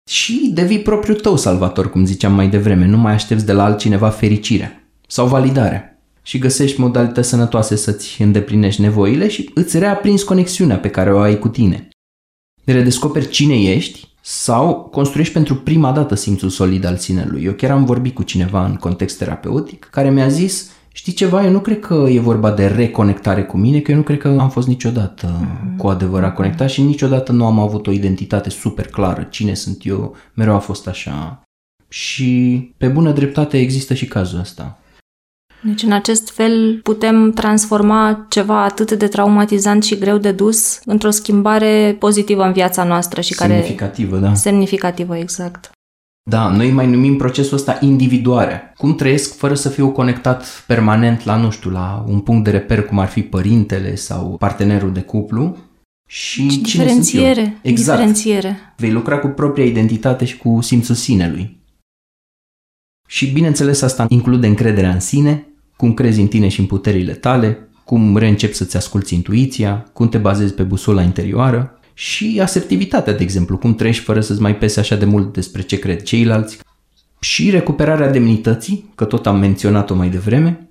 Și 0.09 0.51
devii 0.53 0.81
propriul 0.81 1.19
tău 1.19 1.37
salvator, 1.37 1.89
cum 1.89 2.05
ziceam 2.05 2.33
mai 2.33 2.49
devreme, 2.49 2.85
nu 2.85 2.97
mai 2.97 3.13
aștepți 3.13 3.45
de 3.45 3.53
la 3.53 3.63
altcineva 3.63 4.09
fericirea 4.09 4.91
sau 5.07 5.27
validarea 5.27 6.01
și 6.21 6.37
găsești 6.37 6.79
modalități 6.79 7.29
sănătoase 7.29 7.75
să-ți 7.75 8.21
îndeplinești 8.21 8.81
nevoile 8.81 9.27
și 9.27 9.49
îți 9.53 9.79
reaprinzi 9.79 10.25
conexiunea 10.25 10.79
pe 10.79 10.89
care 10.89 11.13
o 11.13 11.19
ai 11.19 11.39
cu 11.39 11.47
tine. 11.47 11.89
Redescoperi 12.63 13.29
cine 13.29 13.61
ești 13.61 14.10
sau 14.21 14.75
construiești 14.91 15.33
pentru 15.33 15.55
prima 15.55 15.91
dată 15.91 16.15
simțul 16.15 16.49
solid 16.49 16.85
al 16.85 16.97
sinelui. 16.97 17.43
Eu 17.43 17.51
chiar 17.51 17.71
am 17.71 17.85
vorbit 17.85 18.13
cu 18.15 18.23
cineva 18.23 18.65
în 18.65 18.75
context 18.75 19.17
terapeutic 19.17 19.87
care 19.91 20.09
mi-a 20.09 20.27
zis 20.27 20.71
Știi 20.93 21.13
ceva, 21.13 21.45
eu 21.45 21.51
nu 21.51 21.59
cred 21.59 21.79
că 21.79 22.07
e 22.09 22.19
vorba 22.19 22.51
de 22.51 22.67
reconectare 22.67 23.43
cu 23.43 23.57
mine, 23.57 23.79
că 23.79 23.91
eu 23.91 23.97
nu 23.97 24.03
cred 24.03 24.17
că 24.17 24.27
am 24.39 24.49
fost 24.49 24.67
niciodată 24.67 25.27
mm-hmm. 25.27 25.77
cu 25.77 25.87
adevărat 25.87 26.33
conectat 26.33 26.69
și 26.69 26.81
niciodată 26.81 27.31
nu 27.31 27.45
am 27.45 27.59
avut 27.59 27.87
o 27.87 27.91
identitate 27.91 28.49
super 28.49 28.87
clară. 28.87 29.23
Cine 29.23 29.53
sunt 29.53 29.85
eu, 29.85 30.15
mereu 30.33 30.55
a 30.55 30.59
fost 30.59 30.87
așa. 30.87 31.41
Și 31.87 32.73
pe 32.77 32.87
bună 32.87 33.11
dreptate 33.11 33.59
există 33.59 33.93
și 33.93 34.05
cazul 34.05 34.39
ăsta. 34.39 34.80
Deci 35.63 35.83
în 35.83 35.91
acest 35.91 36.29
fel 36.29 36.79
putem 36.83 37.31
transforma 37.31 38.25
ceva 38.29 38.63
atât 38.63 38.91
de 38.91 39.07
traumatizant 39.07 39.83
și 39.83 39.97
greu 39.97 40.17
de 40.17 40.31
dus 40.31 40.79
într-o 40.85 41.09
schimbare 41.09 41.95
pozitivă 41.99 42.43
în 42.43 42.51
viața 42.53 42.83
noastră 42.83 43.21
și 43.21 43.33
care... 43.33 43.53
Semnificativă, 43.53 44.17
da. 44.17 44.33
Semnificativă, 44.33 45.17
exact. 45.17 45.71
Da, 46.29 46.47
noi 46.49 46.71
mai 46.71 46.87
numim 46.87 47.17
procesul 47.17 47.57
ăsta 47.57 47.77
individuarea. 47.81 48.73
Cum 48.77 48.95
trăiesc 48.95 49.37
fără 49.37 49.53
să 49.53 49.69
fiu 49.69 49.89
conectat 49.89 50.63
permanent 50.67 51.23
la, 51.23 51.35
nu 51.35 51.51
știu, 51.51 51.69
la 51.69 52.05
un 52.07 52.19
punct 52.19 52.43
de 52.43 52.51
reper 52.51 52.85
cum 52.85 52.99
ar 52.99 53.07
fi 53.07 53.21
părintele 53.21 53.95
sau 53.95 54.35
partenerul 54.37 54.93
de 54.93 55.01
cuplu. 55.01 55.57
Și 56.07 56.49
Și 56.49 56.61
cine 56.61 56.87
sunt 56.87 56.97
eu? 56.97 57.03
diferențiere. 57.03 57.59
Exact. 57.61 57.97
Diferențiere. 57.97 58.57
Vei 58.77 58.91
lucra 58.91 59.19
cu 59.19 59.27
propria 59.27 59.65
identitate 59.65 60.25
și 60.25 60.37
cu 60.37 60.61
simțul 60.61 60.95
sinelui. 60.95 61.59
Și 63.07 63.31
bineînțeles 63.31 63.81
asta 63.81 64.05
include 64.09 64.47
încrederea 64.47 64.91
în 64.91 64.99
sine, 64.99 65.50
cum 65.81 65.93
crezi 65.93 66.21
în 66.21 66.27
tine 66.27 66.47
și 66.47 66.59
în 66.59 66.65
puterile 66.65 67.13
tale, 67.13 67.69
cum 67.83 68.17
reîncepi 68.17 68.53
să-ți 68.53 68.77
asculți 68.77 69.13
intuiția, 69.13 69.85
cum 69.93 70.09
te 70.09 70.17
bazezi 70.17 70.53
pe 70.53 70.63
busola 70.63 71.01
interioară 71.01 71.79
și 71.93 72.39
asertivitatea, 72.41 73.13
de 73.13 73.23
exemplu, 73.23 73.57
cum 73.57 73.75
trăiești 73.75 74.03
fără 74.03 74.21
să-ți 74.21 74.41
mai 74.41 74.55
pese 74.55 74.79
așa 74.79 74.95
de 74.95 75.05
mult 75.05 75.33
despre 75.33 75.61
ce 75.61 75.79
cred 75.79 76.01
ceilalți. 76.01 76.59
și 77.19 77.49
recuperarea 77.49 78.11
demnității, 78.11 78.91
că 78.95 79.05
tot 79.05 79.27
am 79.27 79.39
menționat-o 79.39 79.95
mai 79.95 80.09
devreme, 80.09 80.69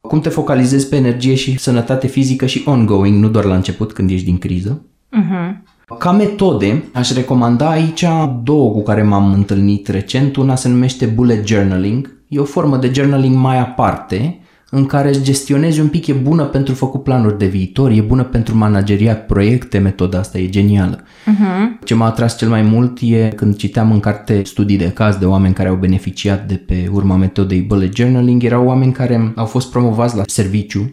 cum 0.00 0.20
te 0.20 0.28
focalizezi 0.28 0.88
pe 0.88 0.96
energie 0.96 1.34
și 1.34 1.58
sănătate 1.58 2.06
fizică 2.06 2.46
și 2.46 2.62
ongoing, 2.66 3.22
nu 3.22 3.28
doar 3.28 3.44
la 3.44 3.54
început 3.54 3.92
când 3.92 4.10
ești 4.10 4.24
din 4.24 4.38
criză. 4.38 4.84
Mhm. 5.10 5.64
Ca 5.98 6.12
metode, 6.12 6.84
aș 6.92 7.12
recomanda 7.12 7.70
aici 7.70 8.04
două 8.42 8.70
cu 8.70 8.82
care 8.82 9.02
m-am 9.02 9.32
întâlnit 9.32 9.88
recent. 9.88 10.36
Una 10.36 10.56
se 10.56 10.68
numește 10.68 11.06
bullet 11.06 11.46
journaling. 11.46 12.21
E 12.32 12.38
o 12.38 12.44
formă 12.44 12.76
de 12.76 12.90
journaling 12.94 13.36
mai 13.36 13.58
aparte, 13.58 14.38
în 14.70 14.86
care 14.86 15.08
îți 15.08 15.22
gestionezi 15.22 15.80
un 15.80 15.88
pic, 15.88 16.06
e 16.06 16.12
bună 16.12 16.44
pentru 16.44 16.74
făcut 16.74 17.02
planuri 17.02 17.38
de 17.38 17.46
viitor, 17.46 17.90
e 17.90 18.00
bună 18.00 18.22
pentru 18.22 18.56
manageriat 18.56 19.26
proiecte, 19.26 19.78
metoda 19.78 20.18
asta 20.18 20.38
e 20.38 20.48
genială. 20.48 21.04
Mhm. 21.26 21.78
Ce 21.84 21.94
m-a 21.94 22.06
atras 22.06 22.36
cel 22.38 22.48
mai 22.48 22.62
mult 22.62 22.98
e 23.00 23.32
când 23.36 23.56
citeam 23.56 23.92
în 23.92 24.00
carte 24.00 24.42
studii 24.44 24.78
de 24.78 24.90
caz 24.90 25.16
de 25.16 25.24
oameni 25.24 25.54
care 25.54 25.68
au 25.68 25.74
beneficiat 25.74 26.46
de 26.46 26.54
pe 26.54 26.88
urma 26.92 27.16
metodei 27.16 27.60
bullet 27.60 27.96
journaling, 27.96 28.42
erau 28.42 28.66
oameni 28.66 28.92
care 28.92 29.32
au 29.36 29.46
fost 29.46 29.70
promovați 29.70 30.16
la 30.16 30.22
serviciu 30.26 30.92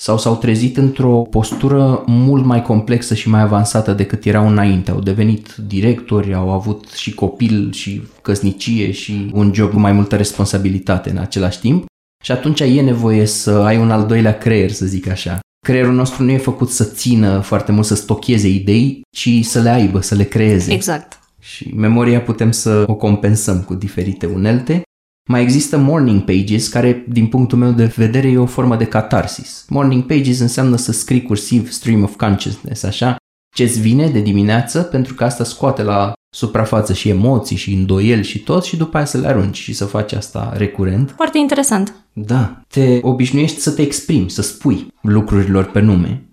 sau 0.00 0.18
s-au 0.18 0.36
trezit 0.36 0.76
într-o 0.76 1.16
postură 1.16 2.02
mult 2.06 2.44
mai 2.44 2.62
complexă 2.62 3.14
și 3.14 3.28
mai 3.28 3.40
avansată 3.40 3.92
decât 3.92 4.24
erau 4.24 4.48
înainte. 4.48 4.90
Au 4.90 5.00
devenit 5.00 5.54
directori, 5.66 6.34
au 6.34 6.50
avut 6.50 6.86
și 6.92 7.14
copil 7.14 7.72
și 7.72 8.02
căsnicie 8.22 8.90
și 8.90 9.30
un 9.32 9.54
job 9.54 9.70
cu 9.70 9.78
mai 9.78 9.92
multă 9.92 10.16
responsabilitate 10.16 11.10
în 11.10 11.16
același 11.16 11.60
timp. 11.60 11.84
Și 12.24 12.32
atunci 12.32 12.60
e 12.60 12.80
nevoie 12.80 13.24
să 13.24 13.50
ai 13.50 13.78
un 13.78 13.90
al 13.90 14.06
doilea 14.06 14.38
creier, 14.38 14.70
să 14.70 14.86
zic 14.86 15.08
așa. 15.08 15.38
Creierul 15.66 15.94
nostru 15.94 16.22
nu 16.22 16.30
e 16.30 16.38
făcut 16.38 16.70
să 16.70 16.84
țină 16.84 17.40
foarte 17.40 17.72
mult, 17.72 17.86
să 17.86 17.94
stocheze 17.94 18.48
idei, 18.48 19.00
ci 19.16 19.28
să 19.42 19.60
le 19.60 19.68
aibă, 19.68 20.00
să 20.00 20.14
le 20.14 20.24
creeze. 20.24 20.72
Exact. 20.72 21.20
Și 21.40 21.72
memoria 21.74 22.20
putem 22.20 22.50
să 22.50 22.84
o 22.86 22.94
compensăm 22.94 23.62
cu 23.62 23.74
diferite 23.74 24.26
unelte. 24.26 24.82
Mai 25.28 25.42
există 25.42 25.78
morning 25.78 26.22
pages, 26.22 26.68
care, 26.68 27.04
din 27.08 27.26
punctul 27.26 27.58
meu 27.58 27.70
de 27.70 27.92
vedere, 27.96 28.28
e 28.28 28.38
o 28.38 28.46
formă 28.46 28.76
de 28.76 28.84
catarsis. 28.84 29.64
Morning 29.68 30.04
pages 30.04 30.38
înseamnă 30.38 30.76
să 30.76 30.92
scrii 30.92 31.22
cursiv 31.22 31.70
stream 31.70 32.02
of 32.02 32.16
consciousness, 32.16 32.82
așa, 32.82 33.16
ce-ți 33.54 33.80
vine 33.80 34.08
de 34.08 34.20
dimineață, 34.20 34.82
pentru 34.82 35.14
că 35.14 35.24
asta 35.24 35.44
scoate 35.44 35.82
la 35.82 36.12
suprafață 36.34 36.92
și 36.92 37.08
emoții 37.08 37.56
și 37.56 37.72
îndoieli 37.72 38.24
și 38.24 38.38
tot 38.38 38.64
și 38.64 38.76
după 38.76 38.96
aia 38.96 39.06
să 39.06 39.18
le 39.18 39.26
arunci 39.26 39.56
și 39.56 39.72
să 39.72 39.84
faci 39.84 40.12
asta 40.12 40.52
recurent. 40.56 41.12
Foarte 41.16 41.38
interesant. 41.38 41.94
Da, 42.12 42.60
te 42.68 42.98
obișnuiești 43.02 43.60
să 43.60 43.70
te 43.70 43.82
exprimi, 43.82 44.30
să 44.30 44.42
spui 44.42 44.86
lucrurilor 45.00 45.64
pe 45.64 45.80
nume. 45.80 46.27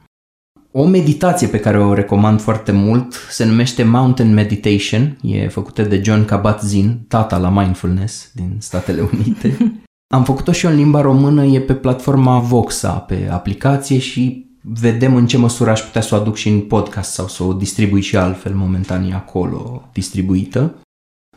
O 0.77 0.85
meditație 0.85 1.47
pe 1.47 1.59
care 1.59 1.83
o 1.83 1.93
recomand 1.93 2.41
foarte 2.41 2.71
mult 2.71 3.13
se 3.29 3.45
numește 3.45 3.83
Mountain 3.83 4.33
Meditation, 4.33 5.17
e 5.21 5.47
făcută 5.47 5.81
de 5.81 6.01
John 6.03 6.25
Kabat-Zinn, 6.25 7.05
tata 7.07 7.37
la 7.37 7.49
mindfulness 7.49 8.31
din 8.33 8.55
Statele 8.59 9.01
Unite. 9.13 9.81
Am 10.13 10.23
făcut-o 10.23 10.51
și 10.51 10.65
eu 10.65 10.71
în 10.71 10.77
limba 10.77 11.01
română, 11.01 11.43
e 11.43 11.59
pe 11.59 11.73
platforma 11.73 12.39
Voxa, 12.39 12.91
pe 12.91 13.27
aplicație 13.31 13.97
și 13.97 14.49
vedem 14.61 15.15
în 15.15 15.27
ce 15.27 15.37
măsură 15.37 15.69
aș 15.69 15.81
putea 15.81 16.01
să 16.01 16.15
o 16.15 16.17
aduc 16.17 16.35
și 16.35 16.49
în 16.49 16.59
podcast 16.59 17.11
sau 17.11 17.27
să 17.27 17.43
o 17.43 17.53
distribui 17.53 18.01
și 18.01 18.17
altfel, 18.17 18.53
momentan 18.53 19.09
e 19.09 19.13
acolo 19.13 19.89
distribuită. 19.93 20.73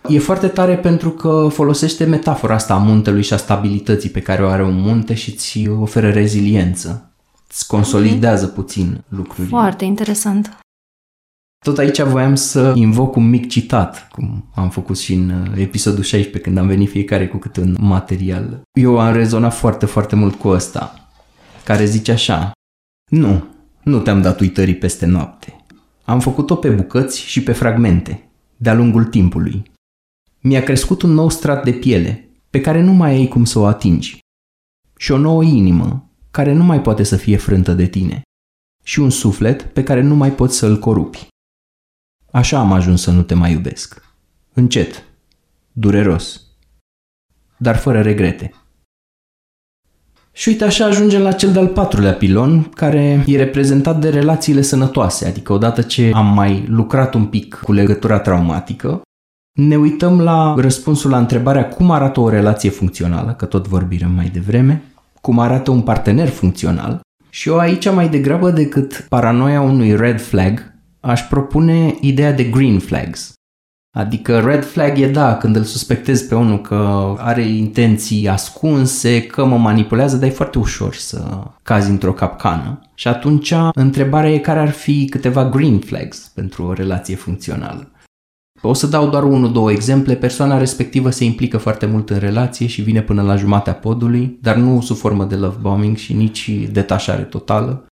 E 0.08 0.18
foarte 0.18 0.48
tare 0.48 0.76
pentru 0.76 1.10
că 1.10 1.48
folosește 1.52 2.04
metafora 2.04 2.54
asta 2.54 2.74
a 2.74 2.78
muntelui 2.78 3.22
și 3.22 3.32
a 3.32 3.36
stabilității 3.36 4.10
pe 4.10 4.20
care 4.20 4.44
o 4.44 4.48
are 4.48 4.64
un 4.64 4.80
munte 4.80 5.14
și 5.14 5.30
îți 5.30 5.68
oferă 5.80 6.10
reziliență. 6.10 7.07
Îți 7.48 7.66
consolidează 7.66 8.46
puțin 8.46 9.04
lucrurile. 9.08 9.48
Foarte 9.48 9.84
interesant. 9.84 10.58
Tot 11.64 11.78
aici 11.78 12.00
voiam 12.00 12.34
să 12.34 12.72
invoc 12.76 13.16
un 13.16 13.28
mic 13.28 13.48
citat, 13.48 14.08
cum 14.08 14.50
am 14.54 14.70
făcut 14.70 14.98
și 14.98 15.14
în 15.14 15.30
uh, 15.30 15.58
episodul 15.58 16.02
16 16.02 16.42
când 16.42 16.58
am 16.58 16.66
venit 16.66 16.90
fiecare 16.90 17.28
cu 17.28 17.36
câte 17.36 17.60
un 17.60 17.76
material. 17.80 18.62
Eu 18.72 18.98
am 18.98 19.12
rezonat 19.12 19.54
foarte, 19.54 19.86
foarte 19.86 20.16
mult 20.16 20.34
cu 20.34 20.48
ăsta, 20.48 21.10
care 21.64 21.84
zice 21.84 22.12
așa 22.12 22.52
Nu, 23.10 23.44
nu 23.82 24.00
te-am 24.00 24.22
dat 24.22 24.40
uitării 24.40 24.76
peste 24.76 25.06
noapte. 25.06 25.64
Am 26.04 26.20
făcut-o 26.20 26.54
pe 26.54 26.70
bucăți 26.70 27.20
și 27.20 27.42
pe 27.42 27.52
fragmente, 27.52 28.30
de-a 28.56 28.74
lungul 28.74 29.04
timpului. 29.04 29.62
Mi-a 30.40 30.62
crescut 30.62 31.02
un 31.02 31.10
nou 31.10 31.28
strat 31.28 31.64
de 31.64 31.72
piele, 31.72 32.30
pe 32.50 32.60
care 32.60 32.82
nu 32.82 32.92
mai 32.92 33.10
ai 33.10 33.28
cum 33.28 33.44
să 33.44 33.58
o 33.58 33.66
atingi. 33.66 34.18
Și 34.96 35.12
o 35.12 35.16
nouă 35.16 35.44
inimă, 35.44 36.07
care 36.30 36.52
nu 36.52 36.64
mai 36.64 36.82
poate 36.82 37.02
să 37.02 37.16
fie 37.16 37.36
frântă 37.36 37.72
de 37.72 37.86
tine. 37.86 38.22
Și 38.84 39.00
un 39.00 39.10
suflet 39.10 39.62
pe 39.62 39.82
care 39.82 40.00
nu 40.00 40.14
mai 40.14 40.32
poți 40.32 40.56
să 40.56 40.66
îl 40.66 40.78
corupi. 40.78 41.28
Așa 42.30 42.58
am 42.58 42.72
ajuns 42.72 43.02
să 43.02 43.10
nu 43.10 43.22
te 43.22 43.34
mai 43.34 43.52
iubesc. 43.52 44.02
Încet, 44.52 45.04
dureros, 45.72 46.42
dar 47.56 47.76
fără 47.76 48.02
regrete. 48.02 48.52
Și 50.32 50.48
uite 50.48 50.64
așa 50.64 50.84
ajungem 50.84 51.22
la 51.22 51.32
cel 51.32 51.52
de-al 51.52 51.68
patrulea 51.68 52.14
pilon, 52.14 52.62
care 52.62 53.24
e 53.26 53.36
reprezentat 53.36 54.00
de 54.00 54.08
relațiile 54.08 54.62
sănătoase, 54.62 55.26
adică 55.26 55.52
odată 55.52 55.82
ce 55.82 56.10
am 56.14 56.26
mai 56.34 56.64
lucrat 56.68 57.14
un 57.14 57.26
pic 57.26 57.54
cu 57.54 57.72
legătura 57.72 58.20
traumatică, 58.20 59.00
ne 59.52 59.76
uităm 59.76 60.20
la 60.20 60.54
răspunsul 60.58 61.10
la 61.10 61.18
întrebarea 61.18 61.68
cum 61.68 61.90
arată 61.90 62.20
o 62.20 62.28
relație 62.28 62.70
funcțională, 62.70 63.34
că 63.34 63.44
tot 63.44 63.66
vorbim 63.66 64.10
mai 64.10 64.28
devreme, 64.28 64.82
cum 65.20 65.38
arată 65.38 65.70
un 65.70 65.82
partener 65.82 66.28
funcțional 66.28 67.00
și 67.30 67.48
eu 67.48 67.58
aici 67.58 67.90
mai 67.90 68.08
degrabă 68.08 68.50
decât 68.50 69.06
paranoia 69.08 69.60
unui 69.60 69.96
red 69.96 70.20
flag, 70.20 70.74
aș 71.00 71.20
propune 71.22 71.94
ideea 72.00 72.32
de 72.32 72.44
green 72.44 72.78
flags. 72.78 73.32
Adică 73.96 74.40
red 74.40 74.64
flag 74.64 74.98
e 74.98 75.08
da, 75.08 75.36
când 75.36 75.56
îl 75.56 75.62
suspectezi 75.62 76.28
pe 76.28 76.34
unul 76.34 76.60
că 76.60 77.14
are 77.18 77.42
intenții 77.42 78.28
ascunse, 78.28 79.22
că 79.22 79.44
mă 79.44 79.56
manipulează, 79.56 80.16
dar 80.16 80.28
e 80.28 80.32
foarte 80.32 80.58
ușor 80.58 80.94
să 80.94 81.42
cazi 81.62 81.90
într-o 81.90 82.12
capcană. 82.12 82.80
Și 82.94 83.08
atunci 83.08 83.54
întrebarea 83.72 84.30
e 84.30 84.38
care 84.38 84.58
ar 84.58 84.70
fi 84.70 85.08
câteva 85.08 85.48
green 85.48 85.78
flags 85.78 86.30
pentru 86.34 86.64
o 86.64 86.72
relație 86.72 87.14
funcțională. 87.14 87.90
O 88.62 88.72
să 88.72 88.86
dau 88.86 89.08
doar 89.08 89.22
unul, 89.22 89.52
două 89.52 89.70
exemple. 89.70 90.14
Persoana 90.14 90.58
respectivă 90.58 91.10
se 91.10 91.24
implică 91.24 91.58
foarte 91.58 91.86
mult 91.86 92.10
în 92.10 92.18
relație 92.18 92.66
și 92.66 92.82
vine 92.82 93.02
până 93.02 93.22
la 93.22 93.36
jumatea 93.36 93.74
podului, 93.74 94.38
dar 94.42 94.56
nu 94.56 94.80
sub 94.80 94.96
formă 94.96 95.24
de 95.24 95.34
love 95.34 95.56
bombing 95.60 95.96
și 95.96 96.12
nici 96.12 96.50
detașare 96.72 97.22
totală, 97.22 97.86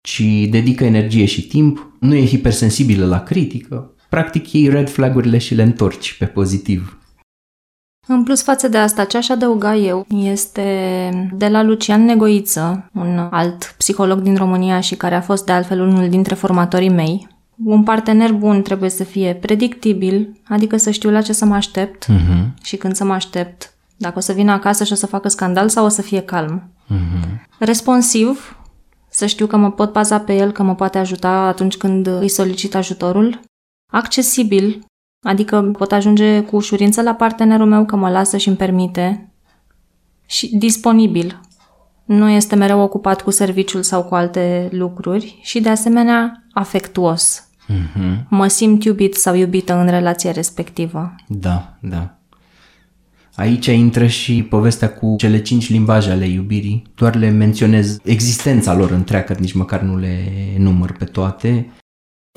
ci 0.00 0.22
dedică 0.50 0.84
energie 0.84 1.24
și 1.24 1.46
timp, 1.46 1.92
nu 2.00 2.14
e 2.14 2.26
hipersensibilă 2.26 3.06
la 3.06 3.22
critică, 3.22 3.94
practic 4.08 4.52
iei 4.52 4.68
red 4.68 4.88
flagurile 4.88 5.38
și 5.38 5.54
le 5.54 5.62
întorci 5.62 6.16
pe 6.18 6.24
pozitiv. 6.24 6.98
În 8.06 8.22
plus 8.22 8.42
față 8.42 8.68
de 8.68 8.78
asta, 8.78 9.04
ce 9.04 9.16
aș 9.16 9.28
adăuga 9.28 9.74
eu 9.74 10.06
este 10.08 11.28
de 11.34 11.48
la 11.48 11.62
Lucian 11.62 12.04
Negoiță, 12.04 12.90
un 12.94 13.28
alt 13.30 13.74
psiholog 13.78 14.20
din 14.20 14.36
România 14.36 14.80
și 14.80 14.94
care 14.94 15.14
a 15.14 15.20
fost 15.20 15.44
de 15.44 15.52
altfel 15.52 15.80
unul 15.80 16.08
dintre 16.08 16.34
formatorii 16.34 16.88
mei. 16.88 17.37
Un 17.64 17.82
partener 17.82 18.32
bun 18.32 18.62
trebuie 18.62 18.90
să 18.90 19.04
fie 19.04 19.34
predictibil, 19.34 20.40
adică 20.48 20.76
să 20.76 20.90
știu 20.90 21.10
la 21.10 21.22
ce 21.22 21.32
să 21.32 21.44
mă 21.44 21.54
aștept 21.54 22.04
Uh-huh. 22.04 22.62
și 22.62 22.76
când 22.76 22.94
să 22.94 23.04
mă 23.04 23.12
aștept. 23.12 23.74
Dacă 23.96 24.18
o 24.18 24.20
să 24.20 24.32
vină 24.32 24.52
acasă 24.52 24.84
și 24.84 24.92
o 24.92 24.94
să 24.94 25.06
facă 25.06 25.28
scandal 25.28 25.68
sau 25.68 25.84
o 25.84 25.88
să 25.88 26.02
fie 26.02 26.20
calm. 26.20 26.62
Uh-huh. 26.90 27.46
Responsiv, 27.58 28.58
să 29.10 29.26
știu 29.26 29.46
că 29.46 29.56
mă 29.56 29.70
pot 29.70 29.92
baza 29.92 30.20
pe 30.20 30.36
el, 30.36 30.52
că 30.52 30.62
mă 30.62 30.74
poate 30.74 30.98
ajuta 30.98 31.30
atunci 31.30 31.76
când 31.76 32.06
îi 32.06 32.28
solicit 32.28 32.74
ajutorul. 32.74 33.40
Accesibil, 33.92 34.84
adică 35.26 35.62
pot 35.62 35.92
ajunge 35.92 36.40
cu 36.40 36.56
ușurință 36.56 37.02
la 37.02 37.14
partenerul 37.14 37.66
meu 37.66 37.84
că 37.84 37.96
mă 37.96 38.10
lasă 38.10 38.36
și 38.36 38.48
îmi 38.48 38.56
permite. 38.56 39.32
Și 40.26 40.56
disponibil. 40.56 41.40
Nu 42.04 42.28
este 42.28 42.54
mereu 42.54 42.80
ocupat 42.80 43.22
cu 43.22 43.30
serviciul 43.30 43.82
sau 43.82 44.04
cu 44.04 44.14
alte 44.14 44.68
lucruri 44.72 45.38
și 45.42 45.60
de 45.60 45.68
asemenea 45.68 46.46
afectuos. 46.52 47.47
Uh-huh. 47.68 48.28
Mă 48.28 48.46
simt 48.46 48.84
iubit 48.84 49.14
sau 49.14 49.34
iubită 49.34 49.74
în 49.74 49.88
relația 49.88 50.32
respectivă. 50.32 51.14
Da, 51.26 51.78
da. 51.80 52.18
Aici 53.34 53.66
intră 53.66 54.06
și 54.06 54.42
povestea 54.42 54.92
cu 54.92 55.14
cele 55.18 55.42
cinci 55.42 55.70
limbaje 55.70 56.10
ale 56.10 56.26
iubirii. 56.26 56.82
Doar 56.94 57.14
le 57.14 57.30
menționez 57.30 57.98
existența 58.04 58.74
lor 58.74 58.90
întreagă, 58.90 59.36
nici 59.38 59.52
măcar 59.52 59.80
nu 59.80 59.96
le 59.96 60.24
număr 60.56 60.92
pe 60.92 61.04
toate. 61.04 61.72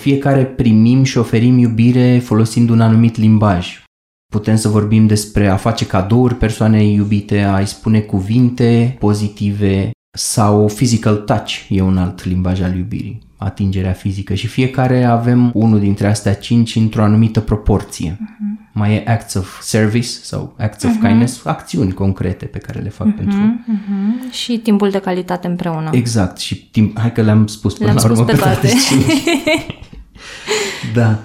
Fiecare 0.02 0.46
primim 0.46 1.04
și 1.04 1.18
oferim 1.18 1.58
iubire 1.58 2.20
folosind 2.20 2.70
un 2.70 2.82
anumit 2.82 3.18
limbaj. 3.18 3.84
Putem 4.32 4.56
să 4.56 4.68
vorbim 4.68 5.08
despre 5.08 5.48
a 5.48 5.56
face 5.56 5.86
cadouri 5.86 6.36
persoanei 6.36 6.94
iubite, 6.94 7.40
a-i 7.40 7.68
spune 7.68 8.00
cuvinte 8.00 8.96
pozitive 9.00 9.92
sau 10.18 10.66
physical 10.66 11.16
touch 11.16 11.52
e 11.70 11.82
un 11.82 11.98
alt 11.98 12.24
limbaj 12.24 12.62
al 12.62 12.76
iubirii, 12.76 13.22
atingerea 13.44 13.92
fizică 13.92 14.34
și 14.34 14.48
fiecare 14.48 15.04
avem 15.04 15.52
unul 15.54 15.80
dintre 15.80 16.08
astea 16.08 16.34
cinci 16.34 16.76
într-o 16.76 17.04
anumită 17.04 17.40
proporție. 17.40 18.12
Uh-huh. 18.12 18.72
Mai 18.74 18.94
e 18.94 19.04
acts 19.08 19.34
of 19.34 19.62
service 19.62 20.08
sau 20.08 20.56
acts 20.58 20.84
of 20.84 20.92
uh-huh. 20.92 21.08
kindness, 21.08 21.46
acțiuni 21.46 21.92
concrete 21.94 22.46
pe 22.46 22.58
care 22.58 22.80
le 22.80 22.90
fac 22.90 23.08
uh-huh. 23.08 23.16
pentru... 23.16 23.38
Uh-huh. 23.38 24.32
Și 24.32 24.58
timpul 24.58 24.90
de 24.90 25.00
calitate 25.00 25.48
împreună. 25.48 25.90
Exact, 25.94 26.38
și 26.38 26.66
timp, 26.66 27.00
hai 27.00 27.12
că 27.12 27.22
le-am 27.22 27.48
spus 27.48 27.74
până 27.74 27.92
Le-am 27.92 27.98
la 27.98 28.12
urmă 28.12 28.24
spus 28.24 28.32
pe 28.32 28.38
toate. 28.38 28.68
cinci. 28.68 29.24
da. 31.00 31.20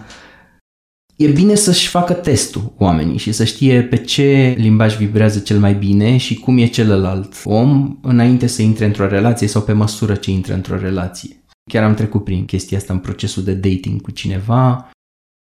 E 1.16 1.28
bine 1.28 1.54
să-și 1.54 1.88
facă 1.88 2.12
testul 2.12 2.72
oamenii 2.78 3.18
și 3.18 3.32
să 3.32 3.44
știe 3.44 3.82
pe 3.82 3.96
ce 3.96 4.54
limbaj 4.58 4.96
vibrează 4.96 5.38
cel 5.38 5.58
mai 5.58 5.74
bine 5.74 6.16
și 6.16 6.34
cum 6.34 6.58
e 6.58 6.66
celălalt 6.66 7.34
om 7.44 7.96
înainte 8.02 8.46
să 8.46 8.62
intre 8.62 8.84
într-o 8.84 9.06
relație 9.06 9.46
sau 9.46 9.62
pe 9.62 9.72
măsură 9.72 10.14
ce 10.14 10.30
intră 10.30 10.54
într-o 10.54 10.78
relație. 10.78 11.40
Chiar 11.70 11.84
am 11.84 11.94
trecut 11.94 12.24
prin 12.24 12.44
chestia 12.44 12.78
asta 12.78 12.92
în 12.92 13.00
procesul 13.00 13.42
de 13.44 13.54
dating 13.54 14.00
cu 14.00 14.10
cineva, 14.10 14.90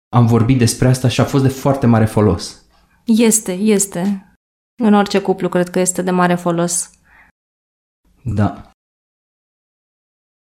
am 0.09 0.27
vorbit 0.27 0.59
despre 0.59 0.89
asta 0.89 1.09
și 1.09 1.21
a 1.21 1.25
fost 1.25 1.43
de 1.43 1.49
foarte 1.49 1.87
mare 1.87 2.05
folos. 2.05 2.65
Este, 3.05 3.53
este. 3.53 4.33
În 4.83 4.95
orice 4.95 5.21
cuplu 5.21 5.49
cred 5.49 5.69
că 5.69 5.79
este 5.79 6.03
de 6.03 6.11
mare 6.11 6.35
folos. 6.35 6.91
Da. 8.23 8.71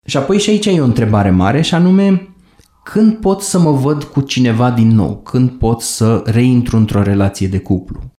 Și 0.05 0.17
apoi 0.17 0.39
și 0.39 0.49
aici 0.49 0.65
e 0.65 0.81
o 0.81 0.83
întrebare 0.83 1.29
mare 1.29 1.61
și 1.61 1.73
anume, 1.73 2.35
când 2.83 3.17
pot 3.17 3.41
să 3.41 3.59
mă 3.59 3.71
văd 3.71 4.03
cu 4.03 4.21
cineva 4.21 4.71
din 4.71 4.87
nou? 4.87 5.21
Când 5.21 5.57
pot 5.57 5.81
să 5.81 6.23
reintru 6.25 6.77
într-o 6.77 7.01
relație 7.01 7.47
de 7.47 7.59
cuplu? 7.59 8.11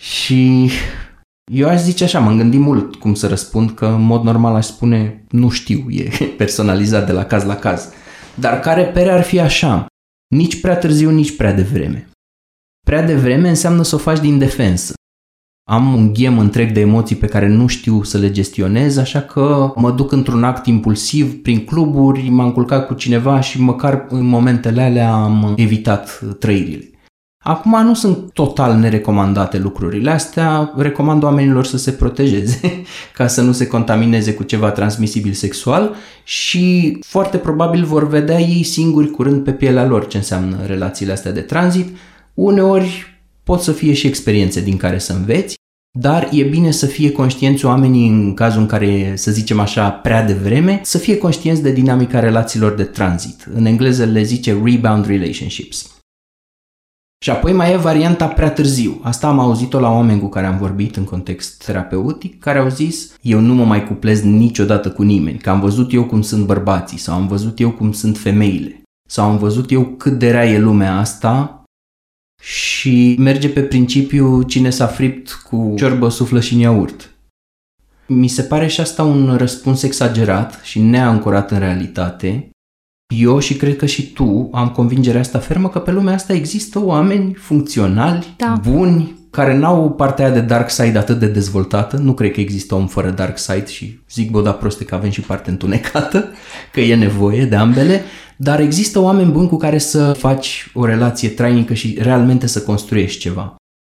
Și 0.00 0.70
eu 1.52 1.68
aș 1.68 1.80
zice 1.80 2.04
așa, 2.04 2.18
m-am 2.18 2.36
gândit 2.36 2.60
mult 2.60 2.94
cum 2.94 3.14
să 3.14 3.26
răspund, 3.26 3.70
că 3.70 3.86
în 3.86 4.02
mod 4.02 4.22
normal 4.22 4.54
aș 4.54 4.66
spune 4.66 5.24
nu 5.30 5.48
știu, 5.48 5.84
e 5.88 6.08
personalizat 6.38 7.06
de 7.06 7.12
la 7.12 7.24
caz 7.24 7.44
la 7.44 7.56
caz. 7.56 7.88
Dar 8.34 8.60
care 8.60 8.84
pere 8.84 9.10
ar 9.10 9.22
fi 9.22 9.40
așa? 9.40 9.86
Nici 10.34 10.60
prea 10.60 10.76
târziu, 10.76 11.10
nici 11.10 11.36
prea 11.36 11.52
devreme. 11.52 12.08
Prea 12.86 13.02
devreme 13.02 13.48
înseamnă 13.48 13.82
să 13.82 13.94
o 13.94 13.98
faci 13.98 14.20
din 14.20 14.38
defensă. 14.38 14.94
Am 15.68 15.94
un 15.94 16.12
ghem 16.12 16.38
întreg 16.38 16.72
de 16.72 16.80
emoții 16.80 17.16
pe 17.16 17.26
care 17.26 17.48
nu 17.48 17.66
știu 17.66 18.02
să 18.02 18.18
le 18.18 18.30
gestionez, 18.30 18.96
așa 18.96 19.20
că 19.20 19.72
mă 19.76 19.90
duc 19.90 20.12
într-un 20.12 20.44
act 20.44 20.66
impulsiv 20.66 21.42
prin 21.42 21.64
cluburi, 21.64 22.28
m-am 22.28 22.52
culcat 22.52 22.86
cu 22.86 22.94
cineva 22.94 23.40
și 23.40 23.60
măcar 23.60 24.06
în 24.08 24.24
momentele 24.24 24.82
alea 24.82 25.12
am 25.12 25.54
evitat 25.56 26.20
trăirile. 26.38 26.90
Acum 27.48 27.82
nu 27.84 27.94
sunt 27.94 28.32
total 28.32 28.74
nerecomandate 28.78 29.58
lucrurile 29.58 30.10
astea, 30.10 30.72
recomand 30.76 31.22
oamenilor 31.22 31.64
să 31.64 31.76
se 31.76 31.90
protejeze 31.90 32.82
ca 33.16 33.26
să 33.26 33.42
nu 33.42 33.52
se 33.52 33.66
contamineze 33.66 34.34
cu 34.34 34.42
ceva 34.42 34.70
transmisibil 34.70 35.32
sexual 35.32 35.94
și 36.24 36.96
foarte 37.00 37.36
probabil 37.36 37.84
vor 37.84 38.08
vedea 38.08 38.40
ei 38.40 38.62
singuri 38.62 39.10
curând 39.10 39.44
pe 39.44 39.52
pielea 39.52 39.86
lor 39.86 40.06
ce 40.06 40.16
înseamnă 40.16 40.56
relațiile 40.66 41.12
astea 41.12 41.32
de 41.32 41.40
tranzit. 41.40 41.96
Uneori 42.34 43.20
pot 43.44 43.60
să 43.60 43.72
fie 43.72 43.92
și 43.92 44.06
experiențe 44.06 44.60
din 44.60 44.76
care 44.76 44.98
să 44.98 45.12
înveți, 45.12 45.54
dar 45.98 46.28
e 46.32 46.42
bine 46.42 46.70
să 46.70 46.86
fie 46.86 47.12
conștienți 47.12 47.64
oamenii 47.64 48.08
în 48.08 48.34
cazul 48.34 48.60
în 48.60 48.66
care, 48.66 49.12
să 49.16 49.30
zicem 49.30 49.60
așa, 49.60 49.90
prea 49.90 50.24
devreme, 50.24 50.80
să 50.82 50.98
fie 50.98 51.18
conștienți 51.18 51.62
de 51.62 51.72
dinamica 51.72 52.20
relațiilor 52.20 52.74
de 52.74 52.84
tranzit. 52.84 53.48
În 53.54 53.64
engleză 53.64 54.04
le 54.04 54.22
zice 54.22 54.60
rebound 54.64 55.06
relationships. 55.06 55.95
Și 57.24 57.30
apoi 57.30 57.52
mai 57.52 57.72
e 57.72 57.76
varianta 57.76 58.26
prea 58.26 58.50
târziu. 58.50 59.00
Asta 59.02 59.26
am 59.26 59.38
auzit-o 59.38 59.80
la 59.80 59.90
oameni 59.90 60.20
cu 60.20 60.28
care 60.28 60.46
am 60.46 60.58
vorbit 60.58 60.96
în 60.96 61.04
context 61.04 61.64
terapeutic, 61.64 62.38
care 62.38 62.58
au 62.58 62.68
zis 62.68 63.14
eu 63.22 63.40
nu 63.40 63.54
mă 63.54 63.64
mai 63.64 63.86
cuplez 63.86 64.22
niciodată 64.22 64.90
cu 64.90 65.02
nimeni, 65.02 65.38
că 65.38 65.50
am 65.50 65.60
văzut 65.60 65.92
eu 65.92 66.04
cum 66.04 66.22
sunt 66.22 66.46
bărbații 66.46 66.98
sau 66.98 67.14
am 67.14 67.26
văzut 67.26 67.60
eu 67.60 67.70
cum 67.70 67.92
sunt 67.92 68.18
femeile 68.18 68.82
sau 69.08 69.30
am 69.30 69.38
văzut 69.38 69.70
eu 69.70 69.84
cât 69.84 70.18
de 70.18 70.30
rea 70.30 70.46
e 70.46 70.58
lumea 70.58 70.98
asta 70.98 71.62
și 72.42 73.16
merge 73.18 73.48
pe 73.48 73.62
principiu 73.62 74.42
cine 74.42 74.70
s-a 74.70 74.86
fript 74.86 75.32
cu 75.32 75.74
ciorbă 75.76 76.08
suflă 76.08 76.40
și 76.40 76.54
în 76.54 76.60
iaurt. 76.60 77.10
Mi 78.06 78.28
se 78.28 78.42
pare 78.42 78.66
și 78.66 78.80
asta 78.80 79.02
un 79.02 79.36
răspuns 79.36 79.82
exagerat 79.82 80.60
și 80.62 80.80
neancorat 80.80 81.50
în 81.50 81.58
realitate. 81.58 82.50
Eu 83.14 83.38
și 83.38 83.56
cred 83.56 83.76
că 83.76 83.86
și 83.86 84.12
tu 84.12 84.48
am 84.52 84.68
convingerea 84.68 85.20
asta 85.20 85.38
fermă 85.38 85.68
că 85.68 85.78
pe 85.78 85.90
lumea 85.90 86.14
asta 86.14 86.32
există 86.32 86.84
oameni 86.84 87.34
funcționali, 87.34 88.34
da. 88.36 88.60
buni, 88.70 89.14
care 89.30 89.56
n-au 89.58 89.90
partea 89.90 90.30
de 90.30 90.40
dark 90.40 90.70
side 90.70 90.98
atât 90.98 91.18
de 91.18 91.26
dezvoltată. 91.26 91.96
Nu 91.96 92.12
cred 92.12 92.32
că 92.32 92.40
există 92.40 92.74
om 92.74 92.86
fără 92.86 93.10
dark 93.10 93.38
side 93.38 93.66
și 93.66 94.00
zic 94.10 94.30
bă, 94.30 94.42
da 94.42 94.52
proste 94.52 94.84
că 94.84 94.94
avem 94.94 95.10
și 95.10 95.20
parte 95.20 95.50
întunecată, 95.50 96.28
că 96.72 96.80
e 96.80 96.94
nevoie 96.94 97.44
de 97.44 97.56
ambele, 97.56 98.02
dar 98.36 98.60
există 98.60 98.98
oameni 98.98 99.32
buni 99.32 99.48
cu 99.48 99.56
care 99.56 99.78
să 99.78 100.12
faci 100.12 100.70
o 100.74 100.84
relație 100.84 101.28
trainică 101.28 101.74
și 101.74 101.98
realmente 102.00 102.46
să 102.46 102.62
construiești 102.62 103.20
ceva. 103.20 103.56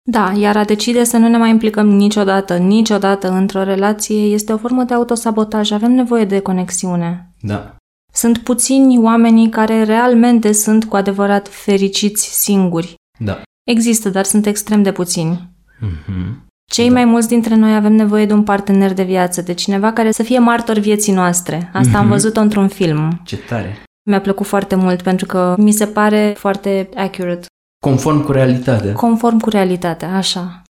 Da, 0.10 0.34
iar 0.40 0.58
a 0.58 0.64
decide 0.64 1.04
să 1.04 1.18
nu 1.18 1.28
ne 1.28 1.38
mai 1.38 1.50
implicăm 1.50 1.90
niciodată, 1.90 2.58
niciodată 2.58 3.30
într-o 3.30 3.64
relație 3.64 4.22
este 4.22 4.54
o 4.54 4.58
formă 4.58 4.84
de 4.84 4.94
autosabotaj. 4.94 5.72
Avem 5.72 5.92
nevoie 5.92 6.26
de 6.26 6.40
conexiune. 6.40 7.34
Da. 7.42 7.79
Sunt 8.14 8.38
puțini 8.38 8.98
oamenii 8.98 9.50
care 9.50 9.84
realmente 9.84 10.52
sunt 10.52 10.86
cu 10.86 10.96
adevărat 10.96 11.48
fericiți 11.48 12.44
singuri. 12.44 12.96
Da. 13.20 13.42
Există, 13.64 14.10
dar 14.10 14.24
sunt 14.24 14.46
extrem 14.46 14.84
de 14.84 14.92
puțini. 14.92 15.50
Mm-hmm. 15.82 16.48
Cei 16.72 16.88
da. 16.88 16.94
mai 16.94 17.06
mulți 17.06 17.28
dintre 17.28 17.56
noi 17.56 17.76
avem 17.76 17.94
nevoie 17.94 18.26
de 18.26 18.34
un 18.34 18.44
partener 18.44 18.94
de 18.94 19.04
viață, 19.04 19.42
de 19.42 19.54
cineva 19.54 19.94
care 19.94 20.12
să 20.12 20.24
fie 20.24 20.40
martor 20.40 20.78
vieții 20.78 21.14
noastre. 21.14 21.70
Asta 21.74 21.92
mm-hmm. 21.92 21.96
am 21.96 22.02
mhm. 22.02 22.10
văzut-o 22.10 22.40
într-un 22.40 22.68
film. 22.68 23.22
Ce 23.24 23.38
tare! 23.38 23.84
Mi-a 24.10 24.22
plăcut 24.22 24.46
foarte 24.46 24.76
mult 24.76 25.02
pentru 25.02 25.26
că 25.26 25.56
mi 25.58 25.72
se 25.72 25.86
pare 25.86 26.34
foarte 26.38 26.90
accurate. 26.96 27.46
Conform 27.84 28.24
cu 28.24 28.32
realitatea. 28.32 28.94
Conform 28.94 29.40
cu 29.40 29.50
realitatea, 29.50 30.16
așa. 30.16 30.62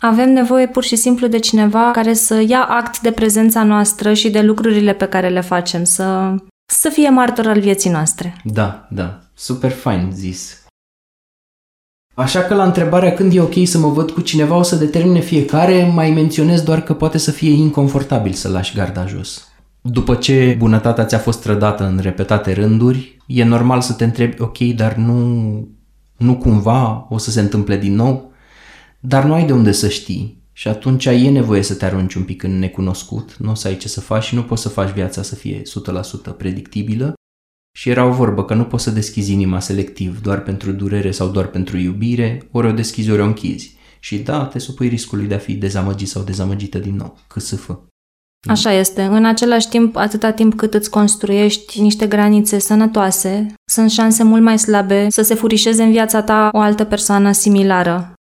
Avem 0.00 0.32
nevoie 0.32 0.66
pur 0.66 0.82
și 0.82 0.96
simplu 0.96 1.26
de 1.26 1.38
cineva 1.38 1.90
care 1.90 2.12
să 2.12 2.44
ia 2.48 2.64
act 2.64 3.00
de 3.00 3.12
prezența 3.12 3.62
noastră 3.62 4.12
și 4.12 4.30
de 4.30 4.40
lucrurile 4.40 4.92
pe 4.92 5.06
care 5.06 5.28
le 5.28 5.40
facem, 5.40 5.84
să, 5.84 6.34
să 6.66 6.88
fie 6.88 7.08
martor 7.08 7.46
al 7.46 7.60
vieții 7.60 7.90
noastre. 7.90 8.36
Da, 8.44 8.88
da. 8.90 9.20
Super 9.34 9.70
fain 9.70 10.10
zis. 10.12 10.62
Așa 12.14 12.40
că 12.40 12.54
la 12.54 12.64
întrebarea 12.64 13.14
când 13.14 13.34
e 13.34 13.40
ok 13.40 13.54
să 13.64 13.78
mă 13.78 13.88
văd 13.88 14.10
cu 14.10 14.20
cineva 14.20 14.56
o 14.56 14.62
să 14.62 14.76
determine 14.76 15.20
fiecare, 15.20 15.90
mai 15.94 16.10
menționez 16.10 16.60
doar 16.60 16.82
că 16.82 16.94
poate 16.94 17.18
să 17.18 17.30
fie 17.30 17.50
inconfortabil 17.50 18.32
să 18.32 18.48
lași 18.48 18.74
garda 18.74 19.06
jos. 19.06 19.48
După 19.80 20.14
ce 20.14 20.54
bunătatea 20.58 21.04
ți-a 21.04 21.18
fost 21.18 21.42
trădată 21.42 21.84
în 21.84 21.98
repetate 21.98 22.52
rânduri, 22.52 23.16
e 23.26 23.44
normal 23.44 23.80
să 23.80 23.92
te 23.92 24.04
întrebi, 24.04 24.40
ok, 24.40 24.58
dar 24.58 24.94
nu, 24.94 25.68
nu 26.16 26.36
cumva 26.36 27.06
o 27.08 27.18
să 27.18 27.30
se 27.30 27.40
întâmple 27.40 27.76
din 27.76 27.94
nou? 27.94 28.32
Dar 29.00 29.24
nu 29.24 29.32
ai 29.32 29.46
de 29.46 29.52
unde 29.52 29.72
să 29.72 29.88
știi 29.88 30.43
și 30.56 30.68
atunci 30.68 31.04
e 31.04 31.30
nevoie 31.30 31.62
să 31.62 31.74
te 31.74 31.84
arunci 31.84 32.14
un 32.14 32.22
pic 32.22 32.42
în 32.42 32.58
necunoscut, 32.58 33.36
nu 33.36 33.50
o 33.50 33.54
să 33.54 33.68
ai 33.68 33.76
ce 33.76 33.88
să 33.88 34.00
faci 34.00 34.24
și 34.24 34.34
nu 34.34 34.42
poți 34.42 34.62
să 34.62 34.68
faci 34.68 34.92
viața 34.92 35.22
să 35.22 35.34
fie 35.34 35.62
100% 36.32 36.36
predictibilă. 36.36 37.12
Și 37.76 37.88
era 37.88 38.04
o 38.04 38.12
vorbă 38.12 38.44
că 38.44 38.54
nu 38.54 38.64
poți 38.64 38.84
să 38.84 38.90
deschizi 38.90 39.32
inima 39.32 39.60
selectiv 39.60 40.20
doar 40.20 40.42
pentru 40.42 40.72
durere 40.72 41.10
sau 41.10 41.28
doar 41.28 41.46
pentru 41.46 41.76
iubire, 41.76 42.48
ori 42.50 42.66
o 42.66 42.72
deschizi, 42.72 43.10
ori 43.10 43.20
o 43.20 43.24
închizi. 43.24 43.76
Și 44.00 44.18
da, 44.18 44.46
te 44.46 44.58
supui 44.58 44.88
riscului 44.88 45.26
de 45.26 45.34
a 45.34 45.38
fi 45.38 45.54
dezamăgit 45.54 46.08
sau 46.08 46.22
dezamăgită 46.22 46.78
din 46.78 46.96
nou, 46.96 47.18
cât 47.28 47.42
să 47.42 47.56
fă. 47.56 47.78
Așa 48.48 48.72
este. 48.72 49.02
În 49.02 49.24
același 49.24 49.68
timp, 49.68 49.96
atâta 49.96 50.32
timp 50.32 50.54
cât 50.54 50.74
îți 50.74 50.90
construiești 50.90 51.80
niște 51.80 52.06
granițe 52.06 52.58
sănătoase, 52.58 53.54
sunt 53.70 53.90
șanse 53.90 54.22
mult 54.22 54.42
mai 54.42 54.58
slabe 54.58 55.06
să 55.10 55.22
se 55.22 55.34
furișeze 55.34 55.82
în 55.82 55.90
viața 55.90 56.22
ta 56.22 56.48
o 56.52 56.58
altă 56.58 56.84
persoană 56.84 57.32
similară. 57.32 58.13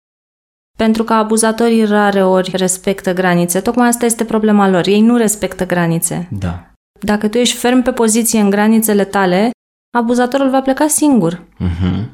Pentru 0.84 1.04
că 1.04 1.14
abuzatorii 1.14 1.86
rare 1.86 2.24
ori 2.24 2.52
respectă 2.54 3.14
granițe. 3.14 3.60
Tocmai 3.60 3.88
asta 3.88 4.06
este 4.06 4.24
problema 4.24 4.70
lor. 4.70 4.88
Ei 4.88 5.02
nu 5.02 5.18
respectă 5.18 5.66
granițe. 5.66 6.28
Da. 6.32 6.72
Dacă 7.00 7.28
tu 7.28 7.38
ești 7.38 7.56
ferm 7.56 7.82
pe 7.82 7.92
poziție 7.92 8.40
în 8.40 8.50
granițele 8.50 9.06
tale, 9.06 9.50
abuzatorul 9.98 10.50
va 10.50 10.62
pleca 10.62 10.88
singur. 10.88 11.44
Uh-huh. 11.60 12.06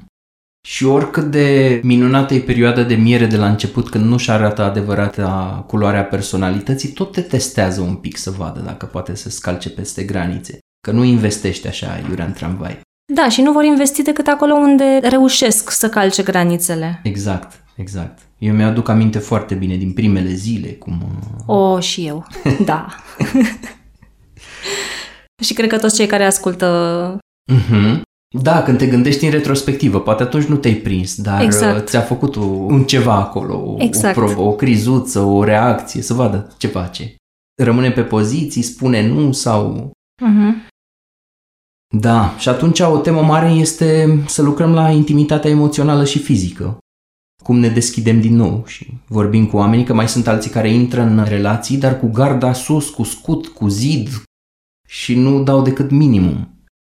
Și 0.67 0.85
oricât 0.85 1.23
de 1.23 1.79
minunată 1.83 2.33
e 2.33 2.39
perioada 2.39 2.83
de 2.83 2.95
miere 2.95 3.25
de 3.25 3.37
la 3.37 3.49
început, 3.49 3.89
când 3.89 4.05
nu-și 4.05 4.31
arată 4.31 4.63
adevărata 4.63 5.63
culoarea 5.67 6.03
personalității, 6.05 6.89
tot 6.89 7.11
te 7.11 7.21
testează 7.21 7.81
un 7.81 7.95
pic 7.95 8.17
să 8.17 8.31
vadă 8.31 8.59
dacă 8.59 8.85
poate 8.85 9.15
să 9.15 9.29
scalce 9.29 9.69
peste 9.69 10.03
granițe. 10.03 10.59
Că 10.87 10.91
nu 10.91 11.03
investește 11.03 11.67
așa 11.67 12.01
iurea 12.09 12.25
în 12.25 12.33
tramvai. 12.33 12.79
Da, 13.13 13.29
și 13.29 13.41
nu 13.41 13.51
vor 13.51 13.63
investi 13.63 14.01
decât 14.01 14.27
acolo 14.27 14.53
unde 14.53 14.99
reușesc 15.03 15.71
să 15.71 15.89
calce 15.89 16.23
granițele. 16.23 16.99
Exact, 17.03 17.63
exact. 17.75 18.28
Eu 18.39 18.53
mi-aduc 18.53 18.89
aminte 18.89 19.19
foarte 19.19 19.55
bine 19.55 19.75
din 19.75 19.93
primele 19.93 20.33
zile 20.33 20.67
cum... 20.67 21.01
Uh, 21.47 21.55
o, 21.55 21.79
și 21.79 22.07
eu, 22.07 22.27
da. 22.65 22.87
și 25.45 25.53
cred 25.53 25.69
că 25.69 25.77
toți 25.77 25.95
cei 25.95 26.07
care 26.07 26.25
ascultă 26.25 27.17
uh-huh. 27.53 28.01
Da, 28.41 28.63
când 28.63 28.77
te 28.77 28.87
gândești 28.87 29.25
în 29.25 29.31
retrospectivă, 29.31 29.99
poate 29.99 30.23
atunci 30.23 30.43
nu 30.43 30.55
te-ai 30.55 30.73
prins, 30.73 31.21
dar 31.21 31.41
exact. 31.41 31.87
ți-a 31.87 32.01
făcut 32.01 32.35
o, 32.35 32.43
un 32.45 32.83
ceva 32.83 33.15
acolo, 33.15 33.75
exact. 33.79 34.17
o 34.17 34.21
probă, 34.21 34.41
o 34.41 34.55
crizuță, 34.55 35.19
o 35.19 35.43
reacție, 35.43 36.01
să 36.01 36.13
vadă 36.13 36.53
ce 36.57 36.67
face. 36.67 37.15
Rămâne 37.61 37.91
pe 37.91 38.01
poziții, 38.01 38.61
spune 38.61 39.07
nu 39.07 39.31
sau... 39.31 39.91
Uh-huh. 40.23 40.67
Da, 41.95 42.35
și 42.37 42.49
atunci 42.49 42.79
o 42.79 42.97
temă 42.97 43.21
mare 43.21 43.49
este 43.49 44.19
să 44.27 44.41
lucrăm 44.41 44.73
la 44.73 44.89
intimitatea 44.89 45.49
emoțională 45.49 46.05
și 46.05 46.19
fizică. 46.19 46.77
Cum 47.43 47.59
ne 47.59 47.69
deschidem 47.69 48.21
din 48.21 48.35
nou 48.35 48.63
și 48.67 48.87
vorbim 49.07 49.45
cu 49.45 49.57
oamenii, 49.57 49.85
că 49.85 49.93
mai 49.93 50.09
sunt 50.09 50.27
alții 50.27 50.51
care 50.51 50.73
intră 50.73 51.01
în 51.01 51.23
relații, 51.23 51.77
dar 51.77 51.99
cu 51.99 52.07
garda 52.07 52.53
sus, 52.53 52.89
cu 52.89 53.03
scut, 53.03 53.47
cu 53.47 53.67
zid 53.67 54.23
și 54.87 55.15
nu 55.15 55.43
dau 55.43 55.61
decât 55.61 55.91
minimum. 55.91 56.53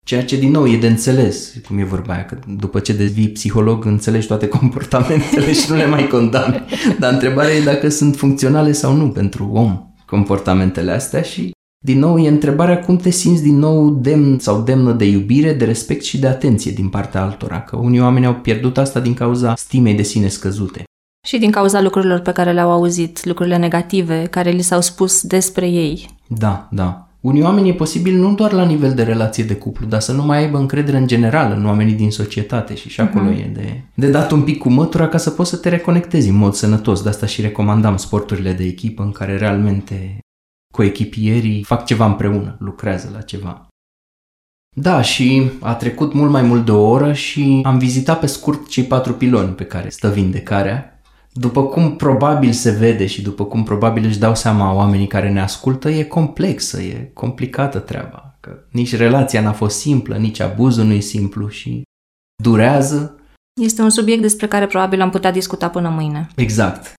Ceea 0.06 0.24
ce, 0.24 0.38
din 0.38 0.50
nou, 0.50 0.66
e 0.68 0.78
de 0.78 0.86
înțeles, 0.86 1.54
cum 1.66 1.78
e 1.78 1.84
vorba 1.84 2.12
aia, 2.12 2.24
că 2.24 2.38
după 2.56 2.80
ce 2.80 2.92
devii 2.92 3.28
psiholog, 3.28 3.84
înțelegi 3.84 4.26
toate 4.26 4.48
comportamentele 4.48 5.52
și 5.52 5.70
nu 5.70 5.76
le 5.76 5.86
mai 5.86 6.06
condamni. 6.06 6.64
Dar 6.98 7.12
întrebarea 7.12 7.54
e 7.54 7.62
dacă 7.62 7.88
sunt 7.88 8.16
funcționale 8.16 8.72
sau 8.72 8.96
nu 8.96 9.08
pentru 9.08 9.50
om 9.52 9.86
comportamentele 10.06 10.92
astea 10.92 11.22
și, 11.22 11.51
din 11.84 11.98
nou, 11.98 12.18
e 12.18 12.28
întrebarea 12.28 12.80
cum 12.80 12.96
te 12.96 13.10
simți 13.10 13.42
din 13.42 13.58
nou 13.58 13.90
demn 13.90 14.38
sau 14.38 14.60
demnă 14.60 14.92
de 14.92 15.04
iubire, 15.04 15.52
de 15.52 15.64
respect 15.64 16.04
și 16.04 16.18
de 16.18 16.26
atenție 16.26 16.72
din 16.72 16.88
partea 16.88 17.22
altora, 17.22 17.60
că 17.60 17.76
unii 17.76 18.00
oameni 18.00 18.26
au 18.26 18.34
pierdut 18.34 18.78
asta 18.78 19.00
din 19.00 19.14
cauza 19.14 19.54
stimei 19.54 19.94
de 19.94 20.02
sine 20.02 20.28
scăzute. 20.28 20.82
Și 21.26 21.38
din 21.38 21.50
cauza 21.50 21.80
lucrurilor 21.80 22.18
pe 22.18 22.32
care 22.32 22.52
le-au 22.52 22.70
auzit, 22.70 23.24
lucrurile 23.24 23.56
negative 23.56 24.26
care 24.30 24.50
li 24.50 24.62
s-au 24.62 24.80
spus 24.80 25.22
despre 25.22 25.68
ei. 25.68 26.08
Da, 26.26 26.68
da. 26.70 27.06
Unii 27.20 27.42
oameni 27.42 27.68
e 27.68 27.72
posibil 27.72 28.18
nu 28.18 28.34
doar 28.34 28.52
la 28.52 28.64
nivel 28.64 28.94
de 28.94 29.02
relație 29.02 29.44
de 29.44 29.54
cuplu, 29.54 29.86
dar 29.86 30.00
să 30.00 30.12
nu 30.12 30.24
mai 30.24 30.38
aibă 30.38 30.58
încredere 30.58 30.96
în 30.96 31.06
general 31.06 31.54
în 31.56 31.66
oamenii 31.66 31.94
din 31.94 32.10
societate 32.10 32.74
și 32.74 32.88
și 32.88 33.00
acolo 33.00 33.30
uh-huh. 33.30 33.44
e 33.44 33.50
de, 33.54 33.82
de 33.94 34.10
dat 34.10 34.30
un 34.30 34.42
pic 34.42 34.58
cu 34.58 34.68
mătura 34.68 35.08
ca 35.08 35.18
să 35.18 35.30
poți 35.30 35.50
să 35.50 35.56
te 35.56 35.68
reconectezi 35.68 36.28
în 36.28 36.36
mod 36.36 36.54
sănătos. 36.54 37.02
De 37.02 37.08
asta 37.08 37.26
și 37.26 37.40
recomandam 37.40 37.96
sporturile 37.96 38.52
de 38.52 38.64
echipă 38.64 39.02
în 39.02 39.12
care 39.12 39.36
realmente 39.36 40.18
coechipierii 40.72 41.62
fac 41.62 41.84
ceva 41.84 42.06
împreună, 42.06 42.56
lucrează 42.58 43.10
la 43.12 43.20
ceva. 43.20 43.66
Da, 44.76 45.02
și 45.02 45.50
a 45.60 45.74
trecut 45.74 46.12
mult 46.12 46.30
mai 46.30 46.42
mult 46.42 46.64
de 46.64 46.70
o 46.70 46.88
oră 46.88 47.12
și 47.12 47.60
am 47.64 47.78
vizitat 47.78 48.20
pe 48.20 48.26
scurt 48.26 48.68
cei 48.68 48.84
patru 48.84 49.12
piloni 49.12 49.52
pe 49.52 49.64
care 49.64 49.88
stă 49.88 50.10
vindecarea 50.10 50.92
după 51.32 51.64
cum 51.64 51.96
probabil 51.96 52.52
se 52.52 52.70
vede 52.70 53.06
și 53.06 53.22
după 53.22 53.44
cum 53.44 53.62
probabil 53.62 54.04
își 54.04 54.18
dau 54.18 54.34
seama 54.34 54.74
oamenii 54.74 55.06
care 55.06 55.30
ne 55.30 55.40
ascultă, 55.40 55.90
e 55.90 56.02
complexă, 56.02 56.82
e 56.82 57.10
complicată 57.14 57.78
treaba. 57.78 58.36
Că 58.40 58.64
nici 58.70 58.96
relația 58.96 59.40
n-a 59.40 59.52
fost 59.52 59.78
simplă, 59.78 60.16
nici 60.16 60.40
abuzul 60.40 60.84
nu 60.84 60.92
e 60.92 61.00
simplu 61.00 61.48
și 61.48 61.82
durează. 62.42 63.16
Este 63.60 63.82
un 63.82 63.90
subiect 63.90 64.22
despre 64.22 64.48
care 64.48 64.66
probabil 64.66 65.00
am 65.00 65.10
putea 65.10 65.32
discuta 65.32 65.68
până 65.68 65.88
mâine. 65.88 66.28
Exact. 66.36 66.94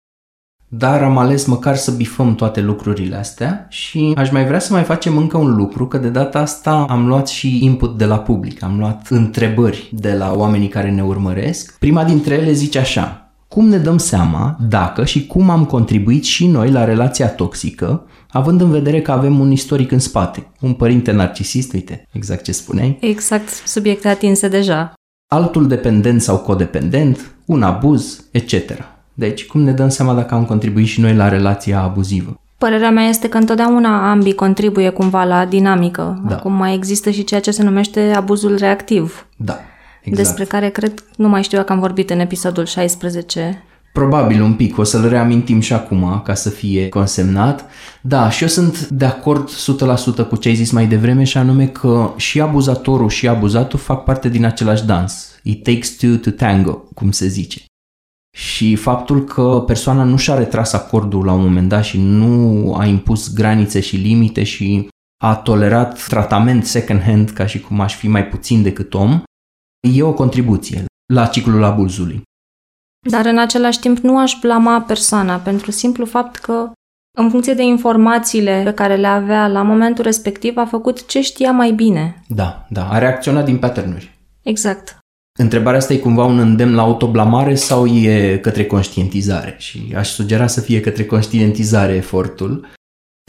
Dar 0.76 1.04
am 1.04 1.18
ales 1.18 1.46
măcar 1.46 1.76
să 1.76 1.92
bifăm 1.92 2.36
toate 2.36 2.62
lucrurile 2.62 3.16
astea 3.16 3.66
și 3.70 4.14
aș 4.16 4.32
mai 4.32 4.46
vrea 4.46 4.60
să 4.60 4.74
mai 4.74 4.84
facem 4.84 5.18
încă 5.18 5.38
un 5.38 5.56
lucru, 5.56 5.88
că 5.88 5.98
de 5.98 6.10
data 6.10 6.40
asta 6.40 6.86
am 6.90 7.08
luat 7.08 7.28
și 7.28 7.64
input 7.64 7.98
de 7.98 8.06
la 8.06 8.20
public, 8.20 8.64
am 8.64 8.78
luat 8.78 9.08
întrebări 9.10 9.90
de 9.92 10.14
la 10.14 10.34
oamenii 10.36 10.68
care 10.68 10.92
ne 10.92 11.04
urmăresc. 11.04 11.78
Prima 11.80 12.04
dintre 12.04 12.34
ele 12.34 12.52
zice 12.52 12.80
așa, 12.80 13.32
cum 13.48 13.68
ne 13.68 13.78
dăm 13.78 13.98
seama 13.98 14.58
dacă 14.70 15.06
și 15.06 15.28
cum 15.28 15.50
am 15.50 15.66
contribuit 15.66 16.24
și 16.24 16.48
noi 16.48 16.72
la 16.72 16.84
relația 16.84 17.28
toxică, 17.28 18.06
având 18.30 18.62
în 18.62 18.70
vedere 18.70 19.02
că 19.02 19.12
avem 19.12 19.40
un 19.40 19.52
istoric 19.52 19.92
în 19.92 20.00
spate, 20.00 20.52
un 20.60 20.74
părinte 20.74 21.12
narcisist, 21.12 21.74
uite, 21.74 22.08
exact 22.12 22.44
ce 22.44 22.52
spuneai. 22.52 22.98
Exact, 23.02 23.50
subiecte 23.66 24.08
atinse 24.08 24.48
deja. 24.48 24.94
Altul 25.32 25.68
dependent 25.68 26.22
sau 26.22 26.38
codependent, 26.38 27.36
un 27.46 27.64
abuz, 27.64 28.24
etc. 28.32 28.93
Deci, 29.14 29.46
cum 29.46 29.62
ne 29.62 29.72
dăm 29.72 29.90
seama 29.90 30.14
dacă 30.14 30.34
am 30.34 30.46
contribuit 30.46 30.88
și 30.88 31.02
noi 31.02 31.16
la 31.16 31.30
relația 31.30 31.82
abuzivă? 31.82 32.38
Părerea 32.58 32.92
mea 32.92 33.04
este 33.04 33.30
că 33.30 33.38
întotdeauna 33.38 34.12
ambii 34.12 34.36
contribuie 34.36 34.90
cumva 34.90 35.24
la 35.24 35.46
dinamică. 35.46 36.22
Da. 36.28 36.36
Acum 36.36 36.54
mai 36.54 36.74
există 36.74 37.10
și 37.10 37.24
ceea 37.24 37.40
ce 37.40 37.52
se 37.52 37.64
numește 37.64 38.14
abuzul 38.16 38.56
reactiv. 38.58 39.28
Da. 39.38 39.60
Exact. 40.04 40.28
despre 40.28 40.44
care 40.44 40.70
cred, 40.70 41.04
nu 41.16 41.28
mai 41.28 41.44
știu 41.44 41.58
dacă 41.58 41.74
am 41.74 41.80
vorbit 41.80 42.10
în 42.10 42.20
episodul 42.20 42.66
16. 42.66 43.64
Probabil 43.94 44.42
un 44.42 44.54
pic, 44.54 44.78
o 44.78 44.84
să-l 44.84 45.10
reamintim 45.10 45.60
și 45.60 45.74
acum 45.74 46.22
ca 46.26 46.34
să 46.34 46.50
fie 46.50 46.90
consemnat. 46.90 47.66
Da, 48.02 48.30
și 48.30 48.42
eu 48.42 48.50
sunt 48.50 48.88
de 48.88 49.06
acord 49.06 49.50
100% 50.24 50.28
cu 50.30 50.36
ce 50.36 50.48
ai 50.48 50.56
zis 50.56 50.72
mai 50.72 50.86
devreme 50.86 51.24
și 51.24 51.38
anume 51.38 51.68
că 51.68 52.12
și 52.16 52.42
abuzatorul 52.42 53.10
și 53.10 53.28
abuzatul 53.28 53.80
fac 53.80 54.04
parte 54.04 54.30
din 54.30 54.46
același 54.46 54.86
dans. 54.86 55.40
It 55.44 55.64
takes 55.64 55.90
two 55.90 56.16
to 56.16 56.30
tango, 56.30 56.72
cum 56.94 57.12
se 57.12 57.28
zice. 57.28 57.64
Și 58.38 58.76
faptul 58.76 59.24
că 59.24 59.64
persoana 59.68 60.04
nu 60.04 60.18
și-a 60.18 60.38
retras 60.38 60.74
acordul 60.74 61.26
la 61.26 61.34
un 61.34 61.42
moment 61.42 61.70
dat 61.70 61.84
și 61.84 62.00
nu 62.00 62.74
a 62.76 62.86
impus 62.86 63.34
granițe 63.34 63.80
și 63.80 63.96
limite 63.96 64.44
și 64.44 64.88
a 65.24 65.36
tolerat 65.36 66.06
tratament 66.08 66.66
second 66.66 67.02
hand 67.02 67.30
ca 67.30 67.46
și 67.46 67.60
cum 67.60 67.80
aș 67.80 67.96
fi 67.96 68.08
mai 68.08 68.28
puțin 68.28 68.64
decât 68.64 68.94
om, 68.94 69.24
e 69.94 70.04
o 70.04 70.14
contribuție 70.14 70.86
la 71.14 71.28
ciclul 71.28 71.64
abuzului. 71.64 72.22
Dar 73.10 73.26
în 73.26 73.38
același 73.38 73.80
timp 73.80 73.98
nu 73.98 74.20
aș 74.20 74.38
blama 74.42 74.82
persoana 74.82 75.38
pentru 75.38 75.72
simplu 75.72 76.06
fapt 76.06 76.36
că 76.36 76.72
în 77.18 77.30
funcție 77.30 77.54
de 77.54 77.64
informațiile 77.64 78.62
pe 78.64 78.74
care 78.74 78.96
le 78.96 79.08
avea 79.08 79.48
la 79.48 79.62
momentul 79.62 80.04
respectiv, 80.04 80.58
a 80.58 80.66
făcut 80.66 81.06
ce 81.08 81.22
știa 81.22 81.52
mai 81.52 81.72
bine. 81.72 82.24
Da, 82.28 82.66
da, 82.70 82.90
a 82.90 82.98
reacționat 82.98 83.46
din 83.46 83.58
patternuri. 83.58 84.20
Exact. 84.42 84.98
Întrebarea 85.40 85.80
asta 85.80 85.94
e 85.94 85.98
cumva 85.98 86.26
un 86.26 86.40
îndemn 86.40 86.76
la 86.76 86.82
autoblamare 86.82 87.56
sau 87.56 87.86
e 87.86 88.38
către 88.38 88.66
conștientizare? 88.66 89.56
Și 89.58 89.94
aș 89.98 90.10
sugera 90.10 90.48
să 90.48 90.62
fie 90.62 90.80
către 90.80 91.06
conștientizare 91.06 91.94
efortul. 91.94 92.66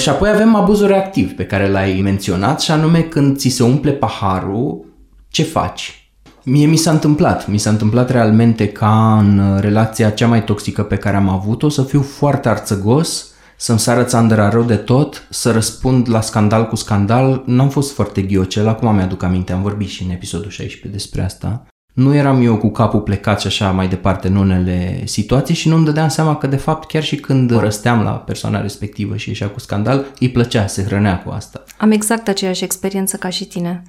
Și 0.03 0.09
apoi 0.09 0.29
avem 0.29 0.55
abuzul 0.55 0.87
reactiv 0.87 1.33
pe 1.33 1.47
care 1.47 1.69
l-ai 1.69 2.01
menționat 2.03 2.61
și 2.61 2.71
anume 2.71 3.03
când 3.03 3.37
ți 3.37 3.49
se 3.49 3.63
umple 3.63 3.93
paharul, 3.93 4.85
ce 5.29 5.43
faci? 5.43 6.13
Mie 6.43 6.67
mi 6.67 6.77
s-a 6.77 6.91
întâmplat, 6.91 7.49
mi 7.49 7.59
s-a 7.59 7.71
întâmplat 7.71 8.11
realmente 8.11 8.69
ca 8.69 9.19
în 9.19 9.59
relația 9.61 10.11
cea 10.11 10.27
mai 10.27 10.45
toxică 10.45 10.83
pe 10.83 10.97
care 10.97 11.17
am 11.17 11.29
avut-o 11.29 11.69
să 11.69 11.83
fiu 11.83 12.03
foarte 12.03 12.49
arțăgos, 12.49 13.33
să-mi 13.57 13.79
sară 13.79 14.03
țandăra 14.03 14.49
rău 14.49 14.63
de 14.63 14.77
tot, 14.77 15.27
să 15.31 15.51
răspund 15.51 16.09
la 16.11 16.21
scandal 16.21 16.67
cu 16.67 16.77
scandal. 16.77 17.43
N-am 17.47 17.69
fost 17.69 17.93
foarte 17.93 18.23
ghiocel, 18.23 18.69
acum 18.69 18.95
mi-aduc 18.95 19.23
aminte, 19.23 19.53
am 19.53 19.63
vorbit 19.63 19.89
și 19.89 20.03
în 20.03 20.11
episodul 20.11 20.51
16 20.51 20.99
despre 20.99 21.23
asta. 21.23 21.67
Nu 21.95 22.15
eram 22.15 22.43
eu 22.43 22.57
cu 22.57 22.71
capul 22.71 23.01
plecat 23.01 23.41
și 23.41 23.47
așa 23.47 23.71
mai 23.71 23.89
departe 23.89 24.29
în 24.29 24.37
unele 24.37 25.07
situații 25.07 25.55
și 25.55 25.69
nu-mi 25.69 25.85
dădeam 25.85 26.09
seama 26.09 26.37
că 26.37 26.47
de 26.47 26.57
fapt 26.57 26.89
chiar 26.89 27.03
și 27.03 27.17
când 27.17 27.51
răsteam 27.51 28.03
la 28.03 28.11
persoana 28.11 28.61
respectivă 28.61 29.17
și 29.17 29.29
ieșea 29.29 29.49
cu 29.49 29.61
scandal, 29.61 30.07
îi 30.21 30.31
plăcea, 30.31 30.67
se 30.67 30.83
hrănea 30.83 31.23
cu 31.23 31.31
asta. 31.31 31.65
Am 31.79 31.91
exact 31.91 32.29
aceeași 32.29 32.65
experiență 32.65 33.17
ca 33.17 33.29
și 33.29 33.45
tine 33.45 33.83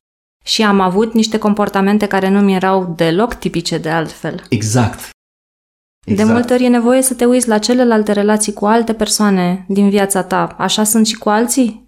și 0.44 0.64
am 0.64 0.80
avut 0.80 1.14
niște 1.14 1.38
comportamente 1.38 2.08
care 2.08 2.30
nu 2.30 2.40
mi 2.40 2.56
erau 2.56 2.94
deloc 2.96 3.34
tipice 3.34 3.78
de 3.78 3.90
altfel. 3.90 4.44
Exact. 4.50 5.10
exact. 6.06 6.28
De 6.28 6.34
multe 6.34 6.54
ori 6.54 6.64
e 6.64 6.68
nevoie 6.68 7.02
să 7.02 7.14
te 7.14 7.26
uiți 7.26 7.48
la 7.48 7.58
celelalte 7.58 8.12
relații 8.12 8.54
cu 8.54 8.66
alte 8.66 8.94
persoane 8.94 9.66
din 9.68 9.90
viața 9.90 10.24
ta. 10.24 10.56
Așa 10.58 10.84
sunt 10.84 11.08
și 11.08 11.16
cu 11.16 11.30
alții? 11.30 11.85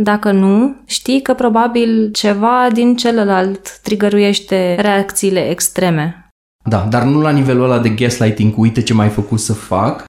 Dacă 0.00 0.32
nu, 0.32 0.76
știi 0.84 1.22
că 1.22 1.34
probabil 1.34 2.10
ceva 2.10 2.68
din 2.72 2.96
celălalt 2.96 3.78
trigăruiește 3.82 4.76
reacțiile 4.80 5.48
extreme. 5.48 6.28
Da, 6.64 6.86
dar 6.90 7.02
nu 7.02 7.20
la 7.20 7.30
nivelul 7.30 7.64
ăla 7.64 7.78
de 7.78 7.88
gaslighting 7.88 8.54
cu 8.54 8.60
uite 8.60 8.82
ce 8.82 8.94
mai 8.94 9.08
făcut 9.08 9.40
să 9.40 9.52
fac. 9.52 10.04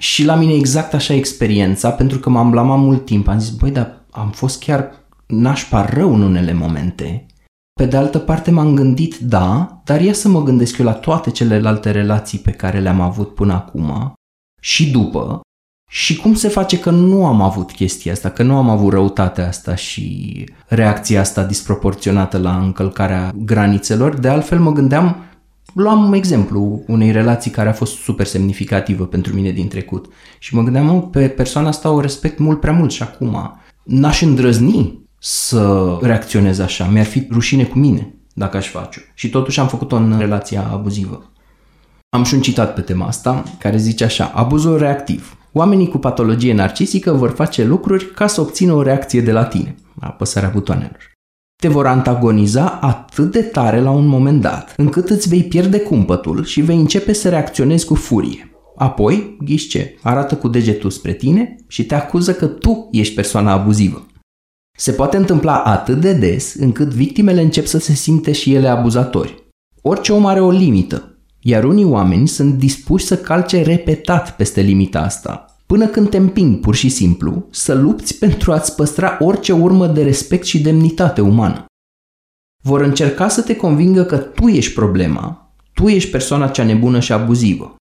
Și 0.00 0.24
la 0.24 0.34
mine 0.34 0.52
exact 0.52 0.94
așa 0.94 1.14
experiența, 1.14 1.90
pentru 1.90 2.18
că 2.18 2.30
m-am 2.30 2.50
blamat 2.50 2.78
mult 2.78 3.04
timp. 3.04 3.28
Am 3.28 3.38
zis, 3.38 3.50
băi, 3.50 3.70
dar 3.70 4.04
am 4.10 4.30
fost 4.30 4.62
chiar 4.62 4.94
nașpa 5.26 5.84
rău 5.84 6.14
în 6.14 6.22
unele 6.22 6.52
momente 6.52 7.26
pe 7.80 7.86
de 7.86 7.96
altă 7.96 8.18
parte 8.18 8.50
m-am 8.50 8.74
gândit, 8.74 9.16
da, 9.16 9.80
dar 9.84 10.00
ia 10.00 10.12
să 10.12 10.28
mă 10.28 10.42
gândesc 10.42 10.78
eu 10.78 10.84
la 10.84 10.92
toate 10.92 11.30
celelalte 11.30 11.90
relații 11.90 12.38
pe 12.38 12.50
care 12.50 12.80
le-am 12.80 13.00
avut 13.00 13.34
până 13.34 13.52
acum 13.52 14.12
și 14.60 14.90
după 14.90 15.40
și 15.96 16.16
cum 16.16 16.34
se 16.34 16.48
face 16.48 16.78
că 16.78 16.90
nu 16.90 17.26
am 17.26 17.40
avut 17.40 17.72
chestia 17.72 18.12
asta, 18.12 18.30
că 18.30 18.42
nu 18.42 18.56
am 18.56 18.68
avut 18.68 18.92
răutatea 18.92 19.46
asta 19.46 19.74
și 19.74 20.44
reacția 20.66 21.20
asta 21.20 21.44
disproporționată 21.44 22.38
la 22.38 22.58
încălcarea 22.58 23.32
granițelor. 23.34 24.18
De 24.18 24.28
altfel 24.28 24.60
mă 24.60 24.72
gândeam, 24.72 25.16
luam 25.74 26.12
exemplu 26.12 26.82
unei 26.86 27.10
relații 27.10 27.50
care 27.50 27.68
a 27.68 27.72
fost 27.72 27.96
super 27.96 28.26
semnificativă 28.26 29.04
pentru 29.04 29.34
mine 29.34 29.50
din 29.50 29.68
trecut 29.68 30.12
și 30.38 30.54
mă 30.54 30.62
gândeam, 30.62 31.10
pe 31.10 31.28
persoana 31.28 31.68
asta 31.68 31.90
o 31.90 32.00
respect 32.00 32.38
mult 32.38 32.60
prea 32.60 32.72
mult 32.72 32.90
și 32.90 33.02
acum 33.02 33.60
n-aș 33.82 34.20
îndrăzni 34.20 34.98
să 35.18 35.96
reacționez 36.02 36.58
așa. 36.58 36.84
Mi-ar 36.84 37.06
fi 37.06 37.26
rușine 37.30 37.64
cu 37.64 37.78
mine 37.78 38.14
dacă 38.32 38.56
aș 38.56 38.68
face-o. 38.68 39.02
Și 39.14 39.28
totuși 39.28 39.60
am 39.60 39.68
făcut-o 39.68 39.96
în 39.96 40.18
relația 40.18 40.68
abuzivă. 40.72 41.32
Am 42.08 42.24
și 42.24 42.34
un 42.34 42.40
citat 42.40 42.74
pe 42.74 42.80
tema 42.80 43.06
asta 43.06 43.42
care 43.58 43.76
zice 43.76 44.04
așa, 44.04 44.32
abuzul 44.34 44.78
reactiv. 44.78 45.36
Oamenii 45.56 45.88
cu 45.88 45.98
patologie 45.98 46.52
narcisică 46.52 47.12
vor 47.12 47.30
face 47.30 47.64
lucruri 47.64 48.10
ca 48.10 48.26
să 48.26 48.40
obțină 48.40 48.72
o 48.72 48.82
reacție 48.82 49.20
de 49.20 49.32
la 49.32 49.44
tine, 49.44 49.74
apăsarea 50.00 50.48
butoanelor. 50.48 51.12
Te 51.62 51.68
vor 51.68 51.86
antagoniza 51.86 52.78
atât 52.80 53.32
de 53.32 53.42
tare 53.42 53.80
la 53.80 53.90
un 53.90 54.06
moment 54.06 54.40
dat, 54.40 54.74
încât 54.76 55.10
îți 55.10 55.28
vei 55.28 55.44
pierde 55.44 55.80
cumpătul 55.80 56.44
și 56.44 56.60
vei 56.60 56.76
începe 56.76 57.12
să 57.12 57.28
reacționezi 57.28 57.86
cu 57.86 57.94
furie. 57.94 58.50
Apoi, 58.76 59.36
ghiși 59.44 59.68
ce, 59.68 59.98
arată 60.02 60.36
cu 60.36 60.48
degetul 60.48 60.90
spre 60.90 61.12
tine 61.12 61.56
și 61.68 61.86
te 61.86 61.94
acuză 61.94 62.34
că 62.34 62.46
tu 62.46 62.88
ești 62.92 63.14
persoana 63.14 63.52
abuzivă. 63.52 64.06
Se 64.78 64.92
poate 64.92 65.16
întâmpla 65.16 65.62
atât 65.62 66.00
de 66.00 66.12
des 66.12 66.54
încât 66.54 66.88
victimele 66.88 67.42
încep 67.42 67.66
să 67.66 67.78
se 67.78 67.92
simte 67.92 68.32
și 68.32 68.54
ele 68.54 68.68
abuzatori. 68.68 69.48
Orice 69.82 70.12
om 70.12 70.26
are 70.26 70.40
o 70.40 70.50
limită, 70.50 71.13
iar 71.46 71.64
unii 71.64 71.84
oameni 71.84 72.28
sunt 72.28 72.54
dispuși 72.54 73.04
să 73.04 73.18
calce 73.18 73.62
repetat 73.62 74.36
peste 74.36 74.60
limita 74.60 75.00
asta, 75.00 75.56
până 75.66 75.86
când 75.86 76.10
te 76.10 76.16
împing 76.16 76.60
pur 76.60 76.74
și 76.74 76.88
simplu 76.88 77.46
să 77.50 77.74
lupți 77.74 78.18
pentru 78.18 78.52
a-ți 78.52 78.74
păstra 78.74 79.16
orice 79.20 79.52
urmă 79.52 79.86
de 79.86 80.02
respect 80.02 80.44
și 80.44 80.62
demnitate 80.62 81.20
umană. 81.20 81.64
vor 82.62 82.80
încerca 82.80 83.28
să 83.28 83.42
te 83.42 83.56
convingă 83.56 84.04
că 84.04 84.16
tu 84.16 84.48
ești 84.48 84.74
problema, 84.74 85.54
tu 85.74 85.88
ești 85.88 86.10
persoana 86.10 86.48
cea 86.48 86.64
nebună 86.64 87.00
și 87.00 87.12
abuzivă. 87.12 87.74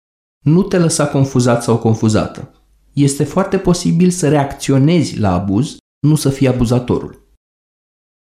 Nu 0.46 0.64
te 0.64 0.78
lăsa 0.78 1.08
confuzat 1.08 1.64
sau 1.64 1.78
confuzată. 1.78 2.54
Este 2.94 3.24
foarte 3.24 3.58
posibil 3.58 4.10
să 4.10 4.30
reacționezi 4.30 5.20
la 5.20 5.34
abuz, 5.34 5.78
nu 6.08 6.16
să 6.16 6.30
fii 6.30 6.48
abuzatorul. 6.48 7.23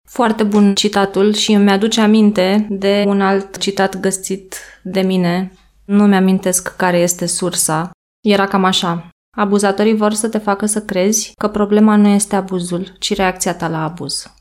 Foarte 0.09 0.43
bun 0.43 0.75
citatul 0.75 1.33
și 1.33 1.53
îmi 1.53 1.71
aduce 1.71 2.01
aminte 2.01 2.67
de 2.71 3.05
un 3.07 3.21
alt 3.21 3.59
citat 3.59 4.01
găsit 4.01 4.57
de 4.83 5.01
mine. 5.01 5.53
Nu 5.85 6.07
mi-amintesc 6.07 6.77
care 6.77 6.99
este 6.99 7.27
sursa. 7.27 7.91
Era 8.21 8.47
cam 8.47 8.65
așa. 8.65 9.09
Abuzatorii 9.37 9.97
vor 9.97 10.13
să 10.13 10.29
te 10.29 10.39
facă 10.39 10.67
să 10.67 10.81
crezi 10.81 11.33
că 11.39 11.49
problema 11.49 11.97
nu 11.97 12.09
este 12.09 12.37
abuzul, 12.37 12.97
ci 12.99 13.15
reacția 13.15 13.55
ta 13.55 13.69
la 13.69 13.83
abuz. 13.83 14.35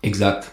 Exact. 0.00 0.52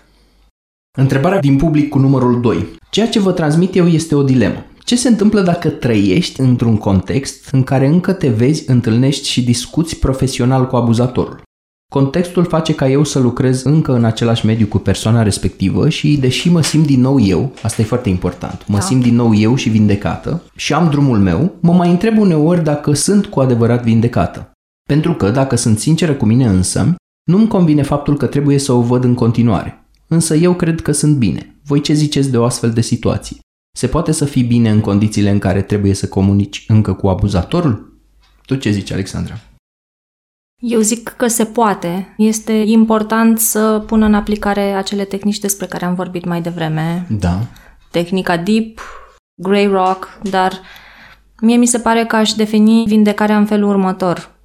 Întrebarea 0.98 1.40
din 1.40 1.58
public 1.58 1.90
cu 1.90 1.98
numărul 1.98 2.42
2. 2.42 2.68
Ceea 2.90 3.08
ce 3.10 3.20
vă 3.20 3.32
transmit 3.32 3.76
eu 3.76 3.88
este 3.88 4.16
o 4.16 4.24
dilemă. 4.24 4.66
Ce 4.80 4.96
se 4.96 5.08
întâmplă 5.08 5.42
dacă 5.42 5.70
trăiești 5.70 6.40
într-un 6.40 6.78
context 6.78 7.50
în 7.52 7.64
care 7.64 7.88
încă 7.88 8.14
te 8.14 8.30
vezi, 8.30 8.70
întâlnești 8.70 9.28
și 9.28 9.44
discuți 9.44 10.00
profesional 10.00 10.68
cu 10.68 10.76
abuzatorul? 10.76 11.46
Contextul 11.94 12.46
face 12.46 12.76
ca 12.76 12.90
eu 12.90 13.04
să 13.04 13.20
lucrez 13.20 13.64
încă 13.64 13.94
în 13.94 14.04
același 14.04 14.46
mediu 14.46 14.66
cu 14.66 14.78
persoana 14.78 15.24
respectivă 15.24 15.90
și 15.90 16.18
deși 16.18 16.50
mă 16.50 16.62
simt 16.62 16.86
din 16.86 17.02
nou 17.02 17.20
eu, 17.20 17.54
asta 17.62 17.82
e 17.82 17.86
foarte 17.86 18.10
important, 18.10 18.68
mă 18.68 18.78
da. 18.78 18.84
simt 18.84 19.04
din 19.04 19.16
nou 19.16 19.36
eu 19.36 19.56
și 19.56 19.70
vindecată 19.70 20.44
și 20.56 20.74
am 20.74 20.90
drumul 20.90 21.20
meu, 21.20 21.56
mă 21.60 21.74
mai 21.74 21.90
întreb 21.90 22.18
uneori 22.18 22.64
dacă 22.64 22.94
sunt 22.94 23.26
cu 23.26 23.40
adevărat 23.40 23.84
vindecată. 23.84 24.52
Pentru 24.90 25.14
că, 25.14 25.30
dacă 25.30 25.56
sunt 25.56 25.80
sinceră 25.80 26.14
cu 26.14 26.26
mine 26.26 26.46
însă, 26.46 26.96
nu-mi 27.24 27.48
convine 27.48 27.82
faptul 27.82 28.18
că 28.18 28.26
trebuie 28.26 28.58
să 28.58 28.72
o 28.72 28.82
văd 28.82 29.04
în 29.04 29.14
continuare. 29.14 29.88
Însă 30.08 30.36
eu 30.36 30.54
cred 30.54 30.82
că 30.82 30.92
sunt 30.92 31.16
bine. 31.16 31.60
Voi 31.64 31.82
ce 31.82 31.94
ziceți 31.94 32.32
de 32.32 32.38
o 32.38 32.44
astfel 32.44 32.72
de 32.72 32.82
situație? 32.82 33.38
Se 33.78 33.88
poate 33.88 34.12
să 34.12 34.26
fii 34.26 34.44
bine 34.44 34.70
în 34.70 34.80
condițiile 34.80 35.30
în 35.30 35.40
care 35.40 35.62
trebuie 35.62 35.94
să 35.94 36.08
comunici 36.08 36.66
încă 36.68 36.94
cu 36.94 37.08
abuzatorul? 37.08 38.00
Tu 38.46 38.56
ce 38.56 38.72
zici, 38.72 38.92
Alexandra? 38.92 39.40
Eu 40.62 40.80
zic 40.80 41.10
că 41.10 41.28
se 41.28 41.46
poate. 41.46 42.14
Este 42.18 42.52
important 42.54 43.40
să 43.40 43.84
pună 43.88 44.06
în 44.06 44.14
aplicare 44.14 44.62
acele 44.62 45.04
tehnici 45.04 45.40
despre 45.40 45.66
care 45.66 45.86
am 45.86 45.94
vorbit 45.94 46.26
mai 46.26 46.42
devreme. 46.42 47.08
Da. 47.10 47.40
Tehnica 47.92 48.38
Deep, 48.38 48.80
Grey 49.42 49.68
Rock, 49.68 50.20
dar 50.30 50.62
mie 51.42 51.56
mi 51.56 51.66
se 51.66 51.80
pare 51.80 52.06
că 52.06 52.16
aș 52.16 52.32
defini 52.32 52.84
vindecarea 52.88 53.38
în 53.38 53.46
felul 53.46 53.70
următor. 53.70 54.36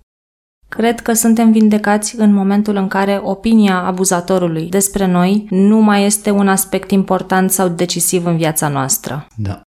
Cred 0.69 1.01
că 1.01 1.13
suntem 1.13 1.53
vindecați 1.53 2.17
în 2.19 2.33
momentul 2.33 2.77
în 2.77 2.89
care 2.89 3.21
opinia 3.23 3.83
abuzatorului 3.83 4.69
despre 4.69 5.07
noi 5.07 5.47
nu 5.51 5.79
mai 5.79 6.05
este 6.05 6.31
un 6.31 6.49
aspect 6.49 6.91
important 6.91 7.51
sau 7.51 7.69
decisiv 7.69 8.27
în 8.27 8.37
viața 8.37 8.69
noastră. 8.69 9.27
Da. 9.37 9.61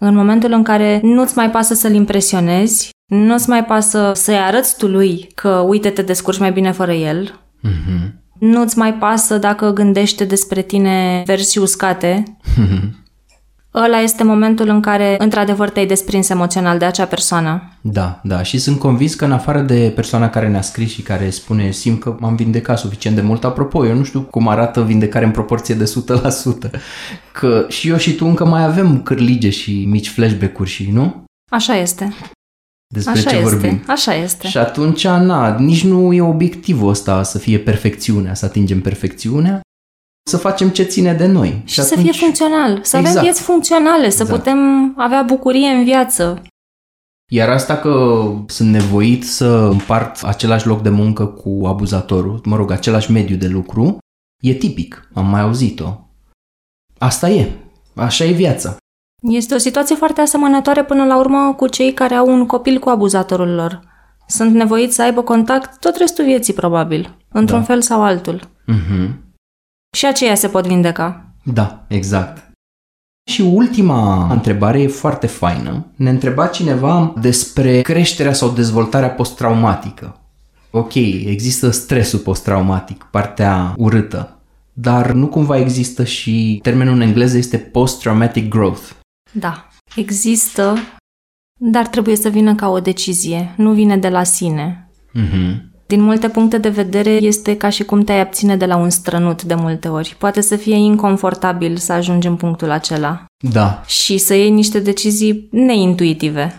În 0.00 0.14
momentul 0.14 0.52
în 0.52 0.62
care 0.62 1.00
nu-ți 1.02 1.36
mai 1.36 1.50
pasă 1.50 1.74
să-l 1.74 1.94
impresionezi, 1.94 2.90
nu-ți 3.12 3.48
mai 3.48 3.64
pasă 3.64 4.12
să-i 4.14 4.36
arăți 4.36 4.76
tu 4.76 4.86
lui 4.86 5.28
că 5.34 5.48
uite 5.48 5.90
te 5.90 6.02
descurci 6.02 6.38
mai 6.38 6.52
bine 6.52 6.72
fără 6.72 6.92
el, 6.92 7.40
mm-hmm. 7.68 8.12
nu-ți 8.38 8.78
mai 8.78 8.94
pasă 8.94 9.38
dacă 9.38 9.70
gândește 9.70 10.24
despre 10.24 10.62
tine 10.62 11.22
versii 11.26 11.60
uscate, 11.60 12.22
mm-hmm 12.42 13.00
ăla 13.74 14.00
este 14.00 14.24
momentul 14.24 14.68
în 14.68 14.80
care, 14.80 15.16
într-adevăr, 15.18 15.70
te-ai 15.70 15.86
desprins 15.86 16.28
emoțional 16.28 16.78
de 16.78 16.84
acea 16.84 17.04
persoană. 17.04 17.72
Da, 17.80 18.20
da. 18.22 18.42
Și 18.42 18.58
sunt 18.58 18.78
convins 18.78 19.14
că, 19.14 19.24
în 19.24 19.32
afară 19.32 19.60
de 19.60 19.92
persoana 19.94 20.28
care 20.28 20.48
ne-a 20.48 20.62
scris 20.62 20.92
și 20.92 21.02
care 21.02 21.30
spune 21.30 21.70
simt 21.70 22.00
că 22.00 22.16
m-am 22.18 22.34
vindecat 22.34 22.78
suficient 22.78 23.16
de 23.16 23.22
mult, 23.22 23.44
apropo, 23.44 23.86
eu 23.86 23.94
nu 23.94 24.04
știu 24.04 24.20
cum 24.20 24.48
arată 24.48 24.82
vindecare 24.82 25.24
în 25.24 25.30
proporție 25.30 25.74
de 25.74 25.92
100%, 26.66 26.70
că 27.32 27.64
și 27.68 27.88
eu 27.88 27.96
și 27.96 28.14
tu 28.14 28.26
încă 28.26 28.44
mai 28.44 28.64
avem 28.64 29.02
cârlige 29.02 29.50
și 29.50 29.84
mici 29.88 30.08
flashback-uri 30.08 30.70
și, 30.70 30.90
nu? 30.90 31.24
Așa 31.50 31.76
este. 31.76 32.12
Despre 32.92 33.12
Așa 33.12 33.30
ce 33.30 33.36
este. 33.36 33.48
vorbim. 33.48 33.82
Așa 33.86 34.14
este. 34.14 34.48
Și 34.48 34.58
atunci, 34.58 35.06
na, 35.06 35.58
nici 35.58 35.84
nu 35.84 36.12
e 36.12 36.22
obiectivul 36.22 36.88
ăsta 36.88 37.22
să 37.22 37.38
fie 37.38 37.58
perfecțiunea, 37.58 38.34
să 38.34 38.44
atingem 38.44 38.80
perfecțiunea, 38.80 39.60
să 40.30 40.36
facem 40.36 40.68
ce 40.68 40.82
ține 40.82 41.14
de 41.14 41.26
noi. 41.26 41.62
Și, 41.64 41.72
și 41.72 41.80
atunci... 41.80 41.96
să 41.96 42.02
fie 42.02 42.20
funcțional, 42.20 42.80
să 42.82 42.96
exact. 42.96 43.06
avem 43.06 43.22
vieți 43.22 43.42
funcționale, 43.42 44.10
să 44.10 44.22
exact. 44.22 44.38
putem 44.38 44.58
avea 44.96 45.22
bucurie 45.22 45.68
în 45.68 45.84
viață. 45.84 46.42
Iar 47.30 47.48
asta 47.48 47.76
că 47.76 48.24
sunt 48.46 48.70
nevoit 48.70 49.24
să 49.24 49.46
împart 49.46 50.22
același 50.22 50.66
loc 50.66 50.82
de 50.82 50.88
muncă 50.88 51.26
cu 51.26 51.66
abuzatorul, 51.66 52.40
mă 52.44 52.56
rog, 52.56 52.70
același 52.70 53.10
mediu 53.10 53.36
de 53.36 53.48
lucru, 53.48 53.98
e 54.42 54.54
tipic, 54.54 55.10
am 55.12 55.26
mai 55.26 55.40
auzit-o. 55.40 55.98
Asta 56.98 57.28
e, 57.28 57.50
așa 57.94 58.24
e 58.24 58.32
viața. 58.32 58.76
Este 59.22 59.54
o 59.54 59.58
situație 59.58 59.96
foarte 59.96 60.20
asemănătoare 60.20 60.84
până 60.84 61.04
la 61.04 61.18
urmă 61.18 61.54
cu 61.56 61.66
cei 61.66 61.92
care 61.92 62.14
au 62.14 62.28
un 62.28 62.46
copil 62.46 62.78
cu 62.78 62.88
abuzatorul 62.88 63.54
lor. 63.54 63.80
Sunt 64.26 64.54
nevoiți 64.54 64.94
să 64.94 65.02
aibă 65.02 65.22
contact 65.22 65.78
tot 65.80 65.96
restul 65.96 66.24
vieții, 66.24 66.52
probabil, 66.52 67.16
într-un 67.32 67.58
da. 67.58 67.64
fel 67.64 67.82
sau 67.82 68.02
altul. 68.02 68.40
Uh-huh. 68.40 69.08
Și 69.96 70.06
aceia 70.06 70.34
se 70.34 70.48
pot 70.48 70.66
vindeca. 70.66 71.24
Da, 71.44 71.84
exact. 71.88 72.50
Și 73.30 73.40
ultima 73.42 74.32
întrebare 74.32 74.80
e 74.80 74.88
foarte 74.88 75.26
faină. 75.26 75.86
Ne 75.96 76.10
întreba 76.10 76.46
cineva 76.46 77.14
despre 77.20 77.80
creșterea 77.80 78.32
sau 78.32 78.48
dezvoltarea 78.48 79.10
post-traumatică. 79.10 80.16
Ok, 80.70 80.94
există 80.94 81.70
stresul 81.70 82.18
post-traumatic, 82.18 83.06
partea 83.10 83.74
urâtă, 83.76 84.36
dar 84.72 85.12
nu 85.12 85.26
cumva 85.26 85.58
există 85.58 86.04
și 86.04 86.58
termenul 86.62 86.94
în 86.94 87.00
engleză 87.00 87.36
este 87.36 87.56
post-traumatic 87.56 88.48
growth. 88.48 88.90
Da, 89.32 89.68
există, 89.96 90.74
dar 91.60 91.86
trebuie 91.86 92.16
să 92.16 92.28
vină 92.28 92.54
ca 92.54 92.68
o 92.68 92.80
decizie, 92.80 93.54
nu 93.56 93.72
vine 93.72 93.96
de 93.96 94.08
la 94.08 94.22
sine. 94.22 94.90
Mm-hmm 95.14 95.70
din 95.92 96.02
multe 96.02 96.28
puncte 96.28 96.58
de 96.58 96.68
vedere, 96.68 97.10
este 97.10 97.56
ca 97.56 97.68
și 97.68 97.84
cum 97.84 98.02
te-ai 98.02 98.20
abține 98.20 98.56
de 98.56 98.66
la 98.66 98.76
un 98.76 98.90
strănut 98.90 99.42
de 99.42 99.54
multe 99.54 99.88
ori. 99.88 100.16
Poate 100.18 100.40
să 100.40 100.56
fie 100.56 100.74
inconfortabil 100.74 101.76
să 101.76 101.92
ajungi 101.92 102.26
în 102.26 102.36
punctul 102.36 102.70
acela. 102.70 103.24
Da. 103.52 103.82
Și 103.86 104.18
să 104.18 104.34
iei 104.34 104.50
niște 104.50 104.78
decizii 104.78 105.48
neintuitive. 105.50 106.56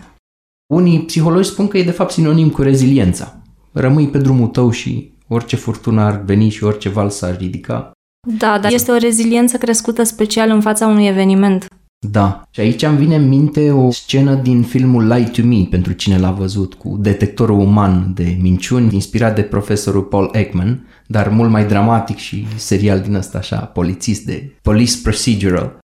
Unii 0.66 1.00
psihologi 1.00 1.48
spun 1.48 1.68
că 1.68 1.78
e 1.78 1.84
de 1.84 1.90
fapt 1.90 2.10
sinonim 2.10 2.50
cu 2.50 2.62
reziliența. 2.62 3.36
Rămâi 3.72 4.08
pe 4.08 4.18
drumul 4.18 4.46
tău 4.46 4.70
și 4.70 5.12
orice 5.28 5.56
furtună 5.56 6.02
ar 6.02 6.22
veni 6.24 6.48
și 6.48 6.64
orice 6.64 6.88
val 6.88 7.10
s-ar 7.10 7.36
ridica. 7.36 7.92
Da, 8.38 8.58
dar 8.58 8.72
este 8.72 8.90
o 8.90 8.96
reziliență 8.96 9.56
crescută 9.56 10.02
special 10.02 10.50
în 10.50 10.60
fața 10.60 10.86
unui 10.86 11.06
eveniment. 11.06 11.66
Da. 12.10 12.42
Și 12.50 12.60
aici 12.60 12.82
îmi 12.82 12.96
vine 12.96 13.16
în 13.16 13.28
minte 13.28 13.70
o 13.70 13.90
scenă 13.90 14.34
din 14.34 14.62
filmul 14.62 15.06
Lie 15.06 15.24
to 15.24 15.42
Me, 15.42 15.66
pentru 15.70 15.92
cine 15.92 16.18
l-a 16.18 16.30
văzut, 16.30 16.74
cu 16.74 16.96
detectorul 17.00 17.58
uman 17.58 18.12
de 18.14 18.36
minciuni, 18.40 18.94
inspirat 18.94 19.34
de 19.34 19.42
profesorul 19.42 20.02
Paul 20.02 20.30
Ekman, 20.32 20.86
dar 21.06 21.28
mult 21.28 21.50
mai 21.50 21.66
dramatic 21.66 22.16
și 22.16 22.46
serial 22.56 23.00
din 23.00 23.14
ăsta 23.14 23.38
așa, 23.38 23.56
polițist 23.56 24.24
de 24.24 24.56
police 24.62 24.94
procedural. 25.02 25.78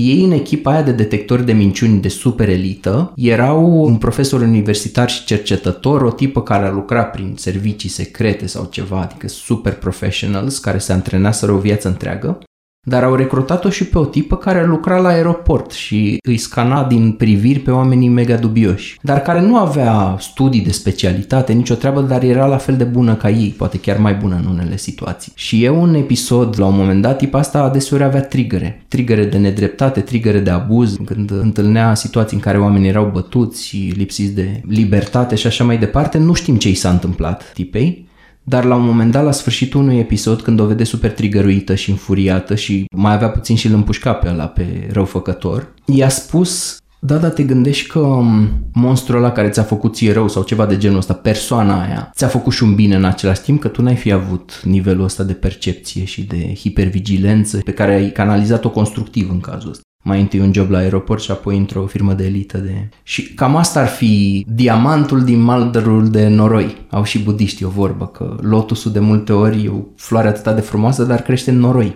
Ei 0.00 0.24
în 0.24 0.30
echipa 0.30 0.70
aia 0.70 0.82
de 0.82 0.92
detectori 0.92 1.44
de 1.44 1.52
minciuni 1.52 2.00
de 2.00 2.08
super 2.08 2.48
elită 2.48 3.12
erau 3.16 3.84
un 3.84 3.96
profesor 3.96 4.40
universitar 4.40 5.10
și 5.10 5.24
cercetător, 5.24 6.02
o 6.02 6.10
tipă 6.10 6.42
care 6.42 6.66
a 6.66 6.70
lucrat 6.70 7.10
prin 7.10 7.34
servicii 7.36 7.88
secrete 7.88 8.46
sau 8.46 8.64
ceva, 8.70 9.00
adică 9.00 9.28
super 9.28 9.74
professionals 9.74 10.58
care 10.58 10.78
se 10.78 10.92
antrenaseră 10.92 11.52
o 11.52 11.58
viață 11.58 11.88
întreagă 11.88 12.38
dar 12.86 13.02
au 13.04 13.14
recrutat-o 13.14 13.70
și 13.70 13.84
pe 13.84 13.98
o 13.98 14.04
tipă 14.04 14.36
care 14.36 14.66
lucra 14.66 14.98
la 14.98 15.08
aeroport 15.08 15.70
și 15.70 16.18
îi 16.22 16.36
scana 16.36 16.84
din 16.84 17.12
priviri 17.12 17.58
pe 17.58 17.70
oamenii 17.70 18.08
mega 18.08 18.36
dubioși, 18.36 18.98
dar 19.02 19.20
care 19.20 19.40
nu 19.40 19.56
avea 19.56 20.16
studii 20.18 20.60
de 20.60 20.70
specialitate, 20.70 21.52
nicio 21.52 21.74
treabă, 21.74 22.00
dar 22.00 22.22
era 22.22 22.46
la 22.46 22.56
fel 22.56 22.76
de 22.76 22.84
bună 22.84 23.14
ca 23.14 23.30
ei, 23.30 23.54
poate 23.56 23.78
chiar 23.78 23.98
mai 23.98 24.14
bună 24.14 24.34
în 24.34 24.46
unele 24.52 24.76
situații. 24.76 25.32
Și 25.34 25.64
eu 25.64 25.82
un 25.82 25.94
episod, 25.94 26.54
la 26.58 26.66
un 26.66 26.76
moment 26.76 27.02
dat, 27.02 27.18
tipa 27.18 27.38
asta 27.38 27.62
adeseori 27.62 28.02
avea 28.02 28.22
trigere, 28.22 28.84
trigere 28.88 29.24
de 29.24 29.38
nedreptate, 29.38 30.00
trigere 30.00 30.38
de 30.38 30.50
abuz, 30.50 30.96
când 31.04 31.30
întâlnea 31.30 31.94
situații 31.94 32.36
în 32.36 32.42
care 32.42 32.58
oamenii 32.58 32.88
erau 32.88 33.10
bătuți 33.12 33.66
și 33.66 33.92
lipsiți 33.96 34.34
de 34.34 34.60
libertate 34.68 35.34
și 35.34 35.46
așa 35.46 35.64
mai 35.64 35.78
departe, 35.78 36.18
nu 36.18 36.32
știm 36.32 36.56
ce 36.56 36.68
i 36.68 36.74
s-a 36.74 36.90
întâmplat 36.90 37.52
tipei, 37.52 38.10
dar 38.42 38.64
la 38.64 38.74
un 38.74 38.84
moment 38.84 39.12
dat, 39.12 39.24
la 39.24 39.32
sfârșitul 39.32 39.80
unui 39.80 39.98
episod, 39.98 40.40
când 40.40 40.60
o 40.60 40.66
vede 40.66 40.84
super 40.84 41.10
trigăruită 41.12 41.74
și 41.74 41.90
înfuriată 41.90 42.54
și 42.54 42.84
mai 42.96 43.12
avea 43.12 43.30
puțin 43.30 43.56
și 43.56 43.66
îl 43.66 43.74
împușca 43.74 44.12
pe 44.12 44.28
ăla, 44.28 44.46
pe 44.46 44.88
răufăcător, 44.92 45.74
i-a 45.84 46.08
spus 46.08 46.76
da, 47.04 47.16
da, 47.16 47.30
te 47.30 47.42
gândești 47.42 47.88
că 47.88 47.98
um, 47.98 48.48
monstrul 48.72 49.16
ăla 49.16 49.32
care 49.32 49.48
ți-a 49.48 49.62
făcut 49.62 49.94
ție 49.94 50.12
rău 50.12 50.28
sau 50.28 50.42
ceva 50.42 50.66
de 50.66 50.76
genul 50.76 50.96
ăsta, 50.96 51.14
persoana 51.14 51.82
aia, 51.82 52.10
ți-a 52.14 52.28
făcut 52.28 52.52
și 52.52 52.62
un 52.62 52.74
bine 52.74 52.94
în 52.94 53.04
același 53.04 53.40
timp, 53.40 53.60
că 53.60 53.68
tu 53.68 53.82
n-ai 53.82 53.96
fi 53.96 54.12
avut 54.12 54.60
nivelul 54.64 55.04
ăsta 55.04 55.22
de 55.22 55.32
percepție 55.32 56.04
și 56.04 56.22
de 56.22 56.54
hipervigilență 56.54 57.58
pe 57.58 57.72
care 57.72 57.94
ai 57.94 58.10
canalizat-o 58.10 58.70
constructiv 58.70 59.30
în 59.30 59.40
cazul 59.40 59.70
ăsta 59.70 59.82
mai 60.02 60.20
întâi 60.20 60.40
un 60.40 60.52
job 60.52 60.70
la 60.70 60.78
aeroport 60.78 61.22
și 61.22 61.30
apoi 61.30 61.56
într-o 61.56 61.86
firmă 61.86 62.12
de 62.12 62.24
elită 62.24 62.58
de... 62.58 62.88
Și 63.02 63.34
cam 63.34 63.56
asta 63.56 63.80
ar 63.80 63.88
fi 63.88 64.44
diamantul 64.48 65.24
din 65.24 65.40
maldărul 65.40 66.10
de 66.10 66.28
noroi. 66.28 66.86
Au 66.90 67.04
și 67.04 67.18
budiștii 67.18 67.66
o 67.66 67.68
vorbă, 67.68 68.06
că 68.06 68.36
lotusul 68.40 68.92
de 68.92 68.98
multe 68.98 69.32
ori 69.32 69.64
e 69.64 69.68
o 69.68 69.80
floare 69.96 70.28
atât 70.28 70.54
de 70.54 70.60
frumoasă, 70.60 71.04
dar 71.04 71.22
crește 71.22 71.50
în 71.50 71.58
noroi. 71.58 71.94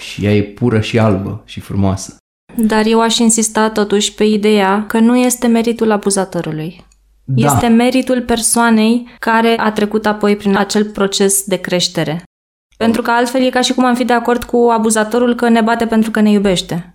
Și 0.00 0.24
ea 0.24 0.34
e 0.34 0.42
pură 0.42 0.80
și 0.80 0.98
albă 0.98 1.42
și 1.44 1.60
frumoasă. 1.60 2.16
Dar 2.56 2.86
eu 2.86 3.00
aș 3.00 3.18
insista 3.18 3.70
totuși 3.70 4.14
pe 4.14 4.24
ideea 4.24 4.84
că 4.86 4.98
nu 4.98 5.16
este 5.16 5.46
meritul 5.46 5.90
abuzatorului. 5.90 6.84
Da. 7.24 7.52
Este 7.52 7.66
meritul 7.66 8.22
persoanei 8.22 9.06
care 9.18 9.54
a 9.58 9.72
trecut 9.72 10.06
apoi 10.06 10.36
prin 10.36 10.56
acel 10.56 10.84
proces 10.84 11.44
de 11.44 11.56
creștere. 11.56 12.22
Pentru 12.76 13.02
că 13.02 13.10
altfel 13.10 13.42
e 13.42 13.50
ca 13.50 13.60
și 13.60 13.74
cum 13.74 13.84
am 13.84 13.94
fi 13.94 14.04
de 14.04 14.12
acord 14.12 14.44
cu 14.44 14.68
abuzatorul 14.72 15.34
că 15.34 15.48
ne 15.48 15.60
bate 15.60 15.86
pentru 15.86 16.10
că 16.10 16.20
ne 16.20 16.30
iubește. 16.30 16.92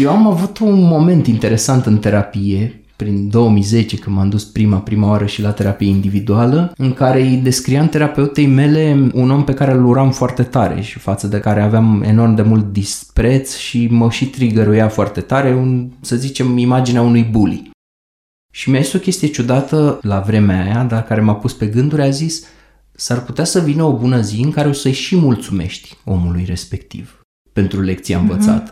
Eu 0.00 0.10
am 0.10 0.26
avut 0.26 0.58
un 0.58 0.82
moment 0.82 1.26
interesant 1.26 1.86
în 1.86 1.98
terapie, 1.98 2.82
prin 2.96 3.28
2010, 3.28 3.96
când 3.96 4.16
m-am 4.16 4.28
dus 4.28 4.44
prima, 4.44 4.78
prima 4.78 5.08
oară 5.08 5.26
și 5.26 5.42
la 5.42 5.52
terapie 5.52 5.88
individuală, 5.88 6.72
în 6.76 6.92
care 6.92 7.20
îi 7.20 7.36
descriam 7.36 7.88
terapeutei 7.88 8.46
mele 8.46 9.10
un 9.14 9.30
om 9.30 9.44
pe 9.44 9.54
care 9.54 9.72
îl 9.72 9.84
uram 9.84 10.10
foarte 10.10 10.42
tare 10.42 10.80
și 10.80 10.98
față 10.98 11.26
de 11.26 11.40
care 11.40 11.62
aveam 11.62 12.02
enorm 12.02 12.34
de 12.34 12.42
mult 12.42 12.72
dispreț 12.72 13.56
și 13.56 13.86
mă 13.90 14.10
și 14.10 14.26
trigăruia 14.26 14.88
foarte 14.88 15.20
tare, 15.20 15.54
un, 15.54 15.90
să 16.00 16.16
zicem, 16.16 16.58
imaginea 16.58 17.02
unui 17.02 17.22
bully. 17.22 17.70
Și 18.52 18.70
mi-a 18.70 18.80
zis 18.80 18.92
o 18.92 18.98
chestie 18.98 19.28
ciudată 19.28 19.98
la 20.02 20.20
vremea 20.20 20.62
aia, 20.62 20.84
dar 20.84 21.04
care 21.04 21.20
m-a 21.20 21.34
pus 21.34 21.52
pe 21.52 21.66
gânduri, 21.66 22.02
a 22.02 22.10
zis 22.10 22.44
s-ar 22.92 23.22
putea 23.22 23.44
să 23.44 23.60
vină 23.60 23.82
o 23.82 23.96
bună 23.96 24.20
zi 24.20 24.40
în 24.40 24.50
care 24.50 24.68
o 24.68 24.72
să-i 24.72 24.92
și 24.92 25.16
mulțumești 25.16 25.96
omului 26.04 26.44
respectiv 26.44 27.20
pentru 27.52 27.80
lecția 27.80 28.18
învățată. 28.18 28.71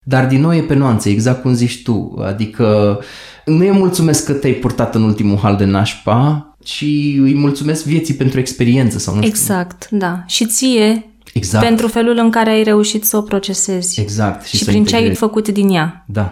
Mm-hmm. 0.00 0.08
Dar 0.08 0.26
din 0.26 0.40
nou 0.40 0.54
e 0.54 0.60
pe 0.60 0.74
nuanțe, 0.74 1.08
exact 1.10 1.42
cum 1.42 1.54
zici 1.54 1.82
tu, 1.82 2.14
adică 2.24 2.98
nu 3.44 3.58
îi 3.58 3.70
mulțumesc 3.70 4.24
că 4.24 4.32
te-ai 4.32 4.52
purtat 4.52 4.94
în 4.94 5.02
ultimul 5.02 5.38
hal 5.38 5.56
de 5.56 5.64
nașpa, 5.64 6.54
ci 6.64 6.82
îi 7.18 7.34
mulțumesc 7.34 7.84
vieții 7.84 8.14
pentru 8.14 8.38
experiență 8.38 8.98
sau 8.98 9.14
nu 9.14 9.24
Exact, 9.24 9.82
știu. 9.82 9.98
da. 9.98 10.22
Și 10.26 10.46
ție 10.46 11.10
Exact. 11.32 11.64
pentru 11.64 11.86
felul 11.86 12.16
în 12.18 12.30
care 12.30 12.50
ai 12.50 12.62
reușit 12.62 13.04
să 13.04 13.16
o 13.16 13.20
procesezi. 13.22 14.00
Exact. 14.00 14.46
Și, 14.46 14.56
și 14.56 14.64
prin 14.64 14.84
ce 14.84 14.96
ai 14.96 15.14
făcut 15.14 15.48
din 15.48 15.68
ea. 15.68 16.04
Da. 16.08 16.30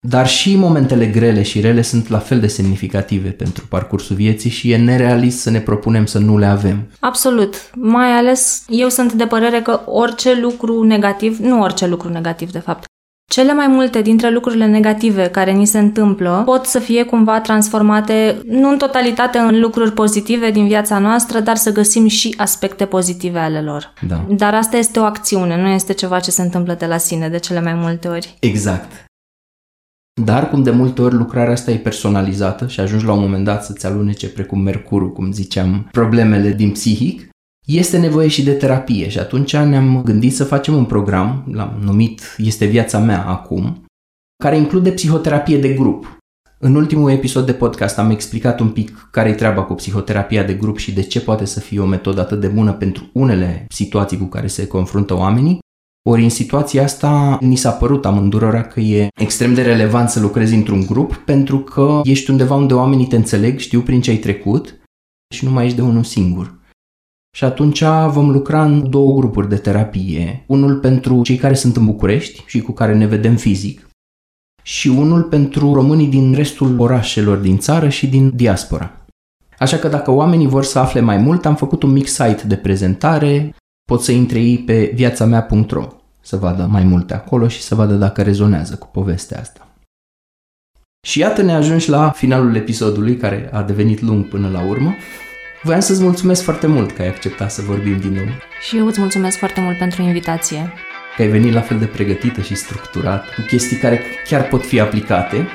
Dar 0.00 0.28
și 0.28 0.56
momentele 0.56 1.06
grele 1.06 1.42
și 1.42 1.60
rele 1.60 1.82
sunt 1.82 2.08
la 2.08 2.18
fel 2.18 2.40
de 2.40 2.46
semnificative 2.46 3.28
pentru 3.28 3.66
parcursul 3.66 4.16
vieții 4.16 4.50
și 4.50 4.70
e 4.70 4.76
nerealist 4.76 5.40
să 5.40 5.50
ne 5.50 5.60
propunem 5.60 6.06
să 6.06 6.18
nu 6.18 6.38
le 6.38 6.46
avem. 6.46 6.90
Absolut. 7.00 7.70
Mai 7.74 8.10
ales 8.10 8.64
eu 8.68 8.88
sunt 8.88 9.12
de 9.12 9.26
părere 9.26 9.60
că 9.60 9.80
orice 9.86 10.40
lucru 10.40 10.82
negativ, 10.82 11.38
nu 11.38 11.60
orice 11.60 11.86
lucru 11.86 12.08
negativ 12.08 12.50
de 12.50 12.58
fapt, 12.58 12.84
cele 13.30 13.52
mai 13.52 13.66
multe 13.66 14.02
dintre 14.02 14.30
lucrurile 14.30 14.66
negative 14.66 15.28
care 15.28 15.52
ni 15.52 15.66
se 15.66 15.78
întâmplă 15.78 16.42
pot 16.44 16.64
să 16.64 16.78
fie 16.78 17.04
cumva 17.04 17.40
transformate, 17.40 18.40
nu 18.44 18.68
în 18.68 18.78
totalitate 18.78 19.38
în 19.38 19.60
lucruri 19.60 19.92
pozitive 19.92 20.50
din 20.50 20.66
viața 20.66 20.98
noastră, 20.98 21.40
dar 21.40 21.56
să 21.56 21.72
găsim 21.72 22.06
și 22.06 22.34
aspecte 22.36 22.84
pozitive 22.84 23.38
ale 23.38 23.60
lor. 23.60 23.92
Da. 24.08 24.24
Dar 24.28 24.54
asta 24.54 24.76
este 24.76 24.98
o 24.98 25.04
acțiune, 25.04 25.60
nu 25.60 25.68
este 25.68 25.92
ceva 25.92 26.20
ce 26.20 26.30
se 26.30 26.42
întâmplă 26.42 26.74
de 26.78 26.86
la 26.86 26.96
sine 26.96 27.28
de 27.28 27.38
cele 27.38 27.60
mai 27.60 27.74
multe 27.74 28.08
ori. 28.08 28.36
Exact. 28.40 29.05
Dar 30.24 30.48
cum 30.50 30.62
de 30.62 30.70
multe 30.70 31.02
ori 31.02 31.14
lucrarea 31.14 31.52
asta 31.52 31.70
e 31.70 31.78
personalizată 31.78 32.66
și 32.66 32.80
ajungi 32.80 33.04
la 33.04 33.12
un 33.12 33.20
moment 33.20 33.44
dat 33.44 33.64
să-ți 33.64 33.86
alunece 33.86 34.28
precum 34.28 34.60
mercurul, 34.60 35.12
cum 35.12 35.32
ziceam, 35.32 35.88
problemele 35.90 36.52
din 36.52 36.70
psihic, 36.70 37.28
este 37.66 37.98
nevoie 37.98 38.28
și 38.28 38.44
de 38.44 38.52
terapie 38.52 39.08
și 39.08 39.18
atunci 39.18 39.56
ne-am 39.56 40.02
gândit 40.02 40.34
să 40.34 40.44
facem 40.44 40.74
un 40.74 40.84
program, 40.84 41.44
l-am 41.52 41.78
numit 41.80 42.34
Este 42.36 42.64
viața 42.64 42.98
mea 42.98 43.26
acum, 43.26 43.84
care 44.42 44.56
include 44.56 44.90
psihoterapie 44.90 45.58
de 45.58 45.68
grup. 45.68 46.18
În 46.58 46.74
ultimul 46.74 47.10
episod 47.10 47.46
de 47.46 47.52
podcast 47.52 47.98
am 47.98 48.10
explicat 48.10 48.60
un 48.60 48.70
pic 48.70 49.08
care 49.10 49.28
e 49.28 49.34
treaba 49.34 49.62
cu 49.62 49.74
psihoterapia 49.74 50.42
de 50.42 50.54
grup 50.54 50.78
și 50.78 50.92
de 50.92 51.02
ce 51.02 51.20
poate 51.20 51.44
să 51.44 51.60
fie 51.60 51.80
o 51.80 51.86
metodă 51.86 52.20
atât 52.20 52.40
de 52.40 52.48
bună 52.48 52.72
pentru 52.72 53.10
unele 53.12 53.66
situații 53.68 54.18
cu 54.18 54.24
care 54.24 54.46
se 54.46 54.66
confruntă 54.66 55.16
oamenii 55.16 55.58
ori 56.08 56.22
în 56.22 56.28
situația 56.28 56.82
asta 56.82 57.38
ni 57.40 57.56
s-a 57.56 57.70
părut 57.70 58.06
amândurora 58.06 58.62
că 58.62 58.80
e 58.80 59.08
extrem 59.20 59.54
de 59.54 59.62
relevant 59.62 60.08
să 60.08 60.20
lucrezi 60.20 60.54
într-un 60.54 60.86
grup 60.86 61.14
pentru 61.14 61.58
că 61.58 62.00
ești 62.04 62.30
undeva 62.30 62.54
unde 62.54 62.74
oamenii 62.74 63.06
te 63.06 63.16
înțeleg, 63.16 63.58
știu 63.58 63.80
prin 63.80 64.00
ce 64.00 64.10
ai 64.10 64.16
trecut 64.16 64.80
și 65.34 65.44
nu 65.44 65.50
mai 65.50 65.64
ești 65.64 65.76
de 65.76 65.82
unul 65.82 66.04
singur. 66.04 66.54
Și 67.36 67.44
atunci 67.44 67.82
vom 68.08 68.30
lucra 68.30 68.64
în 68.64 68.90
două 68.90 69.14
grupuri 69.14 69.48
de 69.48 69.56
terapie. 69.56 70.44
Unul 70.46 70.78
pentru 70.78 71.22
cei 71.22 71.36
care 71.36 71.54
sunt 71.54 71.76
în 71.76 71.84
București 71.84 72.44
și 72.46 72.60
cu 72.60 72.72
care 72.72 72.94
ne 72.94 73.06
vedem 73.06 73.36
fizic 73.36 73.88
și 74.62 74.88
unul 74.88 75.22
pentru 75.22 75.72
românii 75.72 76.06
din 76.06 76.34
restul 76.34 76.80
orașelor 76.80 77.36
din 77.36 77.58
țară 77.58 77.88
și 77.88 78.06
din 78.06 78.32
diaspora. 78.34 79.06
Așa 79.58 79.76
că 79.76 79.88
dacă 79.88 80.10
oamenii 80.10 80.46
vor 80.46 80.64
să 80.64 80.78
afle 80.78 81.00
mai 81.00 81.16
mult, 81.16 81.46
am 81.46 81.56
făcut 81.56 81.82
un 81.82 81.90
mic 81.90 82.06
site 82.06 82.42
de 82.46 82.56
prezentare, 82.56 83.54
pot 83.92 84.02
să 84.02 84.12
intre 84.12 84.40
ei 84.40 84.58
pe 84.58 84.90
viața 84.94 85.46
să 86.20 86.36
vadă 86.36 86.66
mai 86.70 86.84
multe 86.84 87.14
acolo 87.14 87.48
și 87.48 87.60
să 87.60 87.74
vadă 87.74 87.94
dacă 87.94 88.22
rezonează 88.22 88.76
cu 88.76 88.86
povestea 88.86 89.40
asta. 89.40 89.68
Și 91.06 91.18
iată 91.18 91.42
ne 91.42 91.54
ajungi 91.54 91.88
la 91.88 92.10
finalul 92.10 92.54
episodului, 92.54 93.16
care 93.16 93.50
a 93.52 93.62
devenit 93.62 94.00
lung 94.00 94.28
până 94.28 94.48
la 94.48 94.66
urmă. 94.66 94.94
Voiam 95.62 95.80
să-ți 95.80 96.02
mulțumesc 96.02 96.42
foarte 96.42 96.66
mult 96.66 96.92
că 96.92 97.02
ai 97.02 97.08
acceptat 97.08 97.50
să 97.50 97.62
vorbim 97.62 97.98
din 97.98 98.12
nou. 98.12 98.24
Și 98.68 98.76
eu 98.76 98.86
îți 98.86 99.00
mulțumesc 99.00 99.38
foarte 99.38 99.60
mult 99.60 99.78
pentru 99.78 100.02
invitație. 100.02 100.72
Că 101.16 101.22
ai 101.22 101.28
venit 101.28 101.52
la 101.52 101.60
fel 101.60 101.78
de 101.78 101.86
pregătită 101.86 102.40
și 102.40 102.54
structurat, 102.54 103.34
cu 103.34 103.40
chestii 103.46 103.76
care 103.76 104.00
chiar 104.28 104.48
pot 104.48 104.64
fi 104.64 104.80
aplicate. 104.80 105.46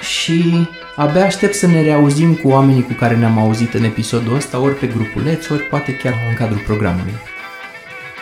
Și 0.00 0.68
abia 0.96 1.24
aștept 1.24 1.54
să 1.54 1.66
ne 1.66 1.82
reauzim 1.82 2.34
cu 2.34 2.48
oamenii 2.48 2.82
cu 2.82 2.92
care 2.92 3.16
ne-am 3.16 3.38
auzit 3.38 3.74
în 3.74 3.84
episodul 3.84 4.34
ăsta, 4.34 4.60
ori 4.60 4.74
pe 4.74 4.86
grupuleț, 4.86 5.48
ori 5.48 5.62
poate 5.62 5.96
chiar 5.96 6.14
în 6.28 6.34
cadrul 6.34 6.62
programului. 6.66 7.14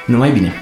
Numai 0.06 0.30
bine! 0.30 0.52